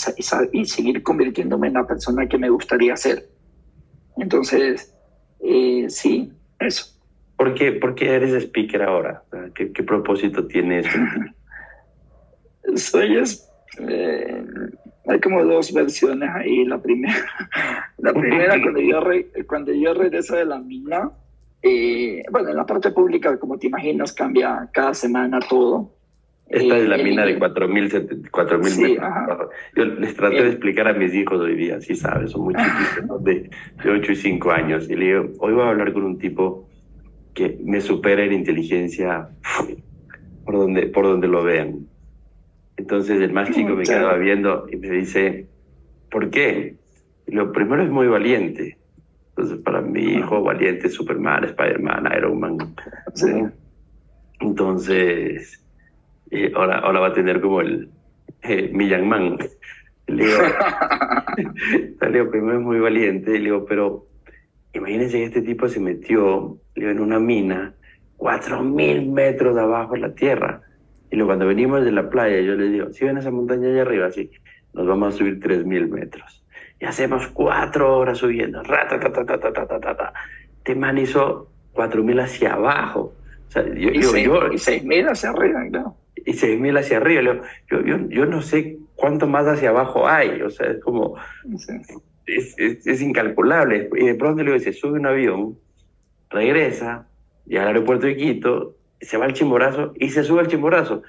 y, 0.51 0.65
seguir 0.65 1.01
convirtiéndome 1.01 1.67
en 1.67 1.73
la 1.73 1.87
persona 1.87 2.27
que 2.27 2.37
me 2.37 2.49
gustaría 2.49 2.95
ser. 2.95 3.27
Entonces, 4.17 4.93
sí, 5.87 6.31
eso. 6.59 6.85
¿Por 7.35 7.53
qué, 7.55 7.71
¿Por 7.71 7.95
qué 7.95 8.15
eres 8.15 8.33
speaker 8.33 8.83
ahora? 8.83 9.23
¿Qué, 9.55 9.71
qué 9.71 9.83
propósito 9.83 10.45
tienes? 10.45 10.85
Soy 12.75 13.17
eh, 13.87 14.43
hay 15.09 15.19
como 15.19 15.43
dos 15.43 15.73
versiones 15.73 16.29
ahí. 16.33 16.65
La 16.65 16.81
primera, 16.81 17.15
la 17.97 18.13
primera 18.13 18.61
cuando 18.61 18.79
yo, 18.79 19.01
cuando 19.47 19.73
yo 19.73 19.93
regreso 19.93 20.35
de 20.35 20.45
la 20.45 20.59
mina, 20.59 21.11
eh, 21.61 22.23
bueno, 22.31 22.49
en 22.49 22.55
la 22.55 22.65
parte 22.65 22.91
pública, 22.91 23.37
como 23.37 23.57
te 23.57 23.67
imaginas, 23.67 24.13
cambia 24.13 24.69
cada 24.71 24.93
semana 24.93 25.39
todo. 25.39 25.93
Esta 26.47 26.77
es 26.77 26.87
la 26.87 26.97
eh, 26.97 27.03
mina 27.03 27.25
de 27.25 27.37
4.000 27.37 28.65
sí, 28.65 28.81
metros. 28.81 29.49
Yo 29.75 29.85
les 29.85 30.15
traté 30.15 30.43
de 30.43 30.49
explicar 30.49 30.87
a 30.87 30.93
mis 30.93 31.13
hijos 31.13 31.39
hoy 31.39 31.55
día, 31.55 31.79
sí 31.79 31.95
sabes, 31.95 32.31
son 32.31 32.45
muy 32.45 32.55
chiquitos, 32.55 33.23
de, 33.23 33.49
de 33.83 33.89
8 33.91 34.11
y 34.11 34.15
5 34.15 34.51
años. 34.51 34.89
Y 34.89 34.95
le 34.95 35.05
digo, 35.05 35.29
hoy 35.39 35.53
voy 35.53 35.63
a 35.63 35.69
hablar 35.69 35.93
con 35.93 36.03
un 36.03 36.17
tipo 36.17 36.67
que 37.35 37.59
me 37.63 37.81
supera 37.81 38.23
en 38.23 38.33
inteligencia 38.33 39.29
por 40.43 40.55
donde, 40.55 40.87
por 40.87 41.05
donde 41.05 41.27
lo 41.27 41.43
vean. 41.43 41.87
Entonces 42.79 43.21
el 43.21 43.33
más 43.33 43.51
chico 43.51 43.75
me 43.75 43.83
quedaba 43.83 44.15
viendo 44.15 44.65
y 44.71 44.77
me 44.77 44.89
dice, 44.89 45.47
¿por 46.09 46.29
qué? 46.29 46.75
lo 47.27 47.51
primero 47.51 47.83
es 47.83 47.89
muy 47.89 48.07
valiente. 48.07 48.77
Entonces 49.29 49.59
para 49.59 49.81
mi 49.81 50.01
hijo, 50.01 50.41
valiente, 50.41 50.89
Superman, 50.89 51.43
Spider-Man, 51.43 52.09
Iron 52.17 52.39
Man. 52.39 52.57
Entonces, 54.39 55.63
eh, 56.31 56.51
ahora, 56.55 56.79
ahora 56.79 56.99
va 57.01 57.07
a 57.07 57.13
tener 57.13 57.39
como 57.41 57.61
el 57.61 57.89
eh, 58.43 58.71
Millan 58.73 59.07
Man. 59.07 59.37
Le 60.07 60.25
digo, 60.25 60.37
le 62.01 62.11
digo, 62.11 62.31
primero 62.31 62.57
es 62.57 62.65
muy 62.65 62.79
valiente. 62.79 63.31
Le 63.31 63.39
digo, 63.39 63.65
pero 63.65 64.09
Imagínense 64.73 65.17
que 65.17 65.23
este 65.25 65.41
tipo 65.41 65.67
se 65.67 65.79
metió 65.79 66.59
en 66.75 66.99
una 66.99 67.19
mina, 67.19 67.73
cuatro 68.17 68.63
mil 68.63 69.09
metros 69.09 69.55
de 69.55 69.61
abajo 69.61 69.95
en 69.95 70.01
la 70.01 70.13
tierra. 70.13 70.61
Y 71.11 71.15
luego 71.15 71.29
cuando 71.29 71.47
venimos 71.47 71.83
de 71.83 71.91
la 71.91 72.09
playa, 72.09 72.39
yo 72.41 72.55
le 72.55 72.69
digo, 72.69 72.91
si 72.91 73.05
ven 73.05 73.17
esa 73.17 73.31
montaña 73.31 73.67
allá 73.69 73.81
arriba, 73.81 74.11
sí, 74.11 74.31
nos 74.73 74.87
vamos 74.87 75.15
a 75.15 75.17
subir 75.17 75.39
tres 75.39 75.65
mil 75.65 75.87
metros. 75.87 76.43
Y 76.79 76.85
hacemos 76.85 77.27
cuatro 77.27 77.97
horas 77.97 78.19
subiendo. 78.19 78.61
Este 80.57 80.75
man 80.75 80.97
hizo 80.97 81.49
cuatro 81.73 82.03
mil 82.03 82.19
hacia 82.19 82.53
abajo. 82.53 83.13
O 83.47 83.51
sea, 83.51 83.63
yo, 83.65 83.89
y, 83.89 84.01
yo, 84.01 84.51
y 84.51 84.57
seis 84.57 84.83
mil 84.83 85.07
hacia 85.07 85.31
arriba, 85.31 85.65
claro. 85.69 85.95
Y 86.25 86.33
seis 86.33 86.59
mil 86.59 86.77
hacia 86.77 86.97
arriba. 86.97 87.21
Yo, 87.69 87.81
yo, 87.81 87.97
yo, 88.09 88.25
no 88.25 88.41
sé 88.41 88.77
cuánto 88.95 89.27
más 89.27 89.47
hacia 89.47 89.69
abajo 89.69 90.07
hay. 90.07 90.41
O 90.41 90.49
sea, 90.49 90.67
es 90.67 90.79
como 90.79 91.15
es, 92.25 93.01
incalculable. 93.01 93.89
Y 93.97 94.05
de 94.05 94.15
pronto 94.15 94.43
le 94.43 94.59
se 94.59 94.73
sube 94.73 94.99
un 94.99 95.05
avión, 95.05 95.57
regresa, 96.29 97.07
y 97.45 97.57
al 97.57 97.67
aeropuerto 97.67 98.05
de 98.05 98.15
Quito, 98.15 98.75
se 99.01 99.17
va 99.17 99.25
al 99.25 99.33
Chimborazo 99.33 99.93
y 99.95 100.09
se 100.09 100.23
sube 100.23 100.41
al 100.41 100.47
Chimborazo. 100.47 101.03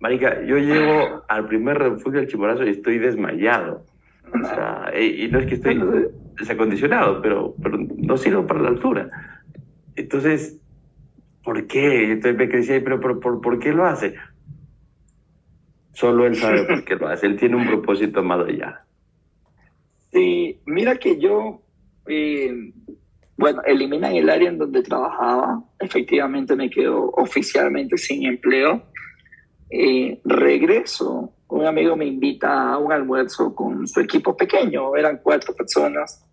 Marica, 0.00 0.42
yo 0.42 0.58
llego 0.58 1.24
al 1.28 1.48
primer 1.48 1.78
refugio 1.78 2.20
del 2.20 2.28
Chimborazo 2.28 2.64
y 2.64 2.70
estoy 2.70 2.98
desmayado. 2.98 3.84
O 4.28 4.46
sea, 4.46 4.92
y, 4.98 5.28
no 5.28 5.38
es 5.38 5.46
que 5.46 5.54
estoy 5.54 5.80
desacondicionado, 6.38 7.20
pero, 7.22 7.54
pero 7.62 7.78
no 7.78 8.16
sirvo 8.16 8.46
para 8.46 8.60
la 8.60 8.68
altura. 8.68 9.08
Entonces, 9.96 10.60
¿por 11.42 11.66
qué? 11.66 12.12
Entonces 12.12 12.38
me 12.38 12.46
decía, 12.46 12.80
pero 12.84 13.00
por, 13.00 13.20
por, 13.20 13.40
¿por 13.40 13.58
qué 13.58 13.72
lo 13.72 13.84
hace? 13.84 14.14
Solo 15.92 16.26
él 16.26 16.36
sabe 16.36 16.64
por 16.64 16.84
qué 16.84 16.94
lo 16.94 17.08
hace. 17.08 17.26
Él 17.26 17.36
tiene 17.36 17.56
un 17.56 17.66
propósito 17.66 18.22
más 18.22 18.46
allá. 18.46 18.84
Sí, 20.12 20.60
mira 20.64 20.96
que 20.96 21.18
yo, 21.18 21.60
eh, 22.06 22.72
bueno, 23.38 23.62
eliminan 23.64 24.14
el 24.14 24.28
área 24.28 24.50
en 24.50 24.58
donde 24.58 24.82
trabajaba, 24.82 25.62
efectivamente 25.78 26.54
me 26.54 26.68
quedo 26.68 27.10
oficialmente 27.16 27.96
sin 27.96 28.26
empleo, 28.26 28.82
Eh, 29.70 30.18
regreso, 30.24 31.34
un 31.48 31.66
amigo 31.66 31.94
me 31.94 32.06
invita 32.06 32.72
a 32.72 32.78
un 32.78 32.90
almuerzo 32.90 33.54
con 33.54 33.86
su 33.86 34.00
equipo 34.00 34.34
pequeño, 34.34 34.96
eran 34.96 35.20
cuatro 35.22 35.54
personas, 35.54 36.24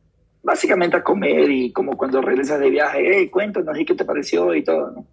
básicamente 0.41 0.95
a 0.95 1.03
comer 1.03 1.51
y 1.51 1.73
como 1.73 1.97
cuando 1.97 2.21
regresas 2.21 2.61
de 2.61 2.69
viaje, 2.69 2.99
hey, 3.03 3.29
cuéntanos, 3.29 3.77
¿y 3.77 3.83
qué 3.83 3.93
te 3.93 4.05
pareció? 4.05 4.55
Y 4.55 4.63
todo, 4.63 4.91
¿no? 4.91 5.05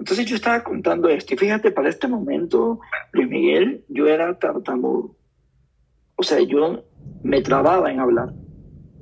Entonces 0.00 0.26
yo 0.26 0.34
estaba 0.34 0.64
contando 0.64 1.08
esto 1.08 1.34
y 1.34 1.36
fíjate, 1.36 1.70
para 1.70 1.88
este 1.88 2.08
momento, 2.08 2.80
Luis 3.12 3.28
Miguel, 3.28 3.84
yo 3.88 4.08
era 4.08 4.36
tartamudo. 4.36 5.14
O 6.16 6.22
sea, 6.22 6.40
yo 6.40 6.82
me 7.22 7.42
trababa 7.42 7.92
en 7.92 8.00
hablar. 8.00 8.30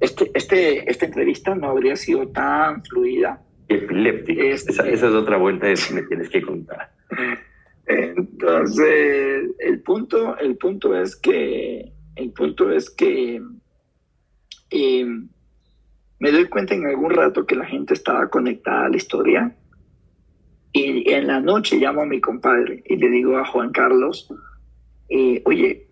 Este, 0.01 0.31
este, 0.35 0.91
esta 0.91 1.07
entrevista 1.07 1.55
no 1.55 1.71
habría 1.71 1.97
sido 1.97 2.29
tan 2.29 2.85
fluida. 2.85 3.43
Epiléptica. 3.69 4.43
Este, 4.43 4.73
esa, 4.73 4.89
esa, 4.89 5.09
es 5.09 5.15
otra 5.15 5.37
vuelta 5.37 5.67
de 5.67 5.75
que 5.75 5.95
me 5.95 6.03
tienes 6.03 6.29
que 6.31 6.43
contar. 6.43 6.93
Entonces, 7.87 9.51
el 9.59 9.81
punto, 9.83 10.37
el 10.39 10.57
punto 10.57 10.97
es 10.97 11.17
que, 11.17 11.93
el 12.17 12.33
punto 12.33 12.71
es 12.71 12.91
que 12.91 13.43
eh, 14.71 15.07
me 16.19 16.33
doy 16.33 16.47
cuenta 16.49 16.75
en 16.75 16.87
algún 16.87 17.11
rato 17.11 17.47
que 17.47 17.57
la 17.57 17.65
gente 17.65 17.95
estaba 17.95 18.29
conectada 18.29 18.87
a 18.87 18.89
la 18.91 18.97
historia 18.97 19.57
y 20.73 21.11
en 21.11 21.27
la 21.27 21.41
noche 21.41 21.79
llamo 21.79 22.03
a 22.03 22.07
mi 22.07 22.21
compadre 22.21 22.83
y 22.87 22.97
le 22.97 23.09
digo 23.09 23.39
a 23.39 23.47
Juan 23.47 23.73
Carlos, 23.73 24.33
eh, 25.09 25.43
oye, 25.47 25.89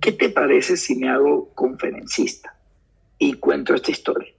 ¿qué 0.00 0.12
te 0.12 0.30
parece 0.30 0.76
si 0.76 0.96
me 0.96 1.10
hago 1.10 1.52
conferencista 1.54 2.59
y 3.20 3.34
cuento 3.34 3.74
esta 3.74 3.92
historia? 3.92 4.32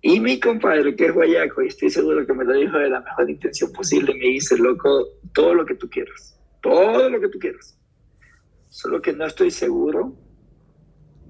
Y 0.00 0.20
mi 0.20 0.38
compadre, 0.38 0.94
que 0.94 1.06
es 1.06 1.12
guayaco, 1.12 1.62
y 1.62 1.66
estoy 1.66 1.90
seguro 1.90 2.24
que 2.24 2.32
me 2.32 2.44
lo 2.44 2.52
dijo 2.54 2.78
de 2.78 2.88
la 2.88 3.00
mejor 3.00 3.28
intención 3.28 3.72
posible, 3.72 4.14
me 4.14 4.26
dice, 4.26 4.56
loco, 4.56 5.04
todo 5.34 5.52
lo 5.52 5.66
que 5.66 5.74
tú 5.74 5.90
quieras, 5.90 6.38
todo 6.62 7.10
lo 7.10 7.20
que 7.20 7.28
tú 7.28 7.38
quieras. 7.38 7.76
Solo 8.68 9.02
que 9.02 9.12
no 9.12 9.26
estoy 9.26 9.50
seguro 9.50 10.14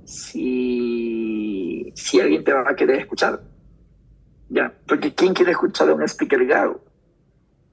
si, 0.05 1.91
si 1.95 2.21
alguien 2.21 2.45
te 2.45 2.53
va 2.53 2.69
a 2.69 2.77
querer 2.77 3.01
escuchar. 3.01 3.41
Ya, 4.51 4.73
porque 4.87 5.15
¿quién 5.15 5.33
quiere 5.33 5.53
escuchar 5.53 5.89
a 5.89 5.95
un 5.95 6.03
speaker 6.03 6.45
gago? 6.47 6.85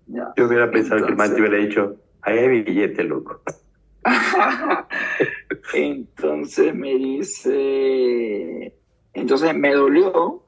Yo 0.07 0.47
hubiera 0.47 0.71
pensado 0.71 1.05
que 1.05 1.11
el 1.11 1.17
man 1.17 1.35
te 1.35 1.41
hubiera 1.41 1.57
dicho, 1.57 1.97
ahí 2.21 2.39
hay 2.39 2.63
billete, 2.63 3.03
loco. 3.03 3.41
entonces 5.73 6.75
me 6.75 6.95
dice, 6.95 8.75
entonces 9.13 9.55
me 9.55 9.73
dolió 9.73 10.43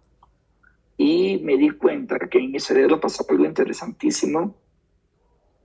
y 0.98 1.40
me 1.44 1.58
di 1.58 1.72
cuenta 1.72 2.18
que 2.20 2.40
en 2.40 2.52
mi 2.52 2.60
cerebro 2.60 3.00
pasó 3.00 3.26
algo 3.30 3.46
interesantísimo. 3.46 4.56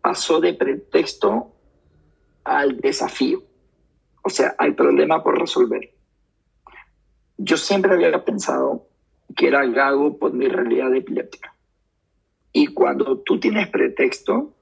Pasó 0.01 0.41
de 0.41 0.55
pretexto 0.55 1.53
al 2.45 2.81
desafío, 2.81 3.43
o 4.23 4.31
sea, 4.31 4.55
al 4.59 4.75
problema 4.75 5.23
por 5.23 5.39
resolver. 5.39 5.93
Yo 7.37 7.57
siempre 7.57 7.93
había 7.93 8.25
pensado 8.25 8.87
que 9.37 9.49
era 9.49 9.65
gago 9.67 10.19
por 10.19 10.33
mi 10.33 10.49
realidad 10.49 10.95
epiléptica. 10.95 11.55
Y 12.53 12.69
cuando 12.69 13.19
tú 13.19 13.39
tienes 13.39 13.69
pretexto, 13.69 14.55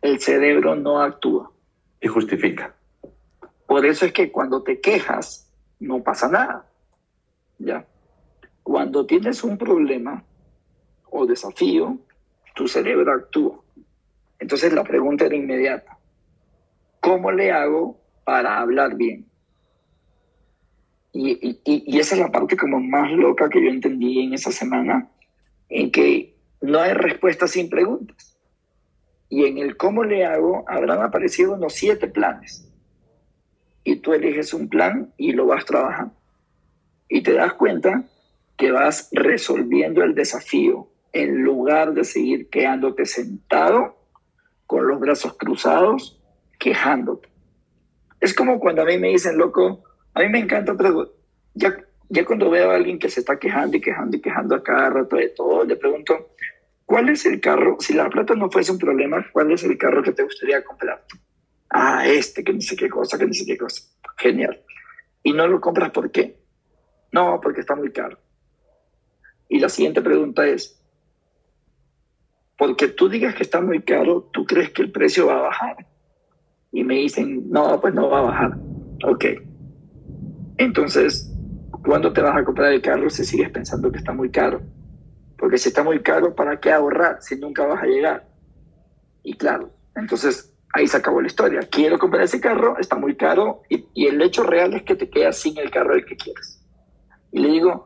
el 0.00 0.20
cerebro 0.20 0.74
no 0.74 1.00
actúa. 1.00 1.50
Y 2.04 2.06
justifica. 2.06 2.74
Por 3.66 3.86
eso 3.86 4.04
es 4.04 4.12
que 4.12 4.30
cuando 4.30 4.62
te 4.62 4.78
quejas, 4.78 5.50
no 5.80 6.02
pasa 6.02 6.28
nada. 6.28 6.66
¿Ya? 7.58 7.86
Cuando 8.62 9.06
tienes 9.06 9.42
un 9.42 9.56
problema 9.56 10.22
o 11.08 11.24
desafío, 11.24 11.98
tu 12.54 12.68
cerebro 12.68 13.10
actúa. 13.10 13.58
Entonces 14.38 14.74
la 14.74 14.84
pregunta 14.84 15.24
era 15.24 15.34
inmediata. 15.34 15.98
¿Cómo 17.00 17.32
le 17.32 17.50
hago 17.50 17.98
para 18.22 18.60
hablar 18.60 18.96
bien? 18.96 19.24
Y, 21.14 21.58
y, 21.64 21.98
esa 21.98 22.16
es 22.16 22.20
la 22.20 22.30
parte 22.30 22.54
como 22.54 22.80
más 22.80 23.10
loca 23.12 23.48
que 23.48 23.64
yo 23.64 23.70
entendí 23.70 24.20
en 24.20 24.34
esa 24.34 24.52
semana, 24.52 25.08
en 25.70 25.90
que 25.90 26.36
no 26.60 26.80
hay 26.80 26.92
respuestas 26.92 27.52
sin 27.52 27.70
preguntas. 27.70 28.33
Y 29.34 29.46
en 29.46 29.58
el 29.58 29.76
cómo 29.76 30.04
le 30.04 30.24
hago 30.24 30.64
habrán 30.68 31.02
aparecido 31.02 31.54
unos 31.54 31.72
siete 31.72 32.06
planes. 32.06 32.70
Y 33.82 33.96
tú 33.96 34.12
eliges 34.12 34.54
un 34.54 34.68
plan 34.68 35.12
y 35.16 35.32
lo 35.32 35.46
vas 35.46 35.64
trabajando. 35.64 36.14
Y 37.08 37.20
te 37.24 37.32
das 37.32 37.54
cuenta 37.54 38.04
que 38.56 38.70
vas 38.70 39.08
resolviendo 39.10 40.04
el 40.04 40.14
desafío 40.14 40.86
en 41.12 41.42
lugar 41.42 41.94
de 41.94 42.04
seguir 42.04 42.48
quedándote 42.48 43.06
sentado 43.06 43.96
con 44.68 44.86
los 44.86 45.00
brazos 45.00 45.36
cruzados, 45.36 46.22
quejándote. 46.60 47.28
Es 48.20 48.34
como 48.34 48.60
cuando 48.60 48.82
a 48.82 48.84
mí 48.84 48.98
me 48.98 49.08
dicen, 49.08 49.36
loco, 49.36 49.82
a 50.14 50.20
mí 50.20 50.28
me 50.28 50.38
encanta, 50.38 50.76
ya, 51.54 51.76
ya 52.08 52.24
cuando 52.24 52.50
veo 52.50 52.70
a 52.70 52.76
alguien 52.76 53.00
que 53.00 53.10
se 53.10 53.18
está 53.18 53.36
quejando 53.36 53.78
y 53.78 53.80
quejando 53.80 54.16
y 54.16 54.20
quejando 54.20 54.54
a 54.54 54.62
cada 54.62 54.90
rato 54.90 55.16
de 55.16 55.30
todo, 55.30 55.64
le 55.64 55.74
pregunto, 55.74 56.28
¿cuál 56.84 57.08
es 57.08 57.26
el 57.26 57.40
carro? 57.40 57.76
Si 57.80 57.94
la 57.94 58.08
plata 58.08 58.34
no 58.34 58.50
fuese 58.50 58.72
un 58.72 58.78
problema, 58.78 59.24
¿cuál 59.32 59.52
es 59.52 59.64
el 59.64 59.76
carro 59.78 60.02
que 60.02 60.12
te 60.12 60.22
gustaría 60.22 60.64
comprar? 60.64 61.04
Ah, 61.70 62.06
este, 62.06 62.44
que 62.44 62.52
no 62.52 62.60
sé 62.60 62.76
qué 62.76 62.88
cosa, 62.88 63.18
que 63.18 63.26
no 63.26 63.32
sé 63.32 63.44
qué 63.44 63.58
cosa. 63.58 63.82
Genial. 64.16 64.62
¿Y 65.22 65.32
no 65.32 65.46
lo 65.48 65.60
compras 65.60 65.90
por 65.90 66.10
qué? 66.10 66.38
No, 67.12 67.40
porque 67.42 67.60
está 67.60 67.74
muy 67.74 67.92
caro. 67.92 68.18
Y 69.48 69.58
la 69.58 69.68
siguiente 69.68 70.02
pregunta 70.02 70.46
es, 70.46 70.80
porque 72.56 72.88
tú 72.88 73.08
digas 73.08 73.34
que 73.34 73.42
está 73.42 73.60
muy 73.60 73.82
caro, 73.82 74.28
¿tú 74.32 74.44
crees 74.44 74.70
que 74.70 74.82
el 74.82 74.92
precio 74.92 75.26
va 75.26 75.38
a 75.38 75.42
bajar? 75.42 75.86
Y 76.72 76.84
me 76.84 76.96
dicen, 76.96 77.50
no, 77.50 77.80
pues 77.80 77.94
no 77.94 78.08
va 78.08 78.18
a 78.18 78.22
bajar. 78.22 78.58
Ok. 79.04 79.24
Entonces, 80.58 81.32
¿cuándo 81.84 82.12
te 82.12 82.20
vas 82.20 82.36
a 82.36 82.44
comprar 82.44 82.72
el 82.72 82.82
carro 82.82 83.10
si 83.10 83.24
sigues 83.24 83.50
pensando 83.50 83.90
que 83.90 83.98
está 83.98 84.12
muy 84.12 84.30
caro? 84.30 84.60
Porque 85.44 85.58
si 85.58 85.68
está 85.68 85.84
muy 85.84 86.00
caro, 86.00 86.34
¿para 86.34 86.58
qué 86.58 86.72
ahorrar 86.72 87.20
si 87.20 87.36
nunca 87.36 87.66
vas 87.66 87.82
a 87.82 87.86
llegar? 87.86 88.26
Y 89.22 89.34
claro, 89.34 89.74
entonces 89.94 90.56
ahí 90.72 90.86
se 90.86 90.96
acabó 90.96 91.20
la 91.20 91.26
historia. 91.26 91.60
Quiero 91.70 91.98
comprar 91.98 92.22
ese 92.22 92.40
carro, 92.40 92.78
está 92.78 92.96
muy 92.96 93.14
caro 93.14 93.60
y, 93.68 94.06
el 94.06 94.22
hecho 94.22 94.42
real 94.42 94.72
es 94.72 94.84
que 94.84 94.94
te 94.94 95.10
quedas 95.10 95.36
sin 95.36 95.58
el 95.58 95.70
carro 95.70 95.92
del 95.92 96.06
que 96.06 96.16
quieres. 96.16 96.64
Y 97.30 97.40
le 97.40 97.50
digo, 97.50 97.84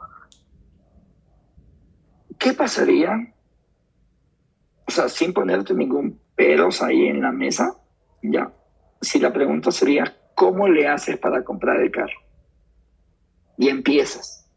¿qué 2.39 2.53
pasaría? 2.53 3.35
O 4.87 4.93
sea, 4.93 5.09
sin 5.09 5.33
ponerte 5.33 5.75
ningún 5.75 6.21
pelos 6.37 6.81
ahí 6.81 7.09
en 7.09 7.23
la 7.23 7.33
mesa, 7.33 7.77
ya. 8.23 8.53
Si 9.01 9.19
la 9.19 9.33
pregunta 9.33 9.73
sería, 9.73 10.17
¿cómo 10.37 10.69
le 10.69 10.87
haces 10.87 11.19
para 11.19 11.43
comprar 11.43 11.81
el 11.81 11.91
carro? 11.91 12.21
y 13.57 13.69
empiezas. 13.69 14.48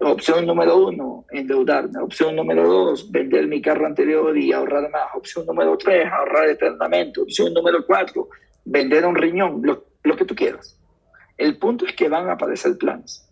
Opción 0.00 0.46
número 0.46 0.86
uno, 0.86 1.24
endeudarme. 1.30 2.00
Opción 2.00 2.36
número 2.36 2.68
dos, 2.68 3.10
vender 3.10 3.48
mi 3.48 3.60
carro 3.60 3.86
anterior 3.86 4.36
y 4.36 4.52
ahorrar 4.52 4.90
más. 4.90 5.08
Opción 5.14 5.44
número 5.44 5.76
tres, 5.76 6.06
ahorrar 6.10 6.48
eternamente. 6.48 7.20
Opción 7.20 7.52
número 7.52 7.84
cuatro, 7.84 8.28
vender 8.64 9.04
un 9.04 9.16
riñón, 9.16 9.60
lo, 9.62 9.86
lo 10.04 10.16
que 10.16 10.24
tú 10.24 10.36
quieras. 10.36 10.78
El 11.36 11.58
punto 11.58 11.84
es 11.84 11.94
que 11.94 12.08
van 12.08 12.28
a 12.28 12.34
aparecer 12.34 12.78
planes. 12.78 13.28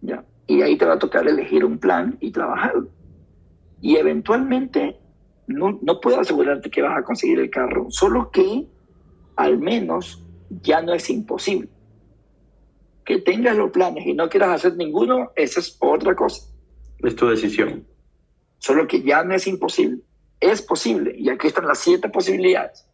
¿Ya? 0.00 0.24
Y 0.46 0.62
ahí 0.62 0.78
te 0.78 0.84
va 0.84 0.94
a 0.94 0.98
tocar 0.98 1.26
elegir 1.26 1.64
un 1.64 1.78
plan 1.78 2.16
y 2.20 2.30
trabajarlo. 2.30 2.88
Y 3.80 3.96
eventualmente, 3.96 4.96
no, 5.48 5.78
no 5.82 6.00
puedo 6.00 6.20
asegurarte 6.20 6.70
que 6.70 6.82
vas 6.82 6.96
a 6.96 7.02
conseguir 7.02 7.40
el 7.40 7.50
carro, 7.50 7.86
solo 7.90 8.30
que 8.30 8.66
al 9.34 9.58
menos 9.58 10.24
ya 10.62 10.82
no 10.82 10.92
es 10.92 11.10
imposible 11.10 11.68
que 13.10 13.18
tengas 13.22 13.56
los 13.56 13.72
planes 13.72 14.06
y 14.06 14.14
no 14.14 14.28
quieras 14.28 14.50
hacer 14.50 14.76
ninguno, 14.76 15.32
esa 15.34 15.58
es 15.58 15.76
otra 15.80 16.14
cosa. 16.14 16.48
Es 17.00 17.16
tu 17.16 17.26
decisión. 17.26 17.84
Solo 18.58 18.86
que 18.86 19.02
ya 19.02 19.24
no 19.24 19.34
es 19.34 19.48
imposible. 19.48 20.02
Es 20.38 20.62
posible. 20.62 21.12
Y 21.16 21.28
aquí 21.28 21.48
están 21.48 21.66
las 21.66 21.80
siete 21.80 22.08
posibilidades. 22.08 22.86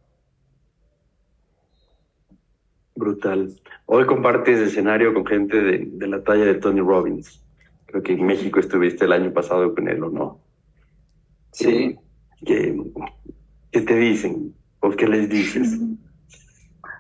Brutal. 2.95 3.53
Hoy 3.85 4.07
compartes 4.07 4.59
escenario 4.59 5.13
con 5.13 5.27
gente 5.27 5.61
de, 5.61 6.07
la 6.07 6.23
talla 6.23 6.47
de 6.47 6.55
Tony 6.55 6.81
Robbins. 6.81 7.45
Creo 7.85 8.03
que 8.03 8.15
en 8.15 8.25
México 8.25 8.59
estuviste 8.59 9.05
el 9.05 9.13
año 9.13 9.35
pasado 9.35 9.75
con 9.75 9.87
él, 9.87 10.03
¿o 10.03 10.09
no? 10.09 10.41
Sí. 11.53 11.95
¿Qué, 12.43 12.75
qué 13.71 13.81
te 13.83 13.97
dicen? 13.97 14.55
¿O 14.81 14.91
qué 14.91 15.07
les 15.07 15.29
dices? 15.29 15.79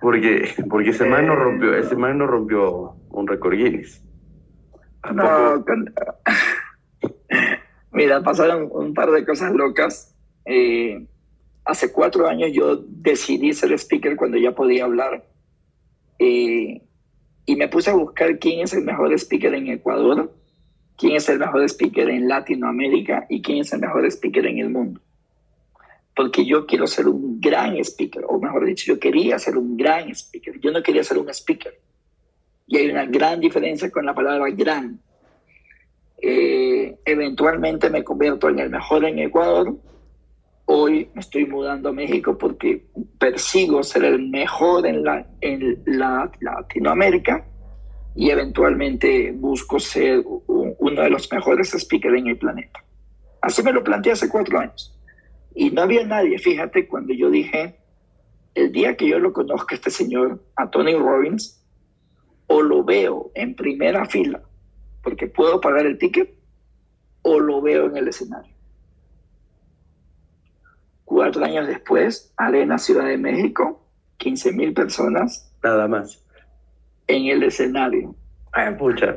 Porque, 0.01 0.55
porque 0.69 0.91
ese 0.91 1.05
man 1.05 1.27
no 1.27 1.35
rompió, 1.35 1.75
ese 1.75 1.97
man 1.97 2.19
no 2.19 2.27
rompió 2.27 2.95
un 3.17 3.27
récord 3.27 3.55
Guinness. 3.55 4.03
No, 5.15 5.65
mira, 7.93 8.23
pasaron 8.23 8.69
un 8.73 8.93
par 8.95 9.11
de 9.11 9.25
cosas 9.25 9.53
locas. 9.53 10.15
Eh, 10.45 11.07
hace 11.65 11.93
cuatro 11.93 12.29
años 12.29 12.51
yo 12.53 12.77
decidí 12.77 13.53
ser 13.53 13.73
speaker 13.73 14.17
cuando 14.17 14.39
ya 14.39 14.53
podía 14.53 14.85
hablar. 14.85 15.25
Eh, 16.19 16.83
y 17.45 17.57
me 17.57 17.69
puse 17.69 17.91
a 17.91 17.95
buscar 17.95 18.39
quién 18.39 18.61
es 18.61 18.73
el 18.75 18.85
mejor 18.85 19.13
speaker 19.13 19.55
en 19.55 19.69
Ecuador, 19.69 20.33
quién 20.97 21.17
es 21.17 21.29
el 21.29 21.39
mejor 21.39 21.63
speaker 21.65 22.09
en 22.11 22.27
Latinoamérica 22.27 23.27
y 23.29 23.41
quién 23.41 23.59
es 23.59 23.73
el 23.73 23.81
mejor 23.81 24.05
speaker 24.07 24.47
en 24.47 24.59
el 24.59 24.71
mundo. 24.71 25.01
porque 26.15 26.47
yo 26.47 26.65
quiero 26.65 26.87
ser 26.87 27.09
un 27.09 27.39
gran 27.43 27.77
speaker, 27.77 28.25
o 28.27 28.41
mejor 28.41 28.65
dicho, 28.65 28.87
yo 28.87 28.99
quería 28.99 29.39
ser 29.39 29.59
un 29.59 29.77
gran 29.77 30.09
speaker, 30.15 30.59
yo 30.61 30.73
no 30.73 30.83
quería 30.83 31.05
ser 31.05 31.19
un 31.19 31.29
speaker. 31.29 31.79
Y 32.67 32.79
hay 32.79 32.91
una 32.91 33.07
gran 33.07 33.41
diferencia 33.41 33.91
con 33.91 34.05
la 34.05 34.15
palabra 34.15 34.51
gran. 34.51 35.01
Eh, 36.21 36.99
eventualmente 37.05 37.91
me 37.91 38.03
convierto 38.03 38.49
en 38.49 38.59
el 38.59 38.71
mejor 38.71 39.05
en 39.05 39.19
Ecuador. 39.21 39.77
Hoy 40.65 41.09
me 41.15 41.21
estoy 41.21 41.47
mudando 41.47 41.91
a 41.91 41.93
México 41.93 42.37
porque 42.37 42.87
persigo 43.19 43.83
ser 43.83 44.05
el 44.05 44.29
mejor 44.29 44.87
en, 44.87 45.05
la, 45.05 45.27
en 45.41 45.83
la, 45.87 46.31
Latinoamérica 46.41 47.47
y 48.17 48.31
eventualmente 48.31 49.31
busco 49.33 49.79
ser 49.79 50.25
uno 50.49 51.03
de 51.03 51.11
los 51.11 51.31
mejores 51.31 51.71
speakers 51.71 52.19
en 52.19 52.27
el 52.29 52.39
planeta. 52.39 52.83
Así 53.43 53.63
me 53.63 53.73
lo 53.73 53.85
planteé 53.85 54.13
hace 54.13 54.29
cuatro 54.29 54.59
años. 54.59 54.99
Y 55.55 55.71
no 55.71 55.83
había 55.83 56.05
nadie, 56.05 56.39
fíjate, 56.39 56.89
cuando 56.89 57.15
yo 57.15 57.31
dije, 57.31 57.77
el 58.55 58.73
día 58.73 58.97
que 58.97 59.09
yo 59.09 59.19
lo 59.19 59.33
conozca 59.33 59.75
este 59.75 59.91
señor, 59.91 60.43
a 60.57 60.71
Tony 60.71 60.95
Robbins, 60.95 61.63
o 62.49 62.63
lo 62.63 62.85
veo 62.85 63.31
en 63.35 63.55
primera 63.55 64.07
fila 64.07 64.43
porque 65.07 65.29
puedo 65.29 65.61
pagar 65.61 65.87
el 65.87 65.99
ticket 65.99 66.35
o 67.23 67.39
lo 67.39 67.63
veo 67.63 67.87
en 67.87 67.97
el 67.97 68.09
escenario. 68.09 68.53
Cuatro 71.05 71.45
años 71.45 71.69
después, 71.69 72.33
Arena 72.37 72.77
Ciudad 72.77 73.05
de 73.05 73.17
México, 73.17 73.87
15 74.17 74.51
mil 74.51 74.75
personas. 74.75 75.49
Nada 75.63 75.87
más. 75.87 76.27
En 77.07 77.27
el 77.27 77.45
escenario. 77.45 78.17
Ay, 78.53 78.75
pucha. 78.75 79.17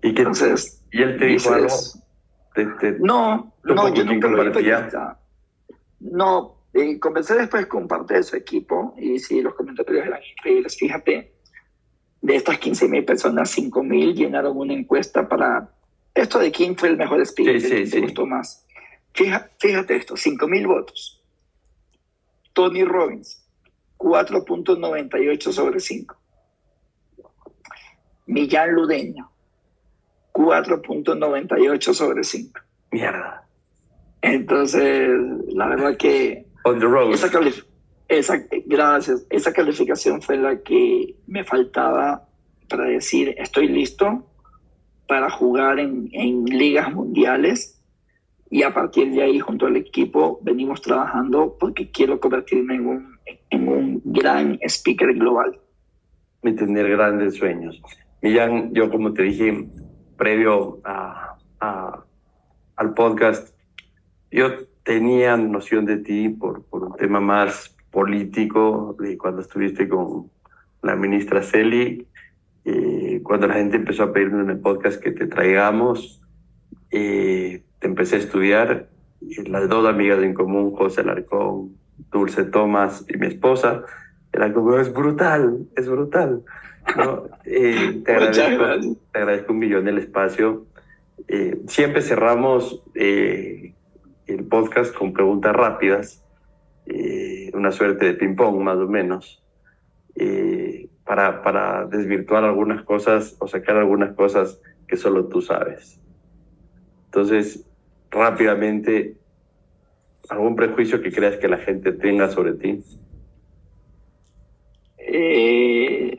¿Y 0.00 0.14
qué 0.14 0.22
Entonces, 0.22 0.80
¿Y 0.92 1.02
él 1.02 1.18
te 1.18 1.24
dijo 1.24 1.52
algo? 1.52 1.74
no, 3.00 3.52
no, 3.64 3.94
yo 3.94 4.04
nunca 4.04 4.28
lo 4.28 5.16
No, 5.98 6.56
eh, 6.72 7.00
conversé 7.00 7.34
después 7.34 7.66
con 7.66 7.88
parte 7.88 8.14
de 8.14 8.22
su 8.22 8.36
equipo 8.36 8.94
y 8.96 9.18
sí, 9.18 9.40
los 9.40 9.54
comentarios 9.56 10.06
eran 10.06 10.20
increíbles. 10.22 10.76
Fíjate, 10.76 11.32
de 12.22 12.36
estas 12.36 12.58
15 12.58 12.88
mil 12.88 13.04
personas, 13.04 13.50
5 13.50 13.82
mil 13.82 14.14
llenaron 14.14 14.56
una 14.56 14.72
encuesta 14.72 15.28
para 15.28 15.68
esto 16.14 16.38
de 16.38 16.52
quién 16.52 16.76
fue 16.76 16.90
el 16.90 16.96
mejor 16.96 17.20
speaker, 17.20 17.60
sí, 17.60 17.86
sí, 17.86 18.00
gustó 18.00 18.26
más. 18.26 18.64
Fíjate, 19.12 19.50
fíjate 19.58 19.96
esto, 19.96 20.16
5 20.16 20.46
mil 20.46 20.66
votos. 20.66 21.20
Tony 22.52 22.84
Robbins, 22.84 23.44
4.98 23.98 25.52
sobre 25.52 25.80
5. 25.80 26.16
Millán 28.26 28.72
Ludeño, 28.72 29.30
4.98 30.32 31.92
sobre 31.92 32.24
5. 32.24 32.60
Mierda. 32.92 33.46
Entonces, 34.20 35.10
la 35.48 35.66
verdad 35.66 35.96
que... 35.96 36.46
On 36.64 36.78
the 36.78 36.86
road. 36.86 37.12
Esa, 37.14 37.28
esa, 38.18 38.42
gracias. 38.66 39.26
Esa 39.30 39.52
calificación 39.52 40.22
fue 40.22 40.36
la 40.36 40.62
que 40.62 41.16
me 41.26 41.44
faltaba 41.44 42.28
para 42.68 42.84
decir 42.84 43.34
estoy 43.38 43.68
listo 43.68 44.26
para 45.06 45.30
jugar 45.30 45.78
en, 45.78 46.10
ligas 46.46 46.92
mundiales 46.92 47.82
y 48.50 48.62
a 48.62 48.72
partir 48.72 49.10
de 49.12 49.22
ahí 49.22 49.40
junto 49.40 49.66
al 49.66 49.76
equipo 49.76 50.40
venimos 50.42 50.80
trabajando 50.80 51.56
porque 51.58 51.90
quiero 51.90 52.20
convertirme 52.20 52.76
en 52.76 53.68
un, 53.68 54.02
gran 54.04 54.58
speaker 54.62 55.14
global. 55.14 55.58
Y 56.42 56.52
tener 56.52 56.88
grandes 56.90 57.36
sueños. 57.36 57.80
Millán, 58.20 58.72
yo 58.74 58.90
como 58.90 59.12
te 59.12 59.22
dije 59.22 59.68
previo 60.16 60.80
al 61.60 62.94
podcast, 62.94 63.54
yo 64.30 64.48
tenía 64.82 65.36
noción 65.36 65.86
de 65.86 65.98
ti 65.98 66.28
por 66.28 66.64
un 66.70 66.96
tema 66.96 67.20
más 67.20 67.74
político 67.92 68.96
de 68.98 69.16
cuando 69.16 69.42
estuviste 69.42 69.88
con 69.88 70.30
la 70.82 70.96
ministra 70.96 71.42
Celi, 71.42 72.08
eh, 72.64 73.20
cuando 73.22 73.46
la 73.46 73.54
gente 73.54 73.76
empezó 73.76 74.04
a 74.04 74.12
pedirme 74.12 74.42
en 74.42 74.50
el 74.50 74.58
podcast 74.58 75.00
que 75.00 75.12
te 75.12 75.26
traigamos, 75.26 76.20
eh, 76.90 77.62
te 77.78 77.86
empecé 77.86 78.16
a 78.16 78.18
estudiar, 78.18 78.88
y 79.20 79.48
las 79.48 79.68
dos 79.68 79.86
amigas 79.86 80.20
en 80.22 80.34
común, 80.34 80.74
José 80.74 81.04
Larcón, 81.04 81.76
Dulce 82.10 82.44
Tomás 82.44 83.04
y 83.08 83.16
mi 83.18 83.26
esposa, 83.28 83.84
era 84.32 84.52
como, 84.52 84.76
es 84.78 84.92
brutal, 84.92 85.66
es 85.76 85.88
brutal. 85.88 86.42
¿no? 86.96 87.30
Eh, 87.44 88.00
te, 88.04 88.12
agradezco, 88.12 88.96
te, 89.12 89.18
agradezco, 89.18 89.52
un 89.52 89.58
millón 89.58 89.88
el 89.88 89.98
espacio. 89.98 90.64
siempre 91.66 92.00
cerramos 92.00 92.82
el 92.94 93.74
podcast 94.48 94.94
con 94.94 95.12
preguntas 95.12 95.52
rápidas 95.54 96.22
eh, 96.86 97.31
una 97.54 97.72
suerte 97.72 98.06
de 98.06 98.14
ping-pong 98.14 98.60
más 98.60 98.76
o 98.76 98.88
menos, 98.88 99.42
eh, 100.14 100.88
para, 101.04 101.42
para 101.42 101.86
desvirtuar 101.86 102.44
algunas 102.44 102.82
cosas 102.82 103.36
o 103.38 103.48
sacar 103.48 103.76
algunas 103.76 104.14
cosas 104.14 104.60
que 104.86 104.96
solo 104.96 105.26
tú 105.26 105.40
sabes. 105.40 106.00
Entonces, 107.06 107.66
rápidamente, 108.10 109.16
¿algún 110.28 110.56
prejuicio 110.56 111.02
que 111.02 111.12
creas 111.12 111.36
que 111.36 111.48
la 111.48 111.58
gente 111.58 111.92
tenga 111.92 112.30
sobre 112.30 112.54
ti? 112.54 112.82
Eh... 114.98 116.16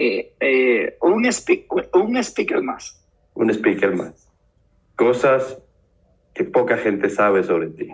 Eh, 0.00 0.32
eh, 0.38 0.96
un, 1.00 1.28
un 1.94 2.16
speaker 2.18 2.62
más. 2.62 3.04
Un 3.34 3.50
speaker 3.50 3.96
más 3.96 4.28
cosas 4.98 5.62
que 6.38 6.44
poca 6.44 6.76
gente 6.78 7.10
sabe 7.10 7.42
sobre 7.42 7.66
ti. 7.70 7.88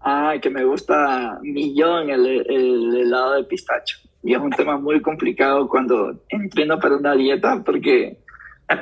Ah, 0.00 0.36
que 0.40 0.48
me 0.48 0.64
gusta 0.64 1.40
millón 1.42 2.08
el, 2.08 2.24
el 2.24 2.96
helado 2.96 3.34
de 3.34 3.44
pistacho. 3.44 3.98
Y 4.22 4.34
es 4.34 4.38
un 4.38 4.50
tema 4.50 4.78
muy 4.78 5.02
complicado 5.02 5.68
cuando 5.68 6.22
entreno 6.28 6.78
para 6.78 6.96
una 6.96 7.16
dieta 7.16 7.62
porque 7.64 8.20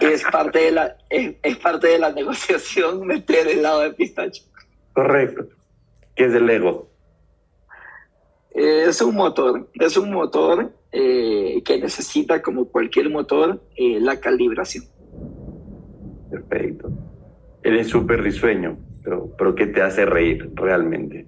es 0.00 0.24
parte 0.24 0.58
de 0.58 0.72
la, 0.72 0.96
es, 1.08 1.56
parte 1.56 1.88
de 1.88 1.98
la 1.98 2.12
negociación 2.12 3.06
meter 3.06 3.48
helado 3.48 3.80
de 3.80 3.92
pistacho. 3.94 4.42
Correcto. 4.92 5.46
¿Qué 6.14 6.26
es 6.26 6.34
el 6.34 6.50
ego? 6.50 6.90
es 8.52 9.02
un 9.02 9.14
motor, 9.14 9.68
es 9.74 9.98
un 9.98 10.10
motor 10.10 10.72
eh, 10.90 11.62
que 11.62 11.78
necesita, 11.78 12.40
como 12.40 12.64
cualquier 12.64 13.10
motor, 13.10 13.60
eh, 13.76 14.00
la 14.00 14.18
calibración. 14.18 14.84
Perfecto. 16.30 16.90
Eres 17.66 17.88
súper 17.88 18.22
risueño, 18.22 18.78
pero, 19.02 19.34
pero 19.36 19.52
¿qué 19.56 19.66
te 19.66 19.82
hace 19.82 20.06
reír 20.06 20.52
realmente? 20.54 21.26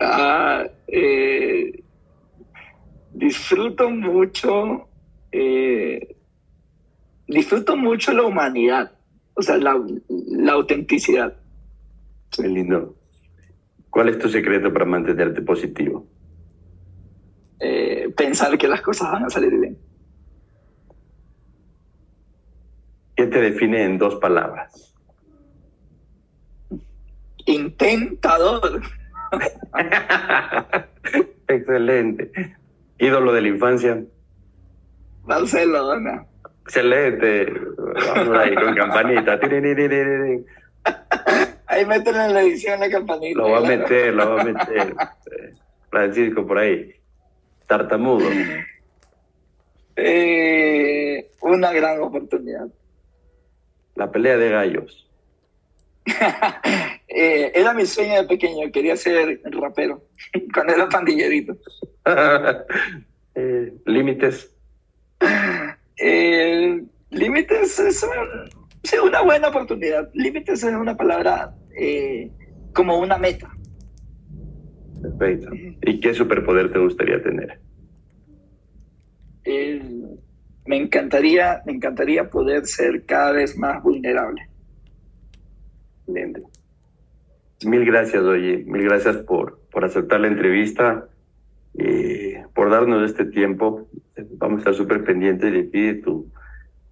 Ah, 0.00 0.64
eh, 0.88 1.84
disfruto 3.12 3.88
mucho, 3.88 4.88
eh, 5.30 6.16
disfruto 7.28 7.76
mucho 7.76 8.12
la 8.12 8.24
humanidad, 8.24 8.98
o 9.34 9.42
sea, 9.42 9.56
la, 9.58 9.80
la 10.08 10.54
autenticidad. 10.54 11.36
Qué 12.36 12.48
lindo. 12.48 12.96
¿Cuál 13.90 14.08
es 14.08 14.18
tu 14.18 14.28
secreto 14.28 14.72
para 14.72 14.86
mantenerte 14.86 15.40
positivo? 15.40 16.04
Eh, 17.60 18.12
pensar 18.16 18.58
que 18.58 18.66
las 18.66 18.80
cosas 18.80 19.12
van 19.12 19.26
a 19.26 19.30
salir 19.30 19.56
bien. 19.56 19.78
¿Qué 23.14 23.28
te 23.28 23.40
define 23.40 23.84
en 23.84 23.98
dos 23.98 24.16
palabras? 24.16 24.93
Intentador. 27.46 28.82
Excelente. 31.48 32.30
Ídolo 32.98 33.32
de 33.32 33.40
la 33.42 33.48
infancia. 33.48 34.02
Barcelona. 35.22 36.26
Excelente. 36.62 37.52
Vamos 38.14 38.38
ahí 38.38 38.54
con 38.54 38.74
campanita. 38.74 39.38
Ahí 41.66 41.86
meten 41.86 42.16
en 42.16 42.34
la 42.34 42.42
edición 42.42 42.80
la 42.80 42.90
campanita. 42.90 43.38
Lo 43.38 43.50
va 43.50 43.58
a 43.58 43.62
meter, 43.62 44.14
lo 44.14 44.34
va 44.34 44.40
a 44.40 44.44
meter. 44.44 44.94
Francisco, 45.90 46.46
por 46.46 46.58
ahí. 46.58 46.94
Tartamudo. 47.66 48.28
Eh, 49.96 51.30
una 51.40 51.72
gran 51.72 52.00
oportunidad. 52.00 52.68
La 53.94 54.10
pelea 54.10 54.36
de 54.36 54.50
gallos. 54.50 55.03
Eh, 57.16 57.52
era 57.54 57.72
mi 57.72 57.86
sueño 57.86 58.22
de 58.22 58.24
pequeño, 58.26 58.72
quería 58.72 58.96
ser 58.96 59.40
rapero, 59.44 60.02
cuando 60.52 60.72
era 60.74 60.88
pandillerito. 60.88 61.56
Eh, 63.36 63.72
límites. 63.86 64.56
Eh, 65.96 66.84
límites 67.10 67.78
es 67.80 68.06
una 69.02 69.22
buena 69.22 69.48
oportunidad. 69.48 70.08
Límites 70.14 70.62
es 70.62 70.72
una 70.72 70.96
palabra 70.96 71.52
como 72.72 73.00
una 73.00 73.18
meta. 73.18 73.50
Perfecto. 75.02 75.50
¿Y 75.82 75.98
qué 75.98 76.14
superpoder 76.14 76.72
te 76.72 76.78
gustaría 76.78 77.20
tener? 77.20 77.58
me 80.66 80.76
encantaría, 80.76 81.60
me 81.66 81.72
encantaría 81.72 82.30
poder 82.30 82.66
ser 82.66 83.04
cada 83.04 83.32
vez 83.32 83.58
más 83.58 83.82
vulnerable. 83.82 84.48
Mil 86.06 87.84
gracias, 87.84 88.22
oye, 88.22 88.64
mil 88.66 88.82
gracias 88.82 89.16
por, 89.18 89.58
por 89.70 89.84
aceptar 89.84 90.20
la 90.20 90.26
entrevista, 90.26 91.08
eh, 91.78 92.44
por 92.54 92.70
darnos 92.70 93.08
este 93.08 93.24
tiempo. 93.24 93.88
Vamos 94.38 94.58
a 94.58 94.60
estar 94.60 94.74
súper 94.74 95.04
pendientes 95.04 95.52
de 95.52 95.64
ti 95.64 95.88
y, 95.88 96.00
tu, 96.00 96.30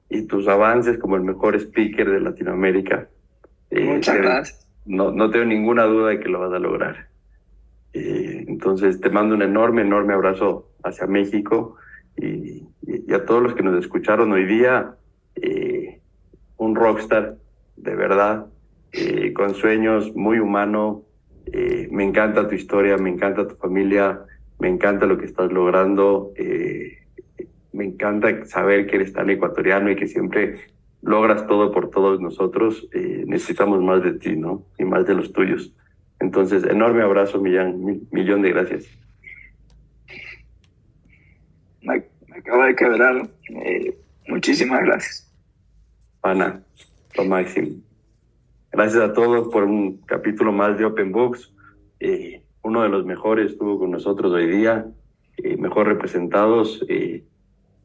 y 0.08 0.22
tus 0.22 0.48
avances 0.48 0.98
como 0.98 1.16
el 1.16 1.22
mejor 1.22 1.56
speaker 1.56 2.10
de 2.10 2.20
Latinoamérica. 2.20 3.08
Eh, 3.70 3.84
Muchas 3.84 4.16
gracias. 4.16 4.68
No, 4.86 5.12
no 5.12 5.30
tengo 5.30 5.44
ninguna 5.44 5.84
duda 5.84 6.10
de 6.10 6.20
que 6.20 6.28
lo 6.28 6.40
vas 6.40 6.52
a 6.52 6.58
lograr. 6.58 7.08
Eh, 7.92 8.44
entonces, 8.48 9.00
te 9.00 9.10
mando 9.10 9.34
un 9.34 9.42
enorme, 9.42 9.82
enorme 9.82 10.14
abrazo 10.14 10.70
hacia 10.82 11.06
México 11.06 11.76
y, 12.16 12.66
a 13.12 13.26
todos 13.26 13.42
los 13.42 13.54
que 13.54 13.62
nos 13.62 13.78
escucharon 13.78 14.32
hoy 14.32 14.46
día. 14.46 14.96
un 16.56 16.74
rockstar, 16.74 17.36
de 17.76 17.94
verdad, 17.94 18.46
eh, 18.92 19.32
con 19.32 19.54
sueños, 19.54 20.14
muy 20.14 20.38
humano. 20.38 21.02
Eh, 21.46 21.88
me 21.90 22.04
encanta 22.04 22.46
tu 22.46 22.54
historia, 22.54 22.98
me 22.98 23.10
encanta 23.10 23.48
tu 23.48 23.56
familia, 23.56 24.20
me 24.58 24.68
encanta 24.68 25.06
lo 25.06 25.18
que 25.18 25.24
estás 25.24 25.50
logrando. 25.50 26.32
Eh, 26.36 26.98
me 27.72 27.84
encanta 27.86 28.44
saber 28.44 28.86
que 28.86 28.96
eres 28.96 29.14
tan 29.14 29.30
ecuatoriano 29.30 29.90
y 29.90 29.96
que 29.96 30.06
siempre 30.06 30.56
logras 31.00 31.46
todo 31.46 31.72
por 31.72 31.90
todos 31.90 32.20
nosotros. 32.20 32.88
necesitamos 32.92 33.82
más 33.82 34.02
de 34.02 34.12
ti, 34.12 34.36
¿no? 34.36 34.64
Y 34.78 34.84
más 34.84 35.06
de 35.06 35.14
los 35.14 35.32
tuyos. 35.32 35.74
Entonces, 36.20 36.62
enorme 36.64 37.02
abrazo, 37.02 37.40
Millán. 37.40 38.02
millón 38.12 38.42
de 38.42 38.50
gracias. 38.50 38.86
Me, 41.80 42.04
acaba 42.36 42.66
de 42.66 42.76
quebrar. 42.76 43.28
muchísimas 44.28 44.84
gracias. 44.84 45.32
Ana, 46.22 46.62
lo 47.16 47.24
máximo. 47.24 47.82
Gracias 48.72 49.02
a 49.02 49.12
todos 49.12 49.48
por 49.48 49.64
un 49.64 49.98
capítulo 50.06 50.50
más 50.50 50.78
de 50.78 50.86
Open 50.86 51.12
Box. 51.12 51.52
Eh, 52.00 52.42
uno 52.62 52.82
de 52.82 52.88
los 52.88 53.04
mejores 53.04 53.52
estuvo 53.52 53.78
con 53.78 53.90
nosotros 53.90 54.32
hoy 54.32 54.46
día, 54.46 54.86
eh, 55.36 55.58
mejor 55.58 55.88
representados. 55.88 56.82
Eh, 56.88 57.22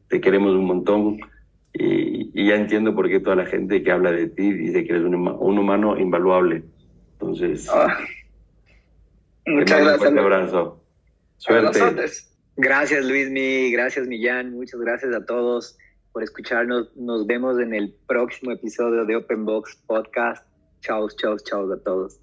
te 0.08 0.20
queremos 0.22 0.54
un 0.54 0.64
montón 0.64 1.20
y, 1.74 2.46
ya 2.46 2.54
entiendo 2.54 2.94
por 2.94 3.08
qué 3.10 3.20
toda 3.20 3.36
la 3.36 3.44
gente 3.44 3.82
que 3.82 3.90
habla 3.90 4.12
de 4.12 4.28
ti 4.28 4.50
dice 4.50 4.84
que 4.84 4.92
eres 4.92 5.04
un, 5.04 5.14
humano 5.14 5.98
invaluable. 5.98 6.64
Entonces, 7.12 7.68
ah. 7.70 7.98
muchas 9.46 9.80
gracias. 9.80 10.10
Un 10.10 10.18
abrazo. 10.18 10.82
Suerte. 11.36 11.80
Gracias 12.56 13.04
Luismi, 13.04 13.70
gracias 13.70 14.08
Millán, 14.08 14.52
muchas 14.52 14.80
gracias 14.80 15.14
a 15.14 15.24
todos 15.24 15.76
por 16.12 16.22
escucharnos. 16.22 16.96
Nos 16.96 17.26
vemos 17.26 17.60
en 17.60 17.74
el 17.74 17.94
próximo 18.08 18.52
episodio 18.52 19.04
de 19.04 19.16
Open 19.16 19.44
Box 19.44 19.76
Podcast. 19.86 20.48
Chao, 20.88 21.06
chao, 21.10 21.36
chao 21.44 21.70
a 21.70 21.76
todos. 21.76 22.18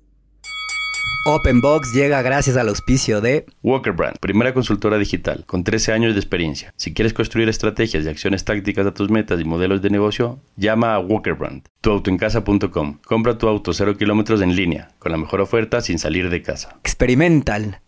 Openbox 1.27 1.93
llega 1.93 2.21
gracias 2.23 2.57
al 2.57 2.69
auspicio 2.69 3.21
de 3.21 3.45
Walker 3.61 3.93
Brand, 3.93 4.17
primera 4.19 4.53
consultora 4.53 4.97
digital 4.97 5.43
con 5.45 5.63
13 5.63 5.91
años 5.91 6.13
de 6.13 6.19
experiencia. 6.19 6.73
Si 6.75 6.93
quieres 6.93 7.13
construir 7.13 7.47
estrategias 7.47 8.05
y 8.05 8.09
acciones 8.09 8.43
tácticas 8.43 8.87
a 8.87 8.93
tus 8.93 9.09
metas 9.09 9.39
y 9.39 9.43
modelos 9.43 9.83
de 9.83 9.91
negocio, 9.91 10.39
llama 10.55 10.95
a 10.95 10.99
Walker 10.99 11.33
Brand. 11.33 11.63
Tuautoencasa.com. 11.81 12.99
Compra 13.05 13.37
tu 13.37 13.47
auto 13.47 13.71
0 13.71 13.97
kilómetros 13.97 14.41
en 14.41 14.55
línea, 14.55 14.89
con 14.97 15.11
la 15.11 15.19
mejor 15.19 15.41
oferta 15.41 15.81
sin 15.81 15.99
salir 15.99 16.31
de 16.31 16.41
casa. 16.41 16.77
Experimental 16.81 17.81